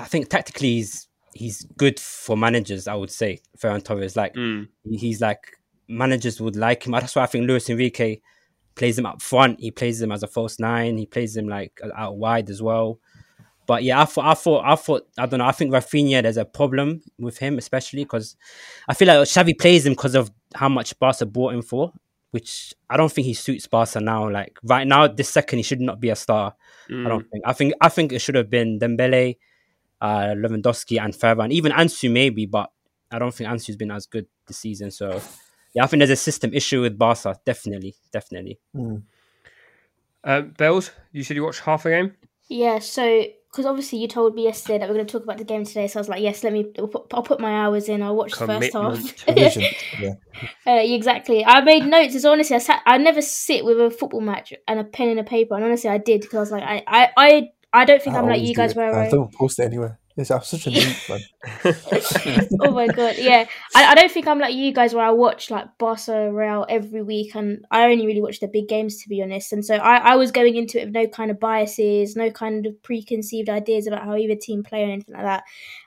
I 0.01 0.05
think 0.05 0.29
tactically 0.29 0.75
he's 0.75 1.07
he's 1.33 1.65
good 1.77 1.99
for 1.99 2.35
managers. 2.37 2.87
I 2.87 2.95
would 2.95 3.11
say 3.11 3.39
Ferran 3.57 3.83
Torres, 3.83 4.15
like 4.15 4.33
Mm. 4.35 4.67
he's 4.89 5.21
like 5.21 5.39
managers 5.87 6.39
would 6.41 6.55
like 6.55 6.85
him. 6.85 6.91
That's 6.93 7.15
why 7.15 7.23
I 7.23 7.27
think 7.27 7.47
Luis 7.47 7.69
Enrique 7.69 8.19
plays 8.75 8.97
him 8.97 9.05
up 9.05 9.21
front. 9.21 9.59
He 9.59 9.71
plays 9.71 10.01
him 10.01 10.11
as 10.11 10.23
a 10.23 10.27
false 10.27 10.59
nine. 10.59 10.97
He 10.97 11.05
plays 11.05 11.35
him 11.35 11.47
like 11.47 11.79
out 11.95 12.17
wide 12.17 12.49
as 12.49 12.61
well. 12.61 12.99
But 13.65 13.83
yeah, 13.83 14.01
I 14.01 14.05
thought, 14.05 14.25
I 14.25 14.33
thought, 14.33 14.63
I 14.65 14.75
thought, 14.75 15.07
I 15.17 15.25
don't 15.25 15.39
know. 15.39 15.45
I 15.45 15.51
think 15.51 15.71
Raphinha, 15.73 16.23
there's 16.23 16.37
a 16.37 16.45
problem 16.45 17.01
with 17.19 17.37
him, 17.37 17.57
especially 17.57 18.03
because 18.05 18.37
I 18.87 18.93
feel 18.93 19.09
like 19.09 19.17
Xavi 19.27 19.59
plays 19.59 19.85
him 19.85 19.91
because 19.93 20.15
of 20.15 20.31
how 20.55 20.69
much 20.69 20.97
Barca 20.99 21.25
bought 21.25 21.53
him 21.53 21.61
for, 21.61 21.91
which 22.31 22.73
I 22.89 22.95
don't 22.95 23.11
think 23.11 23.25
he 23.25 23.33
suits 23.33 23.67
Barca 23.67 23.99
now. 23.99 24.29
Like 24.29 24.57
right 24.63 24.87
now, 24.87 25.07
this 25.07 25.27
second, 25.29 25.57
he 25.59 25.63
should 25.63 25.81
not 25.81 25.99
be 25.99 26.09
a 26.09 26.15
star. 26.15 26.55
I 26.89 26.93
Mm. 26.93 27.07
don't 27.09 27.29
think. 27.29 27.43
I 27.45 27.51
think, 27.53 27.73
I 27.81 27.89
think 27.89 28.13
it 28.13 28.19
should 28.19 28.35
have 28.35 28.49
been 28.49 28.79
Dembele, 28.79 29.35
uh, 30.01 30.33
Lewandowski, 30.35 31.01
and 31.01 31.13
Ferran, 31.13 31.51
even 31.51 31.71
Ansu 31.71 32.11
maybe, 32.11 32.45
but 32.45 32.71
I 33.11 33.19
don't 33.19 33.33
think 33.33 33.49
Ansu's 33.49 33.75
been 33.75 33.91
as 33.91 34.05
good 34.05 34.27
this 34.47 34.57
season. 34.57 34.91
So 34.91 35.21
yeah, 35.73 35.83
I 35.83 35.87
think 35.87 35.99
there's 35.99 36.09
a 36.09 36.15
system 36.15 36.53
issue 36.53 36.81
with 36.81 36.97
Barca. 36.97 37.35
Definitely, 37.45 37.95
definitely. 38.11 38.59
Mm. 38.75 39.03
Uh, 40.23 40.41
Bells, 40.41 40.91
you 41.11 41.23
said 41.23 41.35
you 41.37 41.43
watched 41.43 41.61
half 41.61 41.85
a 41.85 41.89
game? 41.89 42.15
Yeah, 42.49 42.79
so 42.79 43.25
because 43.51 43.65
obviously 43.65 43.99
you 43.99 44.07
told 44.07 44.35
me 44.35 44.43
yesterday 44.43 44.77
that 44.77 44.87
we're 44.87 44.95
going 44.95 45.07
to 45.07 45.11
talk 45.11 45.23
about 45.23 45.37
the 45.37 45.43
game 45.43 45.65
today, 45.65 45.87
so 45.87 45.99
I 45.99 46.01
was 46.01 46.09
like, 46.09 46.21
yes, 46.21 46.43
let 46.43 46.53
me. 46.53 46.71
I'll 46.77 47.23
put, 47.23 47.39
my 47.39 47.63
hours 47.63 47.89
in. 47.89 48.01
I'll 48.01 48.15
watch 48.15 48.33
the 48.33 48.45
first 48.45 48.73
half. 48.73 49.27
Yeah. 49.99 50.13
Uh, 50.65 50.81
exactly. 50.83 51.43
I 51.43 51.61
made 51.61 51.85
notes. 51.85 52.13
It's 52.13 52.25
honestly, 52.25 52.55
I 52.55 52.59
sat. 52.59 52.83
I 52.85 52.97
never 52.97 53.21
sit 53.21 53.65
with 53.65 53.79
a 53.79 53.89
football 53.89 54.21
match 54.21 54.53
and 54.67 54.79
a 54.79 54.83
pen 54.83 55.09
and 55.09 55.19
a 55.19 55.23
paper. 55.23 55.55
And 55.55 55.63
honestly, 55.63 55.89
I 55.89 55.97
did 55.97 56.21
because 56.21 56.35
I 56.35 56.39
was 56.39 56.51
like, 56.51 56.63
I, 56.63 56.83
I, 56.87 57.09
I, 57.17 57.49
I 57.77 57.85
don't 57.85 58.01
think 58.01 58.15
I 58.15 58.19
I'm 58.19 58.27
like 58.27 58.41
you 58.41 58.55
guys 58.55 58.75
where 58.75 58.93
I 58.93 59.05
I. 59.05 59.09
don't 59.09 59.31
post 59.33 59.59
it 59.59 59.65
anywhere. 59.65 59.99
Yes, 60.17 60.31
I'm 60.31 60.41
such 60.41 60.65
a 60.65 60.71
noob, 60.71 61.09
man. 62.43 62.47
oh 62.61 62.71
my 62.71 62.87
god, 62.87 63.17
yeah. 63.19 63.45
I, 63.75 63.91
I 63.91 63.93
don't 63.93 64.11
think 64.11 64.25
I'm 64.25 64.39
like 64.39 64.55
you 64.55 64.73
guys 64.73 64.95
where 64.95 65.05
I 65.05 65.11
watch 65.11 65.51
like 65.51 65.77
Barca 65.77 66.33
Real 66.33 66.65
every 66.67 67.03
week, 67.03 67.35
and 67.35 67.63
I 67.69 67.83
only 67.83 68.07
really 68.07 68.23
watch 68.23 68.39
the 68.39 68.47
big 68.47 68.67
games 68.67 68.97
to 69.03 69.09
be 69.09 69.21
honest. 69.21 69.53
And 69.53 69.63
so 69.63 69.75
I, 69.75 69.97
I 69.97 70.15
was 70.15 70.31
going 70.31 70.55
into 70.55 70.81
it 70.81 70.85
with 70.85 70.95
no 70.95 71.05
kind 71.05 71.29
of 71.29 71.39
biases, 71.39 72.15
no 72.15 72.31
kind 72.31 72.65
of 72.65 72.81
preconceived 72.81 73.47
ideas 73.47 73.85
about 73.85 74.05
how 74.05 74.15
either 74.15 74.35
team 74.35 74.63
play 74.63 74.81
or 74.81 74.91
anything 74.91 75.13
like 75.13 75.23
that. 75.23 75.43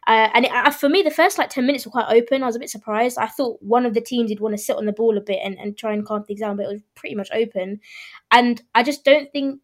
Uh, 0.07 0.31
and 0.33 0.45
it, 0.45 0.53
uh, 0.53 0.71
for 0.71 0.89
me, 0.89 1.03
the 1.03 1.11
first 1.11 1.37
like 1.37 1.51
ten 1.51 1.67
minutes 1.67 1.85
were 1.85 1.93
quite 1.93 2.15
open. 2.15 2.45
I 2.45 2.47
was 2.47 2.57
a 2.57 2.61
bit 2.61 2.71
surprised. 2.71 3.19
I 3.19 3.27
thought 3.27 3.61
one 3.61 3.85
of 3.85 3.95
the 3.95 4.01
teams 4.01 4.31
would 4.31 4.39
want 4.39 4.57
to 4.57 4.63
sit 4.63 4.77
on 4.77 4.87
the 4.87 4.93
ball 4.93 5.19
a 5.19 5.21
bit 5.21 5.41
and, 5.43 5.59
and 5.59 5.77
try 5.77 5.93
and 5.93 6.07
calm 6.07 6.23
things 6.23 6.39
down, 6.39 6.57
but 6.57 6.67
it 6.67 6.73
was 6.73 6.83
pretty 6.95 7.17
much 7.17 7.31
open. 7.35 7.81
And 8.31 8.63
I 8.77 8.85
just 8.85 9.05
don't 9.05 9.29
think 9.33 9.61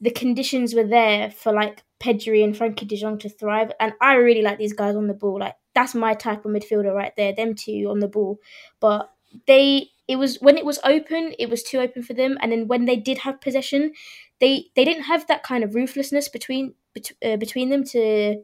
the 0.00 0.10
conditions 0.10 0.74
were 0.74 0.86
there 0.86 1.30
for 1.30 1.52
like 1.52 1.82
Pedri 2.00 2.44
and 2.44 2.54
Frenkie 2.54 2.86
de 2.86 2.96
Jong 2.96 3.18
to 3.18 3.28
thrive. 3.28 3.72
And 3.80 3.92
I 4.00 4.14
really 4.14 4.42
like 4.42 4.58
these 4.58 4.72
guys 4.72 4.94
on 4.94 5.08
the 5.08 5.14
ball. 5.14 5.40
Like 5.40 5.56
that's 5.74 5.94
my 5.94 6.14
type 6.14 6.44
of 6.44 6.52
midfielder 6.52 6.94
right 6.94 7.12
there. 7.16 7.34
Them 7.34 7.54
two 7.54 7.86
on 7.90 7.98
the 7.98 8.08
ball. 8.08 8.38
But 8.80 9.10
they 9.46 9.88
it 10.06 10.16
was 10.16 10.38
when 10.40 10.56
it 10.56 10.64
was 10.64 10.80
open, 10.84 11.34
it 11.38 11.50
was 11.50 11.62
too 11.62 11.78
open 11.78 12.02
for 12.02 12.14
them. 12.14 12.38
And 12.40 12.52
then 12.52 12.68
when 12.68 12.84
they 12.84 12.96
did 12.96 13.18
have 13.18 13.40
possession, 13.40 13.92
they 14.40 14.66
they 14.76 14.84
didn't 14.84 15.04
have 15.04 15.26
that 15.26 15.42
kind 15.42 15.64
of 15.64 15.74
ruthlessness 15.74 16.28
between 16.28 16.74
bet, 16.94 17.10
uh, 17.24 17.36
between 17.36 17.70
them 17.70 17.84
to 17.84 18.42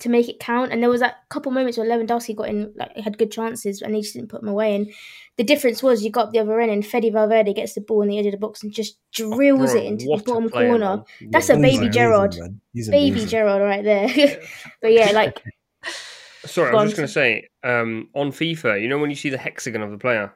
to 0.00 0.08
make 0.08 0.28
it 0.28 0.40
count. 0.40 0.72
And 0.72 0.82
there 0.82 0.90
was 0.90 1.02
a 1.02 1.14
couple 1.28 1.52
moments 1.52 1.76
where 1.76 1.86
Lewandowski 1.86 2.34
got 2.34 2.48
in, 2.48 2.72
like 2.76 2.96
had 2.96 3.18
good 3.18 3.30
chances, 3.30 3.82
and 3.82 3.94
they 3.94 4.00
just 4.00 4.14
didn't 4.14 4.30
put 4.30 4.40
them 4.40 4.48
away. 4.50 4.74
And 4.74 4.90
the 5.36 5.44
difference 5.44 5.82
was 5.82 6.02
you 6.02 6.10
got 6.10 6.26
up 6.28 6.32
the 6.32 6.38
other 6.38 6.60
end, 6.60 6.70
and 6.72 6.84
Fede 6.86 7.12
Valverde 7.12 7.52
gets 7.54 7.74
the 7.74 7.80
ball 7.80 8.02
on 8.02 8.08
the 8.08 8.18
edge 8.18 8.26
of 8.26 8.32
the 8.32 8.38
box 8.38 8.62
and 8.62 8.72
just 8.72 8.98
drills 9.12 9.72
Bro, 9.72 9.80
it 9.80 9.86
into 9.86 10.04
the 10.06 10.22
bottom 10.24 10.48
player, 10.50 10.68
corner. 10.68 10.96
man. 11.20 11.30
That's 11.30 11.48
What 11.48 11.56
a 11.56 11.58
a 11.58 11.62
baby 11.62 11.76
player. 11.78 11.90
Gerrard. 11.90 12.36
man. 12.38 12.60
He's 12.72 12.88
Baby 12.88 13.10
amazing. 13.10 13.28
Gerrard 13.28 13.62
right 13.62 13.84
there. 13.84 14.08
but 14.80 14.92
yeah, 14.92 15.10
like 15.12 15.42
Sorry, 16.44 16.70
I 16.70 16.74
was 16.82 16.90
just 16.90 16.96
going 16.96 17.06
to 17.06 17.12
say, 17.12 17.48
um, 17.62 18.08
on 18.14 18.32
FIFA, 18.32 18.80
you 18.82 18.88
know 18.88 18.98
when 18.98 19.10
you 19.10 19.16
see 19.16 19.28
the 19.30 19.38
hexagon 19.38 19.80
of 19.82 19.90
the 19.92 19.98
player? 19.98 20.34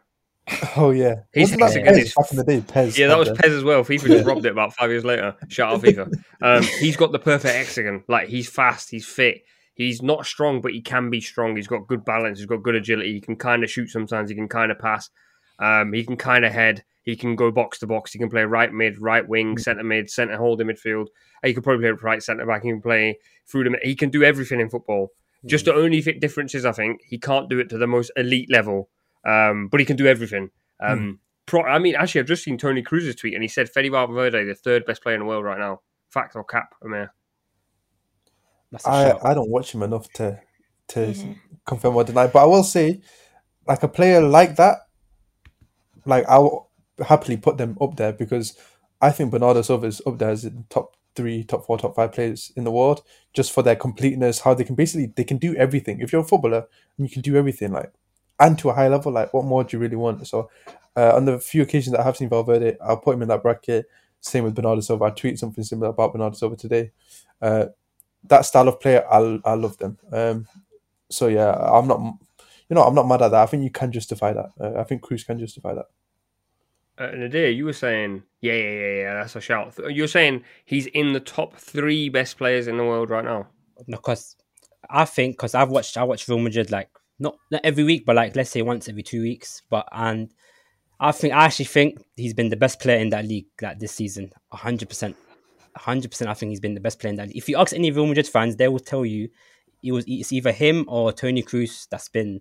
Oh 0.76 0.90
yeah. 0.90 1.16
he's 1.34 1.56
Wasn't 1.56 1.84
that 1.84 1.94
Pez 1.94 2.14
back 2.14 2.30
in 2.30 2.36
the 2.36 2.44
day? 2.44 2.60
Pez. 2.60 2.96
Yeah, 2.96 3.08
that 3.08 3.18
was 3.18 3.30
Pez 3.30 3.56
as 3.56 3.64
well. 3.64 3.82
FIFA 3.82 4.06
just 4.08 4.26
robbed 4.26 4.46
it 4.46 4.52
about 4.52 4.72
five 4.74 4.90
years 4.90 5.04
later. 5.04 5.34
Shout 5.48 5.72
out 5.74 5.82
FIFA. 5.82 6.12
Um, 6.42 6.62
he's 6.78 6.96
got 6.96 7.10
the 7.12 7.18
perfect 7.18 7.54
hexagon. 7.54 8.04
Like 8.08 8.28
he's 8.28 8.48
fast, 8.48 8.90
he's 8.90 9.06
fit. 9.06 9.42
He's 9.74 10.02
not 10.02 10.24
strong, 10.24 10.60
but 10.60 10.72
he 10.72 10.80
can 10.80 11.10
be 11.10 11.20
strong. 11.20 11.56
He's 11.56 11.66
got 11.66 11.86
good 11.86 12.04
balance. 12.04 12.38
He's 12.38 12.46
got 12.46 12.62
good 12.62 12.74
agility. 12.76 13.12
He 13.12 13.20
can 13.20 13.36
kind 13.36 13.64
of 13.64 13.70
shoot 13.70 13.88
sometimes. 13.90 14.30
He 14.30 14.36
can 14.36 14.48
kind 14.48 14.70
of 14.70 14.78
pass. 14.78 15.10
Um, 15.58 15.92
he 15.92 16.04
can 16.04 16.16
kind 16.16 16.44
of 16.44 16.52
head. 16.52 16.84
He 17.02 17.16
can 17.16 17.36
go 17.36 17.50
box 17.50 17.78
to 17.80 17.86
box. 17.86 18.12
He 18.12 18.18
can 18.18 18.30
play 18.30 18.44
right 18.44 18.72
mid, 18.72 18.98
right 19.00 19.26
wing, 19.26 19.58
centre 19.58 19.82
mid, 19.84 20.10
centre 20.10 20.36
holding 20.36 20.68
midfield. 20.68 21.08
He 21.44 21.54
can 21.54 21.62
probably 21.62 21.82
play 21.90 21.98
right 22.02 22.22
centre 22.22 22.46
back. 22.46 22.62
He 22.62 22.70
can 22.70 22.80
play 22.82 23.18
through 23.46 23.64
the. 23.64 23.70
mid- 23.70 23.82
He 23.82 23.94
can 23.94 24.10
do 24.10 24.22
everything 24.22 24.60
in 24.60 24.70
football. 24.70 25.10
Just 25.44 25.66
the 25.66 25.74
only 25.74 26.00
fit 26.00 26.20
difference 26.20 26.54
is, 26.54 26.64
I 26.64 26.72
think, 26.72 27.00
he 27.06 27.18
can't 27.18 27.48
do 27.50 27.58
it 27.58 27.68
to 27.70 27.78
the 27.78 27.86
most 27.86 28.10
elite 28.16 28.50
level, 28.50 28.88
um, 29.26 29.68
but 29.68 29.80
he 29.80 29.86
can 29.86 29.96
do 29.96 30.06
everything. 30.06 30.50
Um, 30.80 31.20
pro- 31.46 31.64
I 31.64 31.78
mean, 31.78 31.94
actually, 31.96 32.20
I've 32.20 32.26
just 32.26 32.44
seen 32.44 32.56
Toni 32.58 32.82
Kroos's 32.82 33.16
tweet, 33.16 33.34
and 33.34 33.42
he 33.42 33.48
said 33.48 33.68
Fede 33.68 33.90
Valverde, 33.90 34.44
the 34.44 34.54
third 34.54 34.86
best 34.86 35.02
player 35.02 35.14
in 35.14 35.20
the 35.20 35.26
world 35.26 35.44
right 35.44 35.58
now. 35.58 35.80
Fact 36.10 36.36
or 36.36 36.44
cap, 36.44 36.74
Umir? 36.82 37.08
That's 38.70 38.86
a 38.86 38.90
I. 38.90 39.30
I 39.30 39.34
don't 39.34 39.50
watch 39.50 39.74
him 39.74 39.82
enough 39.82 40.08
to 40.14 40.40
to 40.88 41.06
Yeah. 41.10 41.34
confirm 41.66 41.96
or 41.96 42.04
deny, 42.04 42.28
but 42.28 42.42
I 42.42 42.46
will 42.46 42.62
say, 42.64 43.00
like 43.66 43.82
a 43.82 43.88
player 43.88 44.20
like 44.20 44.56
that, 44.56 44.78
like 46.04 46.24
I'll 46.28 46.70
happily 47.04 47.36
put 47.36 47.58
them 47.58 47.76
up 47.80 47.96
there 47.96 48.12
because 48.12 48.56
I 49.00 49.10
think 49.10 49.30
Bernardo 49.30 49.62
Silva 49.62 49.86
is 49.86 50.00
up 50.06 50.18
there 50.18 50.30
as 50.30 50.44
in 50.44 50.64
top 50.70 50.96
three, 51.14 51.42
top 51.44 51.66
four, 51.66 51.78
top 51.78 51.96
five 51.96 52.12
players 52.12 52.52
in 52.56 52.64
the 52.64 52.70
world 52.70 53.02
just 53.34 53.52
for 53.52 53.62
their 53.62 53.76
completeness, 53.76 54.40
how 54.40 54.54
they 54.54 54.64
can 54.64 54.74
basically 54.74 55.06
they 55.06 55.24
can 55.24 55.38
do 55.38 55.54
everything. 55.56 56.00
If 56.00 56.12
you're 56.12 56.22
a 56.22 56.24
footballer 56.24 56.66
and 56.96 57.08
you 57.08 57.12
can 57.12 57.22
do 57.22 57.36
everything, 57.36 57.72
like 57.72 57.92
and 58.38 58.58
to 58.58 58.70
a 58.70 58.74
high 58.74 58.88
level, 58.88 59.12
like 59.12 59.32
what 59.32 59.44
more 59.44 59.64
do 59.64 59.76
you 59.76 59.80
really 59.80 59.96
want? 59.96 60.26
So, 60.26 60.50
uh, 60.96 61.12
on 61.14 61.24
the 61.24 61.38
few 61.38 61.62
occasions 61.62 61.92
that 61.92 62.00
I 62.00 62.04
have 62.04 62.16
seen 62.16 62.28
Valverde, 62.28 62.76
I'll 62.80 62.98
put 62.98 63.14
him 63.14 63.22
in 63.22 63.28
that 63.28 63.42
bracket. 63.42 63.86
Same 64.20 64.44
with 64.44 64.54
Bernardo 64.54 64.80
Silva. 64.80 65.04
I 65.04 65.10
tweet 65.10 65.38
something 65.38 65.62
similar 65.62 65.90
about 65.90 66.12
Bernardo 66.12 66.36
Silva 66.36 66.56
today. 66.56 66.90
Uh, 67.40 67.66
that 68.24 68.44
style 68.44 68.68
of 68.68 68.80
player, 68.80 69.04
I 69.10 69.40
I 69.44 69.54
love 69.54 69.76
them. 69.78 69.98
Um, 70.12 70.46
so 71.10 71.28
yeah, 71.28 71.52
I'm 71.52 71.86
not, 71.86 72.00
you 72.68 72.74
know, 72.74 72.82
I'm 72.82 72.94
not 72.94 73.08
mad 73.08 73.22
at 73.22 73.30
that. 73.30 73.42
I 73.42 73.46
think 73.46 73.62
you 73.62 73.70
can 73.70 73.92
justify 73.92 74.32
that. 74.32 74.52
Uh, 74.60 74.80
I 74.80 74.84
think 74.84 75.02
Kroos 75.02 75.24
can 75.24 75.38
justify 75.38 75.74
that. 75.74 75.86
Uh, 76.98 77.10
Nadir, 77.14 77.50
you 77.50 77.66
were 77.66 77.74
saying, 77.74 78.22
yeah, 78.40 78.54
yeah, 78.54 78.70
yeah, 78.70 78.94
yeah, 78.94 79.14
that's 79.14 79.36
a 79.36 79.40
shout. 79.40 79.74
You're 79.88 80.08
saying 80.08 80.44
he's 80.64 80.86
in 80.86 81.12
the 81.12 81.20
top 81.20 81.56
three 81.56 82.08
best 82.08 82.38
players 82.38 82.68
in 82.68 82.78
the 82.78 82.84
world 82.84 83.10
right 83.10 83.24
now. 83.24 83.48
No, 83.86 83.98
because 83.98 84.36
I 84.88 85.04
think 85.04 85.36
because 85.36 85.54
I've 85.54 85.68
watched 85.68 85.96
I 85.98 86.04
watched 86.04 86.28
Real 86.28 86.38
Madrid 86.38 86.70
like 86.70 86.88
not 87.18 87.36
not 87.50 87.60
every 87.64 87.84
week, 87.84 88.04
but 88.06 88.16
like 88.16 88.36
let's 88.36 88.50
say 88.50 88.62
once 88.62 88.88
every 88.88 89.02
two 89.02 89.22
weeks. 89.22 89.62
But 89.70 89.88
and 89.92 90.30
I 91.00 91.12
think 91.12 91.34
I 91.34 91.44
actually 91.44 91.66
think 91.66 91.98
he's 92.16 92.34
been 92.34 92.48
the 92.48 92.56
best 92.56 92.80
player 92.80 92.98
in 92.98 93.10
that 93.10 93.24
league 93.26 93.46
like 93.60 93.78
this 93.78 93.92
season, 93.92 94.32
hundred 94.52 94.88
percent, 94.88 95.16
hundred 95.76 96.10
percent. 96.10 96.30
I 96.30 96.34
think 96.34 96.50
he's 96.50 96.60
been 96.60 96.74
the 96.74 96.80
best 96.80 96.98
player 97.00 97.10
in 97.10 97.16
that. 97.16 97.28
League. 97.28 97.36
If 97.36 97.48
you 97.48 97.56
ask 97.56 97.72
any 97.74 97.90
Real 97.90 98.06
Madrid 98.06 98.26
fans, 98.28 98.56
they 98.56 98.68
will 98.68 98.78
tell 98.78 99.04
you 99.04 99.28
it 99.82 99.92
was 99.92 100.04
it's 100.08 100.32
either 100.32 100.52
him 100.52 100.84
or 100.88 101.12
Toni 101.12 101.42
Kroos 101.42 101.86
that's 101.88 102.08
been 102.08 102.40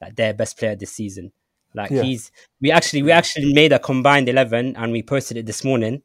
like 0.00 0.16
their 0.16 0.34
best 0.34 0.58
player 0.58 0.76
this 0.76 0.92
season. 0.92 1.32
Like 1.74 1.90
Yeah. 1.90 2.02
he's 2.02 2.30
we 2.60 2.70
actually 2.70 3.02
we 3.02 3.10
actually 3.12 3.52
made 3.52 3.72
a 3.72 3.78
combined 3.78 4.28
eleven 4.28 4.76
and 4.76 4.92
we 4.92 5.02
posted 5.02 5.36
it 5.36 5.46
this 5.46 5.64
morning. 5.64 6.02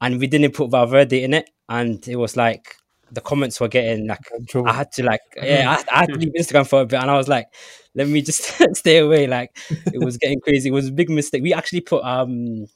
and 0.00 0.18
we 0.20 0.26
didn't 0.26 0.52
put 0.52 0.70
Valverde 0.70 1.22
in 1.24 1.32
it, 1.32 1.48
and 1.70 2.06
it 2.06 2.16
was 2.16 2.36
like 2.36 2.76
the 3.12 3.20
comments 3.20 3.60
were 3.60 3.68
getting 3.68 4.06
like 4.06 4.20
trouble. 4.48 4.68
I 4.68 4.74
had 4.74 4.92
to 4.92 5.04
like 5.04 5.20
yeah 5.36 5.76
I, 5.88 5.94
I 5.94 5.98
had 6.00 6.08
to 6.12 6.18
leave 6.18 6.32
Instagram 6.38 6.66
for 6.66 6.80
a 6.80 6.86
bit, 6.86 7.00
and 7.00 7.10
I 7.10 7.16
was 7.16 7.28
like, 7.28 7.46
let 7.94 8.08
me 8.08 8.22
just 8.22 8.42
stay 8.76 8.98
away. 8.98 9.26
Like 9.26 9.56
it 9.70 10.04
was 10.04 10.16
getting 10.16 10.40
crazy. 10.40 10.68
It 10.68 10.72
was 10.72 10.88
a 10.88 10.92
big 10.92 11.10
mistake. 11.10 11.42
We 11.42 11.54
actually 11.54 11.80
put 11.80 12.04
um 12.04 12.66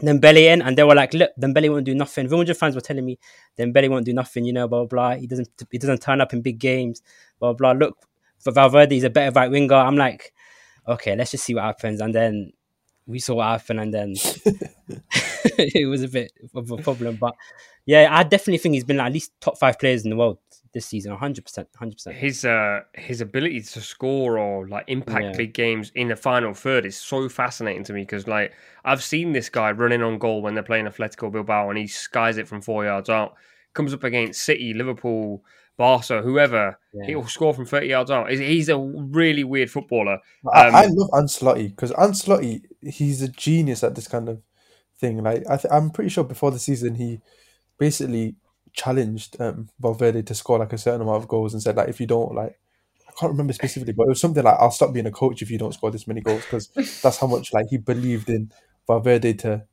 Dembele 0.00 0.52
in, 0.52 0.62
and 0.62 0.76
they 0.76 0.82
were 0.82 0.94
like, 0.94 1.14
look, 1.14 1.30
Dembele 1.40 1.70
won't 1.70 1.84
do 1.84 1.94
nothing. 1.94 2.28
Real 2.28 2.38
Madrid 2.38 2.56
fans 2.56 2.74
were 2.74 2.80
telling 2.80 3.04
me 3.04 3.18
Dembele 3.58 3.88
won't 3.88 4.04
do 4.04 4.12
nothing. 4.12 4.44
You 4.44 4.52
know, 4.52 4.68
blah 4.68 4.84
blah. 4.84 5.10
blah. 5.10 5.16
He 5.16 5.26
doesn't 5.26 5.48
he 5.70 5.78
doesn't 5.78 6.02
turn 6.02 6.20
up 6.20 6.32
in 6.32 6.42
big 6.42 6.58
games. 6.58 7.02
Blah 7.38 7.52
blah. 7.52 7.72
Look, 7.72 7.96
for 8.38 8.52
Valverde, 8.52 8.94
he's 8.94 9.04
a 9.04 9.10
better 9.10 9.32
right 9.32 9.50
winger. 9.50 9.74
I'm 9.74 9.96
like, 9.96 10.32
okay, 10.86 11.16
let's 11.16 11.30
just 11.30 11.44
see 11.44 11.54
what 11.54 11.64
happens, 11.64 12.00
and 12.00 12.14
then 12.14 12.52
we 13.06 13.18
saw 13.18 13.34
what 13.36 13.46
happened, 13.46 13.80
and 13.80 13.92
then 13.94 14.14
it 15.58 15.88
was 15.88 16.02
a 16.02 16.08
bit 16.08 16.32
of 16.54 16.70
a 16.70 16.76
problem. 16.78 17.16
But 17.16 17.34
yeah, 17.86 18.08
I 18.10 18.22
definitely 18.22 18.58
think 18.58 18.74
he's 18.74 18.84
been 18.84 19.00
at 19.00 19.12
least 19.12 19.32
top 19.40 19.58
five 19.58 19.78
players 19.78 20.04
in 20.04 20.10
the 20.10 20.16
world 20.16 20.38
this 20.72 20.86
season, 20.86 21.12
100, 21.12 21.44
percent 21.44 21.68
100. 21.74 21.92
percent 21.94 22.16
His 22.16 22.44
uh 22.44 22.80
his 22.94 23.20
ability 23.20 23.60
to 23.60 23.80
score 23.80 24.38
or 24.38 24.66
like 24.66 24.84
impact 24.88 25.24
Yeah. 25.24 25.32
big 25.36 25.54
games 25.54 25.92
in 25.94 26.08
the 26.08 26.16
final 26.16 26.52
third 26.52 26.84
is 26.84 26.96
so 26.96 27.28
fascinating 27.28 27.84
to 27.84 27.92
me 27.92 28.02
because 28.02 28.26
like 28.26 28.52
I've 28.84 29.02
seen 29.02 29.32
this 29.32 29.48
guy 29.48 29.70
running 29.70 30.02
on 30.02 30.18
goal 30.18 30.42
when 30.42 30.54
they're 30.54 30.64
playing 30.64 30.86
Atletico 30.86 31.30
Bilbao 31.30 31.68
and 31.70 31.78
he 31.78 31.86
skies 31.86 32.38
it 32.38 32.48
from 32.48 32.60
four 32.60 32.84
yards 32.84 33.08
out. 33.08 33.34
Comes 33.74 33.94
up 33.94 34.02
against 34.04 34.42
City, 34.42 34.72
Liverpool, 34.74 35.44
Barca, 35.76 36.22
whoever, 36.22 36.78
Yeah. 36.92 37.06
he'll 37.06 37.26
score 37.26 37.52
from 37.54 37.66
thirty 37.66 37.88
yards 37.88 38.10
out. 38.10 38.30
He's- 38.30 38.68
a 38.68 38.78
really 38.78 39.42
weird 39.44 39.70
footballer. 39.70 40.18
I, 40.52 40.68
Um, 40.68 40.74
I 40.74 40.86
love 40.86 41.10
Ancelotti 41.10 41.68
because 41.70 41.90
Ancelotti 41.92 42.62
he's 42.82 43.22
a 43.22 43.28
genius 43.28 43.82
at 43.82 43.94
this 43.94 44.06
kind 44.08 44.28
of 44.28 44.40
thing. 44.98 45.22
Like 45.22 45.42
I 45.48 45.56
th- 45.56 45.72
I'm 45.72 45.90
pretty 45.90 46.10
sure 46.10 46.24
before 46.24 46.50
the 46.52 46.58
season 46.58 46.94
he 46.94 47.20
basically 47.78 48.36
challenged 48.72 49.40
um, 49.40 49.68
Valverde 49.80 50.22
to 50.22 50.34
score 50.34 50.58
like 50.58 50.72
a 50.72 50.78
certain 50.78 51.00
amount 51.02 51.22
of 51.22 51.28
goals 51.28 51.52
and 51.54 51.62
said 51.62 51.76
like 51.76 51.88
if 51.88 52.00
you 52.00 52.06
don't 52.06 52.34
like 52.34 52.58
I 53.08 53.12
can't 53.20 53.30
remember 53.32 53.52
specifically, 53.52 53.92
but 53.92 54.04
it 54.06 54.08
was 54.10 54.20
something 54.20 54.42
like 54.42 54.56
I'll 54.58 54.70
stop 54.72 54.92
being 54.92 55.06
a 55.06 55.10
coach 55.12 55.42
if 55.42 55.50
you 55.50 55.58
don't 55.58 55.72
score 55.74 55.90
this 55.90 56.06
many 56.08 56.20
goals 56.20 56.42
because 56.42 56.68
that's 57.02 57.18
how 57.18 57.26
much 57.26 57.52
like 57.52 57.66
he 57.70 57.78
believed 57.78 58.28
in 58.28 58.50
Valverde 58.86 59.34
to 59.34 59.64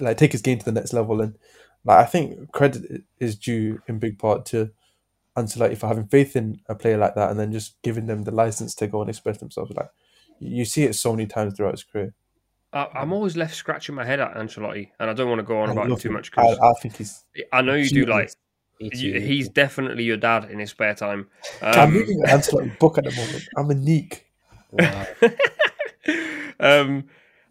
like 0.00 0.16
take 0.16 0.32
his 0.32 0.42
game 0.42 0.58
to 0.58 0.64
the 0.64 0.72
next 0.72 0.92
level 0.92 1.20
and 1.20 1.36
like 1.84 1.98
I 1.98 2.04
think 2.04 2.52
credit 2.52 3.02
is 3.18 3.36
due 3.36 3.80
in 3.88 3.98
big 3.98 4.18
part 4.18 4.44
to 4.46 4.70
Ancelotti 5.36 5.76
for 5.76 5.86
having 5.86 6.06
faith 6.06 6.36
in 6.36 6.60
a 6.68 6.74
player 6.74 6.98
like 6.98 7.14
that 7.14 7.30
and 7.30 7.40
then 7.40 7.52
just 7.52 7.80
giving 7.82 8.06
them 8.06 8.22
the 8.22 8.30
license 8.30 8.74
to 8.76 8.86
go 8.86 9.00
and 9.00 9.10
express 9.10 9.38
themselves. 9.38 9.72
Like 9.72 9.88
you 10.38 10.64
see 10.64 10.84
it 10.84 10.94
so 10.94 11.12
many 11.12 11.26
times 11.26 11.54
throughout 11.54 11.72
his 11.74 11.84
career. 11.84 12.14
I, 12.72 12.88
I'm 12.94 13.12
always 13.12 13.36
left 13.36 13.54
scratching 13.54 13.94
my 13.94 14.04
head 14.04 14.18
at 14.20 14.34
Ancelotti, 14.34 14.90
and 14.98 15.10
I 15.10 15.12
don't 15.12 15.28
want 15.28 15.40
to 15.40 15.44
go 15.44 15.60
on 15.60 15.68
I 15.68 15.72
about 15.72 15.90
him 15.90 15.96
too 15.98 16.08
him. 16.08 16.14
much 16.14 16.30
I, 16.36 16.42
because 16.42 16.58
I 16.58 16.72
think 16.80 16.96
he's. 16.96 17.24
I 17.52 17.62
know 17.62 17.74
you 17.74 17.88
do 17.88 18.06
like. 18.06 18.30
You, 18.78 19.20
he's 19.20 19.48
definitely 19.48 20.02
your 20.02 20.16
dad 20.16 20.50
in 20.50 20.58
his 20.58 20.70
spare 20.70 20.94
time. 20.94 21.28
I'm 21.62 21.90
Um, 21.90 21.94
reading 21.94 22.20
an 22.24 22.30
Ancelotti 22.30 22.78
book 22.78 22.98
at 22.98 23.04
the 23.04 23.12
moment. 23.12 23.44
I'm 23.56 23.70
a 23.70 23.74
neek. 23.74 24.26
Wow. 24.72 25.06
um, 26.60 27.04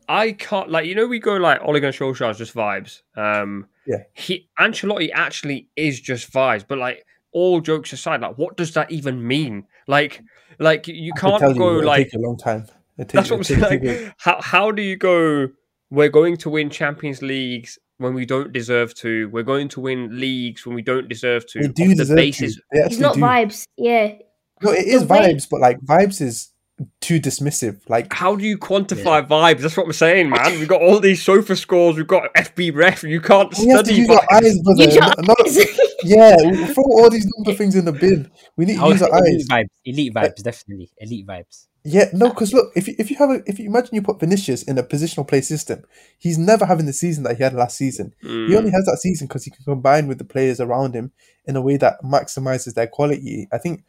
I 0.10 0.34
can't 0.34 0.70
like 0.70 0.88
you 0.88 0.96
know 0.96 1.08
we 1.08 1.20
go 1.20 1.38
like 1.38 1.62
Ole 1.62 1.80
Gunnar 1.80 1.94
Solskjaer's 1.94 2.38
just 2.38 2.54
vibes. 2.54 3.02
Um, 3.16 3.68
Yeah. 3.86 4.04
he 4.14 4.50
Ancelotti 4.60 5.12
actually 5.14 5.70
is 5.76 6.02
just 6.02 6.34
vibes, 6.34 6.66
but 6.68 6.80
like 6.80 7.06
all 7.34 7.62
jokes 7.62 7.94
aside, 7.94 8.22
like 8.22 8.38
what 8.38 8.58
does 8.58 8.74
that 8.74 8.92
even 8.92 9.26
mean? 9.26 9.66
Like, 9.88 10.22
like 10.60 10.88
you 10.88 11.14
can 11.14 11.32
can't 11.32 11.42
tell 11.42 11.54
go 11.54 11.76
you, 11.80 11.82
like 11.84 12.06
take 12.08 12.14
a 12.16 12.20
long 12.20 12.38
time. 12.38 12.68
It 12.98 13.10
take- 13.10 13.12
that's 13.12 13.32
what 13.32 13.38
I'm 13.38 13.44
saying. 13.44 13.62
Like, 13.86 14.14
how 14.18 14.42
how 14.42 14.72
do 14.72 14.82
you 14.82 14.98
go? 14.98 15.48
We're 15.90 16.10
going 16.10 16.38
to 16.38 16.50
win 16.50 16.70
Champions 16.70 17.22
Leagues 17.22 17.78
when 17.98 18.14
we 18.14 18.26
don't 18.26 18.54
deserve 18.54 18.94
to. 18.96 19.28
We're 19.30 19.44
going 19.44 19.68
to 19.70 19.82
win 19.82 20.20
leagues 20.20 20.66
when 20.66 20.74
we 20.76 20.82
don't 20.82 21.08
deserve 21.10 21.46
to. 21.48 21.60
They 21.60 21.68
off 21.68 21.74
do 21.74 21.90
the 21.90 21.96
deserve 21.96 22.16
basis, 22.16 22.56
to. 22.56 22.62
It's 22.72 22.98
not 22.98 23.16
do. 23.16 23.22
vibes. 23.22 23.66
Yeah. 23.78 24.14
No, 24.62 24.72
it 24.72 24.86
is 24.86 25.02
The 25.02 25.14
way- 25.14 25.34
vibes, 25.34 25.48
but 25.50 25.60
like 25.60 25.80
vibes 25.82 26.22
is 26.22 26.52
too 26.99 27.19
dismissive. 27.19 27.80
Like 27.88 28.11
How 28.13 28.36
do 28.36 28.43
you 28.43 28.57
quantify 28.57 29.28
vibes? 29.28 29.59
That's 29.61 29.78
what 29.78 29.86
I'm 29.86 29.93
saying, 29.93 30.30
man. 30.30 30.59
We've 30.59 30.67
got 30.67 30.82
all 30.82 30.99
these 30.99 31.22
sofa 31.24 31.55
scores. 31.55 31.95
We've 31.97 32.07
got 32.07 32.34
FB 32.36 32.76
ref. 32.76 33.03
You 33.03 33.22
can't 33.22 33.55
we 33.57 33.67
have 33.67 33.80
to 33.84 33.86
study 33.86 34.01
use 34.01 34.09
our 34.09 34.26
eyes, 34.32 34.59
brother. 34.61 34.84
Use 34.86 34.95
your 34.95 35.01
Not- 35.03 35.28
not- 35.28 35.41
eyes. 35.41 35.57
yeah, 36.03 36.36
we 36.43 36.65
throw 36.74 36.84
all 36.84 37.09
these 37.09 37.28
number 37.38 37.55
things 37.57 37.76
in 37.76 37.86
the 37.86 37.91
bin. 37.91 38.32
We 38.57 38.65
need 38.65 38.80
I 38.80 38.86
to 38.86 38.89
use 38.89 38.99
say 38.99 39.05
our 39.09 39.15
eyes. 39.15 39.24
elite 39.28 39.47
vibes, 39.49 39.69
elite 39.86 40.13
vibes, 40.13 40.43
definitely 40.43 40.89
elite 40.97 41.28
vibes. 41.28 41.67
Yeah, 41.84 42.05
no, 42.13 42.30
because 42.30 42.53
look, 42.53 42.72
if 42.76 42.88
you, 42.88 42.95
if 42.99 43.09
you 43.09 43.17
have 43.17 43.32
a, 43.32 43.41
if 43.47 43.57
you 43.57 43.65
imagine 43.65 43.95
you 43.95 44.03
put 44.03 44.19
Vinicius 44.19 44.61
in 44.63 44.78
a 44.78 44.84
positional 44.84 45.28
play 45.28 45.41
system, 45.41 45.84
he's 46.19 46.38
never 46.38 46.65
having 46.67 46.86
the 46.86 46.93
season 46.93 47.24
that 47.24 47.38
he 47.38 47.43
had 47.43 47.53
last 47.53 47.76
season. 47.78 48.13
He 48.22 48.28
Mm. 48.28 48.55
only 48.55 48.72
has 48.72 48.86
that 48.86 48.99
season 49.01 49.26
because 49.28 49.45
he 49.45 49.51
can 49.51 49.63
combine 49.65 50.07
with 50.07 50.19
the 50.19 50.24
players 50.24 50.59
around 50.59 50.93
him 50.95 51.11
in 51.45 51.55
a 51.55 51.61
way 51.61 51.78
that 51.78 52.01
maximizes 52.03 52.76
their 52.76 52.86
quality. 52.86 53.47
I 53.51 53.57
think 53.57 53.84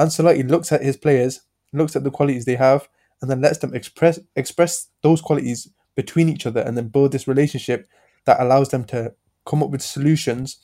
Ancelotti 0.00 0.48
looks 0.48 0.72
at 0.72 0.82
his 0.82 0.96
players, 0.96 1.40
looks 1.72 1.96
at 1.96 2.04
the 2.04 2.10
qualities 2.10 2.44
they 2.44 2.56
have, 2.56 2.88
and 3.20 3.30
then 3.30 3.40
lets 3.40 3.58
them 3.58 3.74
express 3.74 4.18
express 4.36 4.88
those 5.02 5.20
qualities 5.20 5.68
between 5.96 6.28
each 6.28 6.46
other, 6.46 6.60
and 6.60 6.76
then 6.76 6.88
build 6.88 7.12
this 7.12 7.28
relationship 7.28 7.88
that 8.24 8.40
allows 8.40 8.68
them 8.68 8.84
to 8.84 9.14
come 9.44 9.62
up 9.62 9.70
with 9.70 9.82
solutions 9.82 10.58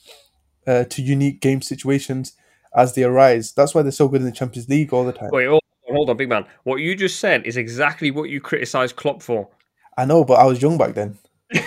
uh, 0.66 0.84
to 0.84 1.02
unique 1.02 1.40
game 1.40 1.62
situations 1.62 2.34
as 2.74 2.94
they 2.94 3.05
arise. 3.05 3.52
That's 3.52 3.74
why 3.74 3.82
they're 3.82 3.92
so 3.92 4.09
good 4.09 4.20
in 4.20 4.26
the 4.26 4.32
Champions 4.32 4.68
League 4.68 4.92
all 4.92 5.05
the 5.05 5.12
time. 5.12 5.30
Wait, 5.32 5.46
hold 5.46 5.62
on, 5.88 5.94
hold 5.94 6.11
on, 6.11 6.16
big 6.16 6.28
man. 6.28 6.46
What 6.64 6.76
you 6.76 6.94
just 6.94 7.20
said 7.20 7.46
is 7.46 7.57
exactly 7.57 8.11
what 8.11 8.30
you 8.30 8.40
criticised 8.40 8.96
Klopp 8.96 9.22
for. 9.22 9.48
I 9.96 10.05
know, 10.05 10.24
but 10.24 10.34
I 10.34 10.44
was 10.44 10.61
young 10.61 10.76
back 10.76 10.94
then. 10.94 11.18
I'm 11.55 11.61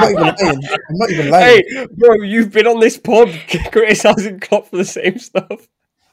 not 0.00 0.10
even 0.10 0.22
lying. 0.22 0.60
I'm 0.90 0.96
not 0.96 1.10
even 1.10 1.30
lying. 1.30 1.62
Hey, 1.68 1.86
bro, 1.92 2.14
you've 2.22 2.52
been 2.52 2.66
on 2.66 2.80
this 2.80 2.96
pod 2.96 3.28
criticising 3.72 4.40
Klopp 4.40 4.68
for 4.68 4.78
the 4.78 4.84
same 4.84 5.18
stuff. 5.18 5.68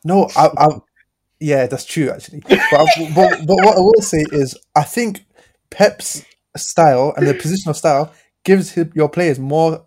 No, 0.06 0.30
I, 0.36 0.50
I, 0.58 0.68
yeah, 1.44 1.68
that's 1.68 1.86
true 1.86 2.10
actually. 2.10 2.42
But, 2.48 2.60
I- 2.60 3.14
but, 3.16 3.46
but 3.46 3.56
what 3.66 3.78
I 3.78 3.82
will 3.82 4.02
say 4.02 4.24
is, 4.32 4.58
I 4.76 4.84
think 4.84 5.26
Pep's 5.70 6.24
style 6.56 7.14
and 7.18 7.28
the 7.28 7.34
positional 7.34 7.76
style 7.76 8.14
gives 8.44 8.72
him, 8.72 8.92
your 8.96 9.10
players 9.10 9.40
more 9.40 9.86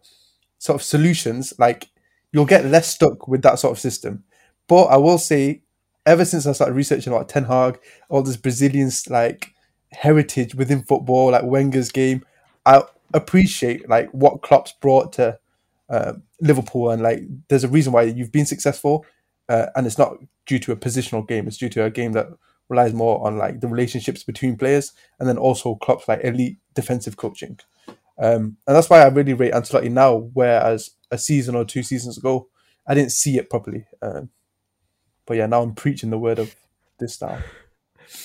sort 0.59 0.80
of 0.80 0.82
solutions. 0.82 1.52
Like 1.59 1.88
you'll 2.32 2.44
get 2.44 2.64
less 2.66 2.88
stuck 2.88 3.28
with 3.28 3.42
that 3.42 3.59
sort 3.59 3.72
of 3.72 3.78
system. 3.78 4.24
But 4.68 4.84
I 4.84 4.96
will 4.96 5.18
say, 5.18 5.62
ever 6.04 6.24
since 6.24 6.46
I 6.46 6.52
started 6.52 6.74
researching 6.74 7.12
about 7.12 7.28
Ten 7.28 7.44
Hag, 7.44 7.78
all 8.09 8.22
this 8.22 8.36
Brazilian 8.36 8.90
like 9.09 9.52
heritage 9.92 10.54
within 10.54 10.82
football, 10.82 11.30
like 11.30 11.44
Wenger's 11.44 11.90
game, 11.92 12.24
I 12.64 12.82
appreciate 13.14 13.88
like 13.88 14.11
what 14.11 14.42
Klopp's 14.42 14.72
brought 14.80 15.12
to 15.14 15.38
um, 15.88 16.22
Liverpool, 16.40 16.90
and 16.90 17.02
like 17.02 17.20
there's 17.48 17.64
a 17.64 17.68
reason 17.68 17.92
why 17.92 18.02
you've 18.02 18.32
been 18.32 18.46
successful, 18.46 19.07
uh, 19.49 19.66
and 19.74 19.86
it's 19.86 19.99
not 19.99 20.16
due 20.47 20.59
to 20.61 20.72
a 20.72 20.76
positional 20.76 21.26
game. 21.26 21.47
It's 21.47 21.59
due 21.59 21.68
to 21.70 21.84
a 21.84 21.90
game 21.90 22.12
that 22.12 22.28
relies 22.68 22.92
more 22.92 23.24
on 23.26 23.38
like 23.38 23.61
the 23.61 23.68
relationships 23.68 24.22
between 24.22 24.57
players, 24.57 24.92
and 25.18 25.28
then 25.28 25.38
also 25.38 25.76
Klopp's 25.76 26.09
like 26.09 26.24
elite 26.24 26.59
defensive 26.74 27.16
coaching. 27.16 27.59
Um, 28.18 28.57
and 28.66 28.76
that's 28.76 28.90
why 28.90 29.03
I 29.03 29.09
really 29.09 29.34
rate 29.34 29.53
Ancelotti 29.53 29.90
now, 29.90 30.30
whereas 30.32 30.90
a 31.11 31.18
season 31.18 31.55
or 31.55 31.64
two 31.64 31.82
seasons 31.82 32.16
ago, 32.16 32.49
I 32.86 32.94
didn't 32.94 33.12
see 33.12 33.36
it 33.36 33.51
properly. 33.51 33.86
Um, 34.01 34.30
but 35.26 35.36
yeah, 35.36 35.47
now 35.47 35.62
I'm 35.62 35.74
preaching 35.74 36.11
the 36.11 36.18
word 36.18 36.38
of 36.38 36.55
this 36.99 37.14
style. 37.14 37.42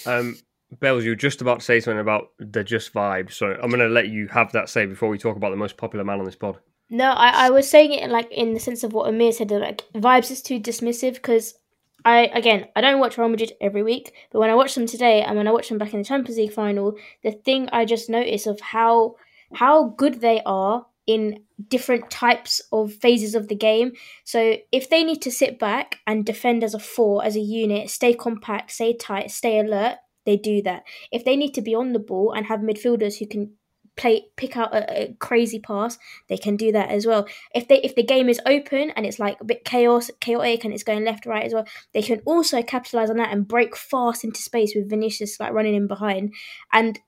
Um, 0.06 0.38
Bells, 0.80 1.04
you 1.04 1.12
were 1.12 1.16
just 1.16 1.42
about 1.42 1.60
to 1.60 1.66
say 1.66 1.80
something 1.80 2.00
about 2.00 2.30
the 2.40 2.64
just 2.64 2.94
vibe, 2.94 3.32
so 3.32 3.48
I'm 3.48 3.70
going 3.70 3.80
to 3.80 3.90
let 3.90 4.08
you 4.08 4.28
have 4.30 4.54
that 4.54 4.70
say 4.70 4.86
before 4.86 5.10
we 5.10 5.18
talk 5.18 5.36
about 5.36 5.50
the 5.50 5.58
most 5.58 5.76
popular 5.76 6.06
man 6.06 6.20
on 6.20 6.26
this 6.26 6.36
pod. 6.36 6.60
No, 6.94 7.12
I, 7.12 7.48
I 7.48 7.50
was 7.52 7.70
saying 7.70 7.94
it 7.94 8.10
like 8.10 8.30
in 8.32 8.54
the 8.54 8.60
sense 8.60 8.84
of 8.84 8.92
what 8.92 9.10
Umir 9.10 9.34
said. 9.34 9.50
Like 9.50 9.84
vibes 9.96 10.30
is 10.30 10.42
too 10.42 10.60
dismissive 10.60 11.14
because 11.14 11.56
I 12.04 12.30
again 12.34 12.68
I 12.76 12.82
don't 12.82 13.00
watch 13.00 13.18
Real 13.18 13.30
Madrid 13.30 13.54
every 13.62 13.82
week, 13.82 14.14
but 14.30 14.40
when 14.40 14.50
I 14.50 14.56
watch 14.56 14.76
them 14.76 14.86
today 14.86 15.22
and 15.22 15.38
when 15.38 15.48
I 15.48 15.52
watch 15.54 15.70
them 15.70 15.78
back 15.78 15.94
in 15.94 16.00
the 16.00 16.06
Champions 16.06 16.38
League 16.38 16.52
final, 16.52 16.96
the 17.24 17.32
thing 17.32 17.70
I 17.72 17.86
just 17.86 18.10
noticed 18.10 18.46
of 18.46 18.60
how 18.60 19.16
how 19.54 19.96
good 19.98 20.20
they 20.20 20.42
are 20.46 20.86
in 21.08 21.44
different 21.70 22.10
types 22.12 22.62
of 22.74 22.94
phases 22.94 23.36
of 23.36 23.48
the 23.48 23.56
game. 23.56 23.94
So 24.26 24.58
if 24.74 24.90
they 24.90 25.06
need 25.06 25.22
to 25.22 25.32
sit 25.32 25.60
back 25.60 26.00
and 26.06 26.26
defend 26.26 26.62
as 26.62 26.74
a 26.74 26.80
four, 26.80 27.24
as 27.24 27.38
a 27.38 27.42
unit, 27.42 27.90
stay 27.90 28.14
compact, 28.14 28.72
stay 28.72 28.98
tight, 28.98 29.32
stay 29.32 29.60
alert, 29.60 29.96
they 30.26 30.36
do 30.36 30.62
that. 30.64 30.84
If 31.12 31.24
they 31.24 31.38
need 31.38 31.54
to 31.54 31.62
be 31.62 31.74
on 31.74 31.94
the 31.94 32.00
ball 32.00 32.34
and 32.34 32.46
have 32.48 32.60
midfielders 32.60 33.18
who 33.18 33.28
can 33.28 33.54
play 33.98 34.26
pick 34.38 34.58
out 34.58 34.74
a, 34.74 35.04
a 35.04 35.14
crazy 35.20 35.60
pass, 35.60 35.98
they 36.30 36.38
can 36.38 36.56
do 36.56 36.72
that 36.72 36.90
as 36.90 37.06
well. 37.06 37.28
If 37.54 37.68
they 37.68 37.82
if 37.82 37.96
the 37.96 38.04
game 38.04 38.30
is 38.30 38.40
open 38.46 38.92
and 38.92 39.06
it's 39.06 39.20
like 39.20 39.40
a 39.42 39.46
bit 39.46 39.66
chaos 39.66 40.10
chaotic 40.20 40.64
and 40.64 40.74
it's 40.74 40.84
going 40.84 41.04
left 41.04 41.26
right 41.26 41.44
as 41.44 41.54
well, 41.54 41.66
they 41.94 42.02
can 42.02 42.22
also 42.26 42.64
capitalize 42.64 43.10
on 43.10 43.18
that 43.18 43.32
and 43.32 43.48
break 43.48 43.76
fast 43.76 44.24
into 44.24 44.42
space 44.42 44.74
with 44.76 44.90
Vinicius 44.90 45.40
like 45.40 45.54
running 45.54 45.76
in 45.76 45.88
behind. 45.88 46.34
And 46.72 47.00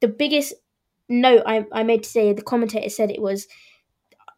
the 0.00 0.08
biggest 0.08 0.54
note 1.08 1.42
I, 1.44 1.66
I 1.72 1.82
made 1.82 2.04
today, 2.04 2.32
the 2.32 2.42
commentator 2.42 2.88
said 2.88 3.10
it 3.10 3.20
was, 3.20 3.46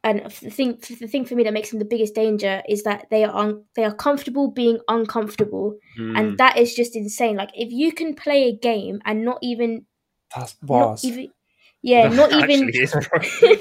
and 0.03 0.24
the 0.24 0.50
thing 0.50 0.78
the 1.00 1.07
thing 1.07 1.24
for 1.24 1.36
me 1.36 1.44
that 1.44 1.53
makes 1.53 1.70
them 1.70 1.78
the 1.78 1.84
biggest 1.84 2.14
danger 2.14 2.62
is 2.68 2.82
that 2.82 3.07
they 3.11 3.22
are 3.22 3.34
un, 3.34 3.62
they 3.76 3.84
are 3.84 3.94
comfortable 3.94 4.50
being 4.50 4.78
uncomfortable, 4.88 5.76
Hmm. 5.96 6.16
and 6.16 6.38
that 6.38 6.59
is 6.59 6.74
just 6.74 6.96
insane. 6.96 7.36
Like 7.36 7.50
if 7.55 7.70
you 7.70 7.92
can 7.92 8.14
play 8.14 8.48
a 8.48 8.57
game 8.57 9.00
and 9.05 9.24
not 9.24 9.38
even 9.42 9.86
That's 10.34 10.57
not 10.62 11.05
even 11.05 11.28
Yeah, 11.85 12.09
not 12.09 12.33
even 12.33 12.70
it's 12.72 12.95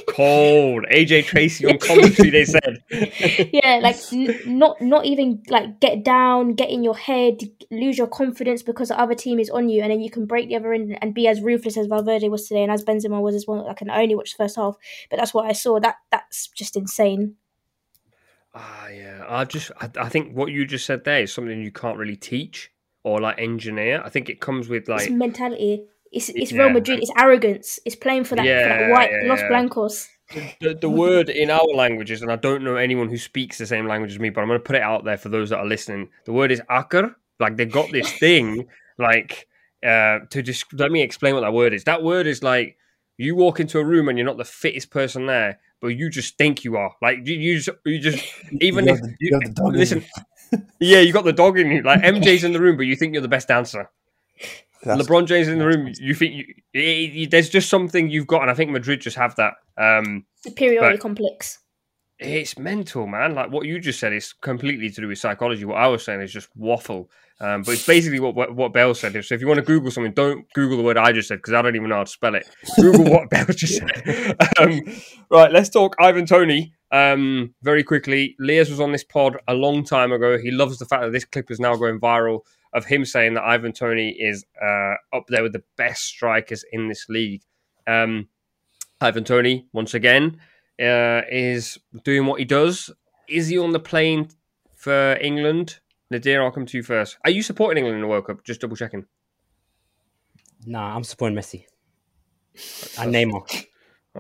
cold. 0.07 0.85
AJ 0.91 1.25
Tracey 1.25 1.65
on 1.65 1.79
commentary. 1.79 2.29
They 2.29 2.45
said. 2.45 2.83
yeah, 3.51 3.79
like 3.81 3.97
n- 4.13 4.39
not 4.45 4.79
not 4.79 5.05
even 5.05 5.41
like 5.49 5.79
get 5.79 6.03
down, 6.03 6.53
get 6.53 6.69
in 6.69 6.83
your 6.83 6.95
head, 6.95 7.39
lose 7.71 7.97
your 7.97 8.05
confidence 8.05 8.61
because 8.61 8.89
the 8.89 8.99
other 8.99 9.15
team 9.15 9.39
is 9.39 9.49
on 9.49 9.69
you, 9.69 9.81
and 9.81 9.91
then 9.91 10.01
you 10.01 10.11
can 10.11 10.27
break 10.27 10.49
the 10.49 10.55
other 10.55 10.71
end 10.71 10.95
and 11.01 11.15
be 11.15 11.27
as 11.27 11.41
ruthless 11.41 11.77
as 11.77 11.87
Valverde 11.87 12.29
was 12.29 12.47
today, 12.47 12.61
and 12.61 12.71
as 12.71 12.85
Benzema 12.85 13.19
was 13.19 13.33
as 13.33 13.47
well. 13.47 13.67
I 13.67 13.73
can 13.73 13.89
only 13.89 14.13
watch 14.13 14.37
the 14.37 14.43
first 14.43 14.55
half, 14.55 14.75
but 15.09 15.17
that's 15.17 15.33
what 15.33 15.47
I 15.47 15.53
saw. 15.53 15.79
That 15.79 15.95
that's 16.11 16.47
just 16.49 16.75
insane. 16.75 17.37
Ah, 18.53 18.87
yeah. 18.89 19.25
I 19.27 19.45
just, 19.45 19.71
I, 19.79 19.89
I 19.97 20.09
think 20.09 20.35
what 20.35 20.51
you 20.51 20.65
just 20.65 20.85
said 20.85 21.05
there 21.05 21.21
is 21.21 21.31
something 21.33 21.61
you 21.61 21.71
can't 21.71 21.97
really 21.97 22.17
teach 22.17 22.71
or 23.03 23.21
like 23.21 23.39
engineer. 23.39 24.01
I 24.03 24.09
think 24.09 24.29
it 24.29 24.41
comes 24.41 24.67
with 24.67 24.89
like, 24.89 25.03
it's 25.03 25.11
mentality. 25.11 25.85
It's 26.11 26.29
it's 26.29 26.51
Yeah. 26.51 26.63
Real 26.63 26.69
Madrid. 26.71 26.99
It's 27.01 27.11
arrogance. 27.17 27.79
It's 27.85 27.95
playing 27.95 28.25
for 28.25 28.35
that, 28.35 28.43
for 28.43 28.69
that 28.69 28.89
white 28.91 29.11
yeah, 29.11 29.29
Los 29.29 29.39
yeah. 29.39 29.47
Blancos. 29.47 30.07
the, 30.61 30.73
the 30.73 30.89
word 30.89 31.29
in 31.29 31.49
our 31.49 31.65
languages, 31.75 32.21
and 32.21 32.31
I 32.31 32.35
don't 32.37 32.63
know 32.63 32.75
anyone 32.75 33.09
who 33.09 33.17
speaks 33.17 33.57
the 33.57 33.65
same 33.65 33.87
language 33.87 34.11
as 34.11 34.19
me, 34.19 34.29
but 34.29 34.41
I'm 34.41 34.47
going 34.47 34.59
to 34.59 34.63
put 34.63 34.75
it 34.75 34.81
out 34.81 35.03
there 35.03 35.17
for 35.17 35.29
those 35.29 35.49
that 35.49 35.59
are 35.59 35.65
listening. 35.65 36.09
The 36.25 36.33
word 36.33 36.51
is 36.51 36.61
akar. 36.69 37.15
Like 37.39 37.57
they 37.57 37.65
got 37.65 37.91
this 37.91 38.11
thing, 38.19 38.67
like 38.97 39.47
uh, 39.85 40.19
to 40.29 40.41
just 40.41 40.71
let 40.73 40.91
me 40.91 41.01
explain 41.01 41.33
what 41.35 41.41
that 41.41 41.53
word 41.53 41.73
is. 41.73 41.83
That 41.85 42.03
word 42.03 42.27
is 42.27 42.43
like 42.43 42.77
you 43.17 43.35
walk 43.35 43.59
into 43.59 43.79
a 43.79 43.83
room 43.85 44.09
and 44.09 44.17
you're 44.17 44.27
not 44.27 44.37
the 44.37 44.45
fittest 44.45 44.89
person 44.89 45.25
there, 45.25 45.59
but 45.81 45.89
you 45.89 46.09
just 46.09 46.37
think 46.37 46.63
you 46.63 46.75
are. 46.77 46.95
Like 47.01 47.19
you, 47.27 47.35
you 47.35 47.59
just, 47.59 47.77
you 47.85 47.99
just 47.99 48.23
even 48.61 48.85
You 48.85 48.93
if 48.93 48.99
have 48.99 49.01
the- 49.07 49.15
you, 49.19 49.29
you 49.29 49.33
have 49.39 49.43
the 49.43 49.61
dog 49.61 49.73
in 49.73 49.79
listen, 49.79 50.05
yeah, 50.79 50.99
you 50.99 51.11
got 51.13 51.25
the 51.25 51.33
dog 51.33 51.57
in 51.59 51.71
you. 51.71 51.81
Like 51.83 52.01
MJ's 52.01 52.43
in 52.43 52.53
the 52.53 52.59
room, 52.61 52.77
but 52.77 52.83
you 52.85 52.95
think 52.95 53.13
you're 53.13 53.21
the 53.21 53.27
best 53.27 53.47
dancer. 53.47 53.89
That's- 54.83 55.05
LeBron 55.07 55.27
James 55.27 55.47
in 55.47 55.59
the 55.59 55.65
room, 55.65 55.91
you 55.99 56.13
think 56.15 56.33
you, 56.35 56.45
it- 56.73 56.79
it- 57.15 57.31
there's 57.31 57.49
just 57.49 57.69
something 57.69 58.09
you've 58.09 58.27
got, 58.27 58.41
and 58.41 58.51
I 58.51 58.53
think 58.53 58.71
Madrid 58.71 59.01
just 59.01 59.17
have 59.17 59.35
that. 59.35 59.53
Um, 59.77 60.25
Superiority 60.43 60.97
complex. 60.97 61.59
it's 62.19 62.57
mental, 62.57 63.07
man. 63.07 63.33
Like 63.35 63.51
what 63.51 63.65
you 63.65 63.79
just 63.79 63.99
said 63.99 64.13
is 64.13 64.33
completely 64.33 64.89
to 64.91 65.01
do 65.01 65.07
with 65.07 65.17
psychology. 65.17 65.65
What 65.65 65.77
I 65.77 65.87
was 65.87 66.03
saying 66.03 66.21
is 66.21 66.31
just 66.31 66.49
waffle. 66.55 67.09
Um, 67.39 67.63
but 67.63 67.71
it's 67.71 67.87
basically 67.87 68.19
what, 68.19 68.35
what 68.35 68.55
what 68.55 68.71
Bell 68.73 68.93
said. 68.93 69.13
So 69.25 69.33
if 69.33 69.41
you 69.41 69.47
want 69.47 69.57
to 69.57 69.63
Google 69.65 69.89
something, 69.89 70.13
don't 70.13 70.45
Google 70.53 70.77
the 70.77 70.83
word 70.83 70.97
I 70.97 71.11
just 71.11 71.27
said 71.27 71.37
because 71.39 71.53
I 71.53 71.63
don't 71.63 71.75
even 71.75 71.89
know 71.89 71.95
how 71.95 72.03
to 72.03 72.09
spell 72.11 72.35
it. 72.35 72.47
Google 72.79 73.05
what 73.11 73.29
Bell 73.31 73.45
just 73.49 73.77
said. 73.77 74.35
Um, 74.59 74.81
right, 75.31 75.51
let's 75.51 75.69
talk 75.69 75.95
Ivan 75.99 76.27
Toney 76.27 76.71
um, 76.91 77.55
very 77.63 77.83
quickly. 77.83 78.35
Lears 78.37 78.69
was 78.69 78.79
on 78.79 78.91
this 78.91 79.03
pod 79.03 79.37
a 79.47 79.55
long 79.55 79.83
time 79.83 80.11
ago. 80.11 80.37
He 80.37 80.51
loves 80.51 80.77
the 80.77 80.85
fact 80.85 81.01
that 81.01 81.11
this 81.13 81.25
clip 81.25 81.49
is 81.49 81.59
now 81.59 81.75
going 81.75 81.99
viral 81.99 82.41
of 82.73 82.85
him 82.85 83.05
saying 83.05 83.33
that 83.35 83.43
Ivan 83.43 83.73
Toney 83.73 84.09
is 84.09 84.45
uh, 84.61 84.95
up 85.13 85.25
there 85.27 85.43
with 85.43 85.53
the 85.53 85.63
best 85.77 86.03
strikers 86.03 86.63
in 86.71 86.87
this 86.87 87.07
league. 87.09 87.41
Um, 87.87 88.29
Ivan 88.99 89.23
Toney, 89.23 89.67
once 89.73 89.93
again, 89.93 90.39
uh, 90.79 91.21
is 91.29 91.77
doing 92.03 92.25
what 92.25 92.39
he 92.39 92.45
does. 92.45 92.91
Is 93.27 93.47
he 93.47 93.57
on 93.57 93.71
the 93.71 93.79
plane 93.79 94.29
for 94.75 95.17
England? 95.21 95.79
Nadir, 96.09 96.43
I'll 96.43 96.51
come 96.51 96.65
to 96.65 96.77
you 96.77 96.83
first. 96.83 97.17
Are 97.23 97.31
you 97.31 97.41
supporting 97.41 97.77
England 97.77 97.95
in 97.95 98.01
the 98.01 98.07
World 98.07 98.27
Cup? 98.27 98.43
Just 98.43 98.61
double 98.61 98.75
checking. 98.75 99.05
Nah, 100.65 100.95
I'm 100.95 101.03
supporting 101.03 101.37
Messi 101.37 101.65
and 102.99 103.13
Neymar. 103.13 103.65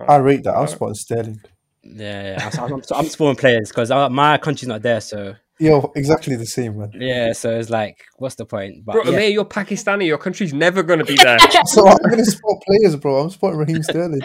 I 0.07 0.15
rate 0.17 0.43
that. 0.43 0.55
I'm 0.55 0.67
supporting 0.67 0.95
Sterling. 0.95 1.41
Yeah, 1.83 2.37
yeah. 2.37 2.49
I'm, 2.59 2.73
I'm, 2.73 2.81
I'm 2.95 3.05
supporting 3.07 3.39
players 3.39 3.69
because 3.69 3.89
my 4.11 4.37
country's 4.37 4.67
not 4.67 4.81
there. 4.81 5.01
So 5.01 5.35
Yo, 5.61 5.91
exactly 5.95 6.35
the 6.35 6.45
same, 6.45 6.77
man. 6.79 6.91
yeah, 6.95 7.33
so 7.33 7.51
it's 7.57 7.69
like, 7.69 8.03
what's 8.17 8.35
the 8.35 8.45
point? 8.45 8.83
But 8.83 8.93
Bro, 8.93 9.03
yeah, 9.05 9.11
Umir, 9.19 9.31
you're 9.33 9.45
Pakistani. 9.45 10.07
Your 10.07 10.17
country's 10.17 10.53
never 10.53 10.81
going 10.81 10.99
to 10.99 11.05
be 11.05 11.15
there. 11.23 11.37
So 11.67 11.87
I'm 11.87 11.97
going 12.09 12.17
to 12.17 12.25
support 12.25 12.63
players, 12.63 12.95
bro. 12.95 13.21
I'm 13.21 13.29
supporting 13.29 13.59
Raheem 13.59 13.83
Sterling. 13.89 14.21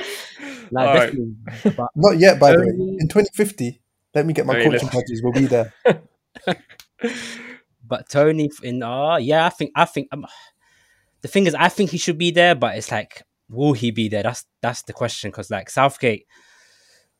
like, 0.70 0.88
Alright. 0.88 1.12
definitely. 1.12 1.72
But 1.76 1.88
Not 1.94 2.18
yet, 2.18 2.40
by 2.40 2.52
the 2.52 2.58
way. 2.60 2.70
Um, 2.70 2.96
In 3.00 3.08
2050, 3.08 3.80
let 4.14 4.24
me 4.24 4.32
get 4.32 4.46
my 4.46 4.54
Hey, 4.54 4.64
coaching 4.64 4.88
let's- 4.88 4.94
badges. 4.96 5.20
We'll 5.22 5.32
be 5.34 5.46
there. 5.46 5.74
but 7.86 8.08
Toney 8.08 8.50
in 8.62 8.82
uh 8.82 9.16
yeah, 9.16 9.46
I 9.46 9.50
think 9.50 9.72
I 9.76 9.84
think 9.84 10.08
um, 10.12 10.26
the 11.20 11.28
thing 11.28 11.46
is 11.46 11.54
I 11.54 11.68
think 11.68 11.90
he 11.90 11.98
should 11.98 12.18
be 12.18 12.30
there, 12.30 12.54
but 12.54 12.76
it's 12.76 12.90
like 12.90 13.22
will 13.48 13.74
he 13.74 13.90
be 13.90 14.08
there? 14.08 14.22
That's 14.22 14.44
that's 14.62 14.82
the 14.82 14.92
question 14.92 15.30
because 15.30 15.50
like 15.50 15.70
Southgate, 15.70 16.26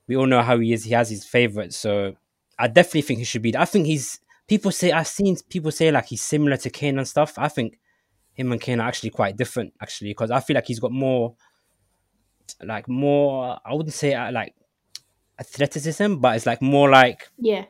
we 0.09 0.17
all 0.17 0.27
know 0.27 0.43
how 0.43 0.59
he 0.59 0.73
is. 0.73 0.85
He 0.85 0.93
has 0.95 1.11
his 1.11 1.25
favorites, 1.25 1.77
so 1.77 2.17
I 2.59 2.69
definitely 2.69 3.03
think 3.03 3.19
he 3.19 3.25
should 3.25 3.43
be. 3.43 3.57
I 3.57 3.65
think 3.65 3.87
he's 3.87 4.21
people 4.49 4.71
say 4.71 4.93
I've 4.93 5.07
seen 5.09 5.37
people 5.49 5.71
say 5.71 5.91
like 5.91 6.07
he's 6.07 6.23
similar 6.23 6.57
to 6.59 6.71
Kane 6.71 6.99
and 6.99 7.07
stuff. 7.09 7.35
I 7.39 7.49
think 7.49 7.79
him 8.33 8.53
and 8.53 8.61
Kane 8.61 8.81
are 8.81 8.89
actually 8.89 9.11
quite 9.11 9.37
different 9.37 9.73
actually 9.81 10.11
because 10.11 10.31
I 10.31 10.41
feel 10.41 10.55
like 10.55 10.67
he's 10.67 10.81
got 10.81 10.93
more 10.93 11.35
like 12.63 12.89
more 12.89 13.59
I 13.65 13.75
wouldn't 13.75 13.95
say 13.95 14.15
uh, 14.15 14.31
like 14.33 14.55
athleticism, 15.39 16.17
but 16.17 16.37
it's 16.37 16.47
like 16.47 16.63
more 16.63 16.89
like 16.89 17.29
Yeah. 17.39 17.65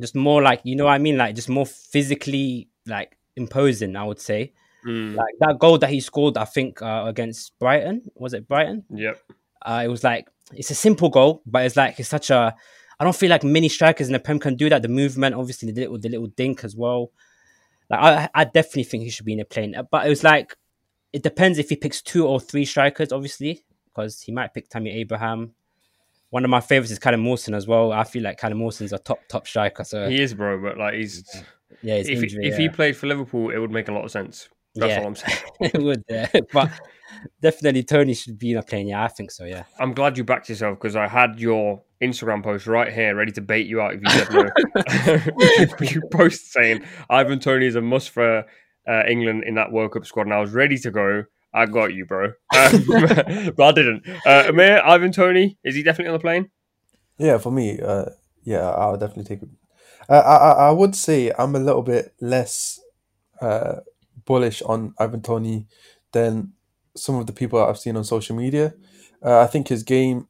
just 0.00 0.14
more 0.14 0.42
like 0.42 0.60
you 0.64 0.76
know 0.76 0.86
what 0.86 0.92
I 0.92 0.98
mean, 0.98 1.16
like 1.18 1.34
just 1.34 1.48
more 1.48 1.66
physically 1.66 2.68
like 2.86 3.16
imposing. 3.36 3.96
I 3.96 4.04
would 4.04 4.20
say 4.20 4.52
Mm, 4.84 5.14
like 5.14 5.34
that 5.38 5.60
goal 5.60 5.78
that 5.78 5.90
he 5.90 6.00
scored, 6.00 6.36
I 6.36 6.44
think 6.44 6.82
uh, 6.82 7.04
against 7.06 7.56
Brighton 7.60 8.10
was 8.16 8.34
it 8.34 8.48
Brighton? 8.48 8.84
yep. 8.90 9.16
Uh, 9.64 9.82
it 9.84 9.88
was 9.88 10.02
like 10.02 10.26
it's 10.52 10.72
a 10.72 10.74
simple 10.74 11.08
goal, 11.08 11.40
but 11.46 11.64
it's 11.64 11.76
like 11.76 12.00
it's 12.00 12.08
such 12.08 12.30
a. 12.30 12.56
I 13.02 13.04
don't 13.04 13.16
feel 13.16 13.30
like 13.30 13.42
many 13.42 13.68
strikers 13.68 14.06
in 14.06 14.12
the 14.12 14.20
Prem 14.20 14.38
can 14.38 14.54
do 14.54 14.68
that. 14.68 14.80
The 14.82 14.86
movement, 14.86 15.34
obviously, 15.34 15.72
the 15.72 15.80
little 15.80 15.98
the 15.98 16.08
little 16.08 16.28
dink 16.28 16.62
as 16.62 16.76
well. 16.76 17.10
Like 17.90 17.98
I, 18.00 18.28
I 18.32 18.44
definitely 18.44 18.84
think 18.84 19.02
he 19.02 19.10
should 19.10 19.26
be 19.26 19.32
in 19.32 19.40
a 19.40 19.44
plane, 19.44 19.74
uh, 19.74 19.82
but 19.82 20.06
it 20.06 20.08
was 20.08 20.22
like 20.22 20.56
it 21.12 21.24
depends 21.24 21.58
if 21.58 21.68
he 21.68 21.74
picks 21.74 22.00
two 22.00 22.24
or 22.24 22.38
three 22.38 22.64
strikers, 22.64 23.10
obviously, 23.10 23.64
because 23.86 24.20
he 24.22 24.30
might 24.30 24.54
pick 24.54 24.68
Tammy 24.68 24.92
Abraham. 24.92 25.50
One 26.30 26.44
of 26.44 26.50
my 26.50 26.60
favorites 26.60 26.92
is 26.92 27.00
Callum 27.00 27.22
Mawson 27.22 27.54
as 27.54 27.66
well. 27.66 27.90
I 27.90 28.04
feel 28.04 28.22
like 28.22 28.38
Callum 28.38 28.58
Mawson's 28.58 28.92
a 28.92 28.98
top 29.00 29.18
top 29.28 29.48
striker. 29.48 29.82
So 29.82 30.08
He 30.08 30.22
is, 30.22 30.32
bro, 30.32 30.62
but 30.62 30.78
like 30.78 30.94
he's. 30.94 31.24
yeah, 31.82 31.96
his 31.96 32.08
If, 32.08 32.22
injury, 32.22 32.46
if 32.46 32.52
yeah. 32.52 32.58
he 32.58 32.68
played 32.68 32.96
for 32.96 33.08
Liverpool, 33.08 33.50
it 33.50 33.58
would 33.58 33.72
make 33.72 33.88
a 33.88 33.92
lot 33.92 34.04
of 34.04 34.12
sense. 34.12 34.48
That's 34.74 34.90
Yeah. 34.90 35.00
all 35.00 35.06
I'm 35.06 35.16
saying. 35.16 35.38
it 35.60 35.82
would, 35.82 36.04
yeah. 36.08 36.28
but 36.52 36.70
definitely 37.40 37.82
Toney 37.82 38.14
should 38.14 38.38
be 38.38 38.52
in 38.52 38.56
a 38.58 38.62
plane. 38.62 38.88
Yeah, 38.88 39.04
I 39.04 39.08
think 39.08 39.30
so. 39.30 39.44
Yeah, 39.44 39.64
I'm 39.78 39.92
glad 39.94 40.16
you 40.16 40.24
backed 40.24 40.48
yourself 40.48 40.78
because 40.78 40.96
I 40.96 41.06
had 41.08 41.38
your 41.38 41.82
Instagram 42.02 42.42
post 42.42 42.66
right 42.66 42.92
here 42.92 43.14
ready 43.14 43.32
to 43.32 43.40
bait 43.40 43.66
you 43.66 43.80
out 43.80 43.94
if 43.94 44.00
you 44.02 44.10
said 44.10 44.32
no. 44.32 45.76
you 45.86 46.02
post 46.10 46.52
saying 46.52 46.82
Ivan 47.10 47.38
Toney 47.38 47.66
is 47.66 47.76
a 47.76 47.80
must 47.80 48.10
for 48.10 48.44
uh, 48.88 49.02
England 49.06 49.44
in 49.44 49.54
that 49.56 49.70
World 49.72 49.92
Cup 49.92 50.06
squad, 50.06 50.22
and 50.26 50.34
I 50.34 50.40
was 50.40 50.52
ready 50.52 50.78
to 50.78 50.90
go. 50.90 51.24
I 51.54 51.66
got 51.66 51.92
you, 51.92 52.06
bro. 52.06 52.32
Um, 52.56 52.84
but 53.56 53.60
I 53.60 53.72
didn't. 53.72 54.08
Uh, 54.24 54.44
Umir, 54.44 54.82
Ivan 54.82 55.12
Toney, 55.12 55.58
is 55.62 55.74
he 55.74 55.82
definitely 55.82 56.08
on 56.08 56.14
the 56.14 56.20
plane? 56.22 56.50
Yeah, 57.18 57.36
for 57.36 57.52
me, 57.52 57.78
uh, 57.78 58.06
yeah, 58.42 58.70
I'll 58.70 58.96
definitely 58.96 59.24
take 59.24 59.42
it. 59.42 59.50
Uh, 60.08 60.14
I, 60.14 60.34
I, 60.36 60.52
I 60.68 60.70
would 60.70 60.96
say 60.96 61.30
I'm 61.38 61.54
a 61.54 61.58
little 61.60 61.82
bit 61.82 62.14
less 62.20 62.80
uh, 63.42 63.80
bullish 64.24 64.62
on 64.62 64.94
Ivan 64.98 65.22
Toney 65.22 65.66
than 66.12 66.52
some 66.96 67.16
of 67.16 67.26
the 67.26 67.32
people 67.32 67.58
that 67.58 67.68
I've 67.68 67.78
seen 67.78 67.96
on 67.96 68.04
social 68.04 68.36
media. 68.36 68.74
Uh, 69.24 69.40
I 69.40 69.46
think 69.46 69.68
his 69.68 69.82
game, 69.82 70.28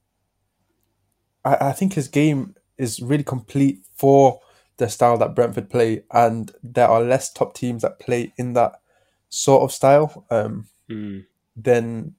I, 1.45 1.69
I 1.69 1.73
think 1.73 1.95
his 1.95 2.09
game 2.09 2.55
is 2.79 3.01
really 3.01 3.25
complete 3.25 3.83
for 3.95 4.41
the 4.77 4.89
style 4.89 5.19
that 5.19 5.35
Brentford 5.35 5.71
play, 5.71 6.05
and 6.13 6.53
there 6.63 6.89
are 6.89 7.03
less 7.03 7.33
top 7.33 7.55
teams 7.55 7.83
that 7.83 7.99
play 7.99 8.33
in 8.37 8.55
that 8.55 8.81
sort 9.29 9.63
of 9.63 9.73
style. 9.73 10.27
Um, 10.31 10.69
Mm. 10.91 11.25
then 11.55 12.15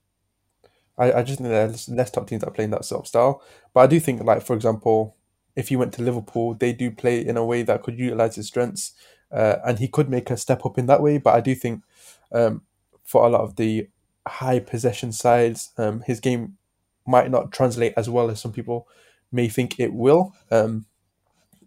I, 0.98 1.12
I 1.12 1.24
just 1.24 1.40
think 1.40 1.50
there's 1.50 1.90
less 1.90 2.12
top 2.12 2.28
teams 2.28 2.42
that 2.44 2.54
play 2.54 2.64
in 2.64 2.72
that 2.72 2.86
sort 2.86 3.02
of 3.02 3.08
style. 3.08 3.44
But 3.74 3.82
I 3.82 3.88
do 3.88 4.00
think, 4.00 4.24
like 4.24 4.42
for 4.42 4.56
example, 4.56 5.16
if 5.56 5.70
he 5.70 5.76
went 5.76 5.94
to 5.94 6.02
Liverpool, 6.02 6.56
they 6.56 6.74
do 6.74 6.92
play 6.92 7.26
in 7.26 7.38
a 7.38 7.46
way 7.46 7.64
that 7.64 7.84
could 7.84 8.00
utilize 8.00 8.36
his 8.36 8.48
strengths, 8.48 8.94
uh, 9.34 9.58
and 9.66 9.80
he 9.80 9.88
could 9.88 10.10
make 10.10 10.30
a 10.30 10.38
step 10.38 10.66
up 10.66 10.78
in 10.78 10.86
that 10.86 11.02
way. 11.02 11.18
But 11.18 11.36
I 11.36 11.42
do 11.42 11.56
think, 11.56 11.84
um, 12.32 12.62
for 13.04 13.26
a 13.26 13.30
lot 13.30 13.42
of 13.42 13.56
the 13.56 13.88
high 14.28 14.60
possession 14.60 15.12
sides, 15.12 15.72
um, 15.78 16.02
his 16.02 16.20
game 16.20 16.58
might 17.06 17.30
not 17.30 17.52
translate 17.52 17.94
as 17.98 18.10
well 18.10 18.30
as 18.30 18.40
some 18.40 18.54
people 18.54 18.88
may 19.32 19.50
think 19.50 19.80
it 19.80 19.94
will. 19.94 20.34
Um, 20.52 20.86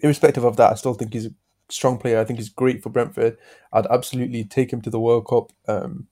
irrespective 0.01 0.45
of 0.45 0.57
that, 0.57 0.73
I 0.73 0.75
still 0.77 0.95
think 0.95 1.13
he's 1.13 1.27
a 1.27 1.35
strong 1.69 1.99
player. 1.99 2.21
I 2.21 2.25
think 2.25 2.39
he's 2.39 2.49
great 2.49 2.83
for 2.83 2.91
Brentford. 2.91 3.37
I'd 3.73 3.87
absolutely 3.87 4.45
take 4.45 4.73
him 4.73 4.81
to 4.83 4.91
the 4.91 5.01
World 5.01 5.27
Cup. 5.27 5.53
Um, 5.69 6.07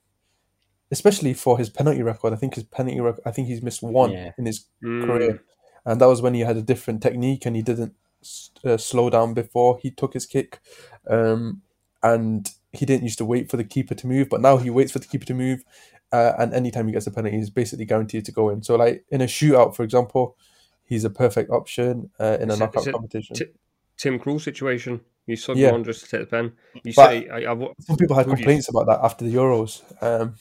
especially 0.91 1.35
for 1.35 1.59
his 1.59 1.71
penalty 1.71 2.03
record. 2.03 2.33
I 2.33 2.37
think 2.37 2.55
his 2.55 2.63
penalty 2.65 3.01
record. 3.01 3.23
I 3.27 3.31
think 3.33 3.49
he's 3.49 3.63
missed 3.63 3.83
one 3.83 4.13
Yeah. 4.13 4.33
in 4.39 4.47
his 4.47 4.67
Mm. 4.83 5.05
career, 5.07 5.43
and 5.85 6.01
that 6.01 6.07
was 6.07 6.23
when 6.23 6.35
he 6.35 6.41
had 6.41 6.57
a 6.57 6.63
different 6.63 7.03
technique 7.03 7.47
and 7.47 7.57
he 7.57 7.63
didn't 7.63 7.95
uh, 8.65 8.77
slow 8.77 9.11
down 9.11 9.35
before 9.35 9.79
he 9.83 9.91
took 9.91 10.15
his 10.15 10.27
kick, 10.27 10.61
um, 11.09 11.63
and 12.03 12.51
he 12.73 12.85
didn't 12.87 13.05
used 13.05 13.19
to 13.19 13.25
wait 13.25 13.51
for 13.51 13.57
the 13.57 13.65
keeper 13.65 13.95
to 13.95 14.07
move, 14.07 14.29
but 14.29 14.41
now 14.41 14.57
he 14.57 14.71
waits 14.71 14.93
for 14.93 14.99
the 14.99 15.07
keeper 15.07 15.27
to 15.27 15.35
move, 15.35 15.65
uh, 16.13 16.33
and 16.39 16.53
anytime 16.55 16.87
he 16.87 16.93
gets 16.93 17.07
a 17.07 17.11
penalty, 17.11 17.37
he's 17.37 17.51
basically 17.51 17.85
guaranteed 17.85 18.25
to 18.25 18.33
go 18.33 18.51
in. 18.51 18.63
So, 18.63 18.77
like 18.77 19.05
in 19.11 19.21
a 19.21 19.27
shootout, 19.27 19.75
for 19.77 19.83
example, 19.83 20.37
he's 20.85 21.05
a 21.05 21.11
perfect 21.11 21.51
option 21.51 22.11
uh, 22.21 22.37
in 22.41 22.51
a 22.51 22.53
Is 22.53 22.59
it- 22.59 22.61
knockout 22.61 22.87
it 22.87 22.93
competition. 22.93 23.37
Ti- 23.37 23.53
Tim 23.97 24.19
Krul 24.19 24.41
situation. 24.41 25.01
You 25.27 25.37
sub 25.37 25.57
Yeah. 25.57 25.69
you 25.69 25.75
on 25.75 25.85
just 25.85 26.05
to 26.05 26.11
take 26.11 26.21
the 26.21 26.27
pen. 26.27 26.53
You 26.83 26.93
But- 26.95 27.09
say, 27.11 27.29
I, 27.29 27.51
I, 27.53 27.69
Some 27.81 27.97
people 27.97 28.17
had 28.17 28.27
complaints 28.27 28.69
about 28.69 28.87
that 28.89 29.01
after 29.03 29.25
the 29.25 29.33
Euros. 29.35 29.83
Um, 30.03 30.35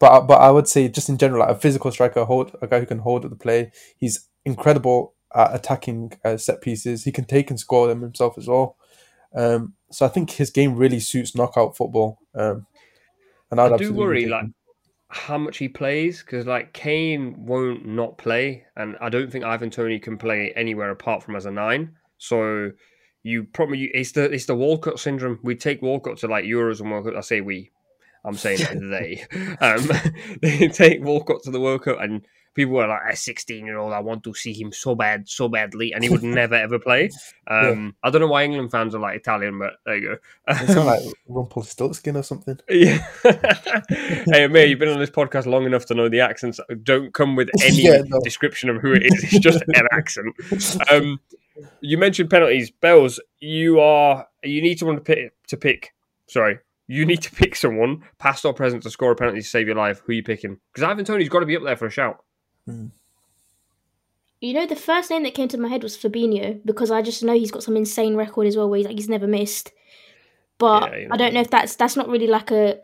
but 0.00 0.22
but 0.22 0.40
I 0.40 0.50
would 0.50 0.66
say 0.66 0.88
just 0.88 1.08
in 1.08 1.18
general, 1.18 1.40
like 1.40 1.50
a 1.56 1.60
physical 1.60 1.92
striker, 1.92 2.24
hold 2.24 2.56
a 2.60 2.66
guy 2.66 2.80
who 2.80 2.86
can 2.86 2.98
hold 2.98 3.24
at 3.24 3.30
the 3.30 3.36
play. 3.36 3.70
He's 3.96 4.28
incredible 4.44 5.14
at 5.34 5.54
attacking 5.54 6.12
uh, 6.24 6.36
set 6.36 6.60
pieces. 6.60 7.04
He 7.04 7.12
can 7.12 7.24
take 7.24 7.50
and 7.50 7.58
score 7.58 7.86
them 7.86 8.02
himself 8.02 8.38
as 8.38 8.48
well. 8.48 8.76
Um, 9.34 9.74
so 9.90 10.06
I 10.06 10.08
think 10.08 10.30
his 10.30 10.50
game 10.50 10.76
really 10.76 11.00
suits 11.00 11.34
knockout 11.34 11.76
football. 11.76 12.18
Um, 12.34 12.66
and 13.50 13.60
I'd 13.60 13.72
I 13.72 13.76
do 13.76 13.92
worry, 13.92 14.26
like 14.26 14.46
how 15.08 15.36
much 15.36 15.58
he 15.58 15.68
plays 15.68 16.22
because 16.22 16.46
like 16.46 16.72
Kane 16.72 17.44
won't 17.46 17.86
not 17.86 18.16
play, 18.16 18.64
and 18.76 18.96
I 19.00 19.10
don't 19.10 19.30
think 19.30 19.44
Ivan 19.44 19.70
Toney 19.70 19.98
can 19.98 20.16
play 20.16 20.52
anywhere 20.56 20.90
apart 20.90 21.22
from 21.22 21.36
as 21.36 21.46
a 21.46 21.50
nine. 21.50 21.92
So 22.18 22.70
you 23.22 23.44
probably 23.44 23.84
it's 23.94 24.12
the 24.12 24.24
it's 24.24 24.46
the 24.46 24.54
Walcott 24.54 24.98
syndrome. 24.98 25.38
We 25.42 25.54
take 25.54 25.82
Walcott 25.82 26.18
to 26.18 26.28
like 26.28 26.44
Euros 26.44 26.80
and 26.80 26.90
World 26.90 27.04
Cup. 27.06 27.14
I 27.16 27.20
say 27.20 27.40
we. 27.40 27.70
I'm 28.24 28.34
saying 28.34 28.60
they. 28.90 29.24
Um, 29.60 29.90
they 30.42 30.68
take 30.68 31.04
Walcott 31.04 31.42
to 31.44 31.50
the 31.50 31.60
World 31.60 31.82
Cup, 31.84 32.00
and 32.00 32.26
people 32.54 32.74
were 32.74 32.86
like, 32.86 33.00
"A 33.10 33.16
16 33.16 33.64
year 33.66 33.78
old, 33.78 33.92
I 33.92 34.00
want 34.00 34.24
to 34.24 34.34
see 34.34 34.52
him 34.52 34.72
so 34.72 34.94
bad, 34.94 35.28
so 35.28 35.48
badly," 35.48 35.92
and 35.92 36.02
he 36.04 36.10
would 36.10 36.22
never 36.40 36.54
ever 36.54 36.78
play. 36.78 37.10
Um, 37.46 37.94
I 38.02 38.10
don't 38.10 38.20
know 38.20 38.26
why 38.28 38.44
England 38.44 38.70
fans 38.70 38.94
are 38.94 38.98
like 39.00 39.16
Italian, 39.16 39.58
but 39.58 39.74
there 39.86 39.96
you 39.96 40.08
go. 40.08 40.16
It's 40.48 40.74
kind 40.74 40.78
of 40.80 40.84
like 40.86 41.02
Rumpelstiltskin 41.28 42.16
or 42.16 42.22
something. 42.22 42.58
Yeah. 42.68 42.98
hey, 43.22 44.46
Umir, 44.46 44.68
you've 44.68 44.78
been 44.78 44.88
on 44.88 44.98
this 44.98 45.10
podcast 45.10 45.46
long 45.46 45.64
enough 45.64 45.86
to 45.86 45.94
know 45.94 46.08
the 46.08 46.20
accents 46.20 46.60
don't 46.82 47.12
come 47.14 47.36
with 47.36 47.50
any 47.62 47.82
Yeah, 47.82 48.02
no. 48.06 48.20
description 48.20 48.70
of 48.70 48.80
who 48.80 48.92
it 48.92 49.04
is. 49.04 49.24
It's 49.24 49.38
just 49.38 49.62
an 49.68 49.86
accent. 49.92 50.34
Um, 50.90 51.20
you 51.80 51.98
mentioned 51.98 52.30
penalties, 52.30 52.70
Bells. 52.70 53.20
You 53.40 53.80
are 53.80 54.26
you 54.42 54.62
need 54.62 54.78
someone 54.78 54.96
to 54.96 55.02
pick 55.02 55.32
to 55.48 55.56
pick. 55.56 55.92
Sorry, 56.26 56.58
you 56.88 57.04
need 57.04 57.22
to 57.22 57.30
pick 57.30 57.54
someone, 57.56 58.02
past 58.18 58.44
or 58.44 58.54
present, 58.54 58.82
to 58.84 58.90
score 58.90 59.12
a 59.12 59.16
penalty 59.16 59.40
to 59.40 59.46
save 59.46 59.66
your 59.66 59.76
life. 59.76 60.00
Who 60.04 60.12
are 60.12 60.14
you 60.14 60.22
picking? 60.22 60.58
Because 60.72 60.88
Ivan 60.88 61.04
Toney's 61.04 61.28
got 61.28 61.40
to 61.40 61.46
be 61.46 61.56
up 61.56 61.62
there 61.62 61.76
for 61.76 61.86
a 61.86 61.90
shout. 61.90 62.24
Mm. 62.68 62.90
You 64.40 64.54
know, 64.54 64.66
the 64.66 64.76
first 64.76 65.08
name 65.10 65.22
that 65.22 65.34
came 65.34 65.48
to 65.48 65.58
my 65.58 65.68
head 65.68 65.82
was 65.82 65.96
Fabinho 65.96 66.60
because 66.64 66.90
I 66.90 67.00
just 67.02 67.22
know 67.22 67.32
he's 67.34 67.52
got 67.52 67.62
some 67.62 67.76
insane 67.76 68.16
record 68.16 68.46
as 68.48 68.56
well, 68.56 68.68
where 68.68 68.78
he's 68.78 68.86
like 68.86 68.96
he's 68.96 69.08
never 69.08 69.26
missed. 69.28 69.70
But 70.58 70.90
Yeah, 70.90 70.96
you 70.98 71.08
know. 71.08 71.14
I 71.14 71.16
don't 71.16 71.34
know 71.34 71.40
if 71.40 71.50
that's 71.50 71.76
that's 71.76 71.96
not 71.96 72.08
really 72.08 72.26
like 72.26 72.50
a 72.50 72.80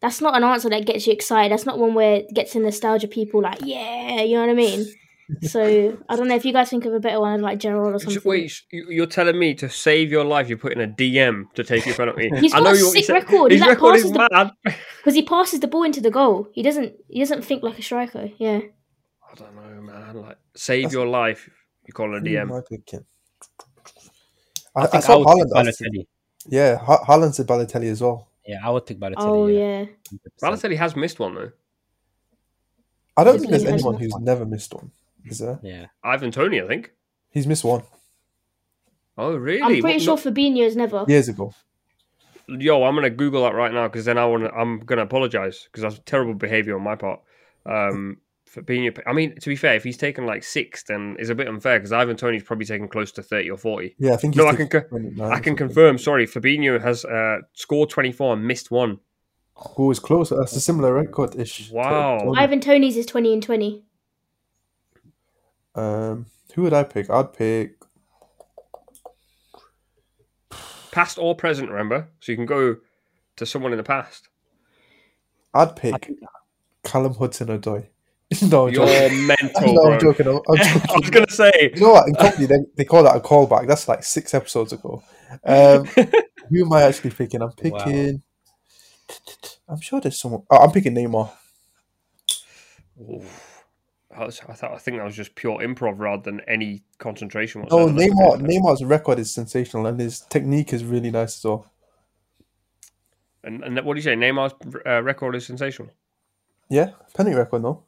that's 0.00 0.20
not 0.20 0.36
an 0.36 0.44
answer 0.44 0.68
that 0.70 0.86
gets 0.86 1.06
you 1.06 1.12
excited. 1.12 1.52
That's 1.52 1.66
not 1.66 1.78
one 1.78 1.94
where 1.94 2.16
it 2.16 2.34
gets 2.34 2.52
the 2.54 2.60
nostalgia 2.60 3.06
people 3.08 3.42
like 3.42 3.58
yeah, 3.64 4.22
you 4.22 4.34
know 4.34 4.40
what 4.40 4.50
I 4.50 4.54
mean. 4.54 4.86
So 5.42 5.60
I 6.08 6.16
don't 6.16 6.26
know 6.26 6.36
if 6.36 6.46
you 6.46 6.54
guys 6.54 6.70
think 6.70 6.86
of 6.86 6.94
a 6.94 7.00
better 7.00 7.20
one 7.20 7.42
like 7.42 7.58
Gerrard 7.58 7.94
or 7.94 7.98
something. 7.98 8.22
Wait, 8.24 8.62
you- 8.72 8.86
you're 8.88 9.04
telling 9.04 9.38
me 9.38 9.52
to 9.56 9.68
save 9.68 10.10
your 10.10 10.24
life, 10.24 10.48
you're 10.48 10.56
putting 10.56 10.80
a 10.82 10.86
DM 10.86 11.52
to 11.52 11.62
take 11.62 11.84
your 11.84 11.94
penalty? 12.00 12.30
He's 12.40 12.54
I 12.54 12.60
got 12.60 12.64
know 12.64 12.70
a 12.70 12.78
you- 12.78 12.90
sick 12.90 13.04
said- 13.04 13.12
record. 13.12 13.50
He, 13.52 13.58
His 13.58 13.60
like, 13.60 13.70
record 13.76 13.96
is 13.96 14.02
passes 14.04 14.12
the- 14.12 14.28
mad. 14.32 14.50
because 14.96 15.14
he 15.14 15.20
passes 15.22 15.60
the 15.60 15.68
ball 15.68 15.82
into 15.82 16.00
the 16.00 16.10
goal. 16.10 16.48
He 16.54 16.62
doesn't 16.62 16.94
he 17.10 17.18
doesn't 17.20 17.44
think 17.44 17.62
like 17.62 17.78
a 17.78 17.82
striker. 17.82 18.30
Yeah. 18.38 18.60
I 19.40 19.44
don't 19.44 19.56
know, 19.56 19.82
man. 19.92 20.16
Like, 20.22 20.38
save 20.54 20.92
your 20.92 21.06
life. 21.06 21.48
You 21.86 21.92
call 21.92 22.14
it 22.14 22.18
a 22.18 22.20
DM. 22.24 22.56
I 22.56 22.60
picking? 22.68 23.04
I, 24.76 24.80
I 24.80 24.82
I, 24.82 24.86
think 24.86 25.04
I, 25.04 25.06
saw 25.06 25.18
would 25.18 25.26
Haaland. 25.26 25.64
pick 25.64 25.68
ask- 25.68 26.06
Yeah, 26.46 26.76
Ha- 26.78 27.04
Haaland 27.04 27.34
said 27.34 27.46
Balotelli 27.46 27.90
as 27.90 28.00
well. 28.02 28.28
Yeah, 28.46 28.58
I 28.64 28.70
would 28.70 28.86
pick 28.86 28.98
Balotelli. 28.98 29.14
Oh 29.18 29.46
yeah. 29.46 29.86
yeah. 30.10 30.18
Balotelli 30.42 30.76
has 30.76 30.96
missed 30.96 31.18
one 31.18 31.34
though. 31.34 31.50
I 33.16 33.24
don't 33.24 33.34
Yes, 33.34 33.40
think 33.42 33.50
there's 33.50 33.64
anyone 33.64 33.96
who's 33.96 34.12
one. 34.12 34.24
never 34.24 34.44
missed 34.46 34.72
one. 34.74 34.90
Is 35.24 35.38
there? 35.38 35.58
Yeah. 35.62 35.86
Ivan 36.04 36.30
Toney, 36.30 36.60
I 36.60 36.66
think. 36.66 36.92
He's 37.30 37.46
missed 37.46 37.64
one 37.64 37.82
Oh, 39.16 39.34
really? 39.34 39.60
I'm 39.62 39.80
pretty 39.80 39.82
What- 39.82 40.02
sure 40.02 40.16
not- 40.16 40.24
Fabinho's 40.36 40.76
never. 40.76 41.04
years 41.08 41.28
ago. 41.28 41.52
Yo, 42.46 42.84
I'm 42.84 42.94
gonna 42.94 43.10
Google 43.10 43.42
that 43.42 43.54
right 43.54 43.72
now 43.72 43.88
because 43.88 44.04
then 44.06 44.16
I 44.16 44.24
want. 44.26 44.44
to 44.44 44.52
I'm 44.54 44.80
gonna 44.80 45.02
apologize 45.02 45.64
because 45.64 45.82
that's 45.82 46.00
terrible 46.06 46.34
behavior 46.34 46.76
on 46.76 46.82
my 46.82 46.94
part. 46.96 47.20
Um, 47.66 48.18
for 48.48 48.62
being. 48.62 48.92
I 49.06 49.12
mean, 49.12 49.36
to 49.40 49.48
be 49.48 49.56
fair, 49.56 49.74
if 49.74 49.84
he's 49.84 49.96
taken 49.96 50.26
like 50.26 50.42
six, 50.42 50.82
then 50.84 51.16
it's 51.18 51.30
a 51.30 51.34
bit 51.34 51.48
unfair 51.48 51.78
because 51.78 51.92
Ivan 51.92 52.16
Toney's 52.16 52.42
probably 52.42 52.66
taken 52.66 52.88
close 52.88 53.12
to 53.12 53.22
thirty 53.22 53.50
or 53.50 53.56
forty. 53.56 53.94
Yeah, 53.98 54.14
I 54.14 54.16
think. 54.16 54.36
No, 54.36 54.46
I 54.46 54.54
can. 54.54 54.68
taken 54.68 54.82
Co- 54.82 54.88
29 54.88 55.32
I 55.32 55.40
can 55.40 55.56
confirm. 55.56 55.98
Sorry, 55.98 56.26
Fabinho 56.26 56.80
has 56.80 57.04
uh, 57.04 57.38
scored 57.52 57.90
24 57.90 58.34
and 58.34 58.44
missed 58.46 58.70
one. 58.70 58.98
Who 59.76 59.90
is 59.90 59.98
close? 59.98 60.30
That's 60.30 60.54
a 60.54 60.60
similar 60.60 60.94
record 60.94 61.34
ish. 61.36 61.70
Wow. 61.70 62.32
Ivan 62.36 62.60
Toney's 62.60 62.96
is 62.96 63.06
twenty 63.06 63.32
and 63.32 63.42
twenty. 63.42 63.84
Um, 65.74 66.26
who 66.54 66.62
would 66.62 66.72
I 66.72 66.84
pick? 66.84 67.10
I'd 67.10 67.32
pick. 67.32 67.74
Past 70.90 71.18
or 71.18 71.34
present, 71.34 71.70
remember? 71.70 72.08
So 72.20 72.32
you 72.32 72.36
can 72.36 72.46
go 72.46 72.76
to 73.36 73.46
someone 73.46 73.72
in 73.72 73.78
the 73.78 73.84
past. 73.84 74.28
I'd 75.54 75.76
pick 75.76 76.10
Callum 76.82 77.14
Hudson 77.14 77.48
Odoi. 77.48 77.86
no, 78.42 78.68
I'm 78.68 78.74
You're 78.74 78.86
joking. 78.86 79.26
mental, 79.26 79.74
no. 79.74 79.92
I'm 79.92 80.00
joking. 80.00 80.26
I'm, 80.26 80.36
I'm 80.36 80.58
I 80.90 80.98
was 80.98 81.10
gonna 81.10 81.30
say. 81.30 81.72
You 81.74 81.80
know 81.80 81.92
what? 81.92 82.08
In 82.08 82.14
comedy, 82.14 82.44
they, 82.44 82.58
they 82.76 82.84
call 82.84 83.02
that 83.04 83.16
a 83.16 83.20
callback. 83.20 83.66
That's 83.66 83.88
like 83.88 84.04
six 84.04 84.34
episodes 84.34 84.72
ago. 84.74 85.02
Um, 85.44 85.84
who 86.50 86.64
am 86.64 86.72
I 86.72 86.82
actually 86.82 87.10
picking? 87.10 87.40
I'm 87.40 87.52
picking. 87.52 88.22
I'm 89.66 89.80
sure 89.80 90.00
there's 90.00 90.20
someone. 90.20 90.42
Oh, 90.50 90.58
I'm 90.58 90.72
picking 90.72 90.94
Neymar. 90.94 91.30
I, 94.14 94.24
was, 94.24 94.40
I 94.46 94.52
thought 94.52 94.72
I 94.72 94.78
think 94.78 94.98
that 94.98 95.04
was 95.04 95.16
just 95.16 95.34
pure 95.34 95.58
improv 95.60 95.98
rather 95.98 96.22
than 96.22 96.42
any 96.46 96.82
concentration. 96.98 97.62
No, 97.70 97.86
whatsoever. 97.86 97.98
That's 97.98 98.12
Neymar. 98.12 98.40
Neymar's 98.46 98.84
record 98.84 99.18
is 99.20 99.32
sensational, 99.32 99.86
and 99.86 99.98
his 99.98 100.20
technique 100.20 100.74
is 100.74 100.84
really 100.84 101.10
nice 101.10 101.38
as 101.38 101.44
well. 101.44 101.70
And, 103.42 103.64
and 103.64 103.80
what 103.86 103.94
do 103.94 103.98
you 103.98 104.02
say? 104.02 104.16
Neymar's 104.16 104.52
uh, 104.84 105.02
record 105.02 105.34
is 105.34 105.46
sensational. 105.46 105.90
Yeah, 106.68 106.90
penalty 107.14 107.34
record, 107.34 107.62
no. 107.62 107.84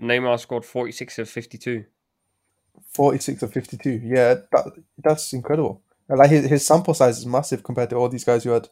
Neymar 0.00 0.38
scored 0.40 0.64
46 0.64 1.18
of 1.18 1.28
52. 1.28 1.84
46 2.92 3.42
of 3.42 3.52
52. 3.52 4.00
Yeah, 4.04 4.34
that, 4.52 4.72
that's 4.98 5.32
incredible. 5.32 5.82
Like 6.08 6.30
his, 6.30 6.46
his 6.46 6.66
sample 6.66 6.94
size 6.94 7.18
is 7.18 7.26
massive 7.26 7.62
compared 7.62 7.90
to 7.90 7.96
all 7.96 8.08
these 8.08 8.24
guys 8.24 8.44
who 8.44 8.50
had 8.50 8.68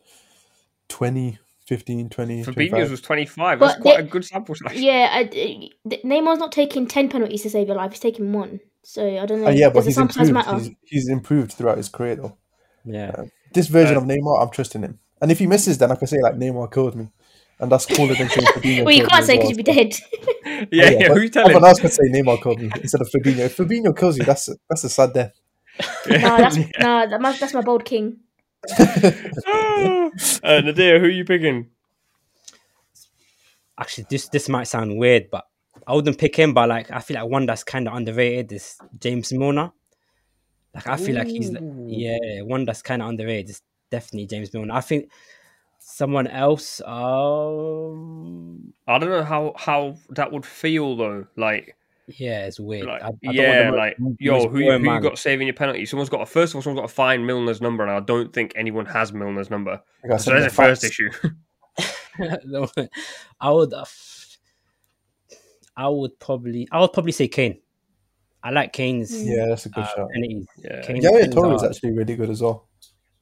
20, 0.89 1.39
15, 1.67 2.09
20. 2.09 2.45
Fabinho's 2.45 2.55
25. 2.55 2.91
was 2.91 3.01
25. 3.01 3.59
But 3.59 3.67
That's 3.67 3.81
quite 3.81 3.97
they- 3.99 4.03
a 4.05 4.07
good 4.07 4.25
sample 4.25 4.55
size. 4.55 4.75
Yeah, 4.81 5.09
I, 5.13 5.21
uh, 5.23 5.97
Neymar's 6.05 6.39
not 6.39 6.53
taking 6.53 6.87
ten 6.87 7.09
penalties 7.09 7.43
to 7.43 7.51
save 7.51 7.67
your 7.67 7.77
life. 7.77 7.91
He's 7.93 8.01
taking 8.01 8.33
one. 8.33 8.61
So 8.83 9.03
I 9.19 9.27
don't 9.27 9.41
know. 9.43 9.49
Uh, 9.49 9.51
yeah, 9.51 9.69
but 9.69 9.85
Does 9.85 9.85
the 9.85 9.89
he's 9.91 9.95
sample 9.97 10.15
size 10.15 10.29
improved. 10.29 10.47
matter? 10.47 10.59
He's, 10.65 10.71
he's 10.85 11.09
improved 11.09 11.53
throughout 11.53 11.77
his 11.77 11.89
career, 11.89 12.17
though. 12.17 12.37
Yeah. 12.85 13.25
This 13.53 13.67
version 13.67 13.97
Uh, 13.97 14.01
of 14.01 14.07
Neymar, 14.07 14.41
I'm 14.43 14.51
trusting 14.51 14.83
him. 14.83 14.99
And 15.21 15.33
if 15.33 15.39
he 15.41 15.47
misses, 15.47 15.79
then 15.79 15.91
I 15.91 15.97
can 15.97 16.07
say 16.07 16.21
like 16.23 16.35
Neymar 16.37 16.73
killed 16.73 16.95
me, 16.95 17.09
and 17.59 17.73
that's 17.73 17.87
cooler 17.87 18.15
than 18.15 18.29
saying 18.29 18.47
Fabinho. 18.49 18.85
well, 18.85 18.95
you 18.95 19.07
can't 19.07 19.25
say 19.25 19.37
because 19.37 19.51
well, 19.51 19.57
you'd 19.57 19.65
be 19.65 19.73
dead. 19.73 19.95
Yeah, 20.73 20.91
yeah. 20.91 21.09
but 21.09 21.17
Who 21.17 21.23
you 21.23 21.29
telling? 21.29 21.51
Everyone 21.51 21.69
else 21.69 21.81
could 21.81 21.93
say 21.93 22.05
Neymar 22.11 22.43
killed 22.43 22.61
me 22.61 22.71
instead 22.81 23.01
of 23.01 23.11
Fabinho. 23.11 23.41
If 23.41 23.57
Fabinho 23.57 23.97
kills 23.97 24.17
you, 24.17 24.25
that's 24.25 24.49
a, 24.49 24.57
that's 24.69 24.85
a 24.85 24.89
sad 24.89 25.13
death. 25.13 25.33
no, 26.09 26.19
that's 26.19 26.57
no, 26.57 27.09
that 27.11 27.21
must, 27.21 27.41
that's 27.41 27.53
my 27.53 27.61
bold 27.61 27.85
king. 27.85 28.21
uh, 28.79 30.11
Nadir, 30.43 30.99
who 30.99 31.07
are 31.07 31.11
you 31.11 31.25
picking? 31.25 31.69
Actually, 33.79 34.07
this 34.09 34.29
this 34.29 34.49
might 34.49 34.65
sound 34.65 34.97
weird, 34.97 35.29
but 35.31 35.45
I 35.87 35.95
wouldn't 35.95 36.19
pick 36.19 36.35
him. 36.37 36.55
But 36.55 36.71
like, 36.71 36.91
I 36.91 37.01
feel 37.01 37.21
like 37.21 37.31
one 37.31 37.45
that's 37.45 37.65
kind 37.65 37.87
of 37.87 37.95
underrated 37.95 38.53
is 38.53 38.77
James 38.99 39.33
Milner. 39.33 39.73
Like, 40.75 40.87
I 40.87 40.97
feel 40.97 41.17
like 41.17 41.29
he's 41.29 41.51
yeah, 41.51 42.41
one 42.43 42.65
that's 42.65 42.83
kind 42.83 43.03
of 43.03 43.09
underrated 43.09 43.51
is 43.51 43.63
definitely 43.91 44.27
James 44.27 44.53
Milner. 44.55 44.75
I 44.75 44.81
think 44.81 45.11
someone 45.89 46.27
else. 46.27 46.81
Um, 46.85 48.73
I 48.89 48.99
don't 48.99 49.09
know 49.11 49.23
how 49.23 49.55
how 49.57 49.97
that 50.11 50.33
would 50.33 50.45
feel 50.45 50.97
though. 50.97 51.27
Like, 51.37 51.77
yeah, 52.09 52.47
it's 52.47 52.59
weird. 52.59 52.87
like 52.87 53.03
I, 53.03 53.07
I 53.07 53.11
don't 53.11 53.35
yeah, 53.35 53.71
the 53.71 53.77
like 53.77 53.97
yo, 54.19 54.49
who, 54.49 54.71
who 54.71 54.93
you 54.93 55.01
got 55.01 55.19
saving 55.19 55.47
your 55.47 55.55
penalty? 55.55 55.87
Someone's 55.87 56.09
got 56.11 56.19
to, 56.19 56.27
first 56.27 56.53
of 56.53 56.57
all, 56.57 56.63
someone's 56.63 56.81
got 56.81 56.89
to 56.89 56.95
find 56.95 57.25
Milner's 57.25 57.61
number, 57.61 57.85
and 57.85 57.93
I 57.93 58.01
don't 58.01 58.33
think 58.33 58.53
anyone 58.57 58.87
has 58.87 59.13
Milner's 59.13 59.49
number. 59.49 59.81
So 60.03 60.17
said, 60.19 60.19
that's 60.19 60.25
the 60.25 60.41
the 60.41 60.51
first 60.51 60.85
issue. 60.85 61.11
I 63.41 63.51
would. 63.51 63.73
Uh, 63.73 63.85
I 65.77 65.89
would 65.89 66.19
probably. 66.19 66.67
I 66.73 66.81
would 66.81 66.93
probably 66.93 67.13
say 67.13 67.29
Kane. 67.29 67.61
I 68.43 68.51
like 68.51 68.73
Kane's 68.73 69.25
Yeah, 69.25 69.47
that's 69.47 69.67
a 69.67 69.69
good 69.69 69.85
uh, 69.85 69.95
shout. 69.95 70.11
penalties. 70.13 70.47
Yeah. 70.59 70.83
Kane's 70.83 71.05
Yaya 71.05 71.29
penalties 71.29 71.35
Toure 71.35 71.55
is 71.57 71.63
actually 71.65 71.93
really 71.93 72.17
good 72.17 72.31
as 72.31 72.41
well. 72.43 72.69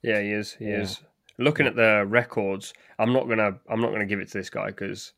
Yeah, 0.03 0.21
he 0.21 0.31
is. 0.31 0.53
He 0.53 0.67
Yeah. 0.67 0.83
is. 0.83 1.01
Looking 1.39 1.67
at 1.67 1.75
the 1.77 2.05
records, 2.07 2.73
I'm 2.99 3.13
not 3.13 3.29
gonna. 3.29 3.59
I'm 3.69 3.81
not 3.81 3.91
gonna 3.91 4.07
give 4.07 4.21
it 4.21 4.29
to 4.29 4.39
this 4.39 4.51
guy 4.51 4.67
because 4.67 5.13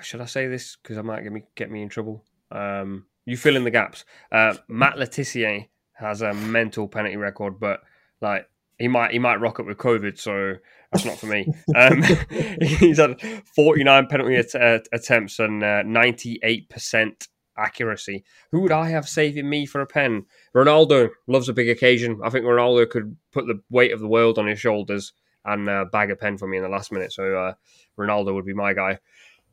should 0.00 0.20
I 0.20 0.26
say 0.26 0.46
this? 0.46 0.76
Because 0.82 0.98
I 0.98 1.02
might 1.02 1.22
get 1.22 1.32
me 1.32 1.42
get 1.54 1.70
me 1.70 1.82
in 1.82 1.88
trouble. 1.88 2.24
Um, 2.50 3.06
you 3.24 3.36
fill 3.36 3.56
in 3.56 3.64
the 3.64 3.70
gaps. 3.70 4.04
Uh, 4.32 4.54
Matt 4.68 4.98
Le 4.98 5.06
Tissier 5.06 5.68
has 5.94 6.22
a 6.22 6.32
mental 6.32 6.88
penalty 6.88 7.16
record, 7.16 7.58
but 7.58 7.80
like 8.20 8.48
he 8.78 8.88
might 8.88 9.12
he 9.12 9.18
might 9.18 9.40
rock 9.40 9.60
up 9.60 9.66
with 9.66 9.78
COVID, 9.78 10.18
so 10.18 10.54
that's 10.92 11.04
not 11.04 11.18
for 11.18 11.26
me. 11.26 11.52
Um, 11.76 12.02
he's 12.60 12.98
had 12.98 13.20
49 13.54 14.06
penalty 14.06 14.36
att- 14.36 14.54
uh, 14.54 14.78
attempts 14.92 15.38
and 15.38 15.60
98 15.60 16.70
percent 16.70 17.28
accuracy. 17.58 18.24
Who 18.52 18.60
would 18.60 18.72
I 18.72 18.88
have 18.90 19.08
saving 19.08 19.48
me 19.48 19.66
for 19.66 19.80
a 19.80 19.86
pen? 19.86 20.24
Ronaldo 20.54 21.08
loves 21.26 21.48
a 21.48 21.54
big 21.54 21.68
occasion. 21.68 22.20
I 22.24 22.30
think 22.30 22.44
Ronaldo 22.44 22.88
could 22.88 23.16
put 23.32 23.46
the 23.46 23.60
weight 23.70 23.92
of 23.92 24.00
the 24.00 24.08
world 24.08 24.38
on 24.38 24.46
his 24.46 24.60
shoulders 24.60 25.12
and 25.46 25.68
uh, 25.68 25.84
bag 25.90 26.10
a 26.10 26.16
pen 26.16 26.36
for 26.38 26.46
me 26.46 26.56
in 26.56 26.62
the 26.62 26.68
last 26.68 26.92
minute. 26.92 27.12
So 27.12 27.36
uh, 27.36 27.54
Ronaldo 27.98 28.34
would 28.34 28.44
be 28.44 28.54
my 28.54 28.72
guy. 28.74 28.98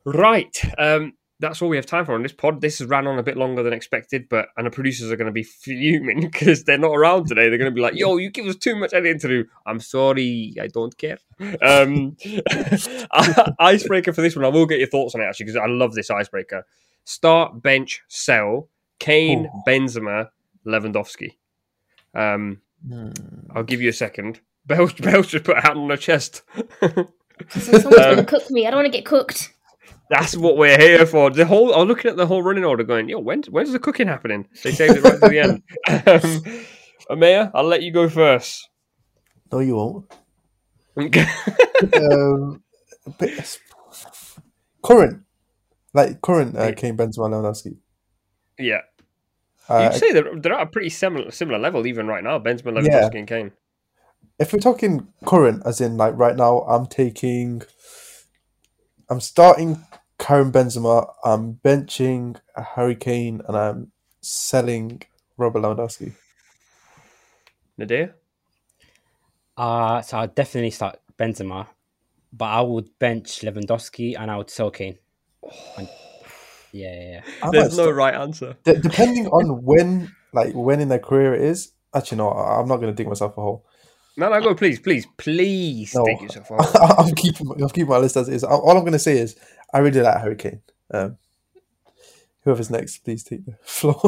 Right. 0.06 0.60
Um, 0.78 1.14
that's 1.40 1.62
all 1.62 1.68
we 1.70 1.76
have 1.76 1.86
time 1.86 2.06
for 2.06 2.14
on 2.14 2.24
this 2.24 2.32
pod. 2.32 2.62
This 2.62 2.80
has 2.80 2.88
ran 2.88 3.08
on 3.08 3.20
a 3.20 3.24
bit 3.24 3.36
longer 3.36 3.64
than 3.64 3.74
expected, 3.74 4.30
but 4.30 4.50
and 4.56 4.66
the 4.66 4.72
producers 4.72 5.12
are 5.12 5.16
going 5.16 5.28
to 5.28 5.34
be 5.34 5.44
fuming 5.62 6.22
because 6.22 6.64
they're 6.64 6.78
not 6.78 6.94
around 6.94 7.28
today. 7.28 7.50
They're 7.50 7.58
going 7.58 7.72
to 7.72 7.76
be 7.76 7.82
like, 7.82 7.96
"Yo, 7.96 8.18
you 8.18 8.30
give 8.30 8.46
us 8.46 8.56
too 8.56 8.76
much 8.76 8.94
editing 8.94 9.20
to 9.20 9.28
do." 9.28 9.46
I'm 9.66 9.80
sorry, 9.80 10.56
I 10.62 10.68
don't 10.68 10.98
care. 10.98 11.18
Um, 11.62 12.16
icebreaker 13.60 14.14
for 14.14 14.22
this 14.22 14.36
one. 14.36 14.46
I 14.46 14.50
will 14.50 14.66
get 14.66 14.80
your 14.80 14.88
thoughts 14.88 15.16
on 15.16 15.22
it 15.22 15.26
actually 15.26 15.48
because 15.48 15.58
I 15.58 15.68
love 15.68 15.94
this 15.96 16.10
icebreaker. 16.10 16.66
Start, 17.04 17.62
bench, 17.62 18.02
sell. 18.08 18.70
Kane, 19.00 19.48
Ooh. 19.48 19.64
Benzema, 19.68 20.30
Lewandowski. 20.66 21.32
Um, 22.14 22.62
Hmm. 22.88 23.12
I'll 23.56 23.64
give 23.64 23.82
you 23.82 23.90
a 23.90 23.94
second. 23.94 24.42
Bells, 24.66 24.94
Bells 24.94 25.28
just 25.28 25.44
put 25.46 25.58
a 25.58 25.62
hand 25.62 25.78
on 25.80 25.90
her 25.90 25.98
chest. 25.98 26.44
Someone's 27.50 27.86
Um, 27.86 27.92
gonna 27.92 28.24
cook 28.26 28.50
me. 28.52 28.66
I 28.66 28.72
don't 28.72 28.78
want 28.80 28.92
to 28.92 28.98
get 28.98 29.06
cooked. 29.06 29.52
That's 30.10 30.36
what 30.38 30.58
we're 30.58 30.78
here 30.78 31.06
for. 31.06 31.30
The 31.32 31.46
whole 31.46 31.74
I'm 31.74 31.88
looking 31.88 32.10
at 32.12 32.18
the 32.18 32.26
whole 32.28 32.44
running 32.44 32.64
order, 32.66 32.84
going, 32.84 33.10
yo, 33.10 33.20
when 33.20 33.44
when's 33.50 33.72
the 33.72 33.80
cooking 33.80 34.08
happening? 34.08 34.48
They 34.64 34.72
saved 34.72 34.98
it 34.98 35.04
right 35.04 35.20
to 35.20 35.30
the 35.30 35.40
end. 35.40 35.64
Um, 37.10 37.18
Amaya, 37.18 37.52
I'll 37.54 37.66
let 37.66 37.82
you 37.84 37.92
go 37.92 38.08
first. 38.08 38.70
No, 39.52 39.60
you 39.60 39.76
won't. 39.76 40.06
um, 40.98 42.64
but- 43.18 43.60
current, 44.84 45.24
like 45.94 46.22
current 46.22 46.56
uh, 46.58 46.72
Kane 46.74 46.96
Benzema 46.98 47.30
Lewandowski. 47.30 47.78
yeah, 48.60 48.82
Uh, 49.68 49.90
you'd 49.92 50.00
say 50.00 50.12
they're, 50.14 50.40
they're 50.40 50.54
at 50.54 50.62
a 50.68 50.70
pretty 50.70 50.90
similar 50.90 51.32
similar 51.32 51.60
level 51.60 51.86
even 51.88 52.08
right 52.08 52.24
now. 52.24 52.40
Benzema, 52.40 52.72
Lewandowski, 52.78 53.14
Yeah. 53.14 53.18
and 53.20 53.28
Kane. 53.28 53.52
If 54.44 54.52
we're 54.52 54.60
talking 54.60 55.08
current, 55.26 55.64
as 55.66 55.80
in 55.80 55.96
like 55.96 56.14
right 56.18 56.36
now, 56.36 56.60
I'm 56.64 56.86
taking, 56.86 57.62
I'm 59.10 59.22
starting 59.22 59.82
Karim 60.20 60.52
Benzema, 60.52 61.12
I'm 61.24 61.56
benching 61.64 62.36
Harry 62.76 62.96
Kane, 62.96 63.42
and 63.48 63.56
I'm 63.58 63.92
selling 64.22 65.02
Robert 65.38 65.62
Lewandowski. 65.62 66.14
Nadir, 67.78 68.16
Uh, 69.58 70.02
so 70.02 70.18
I'd 70.18 70.36
definitely 70.36 70.72
start 70.72 71.00
Benzema, 71.18 71.68
but 72.34 72.46
I 72.46 72.62
would 72.62 72.90
bench 73.00 73.42
Lewandowski 73.42 74.16
and 74.20 74.30
I 74.30 74.38
would 74.38 74.50
sell 74.50 74.72
Kane. 74.72 74.98
And- 75.78 75.88
yeah, 76.74 76.94
yeah, 76.94 77.22
yeah. 77.44 77.50
There's 77.52 77.78
no 77.78 77.84
start- 77.84 77.96
right 77.96 78.16
answer. 78.16 78.58
de- 78.66 78.80
depending 78.80 79.28
on 79.28 79.64
when, 79.64 80.12
like 80.34 80.54
when 80.54 80.82
in 80.82 80.90
their 80.90 81.00
career 81.00 81.34
it 81.34 81.42
is. 81.44 81.72
Actually, 81.96 82.18
no, 82.18 82.30
I'm 82.32 82.68
not 82.68 82.78
going 82.78 82.92
to 82.92 82.96
dig 82.96 83.08
myself 83.08 83.38
a 83.38 83.42
hole. 83.42 83.66
No, 84.16 84.30
no, 84.30 84.40
go, 84.42 84.54
please, 84.56 84.80
please, 84.80 85.08
please, 85.18 85.96
No. 85.96 86.06
dig 86.06 86.22
yourself 86.22 86.52
out. 86.52 87.00
I'm 87.00 87.16
keeping, 87.16 87.50
I'm 87.52 87.70
keeping 87.70 87.88
my 87.90 87.98
list 87.98 88.16
as 88.16 88.30
is. 88.30 88.44
All 88.44 88.70
I'm 88.72 88.82
going 88.82 88.92
to 88.94 89.00
say 89.00 89.18
is, 89.18 89.36
I 89.74 89.80
really 89.80 90.02
like 90.02 90.20
Harry 90.20 90.36
Kane. 90.36 90.62
Um, 90.92 91.18
whoever's 92.44 92.70
next, 92.70 93.00
please 93.00 93.24
take 93.24 93.46
the 93.46 93.54
floor. 93.64 94.00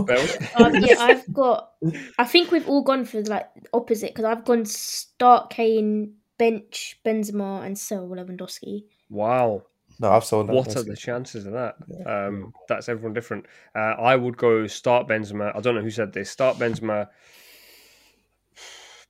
Um, 0.58 0.76
yeah, 0.76 0.96
I've 1.00 1.34
got. 1.34 1.72
I 2.20 2.26
think 2.26 2.52
we've 2.52 2.68
all 2.68 2.84
gone 2.84 3.06
for 3.06 3.22
like 3.24 3.48
opposite 3.74 4.14
because 4.14 4.26
I've 4.26 4.46
gone 4.46 4.66
start 4.66 5.50
Kane, 5.50 6.14
bench 6.38 7.00
Benzema, 7.04 7.66
and 7.66 7.78
sell 7.78 8.08
Lewandowski. 8.08 8.84
Wow. 9.10 9.64
No, 10.00 10.12
I've 10.12 10.26
sold 10.26 10.50
What 10.50 10.76
are 10.76 10.84
the 10.84 10.96
chances 10.96 11.46
of 11.46 11.54
that? 11.54 11.78
Um, 12.06 12.54
that's 12.68 12.90
everyone 12.90 13.14
different. 13.14 13.46
Uh, 13.74 13.80
I 13.98 14.18
would 14.18 14.36
go 14.36 14.68
start 14.68 15.08
Benzema. 15.08 15.56
I 15.56 15.62
don't 15.62 15.74
know 15.74 15.82
who 15.82 15.90
said 15.90 16.12
this. 16.12 16.30
Start 16.30 16.58
Benzema, 16.58 17.08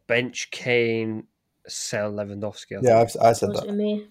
bench 0.07 0.49
Kane, 0.51 1.25
sell 1.67 2.11
Lewandowski. 2.11 2.77
I 2.77 2.81
Yeah. 2.81 2.99
I've, 2.99 3.15
I 3.21 3.33
said 3.33 3.53
that. 3.53 3.65
it 3.65 3.71
me? 3.73 4.07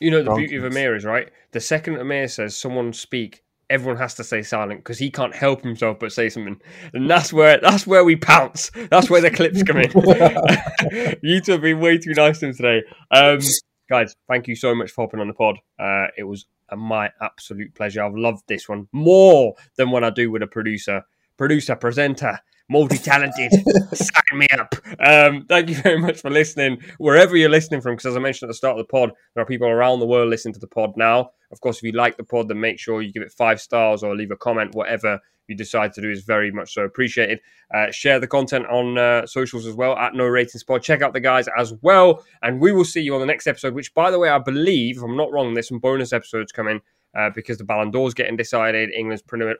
you 0.00 0.10
know 0.10 0.22
the 0.22 0.34
beauty 0.34 0.56
of 0.56 0.64
Rankings. 0.64 0.74
Umir 0.74 0.96
is 0.96 1.04
right. 1.04 1.28
The 1.52 1.60
second 1.60 1.96
Umir 1.96 2.30
says 2.30 2.56
someone 2.56 2.92
speak, 2.92 3.42
everyone 3.68 3.96
has 3.98 4.14
to 4.14 4.24
stay 4.24 4.42
silent 4.42 4.80
because 4.80 4.98
he 4.98 5.10
can't 5.10 5.34
help 5.34 5.62
himself 5.62 5.98
but 5.98 6.12
say 6.12 6.28
something, 6.28 6.60
and 6.92 7.10
that's 7.10 7.32
where 7.32 7.58
that's 7.60 7.86
where 7.86 8.04
we 8.04 8.16
pounce. 8.16 8.70
That's 8.90 9.10
where 9.10 9.20
the 9.20 9.30
clips 9.30 9.62
come 9.62 9.78
in. 9.78 9.90
you 11.22 11.40
two 11.40 11.52
have 11.52 11.62
been 11.62 11.80
way 11.80 11.98
too 11.98 12.14
nice 12.14 12.40
to 12.40 12.46
him 12.46 12.54
today. 12.54 12.82
Um, 13.10 13.40
guys, 13.88 14.14
thank 14.28 14.48
you 14.48 14.56
so 14.56 14.74
much 14.74 14.90
for 14.90 15.04
hopping 15.04 15.20
on 15.20 15.28
the 15.28 15.34
pod. 15.34 15.58
Uh, 15.78 16.06
it 16.16 16.24
was 16.24 16.46
my 16.74 17.10
absolute 17.20 17.74
pleasure. 17.74 18.02
I've 18.02 18.16
loved 18.16 18.44
this 18.48 18.68
one 18.68 18.88
more 18.92 19.54
than 19.76 19.90
when 19.90 20.04
I 20.04 20.10
do 20.10 20.30
with 20.30 20.42
a 20.42 20.46
producer, 20.46 21.02
producer, 21.36 21.76
presenter, 21.76 22.40
multi-talented. 22.68 23.52
Sign 23.92 24.38
me 24.38 24.46
up. 24.58 24.74
Um, 25.00 25.46
thank 25.48 25.68
you 25.68 25.76
very 25.76 25.98
much 25.98 26.20
for 26.20 26.30
listening, 26.30 26.78
wherever 26.98 27.36
you're 27.36 27.48
listening 27.48 27.80
from. 27.80 27.92
Because 27.92 28.06
as 28.06 28.16
I 28.16 28.20
mentioned 28.20 28.48
at 28.48 28.50
the 28.50 28.56
start 28.56 28.78
of 28.78 28.86
the 28.86 28.90
pod, 28.90 29.12
there 29.34 29.42
are 29.42 29.46
people 29.46 29.68
around 29.68 30.00
the 30.00 30.06
world 30.06 30.28
listening 30.28 30.54
to 30.54 30.60
the 30.60 30.66
pod 30.66 30.92
now. 30.96 31.30
Of 31.52 31.60
course, 31.60 31.78
if 31.78 31.82
you 31.84 31.92
like 31.92 32.16
the 32.16 32.24
pod, 32.24 32.48
then 32.48 32.60
make 32.60 32.78
sure 32.78 33.02
you 33.02 33.12
give 33.12 33.22
it 33.22 33.32
five 33.32 33.60
stars 33.60 34.02
or 34.02 34.16
leave 34.16 34.30
a 34.30 34.36
comment. 34.36 34.74
Whatever 34.74 35.20
you 35.48 35.56
decide 35.56 35.92
to 35.92 36.00
do 36.00 36.10
is 36.10 36.24
very 36.24 36.50
much 36.50 36.74
so 36.74 36.82
appreciated. 36.82 37.40
Uh, 37.72 37.90
share 37.90 38.18
the 38.18 38.26
content 38.26 38.66
on 38.66 38.98
uh, 38.98 39.26
socials 39.26 39.66
as 39.66 39.74
well 39.74 39.96
at 39.96 40.14
No 40.14 40.24
Ratings 40.24 40.64
Pod. 40.64 40.82
Check 40.82 41.02
out 41.02 41.12
the 41.12 41.20
guys 41.20 41.48
as 41.56 41.74
well, 41.82 42.24
and 42.42 42.60
we 42.60 42.72
will 42.72 42.84
see 42.84 43.00
you 43.00 43.14
on 43.14 43.20
the 43.20 43.26
next 43.26 43.46
episode. 43.46 43.74
Which, 43.74 43.94
by 43.94 44.10
the 44.10 44.18
way, 44.18 44.28
I 44.28 44.38
believe, 44.38 44.96
if 44.96 45.02
I'm 45.02 45.16
not 45.16 45.32
wrong, 45.32 45.54
there's 45.54 45.68
some 45.68 45.78
bonus 45.78 46.12
episodes 46.12 46.52
coming. 46.52 46.80
Uh, 47.16 47.30
because 47.34 47.56
the 47.56 47.64
Ballon 47.64 47.90
d'Or's 47.90 48.12
getting 48.12 48.36
decided, 48.36 48.90
England's 48.90 49.22
pre- 49.22 49.54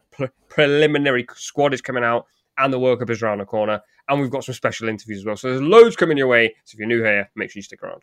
preliminary 0.50 1.24
squad 1.36 1.72
is 1.72 1.80
coming 1.80 2.04
out, 2.04 2.26
and 2.58 2.72
the 2.72 2.78
World 2.78 2.98
Cup 2.98 3.10
is 3.10 3.22
around 3.22 3.38
the 3.38 3.44
corner, 3.44 3.80
and 4.08 4.20
we've 4.20 4.30
got 4.30 4.44
some 4.44 4.54
special 4.54 4.88
interviews 4.88 5.18
as 5.18 5.24
well. 5.24 5.36
So 5.36 5.50
there's 5.50 5.62
loads 5.62 5.96
coming 5.96 6.16
your 6.16 6.28
way. 6.28 6.54
So 6.64 6.74
if 6.74 6.78
you're 6.78 6.88
new 6.88 7.02
here, 7.02 7.30
make 7.34 7.50
sure 7.50 7.58
you 7.58 7.62
stick 7.62 7.82
around. 7.82 8.02